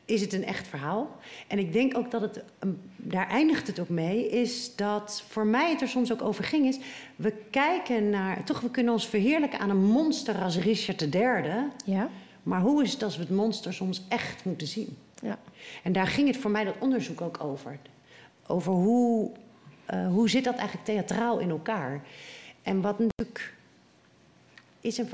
is 0.07 0.21
het 0.21 0.33
een 0.33 0.45
echt 0.45 0.67
verhaal. 0.67 1.17
En 1.47 1.59
ik 1.59 1.73
denk 1.73 1.97
ook 1.97 2.11
dat 2.11 2.21
het, 2.21 2.43
um, 2.59 2.81
daar 2.95 3.29
eindigt 3.29 3.67
het 3.67 3.79
ook 3.79 3.89
mee, 3.89 4.29
is 4.29 4.75
dat 4.75 5.23
voor 5.27 5.45
mij 5.45 5.69
het 5.69 5.81
er 5.81 5.87
soms 5.87 6.11
ook 6.11 6.21
over 6.21 6.43
ging, 6.43 6.65
is 6.65 6.79
we 7.15 7.33
kijken 7.49 8.09
naar, 8.09 8.43
toch 8.43 8.59
we 8.59 8.71
kunnen 8.71 8.93
ons 8.93 9.07
verheerlijken 9.07 9.59
aan 9.59 9.69
een 9.69 9.83
monster 9.83 10.35
als 10.41 10.57
Richard 10.57 11.15
III. 11.15 11.53
Ja. 11.85 12.09
Maar 12.43 12.61
hoe 12.61 12.83
is 12.83 12.91
het 12.91 13.03
als 13.03 13.15
we 13.15 13.21
het 13.21 13.31
monster 13.31 13.73
soms 13.73 14.01
echt 14.09 14.45
moeten 14.45 14.67
zien? 14.67 14.97
Ja. 15.21 15.39
En 15.83 15.91
daar 15.91 16.07
ging 16.07 16.27
het 16.27 16.37
voor 16.37 16.51
mij 16.51 16.63
dat 16.63 16.75
onderzoek 16.79 17.21
ook 17.21 17.43
over. 17.43 17.79
Over 18.47 18.73
hoe, 18.73 19.31
eh, 19.85 20.07
hoe 20.07 20.29
zit 20.29 20.43
dat 20.43 20.55
eigenlijk 20.55 20.85
theatraal 20.85 21.39
in 21.39 21.49
elkaar? 21.49 22.03
En 22.61 22.81
wat 22.81 22.99
natuurlijk 22.99 23.53
is 24.87 24.97
een. 24.97 25.09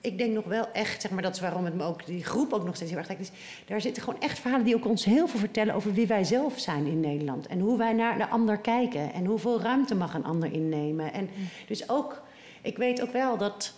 Ik 0.00 0.18
denk 0.18 0.34
nog 0.34 0.44
wel 0.44 0.68
echt, 0.72 1.02
zeg 1.02 1.10
maar, 1.10 1.22
dat 1.22 1.34
is 1.34 1.40
waarom 1.40 1.64
het 1.64 1.74
me 1.74 1.82
ook, 1.82 2.06
die 2.06 2.24
groep 2.24 2.52
ook 2.52 2.64
nog 2.64 2.74
steeds 2.74 2.90
heel 2.90 2.98
erg 2.98 3.08
lijkt. 3.08 3.22
Is, 3.22 3.30
daar 3.66 3.80
zitten 3.80 4.02
gewoon 4.02 4.20
echt 4.20 4.38
verhalen 4.38 4.64
die 4.64 4.74
ook 4.74 4.86
ons 4.86 5.04
heel 5.04 5.28
veel 5.28 5.38
vertellen 5.40 5.74
over 5.74 5.92
wie 5.92 6.06
wij 6.06 6.24
zelf 6.24 6.58
zijn 6.58 6.86
in 6.86 7.00
Nederland. 7.00 7.46
En 7.46 7.60
hoe 7.60 7.78
wij 7.78 7.92
naar 7.92 8.18
de 8.18 8.28
ander 8.28 8.58
kijken. 8.58 9.12
En 9.12 9.24
hoeveel 9.24 9.60
ruimte 9.60 9.94
mag 9.94 10.14
een 10.14 10.24
ander 10.24 10.52
innemen. 10.52 11.12
En 11.12 11.28
dus 11.66 11.88
ook, 11.88 12.22
ik 12.62 12.76
weet 12.76 13.02
ook 13.02 13.12
wel 13.12 13.36
dat. 13.36 13.72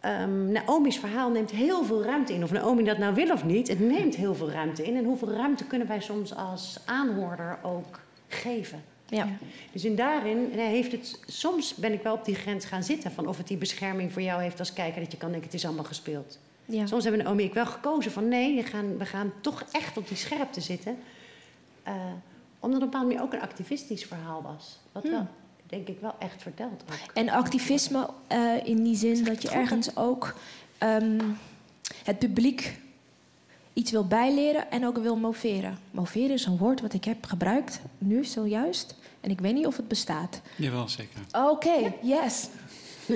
ehm, 0.00 0.52
Naomi's 0.52 0.98
verhaal 0.98 1.30
neemt 1.30 1.50
heel 1.50 1.84
veel 1.84 2.02
ruimte 2.04 2.32
in. 2.34 2.42
Of 2.42 2.52
Naomi 2.52 2.84
dat 2.84 2.98
nou 2.98 3.14
wil 3.14 3.30
of 3.32 3.44
niet, 3.44 3.68
het 3.68 3.80
neemt 3.80 4.16
heel 4.16 4.34
veel 4.34 4.50
ruimte 4.50 4.82
in. 4.84 4.96
En 4.96 5.04
hoeveel 5.04 5.30
ruimte 5.30 5.64
kunnen 5.64 5.88
wij 5.88 6.00
soms 6.00 6.34
als 6.34 6.80
aanhoorder 6.84 7.58
ook 7.62 8.00
geven? 8.28 8.82
Ja. 9.16 9.28
Dus 9.72 9.84
in 9.84 9.96
daarin 9.96 10.52
eh, 10.52 10.58
heeft 10.58 10.92
het... 10.92 11.20
Soms 11.26 11.74
ben 11.74 11.92
ik 11.92 12.02
wel 12.02 12.14
op 12.14 12.24
die 12.24 12.34
grens 12.34 12.64
gaan 12.64 12.82
zitten... 12.82 13.12
van 13.12 13.26
of 13.26 13.36
het 13.36 13.48
die 13.48 13.56
bescherming 13.56 14.12
voor 14.12 14.22
jou 14.22 14.42
heeft 14.42 14.58
als 14.58 14.72
kijker... 14.72 15.00
dat 15.00 15.12
je 15.12 15.18
kan 15.18 15.30
denken, 15.30 15.46
het 15.46 15.58
is 15.58 15.64
allemaal 15.64 15.84
gespeeld. 15.84 16.38
Ja. 16.64 16.86
Soms 16.86 17.04
hebben 17.04 17.26
en 17.26 17.38
ik 17.38 17.54
wel 17.54 17.66
gekozen 17.66 18.12
van... 18.12 18.28
nee, 18.28 18.54
we 18.54 18.62
gaan, 18.62 18.98
we 18.98 19.06
gaan 19.06 19.32
toch 19.40 19.64
echt 19.72 19.96
op 19.96 20.08
die 20.08 20.16
scherpte 20.16 20.60
zitten. 20.60 20.98
Eh, 21.82 21.94
omdat 22.58 22.80
het 22.80 22.88
op 22.88 22.94
een 22.94 23.00
bepaalde 23.00 23.06
manier 23.06 23.22
ook 23.22 23.32
een 23.32 23.48
activistisch 23.48 24.04
verhaal 24.04 24.42
was. 24.42 24.78
Wat 24.92 25.02
Hmm. 25.02 25.12
wel, 25.12 25.26
denk 25.66 25.88
ik, 25.88 26.00
wel 26.00 26.14
echt 26.18 26.42
verteld 26.42 26.82
ook. 26.82 27.12
En 27.14 27.28
activisme 27.28 28.10
eh, 28.26 28.66
in 28.66 28.82
die 28.82 28.96
zin 28.96 29.24
dat 29.24 29.42
je 29.42 29.50
ergens 29.50 29.96
ook 29.96 30.34
ehm, 30.78 31.20
het 32.04 32.18
publiek 32.18 32.78
iets 33.72 33.90
wil 33.90 34.06
bijleren 34.06 34.70
en 34.70 34.86
ook 34.86 34.98
wil 34.98 35.16
moveren. 35.16 35.78
Moveren 35.90 36.30
is 36.30 36.46
een 36.46 36.56
woord 36.56 36.80
wat 36.80 36.92
ik 36.92 37.04
heb 37.04 37.24
gebruikt 37.24 37.80
nu 37.98 38.24
zojuist. 38.24 38.94
En 39.24 39.30
ik 39.30 39.40
weet 39.40 39.54
niet 39.54 39.66
of 39.66 39.76
het 39.76 39.88
bestaat. 39.88 40.40
Jawel, 40.56 40.88
zeker. 40.88 41.20
Oké, 41.32 41.92
yes. 42.02 42.48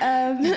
Ehm, 0.00 0.54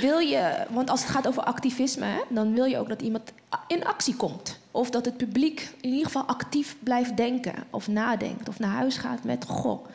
wil 0.00 0.18
je, 0.18 0.66
want 0.70 0.90
als 0.90 1.00
het 1.00 1.10
gaat 1.10 1.26
over 1.26 1.42
activisme, 1.42 2.04
hè, 2.04 2.20
dan 2.28 2.54
wil 2.54 2.64
je 2.64 2.78
ook 2.78 2.88
dat 2.88 3.02
iemand 3.02 3.32
in 3.66 3.84
actie 3.84 4.16
komt. 4.16 4.58
Of 4.70 4.90
dat 4.90 5.04
het 5.04 5.16
publiek 5.16 5.74
in 5.80 5.90
ieder 5.90 6.06
geval 6.06 6.24
actief 6.24 6.76
blijft 6.82 7.16
denken 7.16 7.54
of 7.70 7.88
nadenkt. 7.88 8.48
Of 8.48 8.58
naar 8.58 8.74
huis 8.74 8.96
gaat 8.96 9.24
met, 9.24 9.44
goh, 9.44 9.86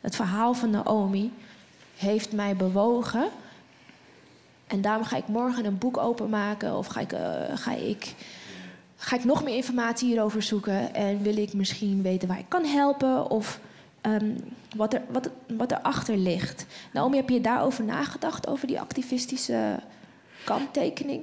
het 0.00 0.16
verhaal 0.16 0.54
van 0.54 0.70
Naomi 0.70 1.32
heeft 1.96 2.32
mij 2.32 2.56
bewogen. 2.56 3.28
En 4.66 4.80
daarom 4.80 5.04
ga 5.04 5.16
ik 5.16 5.28
morgen 5.28 5.64
een 5.64 5.78
boek 5.78 5.96
openmaken 5.96 6.76
of 6.76 6.86
ga 6.86 7.00
ik, 7.00 7.12
eh, 7.12 7.42
ga 7.54 7.72
ik, 7.72 8.14
ga 9.04 9.16
ik 9.16 9.24
nog 9.24 9.44
meer 9.44 9.56
informatie 9.56 10.08
hierover 10.08 10.42
zoeken. 10.42 10.94
En 10.94 11.22
wil 11.22 11.36
ik 11.36 11.52
misschien 11.52 12.02
weten 12.02 12.28
waar 12.28 12.38
ik 12.38 12.48
kan 12.48 12.64
helpen 12.64 13.30
of 13.30 13.60
ehm, 14.00 14.30
wat, 14.76 14.94
er, 14.94 15.02
wat, 15.08 15.30
wat 15.56 15.72
erachter 15.72 16.16
ligt. 16.16 16.66
Naomi, 16.92 17.16
heb 17.16 17.28
je 17.28 17.40
daarover 17.40 17.84
nagedacht, 17.84 18.46
over 18.46 18.66
die 18.66 18.80
activistische 18.80 19.80
kanttekening? 20.44 21.22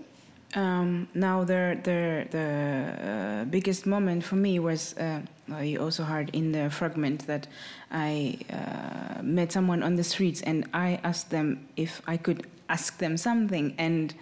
Um, 0.58 1.08
now, 1.12 1.46
the 1.46 1.78
the 1.82 2.26
the 2.30 2.38
uh, 2.38 3.50
biggest 3.50 3.86
moment 3.86 4.24
for 4.24 4.38
me 4.38 4.62
was 4.62 4.94
uh, 4.98 5.62
you 5.62 5.84
also 5.84 6.04
heard 6.04 6.30
in 6.30 6.52
the 6.52 6.70
fragment 6.70 7.26
that 7.26 7.48
I 7.92 8.38
uh, 8.50 9.22
met 9.22 9.52
someone 9.52 9.86
on 9.86 9.96
the 9.96 10.04
streets 10.04 10.44
and 10.44 10.66
I 10.74 11.00
asked 11.02 11.30
them 11.30 11.58
if 11.74 12.02
I 12.08 12.18
could 12.18 12.46
ask 12.66 12.98
them 12.98 13.18
something, 13.18 13.74
and 13.78 14.14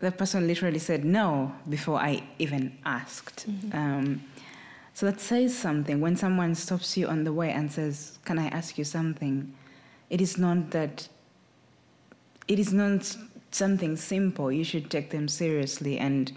that 0.00 0.18
person 0.18 0.46
literally 0.46 0.78
said 0.78 1.04
no 1.04 1.52
before 1.68 1.98
I 1.98 2.22
even 2.38 2.76
asked. 2.84 3.46
Um, 3.72 4.22
so 4.92 5.06
that 5.06 5.20
says 5.20 5.56
something 5.56 6.00
when 6.00 6.16
someone 6.16 6.54
stops 6.54 6.96
you 6.96 7.06
on 7.08 7.24
the 7.24 7.32
way 7.32 7.50
and 7.50 7.70
says, 7.70 8.18
"Can 8.24 8.38
I 8.38 8.48
ask 8.48 8.78
you 8.78 8.84
something?" 8.84 9.52
It 10.10 10.20
is 10.20 10.38
not 10.38 10.70
that 10.70 11.08
it 12.46 12.58
is 12.58 12.72
not 12.72 13.16
something 13.50 13.96
simple. 13.96 14.52
You 14.52 14.64
should 14.64 14.90
take 14.90 15.10
them 15.10 15.28
seriously 15.28 15.98
and 15.98 16.32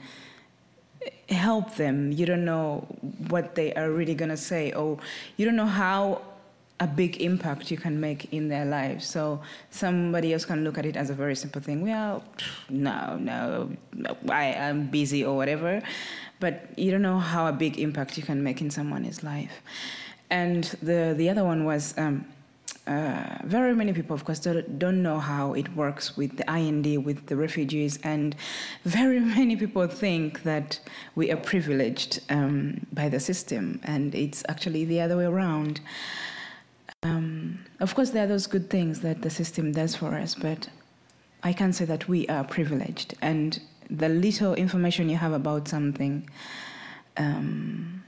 help 1.30 1.76
them. 1.76 2.12
You 2.12 2.26
don't 2.26 2.46
know 2.46 2.88
what 3.28 3.56
they 3.56 3.74
are 3.74 3.92
really 3.92 4.16
going 4.16 4.30
to 4.30 4.38
say, 4.38 4.72
or 4.72 4.98
you 5.36 5.46
don't 5.46 5.56
know 5.56 5.66
how 5.66 6.22
a 6.80 6.88
big 6.88 7.22
impact 7.22 7.72
you 7.72 7.78
can 7.78 8.00
make 8.00 8.32
in 8.32 8.50
their 8.50 8.66
lives. 8.66 9.08
So 9.08 9.42
somebody 9.72 10.34
else 10.34 10.46
can 10.46 10.64
look 10.64 10.78
at 10.78 10.86
it 10.86 10.96
as 10.96 11.10
a 11.10 11.14
very 11.14 11.36
simple 11.36 11.62
thing. 11.62 11.82
Well, 11.82 12.24
no, 12.70 13.18
no, 13.18 13.70
I 14.30 14.46
am 14.46 14.88
busy 14.88 15.26
or 15.26 15.36
whatever. 15.36 15.82
But 16.40 16.78
you 16.78 16.92
don't 16.92 17.02
know 17.02 17.20
how 17.20 17.48
a 17.48 17.52
big 17.52 17.80
impact 17.80 18.18
you 18.18 18.24
can 18.24 18.44
make 18.44 18.62
in 18.62 18.70
someone's 18.70 19.24
life. 19.24 19.62
And 20.30 20.66
the, 20.82 21.16
the 21.18 21.30
other 21.30 21.44
one 21.44 21.66
was 21.66 21.98
um, 21.98 22.26
uh, 22.86 23.38
very 23.44 23.76
many 23.76 23.92
people, 23.92 24.14
of 24.14 24.24
course, 24.24 24.40
don't, 24.40 24.80
don't 24.80 25.02
know 25.02 25.20
how 25.20 25.54
it 25.54 25.76
works 25.76 26.16
with 26.16 26.38
the 26.38 26.50
IND, 26.50 27.04
with 27.04 27.26
the 27.26 27.36
refugees, 27.36 28.00
and 28.04 28.36
very 28.84 29.20
many 29.38 29.56
people 29.56 29.88
think 29.88 30.44
that 30.44 30.80
we 31.16 31.32
are 31.32 31.38
privileged 31.38 32.22
um, 32.30 32.86
by 32.94 33.10
the 33.10 33.20
system, 33.20 33.80
and 33.84 34.14
it's 34.16 34.44
actually 34.48 34.86
the 34.86 35.02
other 35.02 35.18
way 35.18 35.26
around. 35.26 35.82
Um, 37.04 37.60
of 37.80 37.94
course, 37.94 38.10
there 38.10 38.24
are 38.24 38.28
those 38.28 38.48
good 38.48 38.70
things 38.70 39.02
that 39.02 39.22
the 39.22 39.30
system 39.30 39.72
does 39.72 39.96
for 39.96 40.16
us, 40.16 40.34
but 40.34 40.70
I 41.44 41.54
can't 41.54 41.76
say 41.76 41.86
that 41.86 42.08
we 42.08 42.28
are 42.28 42.44
privileged, 42.44 43.14
and 43.22 43.60
the 43.90 44.10
little 44.10 44.56
information 44.56 45.08
you 45.08 45.18
have 45.18 45.32
about 45.34 45.68
something, 45.68 46.28
um, 47.18 48.04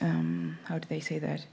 um, 0.00 0.58
how 0.64 0.78
do 0.78 0.88
they 0.88 1.00
say 1.00 1.18
that? 1.20 1.46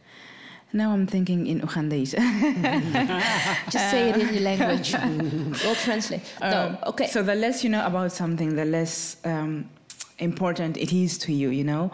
Now 0.75 0.91
I'm 0.91 1.05
thinking 1.05 1.45
in 1.45 1.61
Ugandese. 1.61 2.15
Just 3.69 3.91
say 3.91 4.09
it 4.09 4.17
in 4.17 4.33
your 4.33 4.41
language. 4.41 4.93
we'll 5.63 5.75
translate. 5.75 6.23
No, 6.41 6.47
Um, 6.47 6.77
okay. 6.87 7.05
So 7.07 7.21
the 7.21 7.35
less 7.35 7.63
you 7.63 7.69
know 7.69 7.85
about 7.85 8.11
something, 8.11 8.55
the 8.55 8.65
less 8.65 9.17
um, 9.23 9.69
important 10.17 10.77
it 10.77 10.91
is 10.91 11.19
to 11.19 11.31
you, 11.31 11.49
you 11.49 11.63
know. 11.63 11.91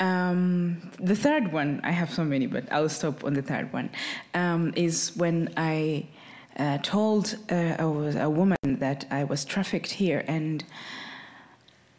Um, 0.00 0.90
the 0.98 1.14
third 1.14 1.52
one, 1.52 1.80
I 1.84 1.92
have 1.92 2.12
so 2.12 2.24
many, 2.24 2.46
but 2.46 2.70
I'll 2.72 2.88
stop 2.88 3.24
on 3.24 3.34
the 3.34 3.42
third 3.42 3.72
one, 3.72 3.90
um, 4.34 4.72
is 4.76 5.12
when 5.16 5.52
I 5.56 6.06
uh, 6.58 6.78
told 6.78 7.36
uh, 7.50 7.76
a, 7.78 7.86
a 8.22 8.30
woman 8.30 8.58
that 8.64 9.06
I 9.10 9.24
was 9.24 9.44
trafficked 9.44 9.90
here, 9.92 10.24
and 10.26 10.64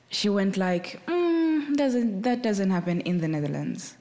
she 0.10 0.30
went 0.30 0.58
like, 0.58 1.02
mm, 1.08 1.76
"Doesn't 1.78 2.22
that 2.24 2.42
doesn't 2.42 2.70
happen 2.70 3.02
in 3.02 3.20
the 3.20 3.28
Netherlands?" 3.28 3.96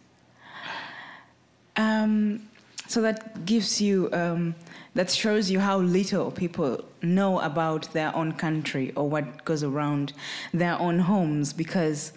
Um, 1.76 2.48
so 2.86 3.00
that 3.02 3.44
gives 3.46 3.80
you 3.80 4.08
um, 4.12 4.54
that 4.94 5.10
shows 5.10 5.50
you 5.50 5.60
how 5.60 5.78
little 5.78 6.30
people 6.30 6.84
know 7.02 7.40
about 7.40 7.92
their 7.92 8.14
own 8.14 8.32
country 8.32 8.92
or 8.94 9.08
what 9.08 9.44
goes 9.44 9.62
around 9.62 10.12
their 10.52 10.78
own 10.78 11.00
homes 11.00 11.52
because 11.52 12.12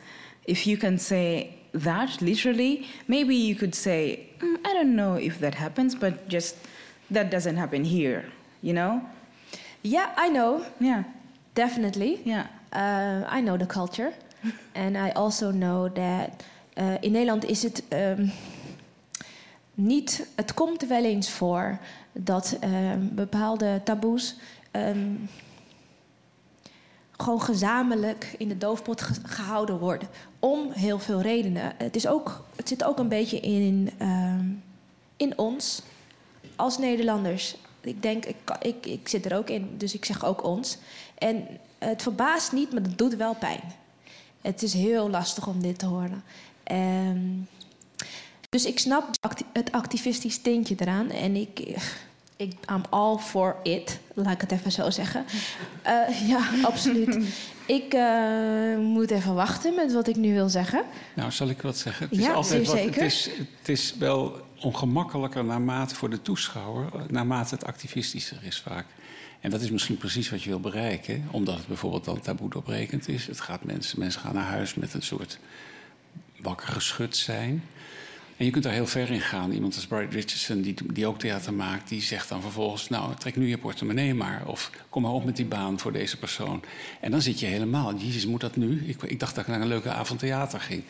if 0.45 0.67
you 0.67 0.77
can 0.77 0.97
say 0.97 1.56
that 1.83 2.21
literally 2.21 2.85
maybe 3.07 3.35
you 3.35 3.55
could 3.55 3.75
say 3.75 4.19
"Mm, 4.39 4.57
i 4.65 4.73
don't 4.73 4.95
know 4.95 5.15
if 5.17 5.39
that 5.39 5.55
happens 5.55 5.95
but 5.95 6.13
just 6.27 6.55
that 7.11 7.29
doesn't 7.31 7.57
happen 7.57 7.83
here 7.83 8.23
you 8.61 8.73
know 8.73 9.01
Yeah, 9.81 10.09
I 10.17 10.29
know. 10.29 10.61
Yeah. 10.79 11.03
Definitely. 11.53 12.19
Yeah. 12.23 12.47
Uh, 12.73 13.37
I 13.37 13.41
know 13.41 13.57
the 13.57 13.65
culture. 13.65 14.11
and 14.75 14.97
I 14.97 15.11
also 15.15 15.51
know 15.51 15.89
that 15.93 16.43
uh, 16.77 16.97
in 17.01 17.11
Nederland 17.11 17.45
is 17.45 17.63
het 17.63 17.83
um, 17.89 18.31
niet. 19.73 20.27
Het 20.35 20.53
komt 20.53 20.87
wel 20.87 21.03
eens 21.03 21.29
voor 21.29 21.79
dat 22.11 22.57
um, 22.63 23.09
bepaalde 23.15 23.81
taboes. 23.83 24.35
um, 24.71 25.29
gewoon 27.18 27.41
gezamenlijk 27.41 28.35
in 28.38 28.48
de 28.48 28.57
doofpot 28.57 29.02
ge- 29.02 29.14
gehouden 29.23 29.80
worden. 29.80 30.07
Om 30.39 30.72
heel 30.72 30.99
veel 30.99 31.22
redenen. 31.22 31.73
Het, 31.77 31.95
is 31.95 32.07
ook, 32.07 32.44
het 32.56 32.68
zit 32.68 32.84
ook 32.84 32.99
een 32.99 33.07
beetje 33.07 33.39
in, 33.39 33.89
um, 34.02 34.64
in 35.18 35.38
ons 35.38 35.81
als 36.56 36.77
Nederlanders. 36.77 37.56
Ik 37.81 38.02
denk, 38.02 38.26
ik, 38.26 38.35
ik, 38.61 38.85
ik 38.85 39.07
zit 39.07 39.26
er 39.26 39.38
ook 39.38 39.49
in, 39.49 39.77
dus 39.77 39.94
ik 39.94 40.06
zeg 40.06 40.26
ook 40.26 40.44
ons. 40.44 40.77
En 41.18 41.48
het 41.77 42.02
verbaast 42.02 42.52
niet, 42.52 42.73
maar 42.73 42.81
het 42.81 42.98
doet 42.98 43.15
wel 43.15 43.35
pijn. 43.35 43.61
Het 44.41 44.64
is 44.64 44.73
heel 44.73 45.10
lastig 45.10 45.48
om 45.48 45.61
dit 45.61 45.80
te 45.80 45.85
horen. 45.85 46.23
Ehm, 46.64 47.19
dus 48.49 48.65
ik 48.65 48.80
snap 48.80 49.10
het 49.53 49.72
activistisch 49.72 50.38
tintje 50.38 50.76
eraan. 50.77 51.10
En 51.10 51.35
ik, 51.35 51.77
ik 52.38 52.53
I'm 52.69 52.81
all 52.89 53.18
for 53.18 53.55
it, 53.64 53.99
laat 54.14 54.34
ik 54.34 54.41
het 54.41 54.51
even 54.51 54.72
zo 54.72 54.89
zeggen. 54.89 55.26
Eh, 55.81 56.27
ja, 56.30 56.49
absoluut. 56.72 57.19
ik 57.65 57.93
eh, 57.93 58.77
moet 58.77 59.11
even 59.11 59.34
wachten 59.35 59.76
met 59.76 59.93
wat 59.93 60.07
ik 60.07 60.15
nu 60.15 60.34
wil 60.34 60.49
zeggen. 60.49 60.84
Nou, 61.14 61.31
zal 61.31 61.49
ik 61.49 61.61
wat 61.61 61.77
zeggen? 61.77 62.07
Het 62.09 62.18
is 62.18 62.26
Ja, 62.26 62.34
altijd 62.34 62.68
wat, 62.68 62.76
zeker. 62.76 62.93
Het 63.03 63.11
is, 63.11 63.30
het 63.59 63.69
is 63.69 63.95
wel 63.99 64.41
ongemakkelijker 64.59 65.45
naarmate 65.45 65.95
voor 65.95 66.09
de 66.09 66.22
toeschouwer, 66.22 66.91
naarmate 67.07 67.55
het 67.55 67.65
activistischer 67.65 68.38
is 68.41 68.59
vaak. 68.59 68.85
En 69.39 69.49
dat 69.49 69.61
is 69.61 69.72
misschien 69.72 69.97
precies 69.97 70.30
wat 70.30 70.43
je 70.43 70.49
wil 70.49 70.59
bereiken, 70.59 71.27
omdat 71.31 71.57
het 71.57 71.68
bijvoorbeeld 71.68 72.05
dan 72.05 72.19
taboe 72.19 72.49
doorbrekend 72.49 73.07
is. 73.07 73.27
Het 73.27 73.41
gaat 73.41 73.64
mensen, 73.64 73.99
mensen 73.99 74.22
gaan 74.22 74.34
naar 74.34 74.43
huis 74.43 74.73
met 74.73 74.93
een 74.93 75.01
soort 75.01 75.39
wakker 76.41 76.68
geschud 76.68 77.15
zijn. 77.15 77.64
En 78.38 78.45
je 78.45 78.51
kunt 78.51 78.64
daar 78.64 78.73
heel 78.73 78.88
ver 78.88 79.11
in 79.11 79.22
gaan. 79.22 79.51
Iemand 79.51 79.76
als 79.76 79.88
Bright 79.88 80.14
Richardson, 80.14 80.61
die, 80.61 80.76
die 80.93 81.07
ook 81.07 81.19
theater 81.19 81.53
maakt, 81.53 81.89
die 81.89 82.01
zegt 82.01 82.30
dan 82.30 82.41
vervolgens: 82.41 82.89
Nou, 82.89 83.15
trek 83.15 83.35
nu 83.35 83.47
je 83.47 83.57
portemonnee 83.57 84.14
maar. 84.14 84.43
Of 84.47 84.72
kom 84.89 85.01
maar 85.01 85.11
op 85.11 85.26
met 85.26 85.35
die 85.35 85.45
baan 85.45 85.80
voor 85.80 85.91
deze 85.91 86.18
persoon. 86.18 86.64
En 87.01 87.11
dan 87.11 87.22
zit 87.22 87.39
je 87.39 87.45
helemaal: 87.45 87.95
Jezus, 87.95 88.26
moet 88.26 88.41
dat 88.41 88.55
nu? 88.55 88.84
Ik, 88.88 89.03
ik 89.03 89.19
dacht 89.19 89.35
dat 89.35 89.43
ik 89.43 89.49
naar 89.49 89.61
een 89.61 89.68
leuke 89.68 89.89
avond 89.89 90.19
theater 90.19 90.59
ging. 90.59 90.84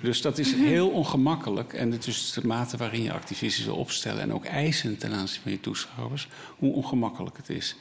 Dus 0.00 0.22
dat 0.22 0.38
is 0.38 0.52
heel 0.54 0.88
ongemakkelijk. 0.88 1.72
En 1.72 1.92
het 1.92 2.06
is 2.06 2.32
de 2.32 2.46
mate 2.46 2.76
waarin 2.76 3.02
je 3.02 3.12
activistisch 3.12 3.64
wil 3.64 3.76
opstellen 3.76 4.22
en 4.22 4.32
ook 4.32 4.44
eisen 4.44 4.98
ten 4.98 5.12
aanzien 5.12 5.42
van 5.42 5.52
je 5.52 5.60
toeschouwers, 5.60 6.28
hoe 6.58 6.74
ongemakkelijk 6.74 7.36
het 7.36 7.48
is. 7.48 7.76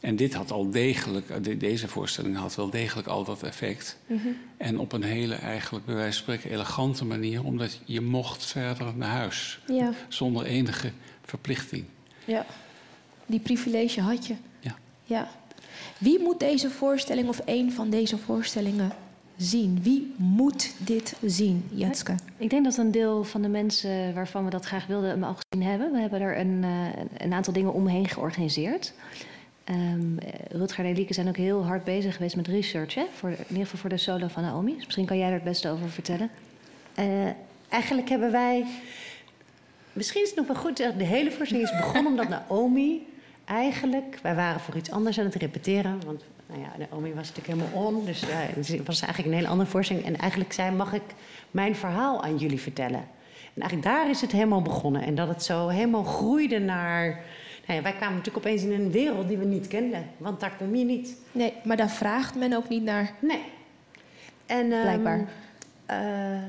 En 0.00 0.16
dit 0.16 0.34
had 0.34 0.50
al 0.50 0.70
degelijk, 0.70 1.44
de- 1.44 1.56
deze 1.56 1.88
voorstelling 1.88 2.36
had 2.36 2.54
wel 2.54 2.70
degelijk 2.70 3.06
al 3.08 3.24
dat 3.24 3.42
effect. 3.42 3.96
Mhm. 4.06 4.28
En 4.56 4.78
op 4.78 4.92
een 4.92 5.02
hele, 5.02 5.34
eigenlijk 5.34 5.84
bij 5.86 5.94
wijze 5.94 6.12
van 6.12 6.22
spreken, 6.34 6.50
elegante 6.56 7.04
manier, 7.04 7.44
omdat 7.44 7.80
je 7.84 8.00
mocht 8.00 8.44
verder 8.44 8.92
naar 8.96 9.08
huis. 9.16 9.60
Ja. 9.66 9.92
Zonder 10.08 10.44
enige 10.44 10.90
verplichting. 11.24 11.84
Ja, 12.24 12.46
die 13.26 13.40
privilege 13.40 14.00
had 14.00 14.26
je. 14.26 14.34
Ja. 14.60 14.74
ja. 15.04 15.28
Wie 15.98 16.18
moet 16.20 16.40
deze 16.40 16.70
voorstelling 16.70 17.28
of 17.28 17.40
een 17.44 17.72
van 17.72 17.90
deze 17.90 18.18
voorstellingen 18.18 18.92
zien? 19.36 19.78
Wie 19.82 20.14
moet 20.16 20.72
dit 20.78 21.14
zien, 21.24 21.64
Jetske? 21.70 22.14
Ik 22.36 22.50
denk 22.50 22.64
dat 22.64 22.76
een 22.76 22.90
deel 22.90 23.24
van 23.24 23.42
de 23.42 23.48
mensen 23.48 24.14
waarvan 24.14 24.44
we 24.44 24.50
dat 24.50 24.64
graag 24.64 24.86
wilden 24.86 25.10
hem 25.10 25.24
al 25.24 25.36
gezien 25.48 25.66
hebben. 25.66 25.92
We 25.92 26.00
hebben 26.00 26.20
er 26.20 26.38
een, 26.38 26.64
eh, 26.64 27.02
een 27.16 27.32
aantal 27.32 27.52
dingen 27.52 27.72
omheen 27.72 28.08
georganiseerd. 28.08 28.92
Eh, 29.68 29.74
Rutger 30.50 30.84
en 30.84 30.90
Elieke 30.90 31.14
zijn 31.14 31.28
ook 31.28 31.36
heel 31.36 31.66
hard 31.66 31.84
bezig 31.84 32.14
geweest 32.14 32.36
met 32.36 32.46
research. 32.46 32.94
Hè? 32.94 33.04
Voor, 33.12 33.30
in 33.30 33.36
ieder 33.48 33.62
geval 33.64 33.78
voor 33.78 33.90
de 33.90 33.96
solo 33.96 34.28
van 34.28 34.42
Naomi. 34.42 34.74
Dus 34.74 34.84
misschien 34.84 35.06
kan 35.06 35.18
jij 35.18 35.26
er 35.26 35.32
het 35.32 35.44
beste 35.44 35.68
over 35.70 35.90
vertellen. 35.90 36.30
Eh, 36.94 37.06
eigenlijk 37.68 38.08
hebben 38.08 38.32
wij. 38.32 38.66
Misschien 39.92 40.22
is 40.22 40.28
het 40.28 40.38
nog 40.38 40.46
wel 40.46 40.56
goed. 40.56 40.76
De 40.76 41.04
hele 41.04 41.30
voorstelling 41.30 41.68
is 41.68 41.76
begonnen 41.76 42.06
omdat 42.06 42.28
Naomi 42.28 43.06
eigenlijk. 43.44 44.18
Wij 44.22 44.34
waren 44.34 44.60
voor 44.60 44.76
iets 44.76 44.90
anders 44.90 45.18
aan 45.18 45.24
het 45.24 45.34
repeteren. 45.34 46.00
Want 46.06 46.24
nou 46.46 46.60
ja, 46.60 46.86
Naomi 46.90 47.14
was 47.14 47.32
natuurlijk 47.32 47.60
helemaal 47.60 47.86
on. 47.86 48.04
Dus 48.04 48.22
eh, 48.22 48.38
het 48.78 48.86
was 48.86 49.00
eigenlijk 49.00 49.28
een 49.32 49.38
hele 49.38 49.48
andere 49.48 49.70
voorstelling. 49.70 50.06
En 50.06 50.16
eigenlijk 50.16 50.52
zei: 50.52 50.76
Mag 50.76 50.92
ik 50.92 51.14
mijn 51.50 51.76
verhaal 51.76 52.22
aan 52.22 52.36
jullie 52.36 52.60
vertellen? 52.60 53.00
En 53.54 53.60
eigenlijk 53.60 53.82
daar 53.82 54.10
is 54.10 54.20
het 54.20 54.32
helemaal 54.32 54.62
begonnen. 54.62 55.02
En 55.02 55.14
dat 55.14 55.28
het 55.28 55.42
zo 55.42 55.68
helemaal 55.68 56.04
groeide 56.04 56.58
naar. 56.58 57.22
Nou 57.68 57.80
ja, 57.80 57.86
wij 57.86 57.96
kwamen 57.96 58.16
natuurlijk 58.16 58.46
opeens 58.46 58.62
in 58.62 58.72
een 58.72 58.90
wereld 58.90 59.28
die 59.28 59.36
we 59.38 59.44
niet 59.44 59.68
kenden. 59.68 60.06
Want 60.16 60.40
daar 60.40 60.52
kom 60.58 60.74
je 60.74 60.84
niet. 60.84 61.16
Nee, 61.32 61.52
maar 61.64 61.76
daar 61.76 61.90
vraagt 61.90 62.34
men 62.34 62.52
ook 62.52 62.68
niet 62.68 62.82
naar. 62.82 63.12
Nee. 63.18 63.42
En, 64.46 64.72
ehm, 64.72 64.80
Blijkbaar. 64.82 65.28
eh, 65.86 66.42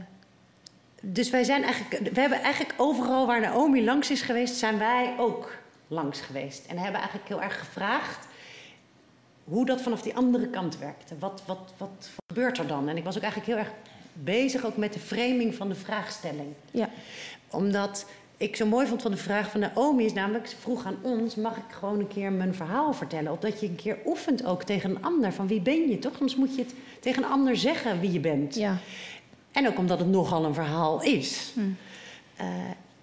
dus 1.02 1.30
wij 1.30 1.44
zijn 1.44 1.64
eigenlijk, 1.64 2.14
we 2.14 2.20
hebben 2.20 2.42
eigenlijk 2.42 2.74
overal 2.78 3.26
waar 3.28 3.42
Naomi 3.42 3.84
langs 3.84 4.12
is 4.12 4.22
geweest, 4.22 4.56
zijn 4.56 4.78
wij 4.78 5.14
ook 5.18 5.58
langs 5.88 6.22
geweest. 6.22 6.66
En 6.66 6.78
hebben 6.78 7.00
eigenlijk 7.00 7.28
heel 7.30 7.42
erg 7.42 7.60
gevraagd 7.60 8.28
hoe 9.44 9.66
dat 9.66 9.82
vanaf 9.82 10.02
die 10.02 10.16
andere 10.16 10.48
kant 10.48 10.78
werkte. 10.78 11.16
Wat, 11.20 11.44
wat, 11.46 11.74
wat 11.78 12.10
gebeurt 12.28 12.58
er 12.58 12.68
dan? 12.68 12.90
En 12.90 12.98
ik 12.98 13.04
was 13.04 13.16
ook 13.16 13.24
eigenlijk 13.24 13.52
heel 13.52 13.62
erg 13.66 13.72
bezig 14.14 14.66
ook 14.66 14.78
met 14.78 14.94
de 14.94 15.00
framing 15.00 15.56
van 15.56 15.70
de 15.70 15.76
vraagstelling. 15.76 16.54
Ja. 16.72 16.90
Omdat 17.50 18.06
ik 18.40 18.56
zo 18.56 18.66
mooi 18.66 18.88
vond 18.88 19.02
van 19.02 19.12
de 19.12 19.18
vraag 19.18 19.52
van 19.52 19.60
Naomi 19.60 20.06
is 20.06 20.14
namelijk, 20.14 20.48
ze 20.48 20.56
vroeg 20.58 20.86
aan 20.86 20.98
ons, 21.02 21.36
mag 21.36 21.58
ik 21.58 21.64
gewoon 21.80 22.00
een 22.00 22.08
keer 22.08 22.32
mijn 22.32 22.54
verhaal 22.56 22.94
vertellen? 22.94 23.32
Opdat 23.32 23.60
je 23.60 23.68
een 23.68 23.76
keer 23.76 23.98
oefent 24.06 24.46
ook 24.46 24.64
tegen 24.64 24.90
een 24.90 25.04
ander. 25.04 25.34
Van 25.34 25.48
wie 25.48 25.62
ben 25.62 25.90
je 25.90 26.00
toch? 26.00 26.14
Soms 26.18 26.36
moet 26.36 26.56
je 26.56 26.62
het 26.62 26.74
tegen 27.00 27.24
een 27.24 27.30
ander 27.30 27.58
zeggen 27.58 28.00
wie 28.00 28.12
je 28.12 28.20
bent. 28.20 28.56
Ja. 28.56 28.78
En 29.52 29.68
ook 29.68 29.78
omdat 29.78 30.00
het 30.00 30.08
nogal 30.08 30.46
een 30.46 30.54
verhaal 30.54 31.02
is. 31.04 31.54
Eh, 32.36 32.46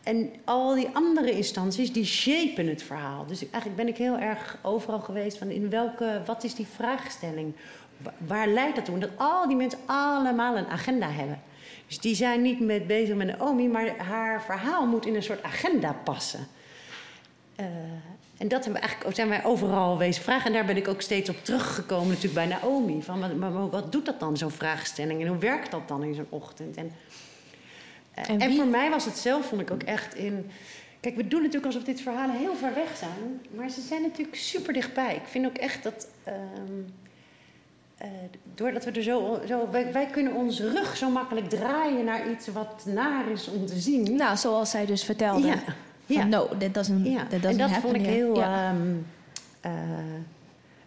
en 0.02 0.30
al 0.44 0.74
die 0.74 0.88
andere 0.92 1.30
instanties, 1.30 1.92
die 1.92 2.04
shapen 2.04 2.66
het 2.68 2.82
verhaal. 2.82 3.26
Dus 3.26 3.40
eigenlijk 3.40 3.76
ben 3.76 3.88
ik 3.88 3.96
heel 3.96 4.18
erg 4.18 4.58
overal 4.62 5.00
geweest 5.00 5.38
van 5.38 5.48
in 5.50 5.70
welke, 5.70 6.22
wat 6.26 6.44
is 6.44 6.54
die 6.54 6.66
vraagstelling? 6.74 7.52
Wa- 7.96 8.14
Waar 8.26 8.48
leidt 8.48 8.76
dat 8.76 8.84
toe? 8.84 8.94
En 8.94 9.00
dat 9.00 9.10
al 9.16 9.46
die 9.48 9.56
mensen 9.56 9.78
allemaal 9.86 10.56
een 10.56 10.66
agenda 10.66 11.10
hebben. 11.10 11.40
Dus 11.86 11.98
die 11.98 12.14
zijn 12.14 12.42
niet 12.42 12.60
met 12.60 12.86
bezig 12.86 13.16
met 13.16 13.26
Naomi, 13.26 13.68
maar 13.68 13.96
haar 13.96 14.42
verhaal 14.42 14.86
moet 14.86 15.06
in 15.06 15.14
een 15.14 15.22
soort 15.22 15.42
agenda 15.42 15.92
passen. 15.92 16.46
Eh, 17.56 17.66
en 18.38 18.48
dat 18.48 18.64
hebben 18.64 18.72
we 18.72 18.86
eigenlijk, 18.88 19.16
zijn 19.16 19.28
wij 19.28 19.44
overal 19.44 19.98
wezen 19.98 20.22
vragen. 20.22 20.46
En 20.46 20.52
daar 20.52 20.64
ben 20.64 20.76
ik 20.76 20.88
ook 20.88 21.00
steeds 21.00 21.28
op 21.30 21.36
teruggekomen 21.44 22.08
natuurlijk 22.08 22.34
bij 22.34 22.46
Naomi. 22.46 23.02
Van, 23.02 23.20
wat, 23.20 23.36
maar, 23.36 23.50
maar 23.50 23.70
wat 23.70 23.92
doet 23.92 24.06
dat 24.06 24.20
dan, 24.20 24.36
zo'n 24.36 24.50
vraagstelling? 24.50 25.20
En 25.20 25.26
hoe 25.26 25.38
werkt 25.38 25.70
dat 25.70 25.88
dan 25.88 26.02
in 26.02 26.14
zo'n 26.14 26.26
ochtend? 26.28 26.76
En, 26.76 26.92
eh, 28.14 28.42
En 28.42 28.54
voor 28.54 28.66
mij 28.66 28.90
was 28.90 29.04
het 29.04 29.18
zelf, 29.18 29.46
vond 29.46 29.60
ik 29.60 29.70
ook 29.70 29.82
echt 29.82 30.14
in... 30.14 30.50
Kijk, 31.00 31.16
we 31.16 31.28
doen 31.28 31.40
natuurlijk 31.40 31.66
alsof 31.66 31.84
dit 31.84 32.00
verhalen 32.00 32.36
heel 32.36 32.54
ver 32.54 32.74
weg 32.74 32.96
zijn. 32.96 33.40
Maar 33.50 33.70
ze 33.70 33.80
zijn 33.80 34.02
natuurlijk 34.02 34.36
super 34.36 34.72
dichtbij. 34.72 35.14
Ik 35.14 35.26
vind 35.26 35.46
ook 35.46 35.56
echt 35.56 35.82
dat... 35.82 36.08
ehm, 36.24 36.82
eh, 37.96 38.08
doordat 38.54 38.84
we 38.84 38.90
er 38.90 39.02
zo... 39.02 39.40
zo 39.48 39.70
wij, 39.70 39.92
wij 39.92 40.06
kunnen 40.06 40.34
onze 40.34 40.70
rug 40.70 40.96
zo 40.96 41.10
makkelijk 41.10 41.48
draaien 41.48 42.04
naar 42.04 42.30
iets 42.30 42.46
wat 42.48 42.84
naar 42.86 43.30
is 43.30 43.48
om 43.48 43.66
te 43.66 43.78
zien. 43.78 44.16
Nou, 44.16 44.36
zoals 44.36 44.70
zij 44.70 44.86
dus 44.86 45.04
vertelde. 45.04 45.46
Ja. 45.46 45.62
Ja. 46.06 46.24
no, 46.24 46.48
that 46.58 46.74
doesn't, 46.74 47.06
Ja, 47.06 47.22
that 47.22 47.32
en 47.32 47.40
doesn't 47.40 47.58
dat 47.58 47.70
happen 47.70 47.90
vond 47.90 48.02
ik 48.02 48.06
heel. 48.06 48.36
Ja. 48.36 48.70
ehm, 48.70 48.94
eh, 49.60 49.72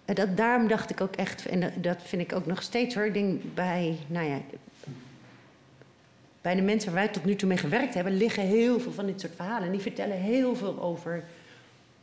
en 0.06 0.16
dat, 0.16 0.38
daarom 0.38 0.68
dacht 0.68 0.90
ik 0.90 1.02
ook 1.02 1.16
echt, 1.16 1.46
en 1.46 1.60
dat, 1.60 1.72
dat 1.76 1.98
vind 2.04 2.22
ik 2.22 2.34
ook 2.34 2.46
nog 2.46 2.62
steeds 2.62 2.96
hoor. 2.96 3.06
Ik 3.06 3.14
denk 3.14 3.42
bij, 3.54 3.98
nou 4.08 4.30
ja, 4.30 4.38
bij 6.42 6.56
de 6.56 6.62
mensen 6.62 6.94
waar 6.94 7.04
wij 7.04 7.14
tot 7.14 7.26
nu 7.26 7.36
toe 7.36 7.48
mee 7.48 7.58
gewerkt 7.58 7.94
hebben, 7.94 8.18
liggen 8.18 8.44
heel 8.44 8.80
veel 8.80 8.92
van 8.92 9.06
dit 9.06 9.22
soort 9.22 9.36
verhalen. 9.36 9.64
En 9.64 9.72
die 9.72 9.82
vertellen 9.82 10.18
heel 10.18 10.56
veel 10.56 10.82
over 10.82 11.24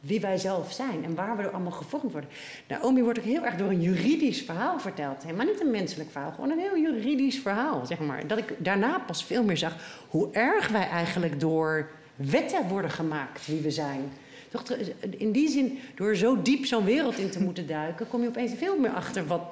wie 0.07 0.21
wij 0.21 0.37
zelf 0.37 0.73
zijn 0.73 1.05
en 1.05 1.15
waar 1.15 1.37
we 1.37 1.43
door 1.43 1.53
allemaal 1.53 1.73
gevormd 1.73 2.13
worden. 2.13 2.31
Naomi 2.69 3.03
wordt 3.03 3.19
ook 3.19 3.25
heel 3.25 3.45
erg 3.45 3.57
door 3.57 3.69
een 3.69 3.81
juridisch 3.81 4.43
verhaal 4.43 4.81
verteld. 4.81 5.23
Helemaal 5.23 5.47
niet 5.47 5.61
een 5.61 5.71
menselijk 5.71 6.11
verhaal, 6.11 6.31
gewoon 6.31 6.51
een 6.51 6.59
heel 6.59 6.79
juridisch 6.79 7.39
verhaal, 7.39 7.87
zeg 7.87 7.99
maar. 7.99 8.27
Dat 8.27 8.39
ik 8.39 8.55
daarna 8.59 8.99
pas 8.99 9.25
veel 9.25 9.45
meer 9.45 9.57
zag 9.57 10.05
hoe 10.09 10.29
erg 10.33 10.69
wij 10.69 10.89
eigenlijk 10.89 11.41
door 11.41 11.91
wetten 12.17 12.69
worden 12.69 12.91
gemaakt 12.91 13.47
wie 13.47 13.61
we 13.61 13.71
zijn. 13.71 14.13
Toch, 14.49 14.63
in 15.11 15.33
die 15.33 15.49
zin, 15.49 15.79
door 15.95 16.17
zo 16.17 16.43
diep 16.43 16.67
zo'n 16.67 16.85
wereld 16.85 17.19
in 17.19 17.31
te 17.31 17.43
moeten 17.43 17.67
duiken, 17.79 18.09
kom 18.09 18.23
je 18.23 18.29
opeens 18.29 18.53
veel 18.57 18.79
meer 18.79 18.93
achter 18.93 19.27
wat 19.27 19.43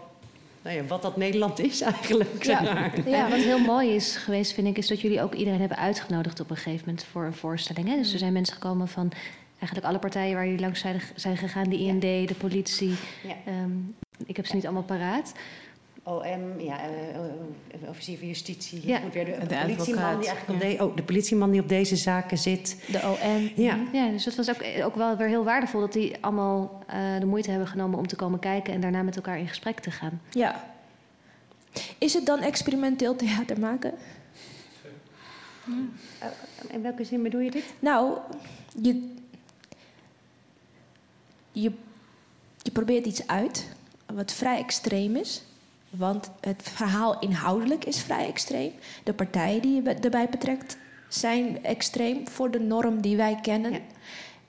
nou 0.62 0.76
ja, 0.76 0.84
wat 0.84 1.02
dat 1.02 1.16
Nederland 1.16 1.58
is 1.58 1.80
eigenlijk. 1.80 2.44
zeg 2.44 2.62
maar. 2.62 3.08
Ja, 3.08 3.28
wat 3.28 3.38
heel 3.38 3.58
mooi 3.58 3.94
is 3.94 4.16
geweest, 4.16 4.52
vind 4.52 4.66
ik, 4.66 4.78
is 4.78 4.86
dat 4.86 5.00
jullie 5.00 5.22
ook 5.22 5.34
iedereen 5.34 5.60
hebben 5.60 5.78
uitgenodigd 5.78 6.40
op 6.40 6.50
een 6.50 6.56
gegeven 6.56 6.84
moment 6.86 7.04
voor 7.04 7.24
een 7.24 7.34
voorstelling. 7.34 7.88
Hè? 7.88 7.96
Dus 7.96 8.12
er 8.12 8.18
zijn 8.18 8.32
mensen 8.32 8.54
gekomen 8.54 8.88
van 8.88 9.12
eigenlijk 9.64 9.86
alle 9.86 9.98
partijen 9.98 10.34
waar 10.34 10.44
jullie 10.44 10.60
langs 10.60 10.80
zijn, 10.80 11.00
zijn 11.14 11.36
gegaan, 11.36 11.68
de 11.68 11.78
IND, 11.78 12.00
de 12.00 12.34
politie. 12.38 12.94
Ja. 13.22 13.34
Ehm, 13.46 13.70
ik 14.26 14.36
heb 14.36 14.46
ze 14.46 14.54
niet 14.54 14.64
allemaal 14.64 14.82
paraat. 14.82 15.32
OM, 16.02 16.60
ja, 16.60 16.80
eh, 16.80 17.14
eh, 17.14 17.88
officier 17.88 18.18
van 18.18 18.26
justitie. 18.26 18.86
Ja. 18.86 18.98
Goed 18.98 19.12
weer 19.12 19.24
de, 19.24 19.30
De 19.30 19.38
politieman 19.46 19.76
advocaat, 19.76 20.20
die 20.20 20.28
eigenlijk 20.28 20.62
op 20.62 20.78
de, 20.78 20.84
oh, 20.84 20.96
de 20.96 21.02
politieman 21.02 21.50
die 21.50 21.60
op 21.60 21.68
deze 21.68 21.96
zaken 21.96 22.38
zit. 22.38 22.84
De 22.90 23.00
OM. 23.02 23.50
Ja. 23.64 23.78
ja 23.92 24.08
dus 24.08 24.24
dat 24.24 24.34
was 24.34 24.50
ook, 24.50 24.84
ook 24.84 24.94
wel 24.94 25.16
weer 25.16 25.28
heel 25.28 25.44
waardevol 25.44 25.80
dat 25.80 25.92
die 25.92 26.16
allemaal 26.20 26.82
eh, 26.86 27.18
de 27.18 27.26
moeite 27.26 27.50
hebben 27.50 27.68
genomen 27.68 27.98
om 27.98 28.06
te 28.06 28.16
komen 28.16 28.38
kijken 28.38 28.74
en 28.74 28.80
daarna 28.80 29.02
met 29.02 29.16
elkaar 29.16 29.38
in 29.38 29.48
gesprek 29.48 29.80
te 29.80 29.90
gaan. 29.90 30.20
Ja. 30.30 30.64
Is 31.98 32.14
het 32.14 32.26
dan 32.26 32.40
experimenteel 32.40 33.16
theater 33.16 33.60
maken? 33.60 33.94
Eh, 36.18 36.28
in 36.70 36.82
welke 36.82 37.04
zin 37.04 37.22
bedoel 37.22 37.40
je 37.40 37.50
dit? 37.50 37.74
Nou, 37.78 38.18
je, 38.82 39.13
je, 41.54 41.72
je 42.62 42.70
probeert 42.72 43.06
iets 43.06 43.26
uit 43.26 43.68
wat 44.12 44.32
vrij 44.32 44.58
extreem 44.58 45.16
is. 45.16 45.42
Want 45.90 46.30
het 46.40 46.62
verhaal 46.62 47.18
inhoudelijk 47.18 47.84
is 47.84 48.00
vrij 48.00 48.26
extreem. 48.26 48.72
De 49.04 49.14
partijen 49.14 49.62
die 49.62 49.82
je 49.82 49.94
erbij 49.94 50.28
betrekt 50.28 50.76
zijn 51.08 51.64
extreem 51.64 52.28
voor 52.28 52.50
de 52.50 52.60
norm 52.60 53.00
die 53.00 53.16
wij 53.16 53.38
kennen. 53.42 53.80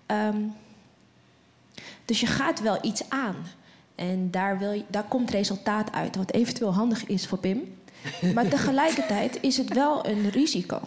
Ehm, 0.05 0.41
dus 2.05 2.19
je 2.19 2.27
gaat 2.27 2.61
wel 2.61 2.77
iets 2.81 3.09
aan. 3.09 3.35
En 3.95 4.31
daar, 4.31 4.57
wil 4.57 4.71
je, 4.71 4.83
daar 4.87 5.03
komt 5.03 5.29
resultaat 5.29 5.91
uit, 5.91 6.15
wat 6.15 6.31
eventueel 6.31 6.73
handig 6.73 7.05
is 7.05 7.27
voor 7.27 7.37
Pim. 7.37 7.77
Maar 8.33 8.47
tegelijkertijd 8.57 9.37
is 9.41 9.57
het 9.57 9.73
wel 9.73 10.07
een 10.07 10.29
risico. 10.29 10.81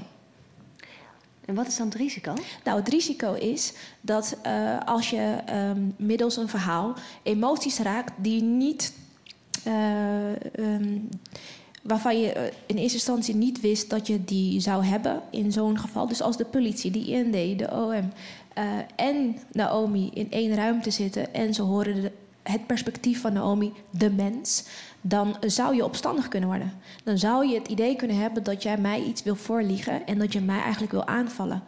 En 1.48 1.54
wat 1.54 1.66
is 1.66 1.76
dan 1.76 1.86
het 1.86 1.96
risico? 1.96 2.34
Nou, 2.64 2.78
het 2.78 2.88
risico 2.88 3.32
is 3.32 3.72
dat 4.00 4.36
eh, 4.42 4.78
als 4.84 5.10
je 5.10 5.38
ehm, 5.46 5.80
middels 5.96 6.36
een 6.36 6.48
verhaal 6.48 6.94
emoties 7.22 7.78
raakt 7.78 8.12
die 8.16 8.42
niet. 8.42 8.92
eh, 9.64 10.30
ehm, 10.54 10.98
waarvan 11.82 12.20
je 12.20 12.32
eh, 12.32 12.52
in 12.66 12.76
eerste 12.76 12.96
instantie 12.96 13.34
niet 13.34 13.60
wist 13.60 13.90
dat 13.90 14.06
je 14.06 14.24
die 14.24 14.60
zou 14.60 14.84
hebben 14.84 15.22
in 15.30 15.52
zo'n 15.52 15.78
geval. 15.78 16.08
Dus 16.08 16.22
als 16.22 16.36
de 16.36 16.44
politie, 16.44 16.90
de 16.90 17.04
IND, 17.06 17.58
de 17.58 17.68
OM 17.72 18.12
en 18.96 19.36
Naomi 19.52 20.10
in 20.14 20.30
één 20.30 20.54
ruimte 20.54 20.90
zitten 20.90 21.34
en 21.34 21.54
ze 21.54 21.62
horen 21.62 22.12
het 22.42 22.66
perspectief 22.66 23.20
van 23.20 23.32
Naomi, 23.32 23.72
de 23.90 24.10
mens, 24.10 24.64
dan 25.00 25.36
zou 25.40 25.74
je 25.74 25.84
opstandig 25.84 26.28
kunnen 26.28 26.48
worden. 26.48 26.72
Dan 27.04 27.18
zou 27.18 27.46
je 27.46 27.58
het 27.58 27.68
idee 27.68 27.96
kunnen 27.96 28.16
hebben 28.16 28.42
dat 28.42 28.62
jij 28.62 28.78
mij 28.78 29.02
iets 29.02 29.22
wil 29.22 29.36
voorliegen 29.36 30.06
en 30.06 30.18
dat 30.18 30.32
je 30.32 30.40
mij 30.40 30.60
eigenlijk 30.60 30.92
wil 30.92 31.06
aanvallen. 31.06 31.62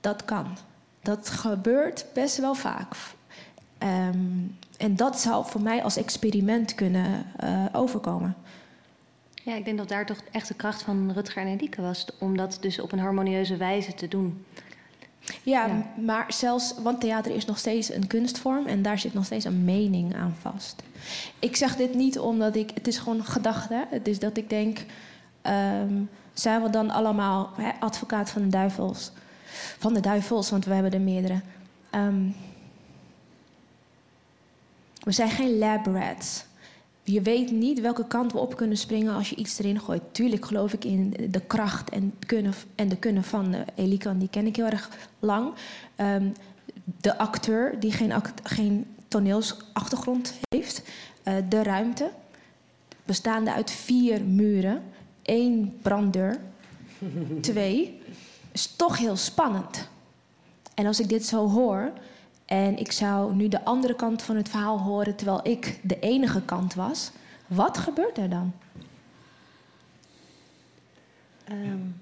Dat 0.00 0.24
kan. 0.24 0.46
Dat 1.02 1.28
gebeurt 1.28 2.06
best 2.14 2.38
wel 2.38 2.54
vaak. 2.54 2.94
Ehm, 3.78 4.18
en 4.76 4.96
dat 4.96 5.20
zou 5.20 5.46
voor 5.46 5.62
mij 5.62 5.82
als 5.82 5.96
experiment 5.96 6.74
kunnen 6.74 7.26
eh, 7.36 7.64
overkomen. 7.72 8.36
Ja, 9.34 9.54
ik 9.54 9.64
denk 9.64 9.78
dat 9.78 9.88
daar 9.88 10.06
toch 10.06 10.22
echt 10.30 10.48
de 10.48 10.54
kracht 10.54 10.82
van 10.82 11.12
Rutger 11.12 11.42
en 11.42 11.48
Elike 11.48 11.82
was. 11.82 12.06
Om 12.18 12.36
dat 12.36 12.58
dus 12.60 12.80
op 12.80 12.92
een 12.92 12.98
harmonieuze 12.98 13.56
wijze 13.56 13.94
te 13.94 14.08
doen. 14.08 14.44
Ja, 15.42 15.82
maar 15.96 16.32
zelfs, 16.32 16.74
want 16.82 17.00
theater 17.00 17.34
is 17.34 17.44
nog 17.44 17.58
steeds 17.58 17.92
een 17.92 18.06
kunstvorm 18.06 18.66
en 18.66 18.82
daar 18.82 18.98
zit 18.98 19.14
nog 19.14 19.24
steeds 19.24 19.44
een 19.44 19.64
mening 19.64 20.16
aan 20.16 20.36
vast. 20.40 20.82
Ik 21.38 21.56
zeg 21.56 21.76
dit 21.76 21.94
niet 21.94 22.18
omdat 22.18 22.56
ik, 22.56 22.70
het 22.74 22.86
is 22.86 22.98
gewoon 22.98 23.24
gedachte. 23.24 23.86
Het 23.90 24.08
is 24.08 24.18
dat 24.18 24.36
ik 24.36 24.50
denk, 24.50 24.84
ehm, 25.42 26.02
zijn 26.32 26.62
we 26.62 26.70
dan 26.70 26.90
allemaal 26.90 27.50
hè, 27.56 27.70
advocaat 27.80 28.30
van 28.30 28.42
de 28.42 28.48
duivels? 28.48 29.10
Van 29.78 29.94
de 29.94 30.00
duivels, 30.00 30.50
want 30.50 30.64
we 30.64 30.74
hebben 30.74 30.92
er 30.92 31.00
meerdere. 31.00 31.40
Ehm, 31.90 32.22
we 35.02 35.12
zijn 35.12 35.30
geen 35.30 35.58
lab 35.58 35.86
rats. 35.86 36.44
Je 37.12 37.22
weet 37.22 37.50
niet 37.50 37.80
welke 37.80 38.06
kant 38.06 38.32
we 38.32 38.38
op 38.38 38.56
kunnen 38.56 38.76
springen 38.76 39.14
als 39.14 39.30
je 39.30 39.36
iets 39.36 39.58
erin 39.58 39.80
gooit. 39.80 40.02
Tuurlijk 40.12 40.44
geloof 40.44 40.72
ik 40.72 40.84
in 40.84 41.14
de 41.30 41.40
kracht 41.40 41.90
en, 41.90 42.14
kunnen, 42.26 42.54
en 42.74 42.88
de 42.88 42.96
kunnen 42.96 43.24
van 43.24 43.54
uh, 43.54 43.60
Elikan. 43.74 44.18
Die 44.18 44.28
ken 44.28 44.46
ik 44.46 44.56
heel 44.56 44.66
erg 44.66 44.90
lang. 45.18 45.52
Ehm, 45.96 46.28
de 47.00 47.18
acteur 47.18 47.80
die 47.80 47.92
geen, 47.92 48.12
act, 48.12 48.48
geen 48.48 48.86
toneelsachtergrond 49.08 50.34
heeft. 50.48 50.82
Uh, 51.24 51.34
de 51.48 51.62
ruimte. 51.62 52.10
Bestaande 53.04 53.52
uit 53.52 53.70
vier 53.70 54.24
muren. 54.24 54.82
één 55.22 55.78
branddeur. 55.82 56.40
twee. 57.40 58.00
Is 58.52 58.66
toch 58.76 58.98
heel 58.98 59.16
spannend. 59.16 59.88
En 60.74 60.86
als 60.86 61.00
ik 61.00 61.08
dit 61.08 61.26
zo 61.26 61.48
hoor... 61.48 61.92
En 62.48 62.78
ik 62.78 62.92
zou 62.92 63.34
nu 63.34 63.48
de 63.48 63.64
andere 63.64 63.94
kant 63.94 64.22
van 64.22 64.36
het 64.36 64.48
verhaal 64.48 64.78
horen 64.78 65.16
terwijl 65.16 65.40
ik 65.42 65.78
de 65.82 65.98
enige 65.98 66.42
kant 66.42 66.74
was. 66.74 67.10
Wat 67.46 67.78
gebeurt 67.78 68.18
er 68.18 68.28
dan? 68.28 68.52
Um, 71.50 72.00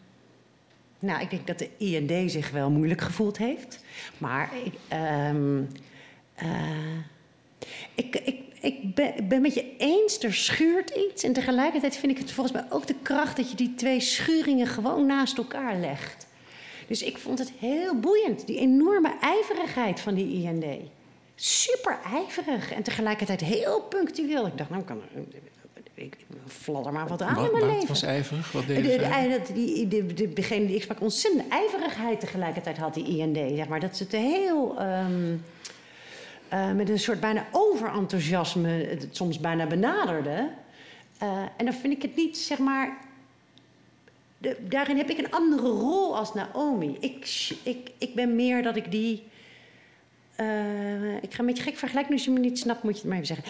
nou, 0.99 1.21
ik 1.21 1.31
denk 1.31 1.47
dat 1.47 1.59
de 1.59 1.71
IND 1.77 2.31
zich 2.31 2.51
wel 2.51 2.71
moeilijk 2.71 3.01
gevoeld 3.01 3.39
heeft. 3.39 3.85
Maar 4.19 4.51
ik, 4.65 4.75
um, 5.33 5.69
uh, 6.43 6.99
ik, 7.95 8.17
ik, 8.17 8.41
ik 8.61 8.95
ben, 8.95 9.29
ben 9.29 9.41
met 9.41 9.55
je 9.55 9.77
eens, 9.77 10.23
er 10.23 10.35
schuurt 10.35 10.91
iets. 10.91 11.23
En 11.23 11.33
tegelijkertijd 11.33 11.97
vind 11.97 12.13
ik 12.13 12.19
het 12.19 12.33
volgens 12.33 12.57
mij 12.57 12.67
ook 12.71 12.87
de 12.87 12.97
kracht 13.03 13.37
dat 13.37 13.51
je 13.51 13.57
die 13.57 13.75
twee 13.75 14.01
schuringen 14.01 14.67
gewoon 14.67 15.07
naast 15.07 15.39
elkaar 15.39 15.77
legt. 15.77 16.26
Dus 16.87 17.03
ik 17.03 17.19
vond 17.19 17.39
het 17.39 17.53
heel 17.59 17.95
boeiend, 17.95 18.47
die 18.47 18.59
enorme 18.59 19.15
ijverigheid 19.21 20.01
van 20.01 20.15
die 20.15 20.43
IND. 20.43 20.65
Super 21.35 21.99
ijverig 22.13 22.73
en 22.73 22.83
tegelijkertijd 22.83 23.41
heel 23.41 23.81
punctueel. 23.81 24.47
Ik 24.47 24.59
dacht, 24.59 24.71
nou, 24.71 24.83
kan, 24.83 25.01
ik 25.95 26.17
fladder 26.47 26.93
maar 26.93 27.09
wat 27.09 27.23
aan 27.23 27.35
wat, 27.35 27.47
in 27.47 27.53
mijn 27.53 27.65
wat 27.65 27.73
leven. 27.73 27.89
was 27.89 28.03
ijverig? 28.03 28.53
Wat 28.53 28.67
deed 28.67 28.85
de, 28.85 29.53
die, 29.53 29.89
de, 29.89 30.07
de, 30.07 30.33
degene 30.33 30.67
die 30.67 30.77
ik 30.77 30.83
sprak, 30.83 31.01
ontzettend 31.01 31.49
ijverigheid 31.49 32.21
tegelijkertijd 32.21 32.77
had, 32.77 32.95
die 32.95 33.19
IND. 33.19 33.57
Zeg 33.57 33.69
maar. 33.69 33.81
Dat 33.81 33.97
ze 33.97 34.03
het 34.03 34.13
heel... 34.13 34.83
Um, 34.83 35.45
uh, 36.53 36.73
met 36.73 36.89
een 36.89 36.99
soort 36.99 37.21
bijna 37.21 37.47
overenthousiasme 37.51 38.69
het 38.69 39.09
soms 39.11 39.41
bijna 39.41 39.67
benaderde. 39.67 40.51
Uh, 41.23 41.39
en 41.57 41.65
dan 41.65 41.75
vind 41.75 41.93
ik 41.93 42.03
het 42.03 42.17
niet, 42.17 42.39
zeg 42.39 42.59
maar, 42.59 42.99
de, 44.39 44.57
daarin 44.69 44.97
heb 44.97 45.11
ik 45.11 45.19
een 45.19 45.31
andere 45.31 45.69
rol 45.69 46.17
als 46.17 46.35
Naomi. 46.35 46.97
Ik, 47.01 47.51
ik, 47.63 47.91
ik 47.99 48.15
ben 48.15 48.37
meer 48.37 48.63
dat 48.63 48.77
ik 48.77 48.91
die. 48.91 49.23
Uh, 50.41 51.15
ik 51.23 51.35
ga 51.35 51.41
een 51.41 51.47
beetje 51.47 51.63
gek 51.63 51.77
vergelijken, 51.77 52.13
als 52.13 52.25
je 52.25 52.31
me 52.31 52.39
niet 52.39 52.59
snapt, 52.59 52.83
moet 52.83 52.93
je 52.93 52.99
het 52.99 53.09
maar 53.09 53.17
even 53.17 53.35
zeggen. 53.35 53.47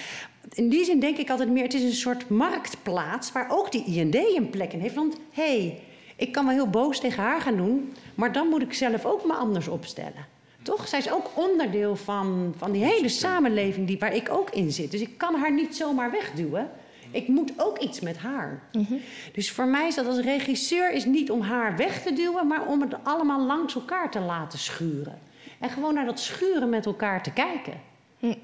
In 0.53 0.69
die 0.69 0.85
zin 0.85 1.01
denk 1.01 1.17
ik 1.17 1.31
altijd 1.31 1.51
meer, 1.51 1.63
het 1.63 1.75
is 1.75 1.83
een 1.83 1.93
soort 1.93 2.29
marktplaats 2.29 3.33
waar 3.33 3.51
ook 3.51 3.73
die 3.73 3.85
IND 3.85 4.15
een 4.15 4.51
plek 4.51 4.73
in 4.73 4.81
heeft. 4.81 4.95
Want 4.95 5.17
hé, 5.31 5.59
hey, 5.59 5.81
ik 6.17 6.33
kan 6.33 6.45
wel 6.45 6.55
heel 6.55 6.71
boos 6.71 7.01
tegen 7.01 7.23
haar 7.23 7.41
gaan 7.41 7.57
doen, 7.57 7.93
maar 8.15 8.33
dan 8.33 8.49
moet 8.49 8.63
ik 8.63 8.73
zelf 8.73 9.05
ook 9.05 9.27
me 9.27 9.33
anders 9.33 9.69
opstellen. 9.69 10.27
Toch? 10.63 10.89
Zij 10.89 10.99
is 10.99 11.11
ook 11.11 11.31
onderdeel 11.35 11.97
van, 11.97 12.55
van 12.57 12.73
die 12.73 12.85
hele 12.85 13.09
samenleving 13.09 13.87
die, 13.87 13.99
waar 13.99 14.15
ik 14.15 14.31
ook 14.31 14.51
in 14.51 14.73
zit. 14.73 14.91
Dus 14.91 15.01
ik 15.01 15.19
kan 15.19 15.35
haar 15.35 15.53
niet 15.53 15.77
zomaar 15.77 16.11
wegduwen. 16.11 16.71
Ik 17.11 17.29
moet 17.29 17.53
ook 17.57 17.79
iets 17.79 18.01
met 18.01 18.17
haar. 18.19 18.63
Mm 18.73 18.85
-hmm. 18.89 19.01
Dus 19.33 19.51
voor 19.51 19.67
mij 19.67 19.87
is 19.87 19.95
dat 19.95 20.07
als 20.07 20.21
regisseur 20.21 20.93
is 20.93 21.05
niet 21.05 21.31
om 21.31 21.41
haar 21.41 21.77
weg 21.77 22.03
te 22.03 22.13
duwen, 22.13 22.47
maar 22.47 22.67
om 22.67 22.81
het 22.81 22.95
allemaal 23.03 23.47
langs 23.47 23.75
elkaar 23.75 24.11
te 24.11 24.21
laten 24.21 24.59
schuren. 24.59 25.19
En 25.61 25.71
gewoon 25.71 25.95
naar 25.95 26.05
dat 26.05 26.21
schuren 26.21 26.69
met 26.69 26.87
elkaar 26.87 27.23
te 27.23 27.33
kijken. 27.33 27.81
Mm. 28.19 28.37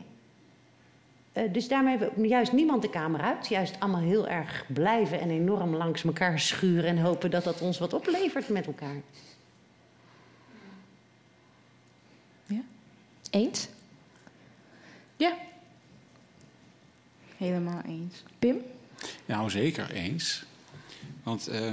Uh, 1.36 1.52
dus 1.52 1.68
daarmee 1.68 1.98
hebben 1.98 2.20
we 2.20 2.28
juist 2.28 2.52
niemand 2.52 2.82
de 2.82 2.90
kamer 2.90 3.20
uit. 3.20 3.48
Juist 3.48 3.80
allemaal 3.80 4.00
heel 4.00 4.28
erg 4.28 4.64
blijven 4.66 5.20
en 5.20 5.30
enorm 5.30 5.76
langs 5.76 6.04
elkaar 6.04 6.38
schuren 6.40 6.84
en 6.84 6.98
hopen 6.98 7.30
dat 7.30 7.44
dat 7.44 7.60
ons 7.60 7.78
wat 7.78 7.92
oplevert 7.92 8.48
met 8.48 8.66
elkaar. 8.66 8.96
Ja. 12.46 12.60
Eens? 13.30 13.68
Ja. 15.16 15.32
Helemaal 17.42 17.82
eens. 17.86 18.22
Pim? 18.38 18.56
Nou, 19.26 19.50
zeker 19.50 19.90
eens. 19.90 20.44
Want 21.22 21.48
uh, 21.48 21.72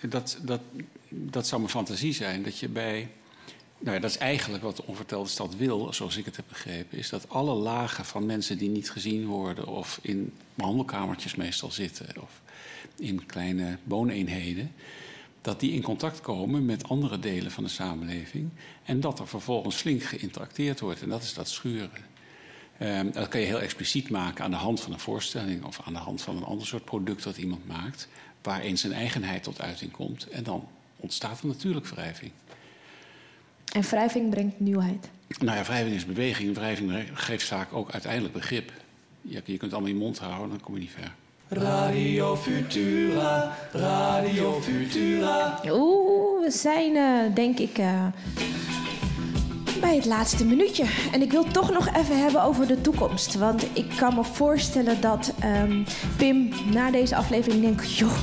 dat, 0.00 0.38
dat, 0.42 0.60
dat 1.08 1.46
zou 1.46 1.60
mijn 1.60 1.72
fantasie 1.72 2.12
zijn. 2.12 2.42
Dat 2.42 2.58
je 2.58 2.68
bij. 2.68 3.08
Nou 3.78 3.94
ja, 3.94 4.00
dat 4.00 4.10
is 4.10 4.18
eigenlijk 4.18 4.62
wat 4.62 4.76
de 4.76 4.86
onvertelde 4.86 5.28
stad 5.28 5.56
wil, 5.56 5.92
zoals 5.92 6.16
ik 6.16 6.24
het 6.24 6.36
heb 6.36 6.44
begrepen. 6.48 6.98
Is 6.98 7.08
dat 7.08 7.28
alle 7.28 7.54
lagen 7.54 8.04
van 8.04 8.26
mensen 8.26 8.58
die 8.58 8.68
niet 8.68 8.90
gezien 8.90 9.26
worden. 9.26 9.66
of 9.66 9.98
in 10.02 10.32
behandelkamertjes 10.54 11.34
meestal 11.34 11.70
zitten. 11.70 12.06
of 12.20 12.40
in 12.96 13.26
kleine 13.26 13.78
wooneenheden. 13.84 14.72
dat 15.40 15.60
die 15.60 15.72
in 15.72 15.82
contact 15.82 16.20
komen 16.20 16.64
met 16.64 16.88
andere 16.88 17.18
delen 17.18 17.50
van 17.50 17.64
de 17.64 17.70
samenleving. 17.70 18.50
en 18.84 19.00
dat 19.00 19.18
er 19.18 19.28
vervolgens 19.28 19.76
flink 19.76 20.02
geïnteracteerd 20.02 20.80
wordt. 20.80 21.02
En 21.02 21.08
dat 21.08 21.22
is 21.22 21.34
dat 21.34 21.48
schuren. 21.48 22.09
Ehm, 22.80 23.10
dat 23.10 23.28
kan 23.28 23.40
je 23.40 23.46
heel 23.46 23.60
expliciet 23.60 24.10
maken 24.10 24.44
aan 24.44 24.50
de 24.50 24.56
hand 24.56 24.80
van 24.80 24.92
een 24.92 24.98
voorstelling 24.98 25.64
of 25.64 25.80
aan 25.84 25.92
de 25.92 25.98
hand 25.98 26.22
van 26.22 26.36
een 26.36 26.44
ander 26.44 26.66
soort 26.66 26.84
product 26.84 27.22
dat 27.22 27.36
iemand 27.36 27.66
maakt, 27.66 28.08
waarin 28.42 28.78
zijn 28.78 28.92
eigenheid 28.92 29.42
tot 29.42 29.60
uiting 29.60 29.90
komt. 29.90 30.28
En 30.28 30.42
dan 30.42 30.68
ontstaat 30.96 31.40
er 31.40 31.46
natuurlijk 31.46 31.86
wrijving. 31.86 32.30
En 33.72 33.82
wrijving 33.82 34.30
brengt 34.30 34.60
nieuwheid. 34.60 35.08
Nou 35.38 35.56
ja, 35.56 35.64
wrijving 35.64 35.94
is 35.94 36.06
beweging. 36.06 36.54
Wrijving 36.54 37.08
geeft 37.14 37.46
vaak 37.46 37.72
ook 37.72 37.90
uiteindelijk 37.90 38.34
begrip. 38.34 38.72
Je, 39.22 39.42
je 39.44 39.56
kunt 39.56 39.72
allemaal 39.72 39.90
je 39.90 39.96
mond 39.96 40.18
houden, 40.18 40.48
dan 40.48 40.60
kom 40.60 40.74
je 40.74 40.80
niet 40.80 40.90
ver. 40.90 41.14
Radio 41.48 42.36
Futura, 42.36 43.56
Radio 43.72 44.60
Futura. 44.60 45.60
Oeh, 45.64 46.44
we 46.44 46.50
zijn 46.50 46.96
eh, 46.96 47.34
denk 47.34 47.58
ik 47.58 47.78
eh, 47.78 48.06
bij 49.80 49.96
het 49.96 50.04
laatste 50.04 50.44
minuutje. 50.44 50.84
En 51.12 51.22
ik 51.22 51.30
wil 51.30 51.44
toch 51.44 51.70
nog 51.70 51.88
even 51.96 52.18
hebben 52.18 52.42
over 52.42 52.66
de 52.66 52.80
toekomst. 52.80 53.34
Want 53.34 53.66
ik 53.72 53.92
kan 53.96 54.14
me 54.14 54.24
voorstellen 54.24 55.00
dat 55.00 55.32
ehm, 55.38 55.82
Pim 56.16 56.48
na 56.72 56.90
deze 56.90 57.16
aflevering 57.16 57.62
denkt... 57.62 57.96
joh, 57.96 58.18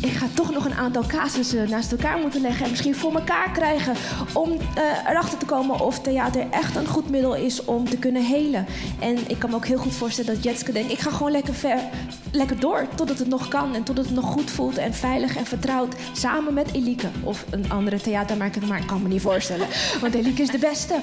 ik 0.00 0.12
ga 0.12 0.26
toch 0.34 0.52
nog 0.52 0.64
een 0.64 0.74
aantal 0.74 1.06
casussen 1.06 1.70
naast 1.70 1.92
elkaar 1.92 2.18
moeten 2.18 2.40
leggen... 2.40 2.64
en 2.64 2.70
misschien 2.70 2.94
voor 2.94 3.14
elkaar 3.14 3.50
krijgen 3.50 3.94
om 4.32 4.52
eh, 4.52 5.10
erachter 5.10 5.38
te 5.38 5.46
komen... 5.46 5.80
of 5.80 6.00
theater 6.00 6.46
echt 6.50 6.76
een 6.76 6.86
goed 6.86 7.10
middel 7.10 7.34
is 7.34 7.64
om 7.64 7.88
te 7.88 7.98
kunnen 7.98 8.24
helen. 8.24 8.66
En 9.00 9.18
ik 9.30 9.38
kan 9.38 9.50
me 9.50 9.56
ook 9.56 9.66
heel 9.66 9.78
goed 9.78 9.94
voorstellen 9.94 10.34
dat 10.34 10.44
Jetske 10.44 10.72
denkt... 10.72 10.92
ik 10.92 10.98
ga 10.98 11.10
gewoon 11.10 11.32
lekker, 11.32 11.54
ver, 11.54 11.78
lekker 12.34 12.60
door 12.60 12.86
totdat 12.94 13.18
het 13.18 13.28
nog 13.28 13.48
kan... 13.48 13.74
en 13.74 13.82
totdat 13.82 14.04
het 14.04 14.14
nog 14.14 14.24
goed 14.24 14.50
voelt 14.50 14.78
en 14.78 14.94
veilig 14.94 15.36
en 15.36 15.46
vertrouwd... 15.46 15.94
samen 16.12 16.54
met 16.54 16.72
Elike 16.72 17.08
of 17.22 17.44
een 17.50 17.70
andere 17.70 18.00
theatermaker... 18.00 18.66
maar 18.66 18.78
ik 18.78 18.86
kan 18.86 19.02
me 19.02 19.08
niet 19.08 19.20
voorstellen, 19.20 19.66
want 20.00 20.14
Elike 20.14 20.42
is 20.42 20.50
de 20.50 20.58
beste. 20.58 20.94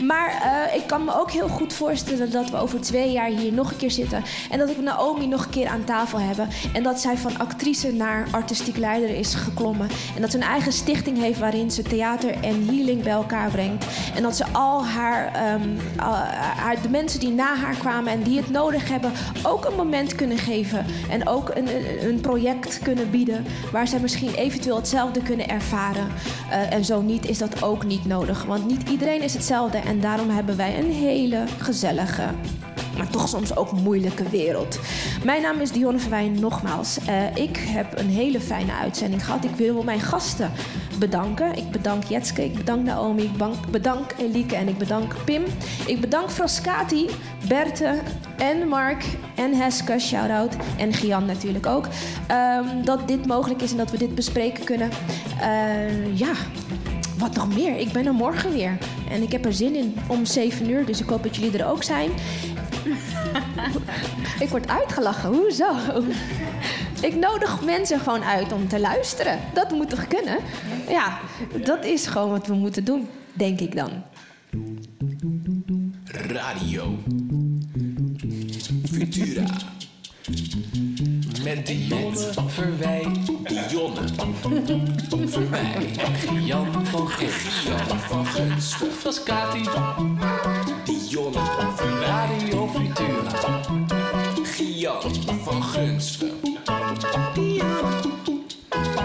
Maar 0.00 0.28
eh, 0.28 0.76
ik 0.76 0.86
kan 0.86 1.04
me 1.04 1.20
ook 1.20 1.30
heel 1.30 1.48
goed 1.48 1.72
voorstellen 1.72 2.30
dat 2.30 2.50
we 2.50 2.56
over 2.56 2.80
twee 2.80 3.12
jaar 3.12 3.28
hier 3.28 3.52
nog 3.52 3.70
een 3.70 3.76
keer 3.76 3.90
zitten... 3.90 4.22
en 4.50 4.58
dat 4.58 4.70
ik 4.70 4.80
Naomi 4.80 5.26
nog 5.26 5.44
een 5.44 5.50
keer 5.50 5.68
aan 5.68 5.84
tafel 5.84 6.20
hebben... 6.20 6.48
en 6.72 6.82
dat 6.82 7.00
zij 7.00 7.16
van 7.16 7.38
actrice 7.38 7.92
naar 7.92 8.28
artistiek 8.30 8.76
leider 8.76 9.10
is 9.10 9.34
geklommen. 9.34 9.88
En 10.14 10.20
dat 10.20 10.30
ze 10.30 10.36
een 10.36 10.42
eigen 10.42 10.72
stichting 10.72 11.18
heeft 11.18 11.38
waarin 11.38 11.70
ze 11.70 11.82
theater 11.82 12.30
en 12.30 12.66
healing 12.66 13.02
bij 13.02 13.12
elkaar 13.12 13.50
brengt. 13.50 13.84
En 14.14 14.22
dat 14.22 14.36
ze 14.36 14.44
al 14.52 14.84
haar, 14.84 15.32
al- 15.96 16.14
haar 16.56 16.82
de 16.82 16.88
mensen 16.88 17.20
die 17.20 17.30
na 17.30 17.54
haar 17.56 17.76
kwamen 17.76 18.12
en 18.12 18.22
die 18.22 18.36
het 18.36 18.50
nodig 18.50 18.88
hebben, 18.88 19.12
ook 19.42 19.64
een 19.64 19.76
moment 19.76 20.14
kunnen 20.14 20.38
geven. 20.38 20.79
En 21.10 21.28
ook 21.28 21.48
een, 21.54 21.68
een- 22.08 22.20
project 22.20 22.78
kunnen 22.82 23.10
bieden 23.10 23.44
waar 23.72 23.88
zij 23.88 24.00
misschien 24.00 24.34
eventueel 24.34 24.76
hetzelfde 24.76 25.22
kunnen 25.22 25.48
ervaren. 25.48 26.06
Eh, 26.50 26.72
en 26.72 26.84
zo 26.84 27.00
niet 27.00 27.28
is 27.28 27.38
dat 27.38 27.62
ook 27.62 27.84
niet 27.84 28.04
nodig. 28.06 28.44
Want 28.44 28.66
niet 28.66 28.88
iedereen 28.88 29.22
is 29.22 29.32
hetzelfde. 29.34 29.78
En 29.78 30.00
daarom 30.00 30.30
hebben 30.30 30.56
wij 30.56 30.78
een 30.78 30.90
hele 30.90 31.44
gezellige 31.58 32.22
maar 33.00 33.10
toch 33.10 33.28
soms 33.28 33.56
ook 33.56 33.72
moeilijke 33.72 34.28
wereld. 34.28 34.78
Mijn 35.24 35.42
naam 35.42 35.60
is 35.60 35.72
Dionne 35.72 35.98
Verwijn, 35.98 36.40
nogmaals. 36.40 36.98
Eh, 37.06 37.36
ik 37.36 37.56
heb 37.56 37.98
een 37.98 38.08
hele 38.08 38.40
fijne 38.40 38.72
uitzending 38.72 39.24
gehad. 39.24 39.44
Ik 39.44 39.54
wil 39.56 39.82
mijn 39.82 40.00
gasten 40.00 40.50
bedanken. 40.98 41.56
Ik 41.56 41.70
bedank 41.70 42.04
Jetske, 42.04 42.44
ik 42.44 42.54
bedank 42.54 42.84
Naomi, 42.84 43.22
ik 43.22 43.36
bedank, 43.70 44.14
Elike 44.18 44.56
en 44.56 44.68
ik 44.68 44.78
bedank 44.78 45.14
Pim. 45.24 45.42
Ik 45.86 46.00
bedank 46.00 46.30
Frascati, 46.30 47.08
Berthe 47.48 47.98
en 48.38 48.68
Mark 48.68 49.04
en 49.36 49.54
Heske, 49.54 49.98
shout-out. 49.98 50.56
En 50.78 50.92
Gian 50.92 51.24
natuurlijk 51.26 51.66
ook. 51.66 51.88
ehm, 52.26 52.84
dat 52.84 53.08
dit 53.08 53.26
mogelijk 53.26 53.62
is 53.62 53.70
en 53.70 53.76
dat 53.76 53.90
we 53.90 53.98
dit 53.98 54.14
bespreken 54.14 54.64
kunnen. 54.64 54.90
Eh, 55.40 56.18
ja, 56.18 56.32
wat 57.18 57.34
nog 57.34 57.54
meer? 57.54 57.76
Ik 57.78 57.92
ben 57.92 58.06
er 58.06 58.14
morgen 58.14 58.52
weer. 58.52 58.78
En 59.10 59.22
ik 59.22 59.32
heb 59.32 59.44
er 59.44 59.52
zin 59.52 59.74
in 59.74 59.96
om 60.06 60.24
7 60.24 60.70
uur, 60.70 60.86
dus 60.86 61.00
ik 61.00 61.08
hoop 61.08 61.22
dat 61.22 61.36
jullie 61.36 61.58
er 61.58 61.70
ook 61.70 61.82
zijn. 61.82 62.10
ik 64.44 64.48
word 64.48 64.68
uitgelachen, 64.68 65.28
hoezo? 65.34 65.74
Ik 67.00 67.14
nodig 67.14 67.64
mensen 67.64 68.00
gewoon 68.00 68.24
uit 68.24 68.52
om 68.52 68.68
te 68.68 68.80
luisteren. 68.80 69.40
Dat 69.54 69.70
moet 69.70 69.90
toch 69.90 70.06
kunnen? 70.06 70.38
Ja, 70.88 71.18
dat 71.64 71.84
is 71.84 72.06
gewoon 72.06 72.30
wat 72.30 72.46
we 72.46 72.54
moeten 72.54 72.84
doen, 72.84 73.08
denk 73.32 73.60
ik 73.60 73.76
dan. 73.76 73.90
Radio 76.12 76.98
Futura. 78.92 79.46
Met 81.44 81.66
Dionne 81.66 82.32
Verwij. 82.46 83.06
Dionne 83.42 84.08
Verwij. 85.28 85.90
Jan 86.44 86.86
van 86.86 87.08
Gunst. 87.08 87.66
Jan 87.66 88.00
van 88.00 88.26
Gunst. 88.26 88.74
Frascati. 88.98 89.62
Dionne 90.84 91.72
Verwij. 91.76 92.06
Radio 92.06 92.68
Futura. 92.68 93.60
Gian 94.42 95.38
van 95.42 95.62
Gunst. 95.62 96.24
Dionne. 97.34 98.00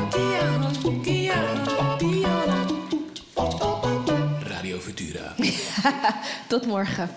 Dionne. 0.09 1.01
Dionne. 1.01 1.97
Dionne. 1.97 2.65
Radio 4.43 4.79
Futura. 4.79 5.33
Tot 6.47 6.65
morgen. 6.65 7.09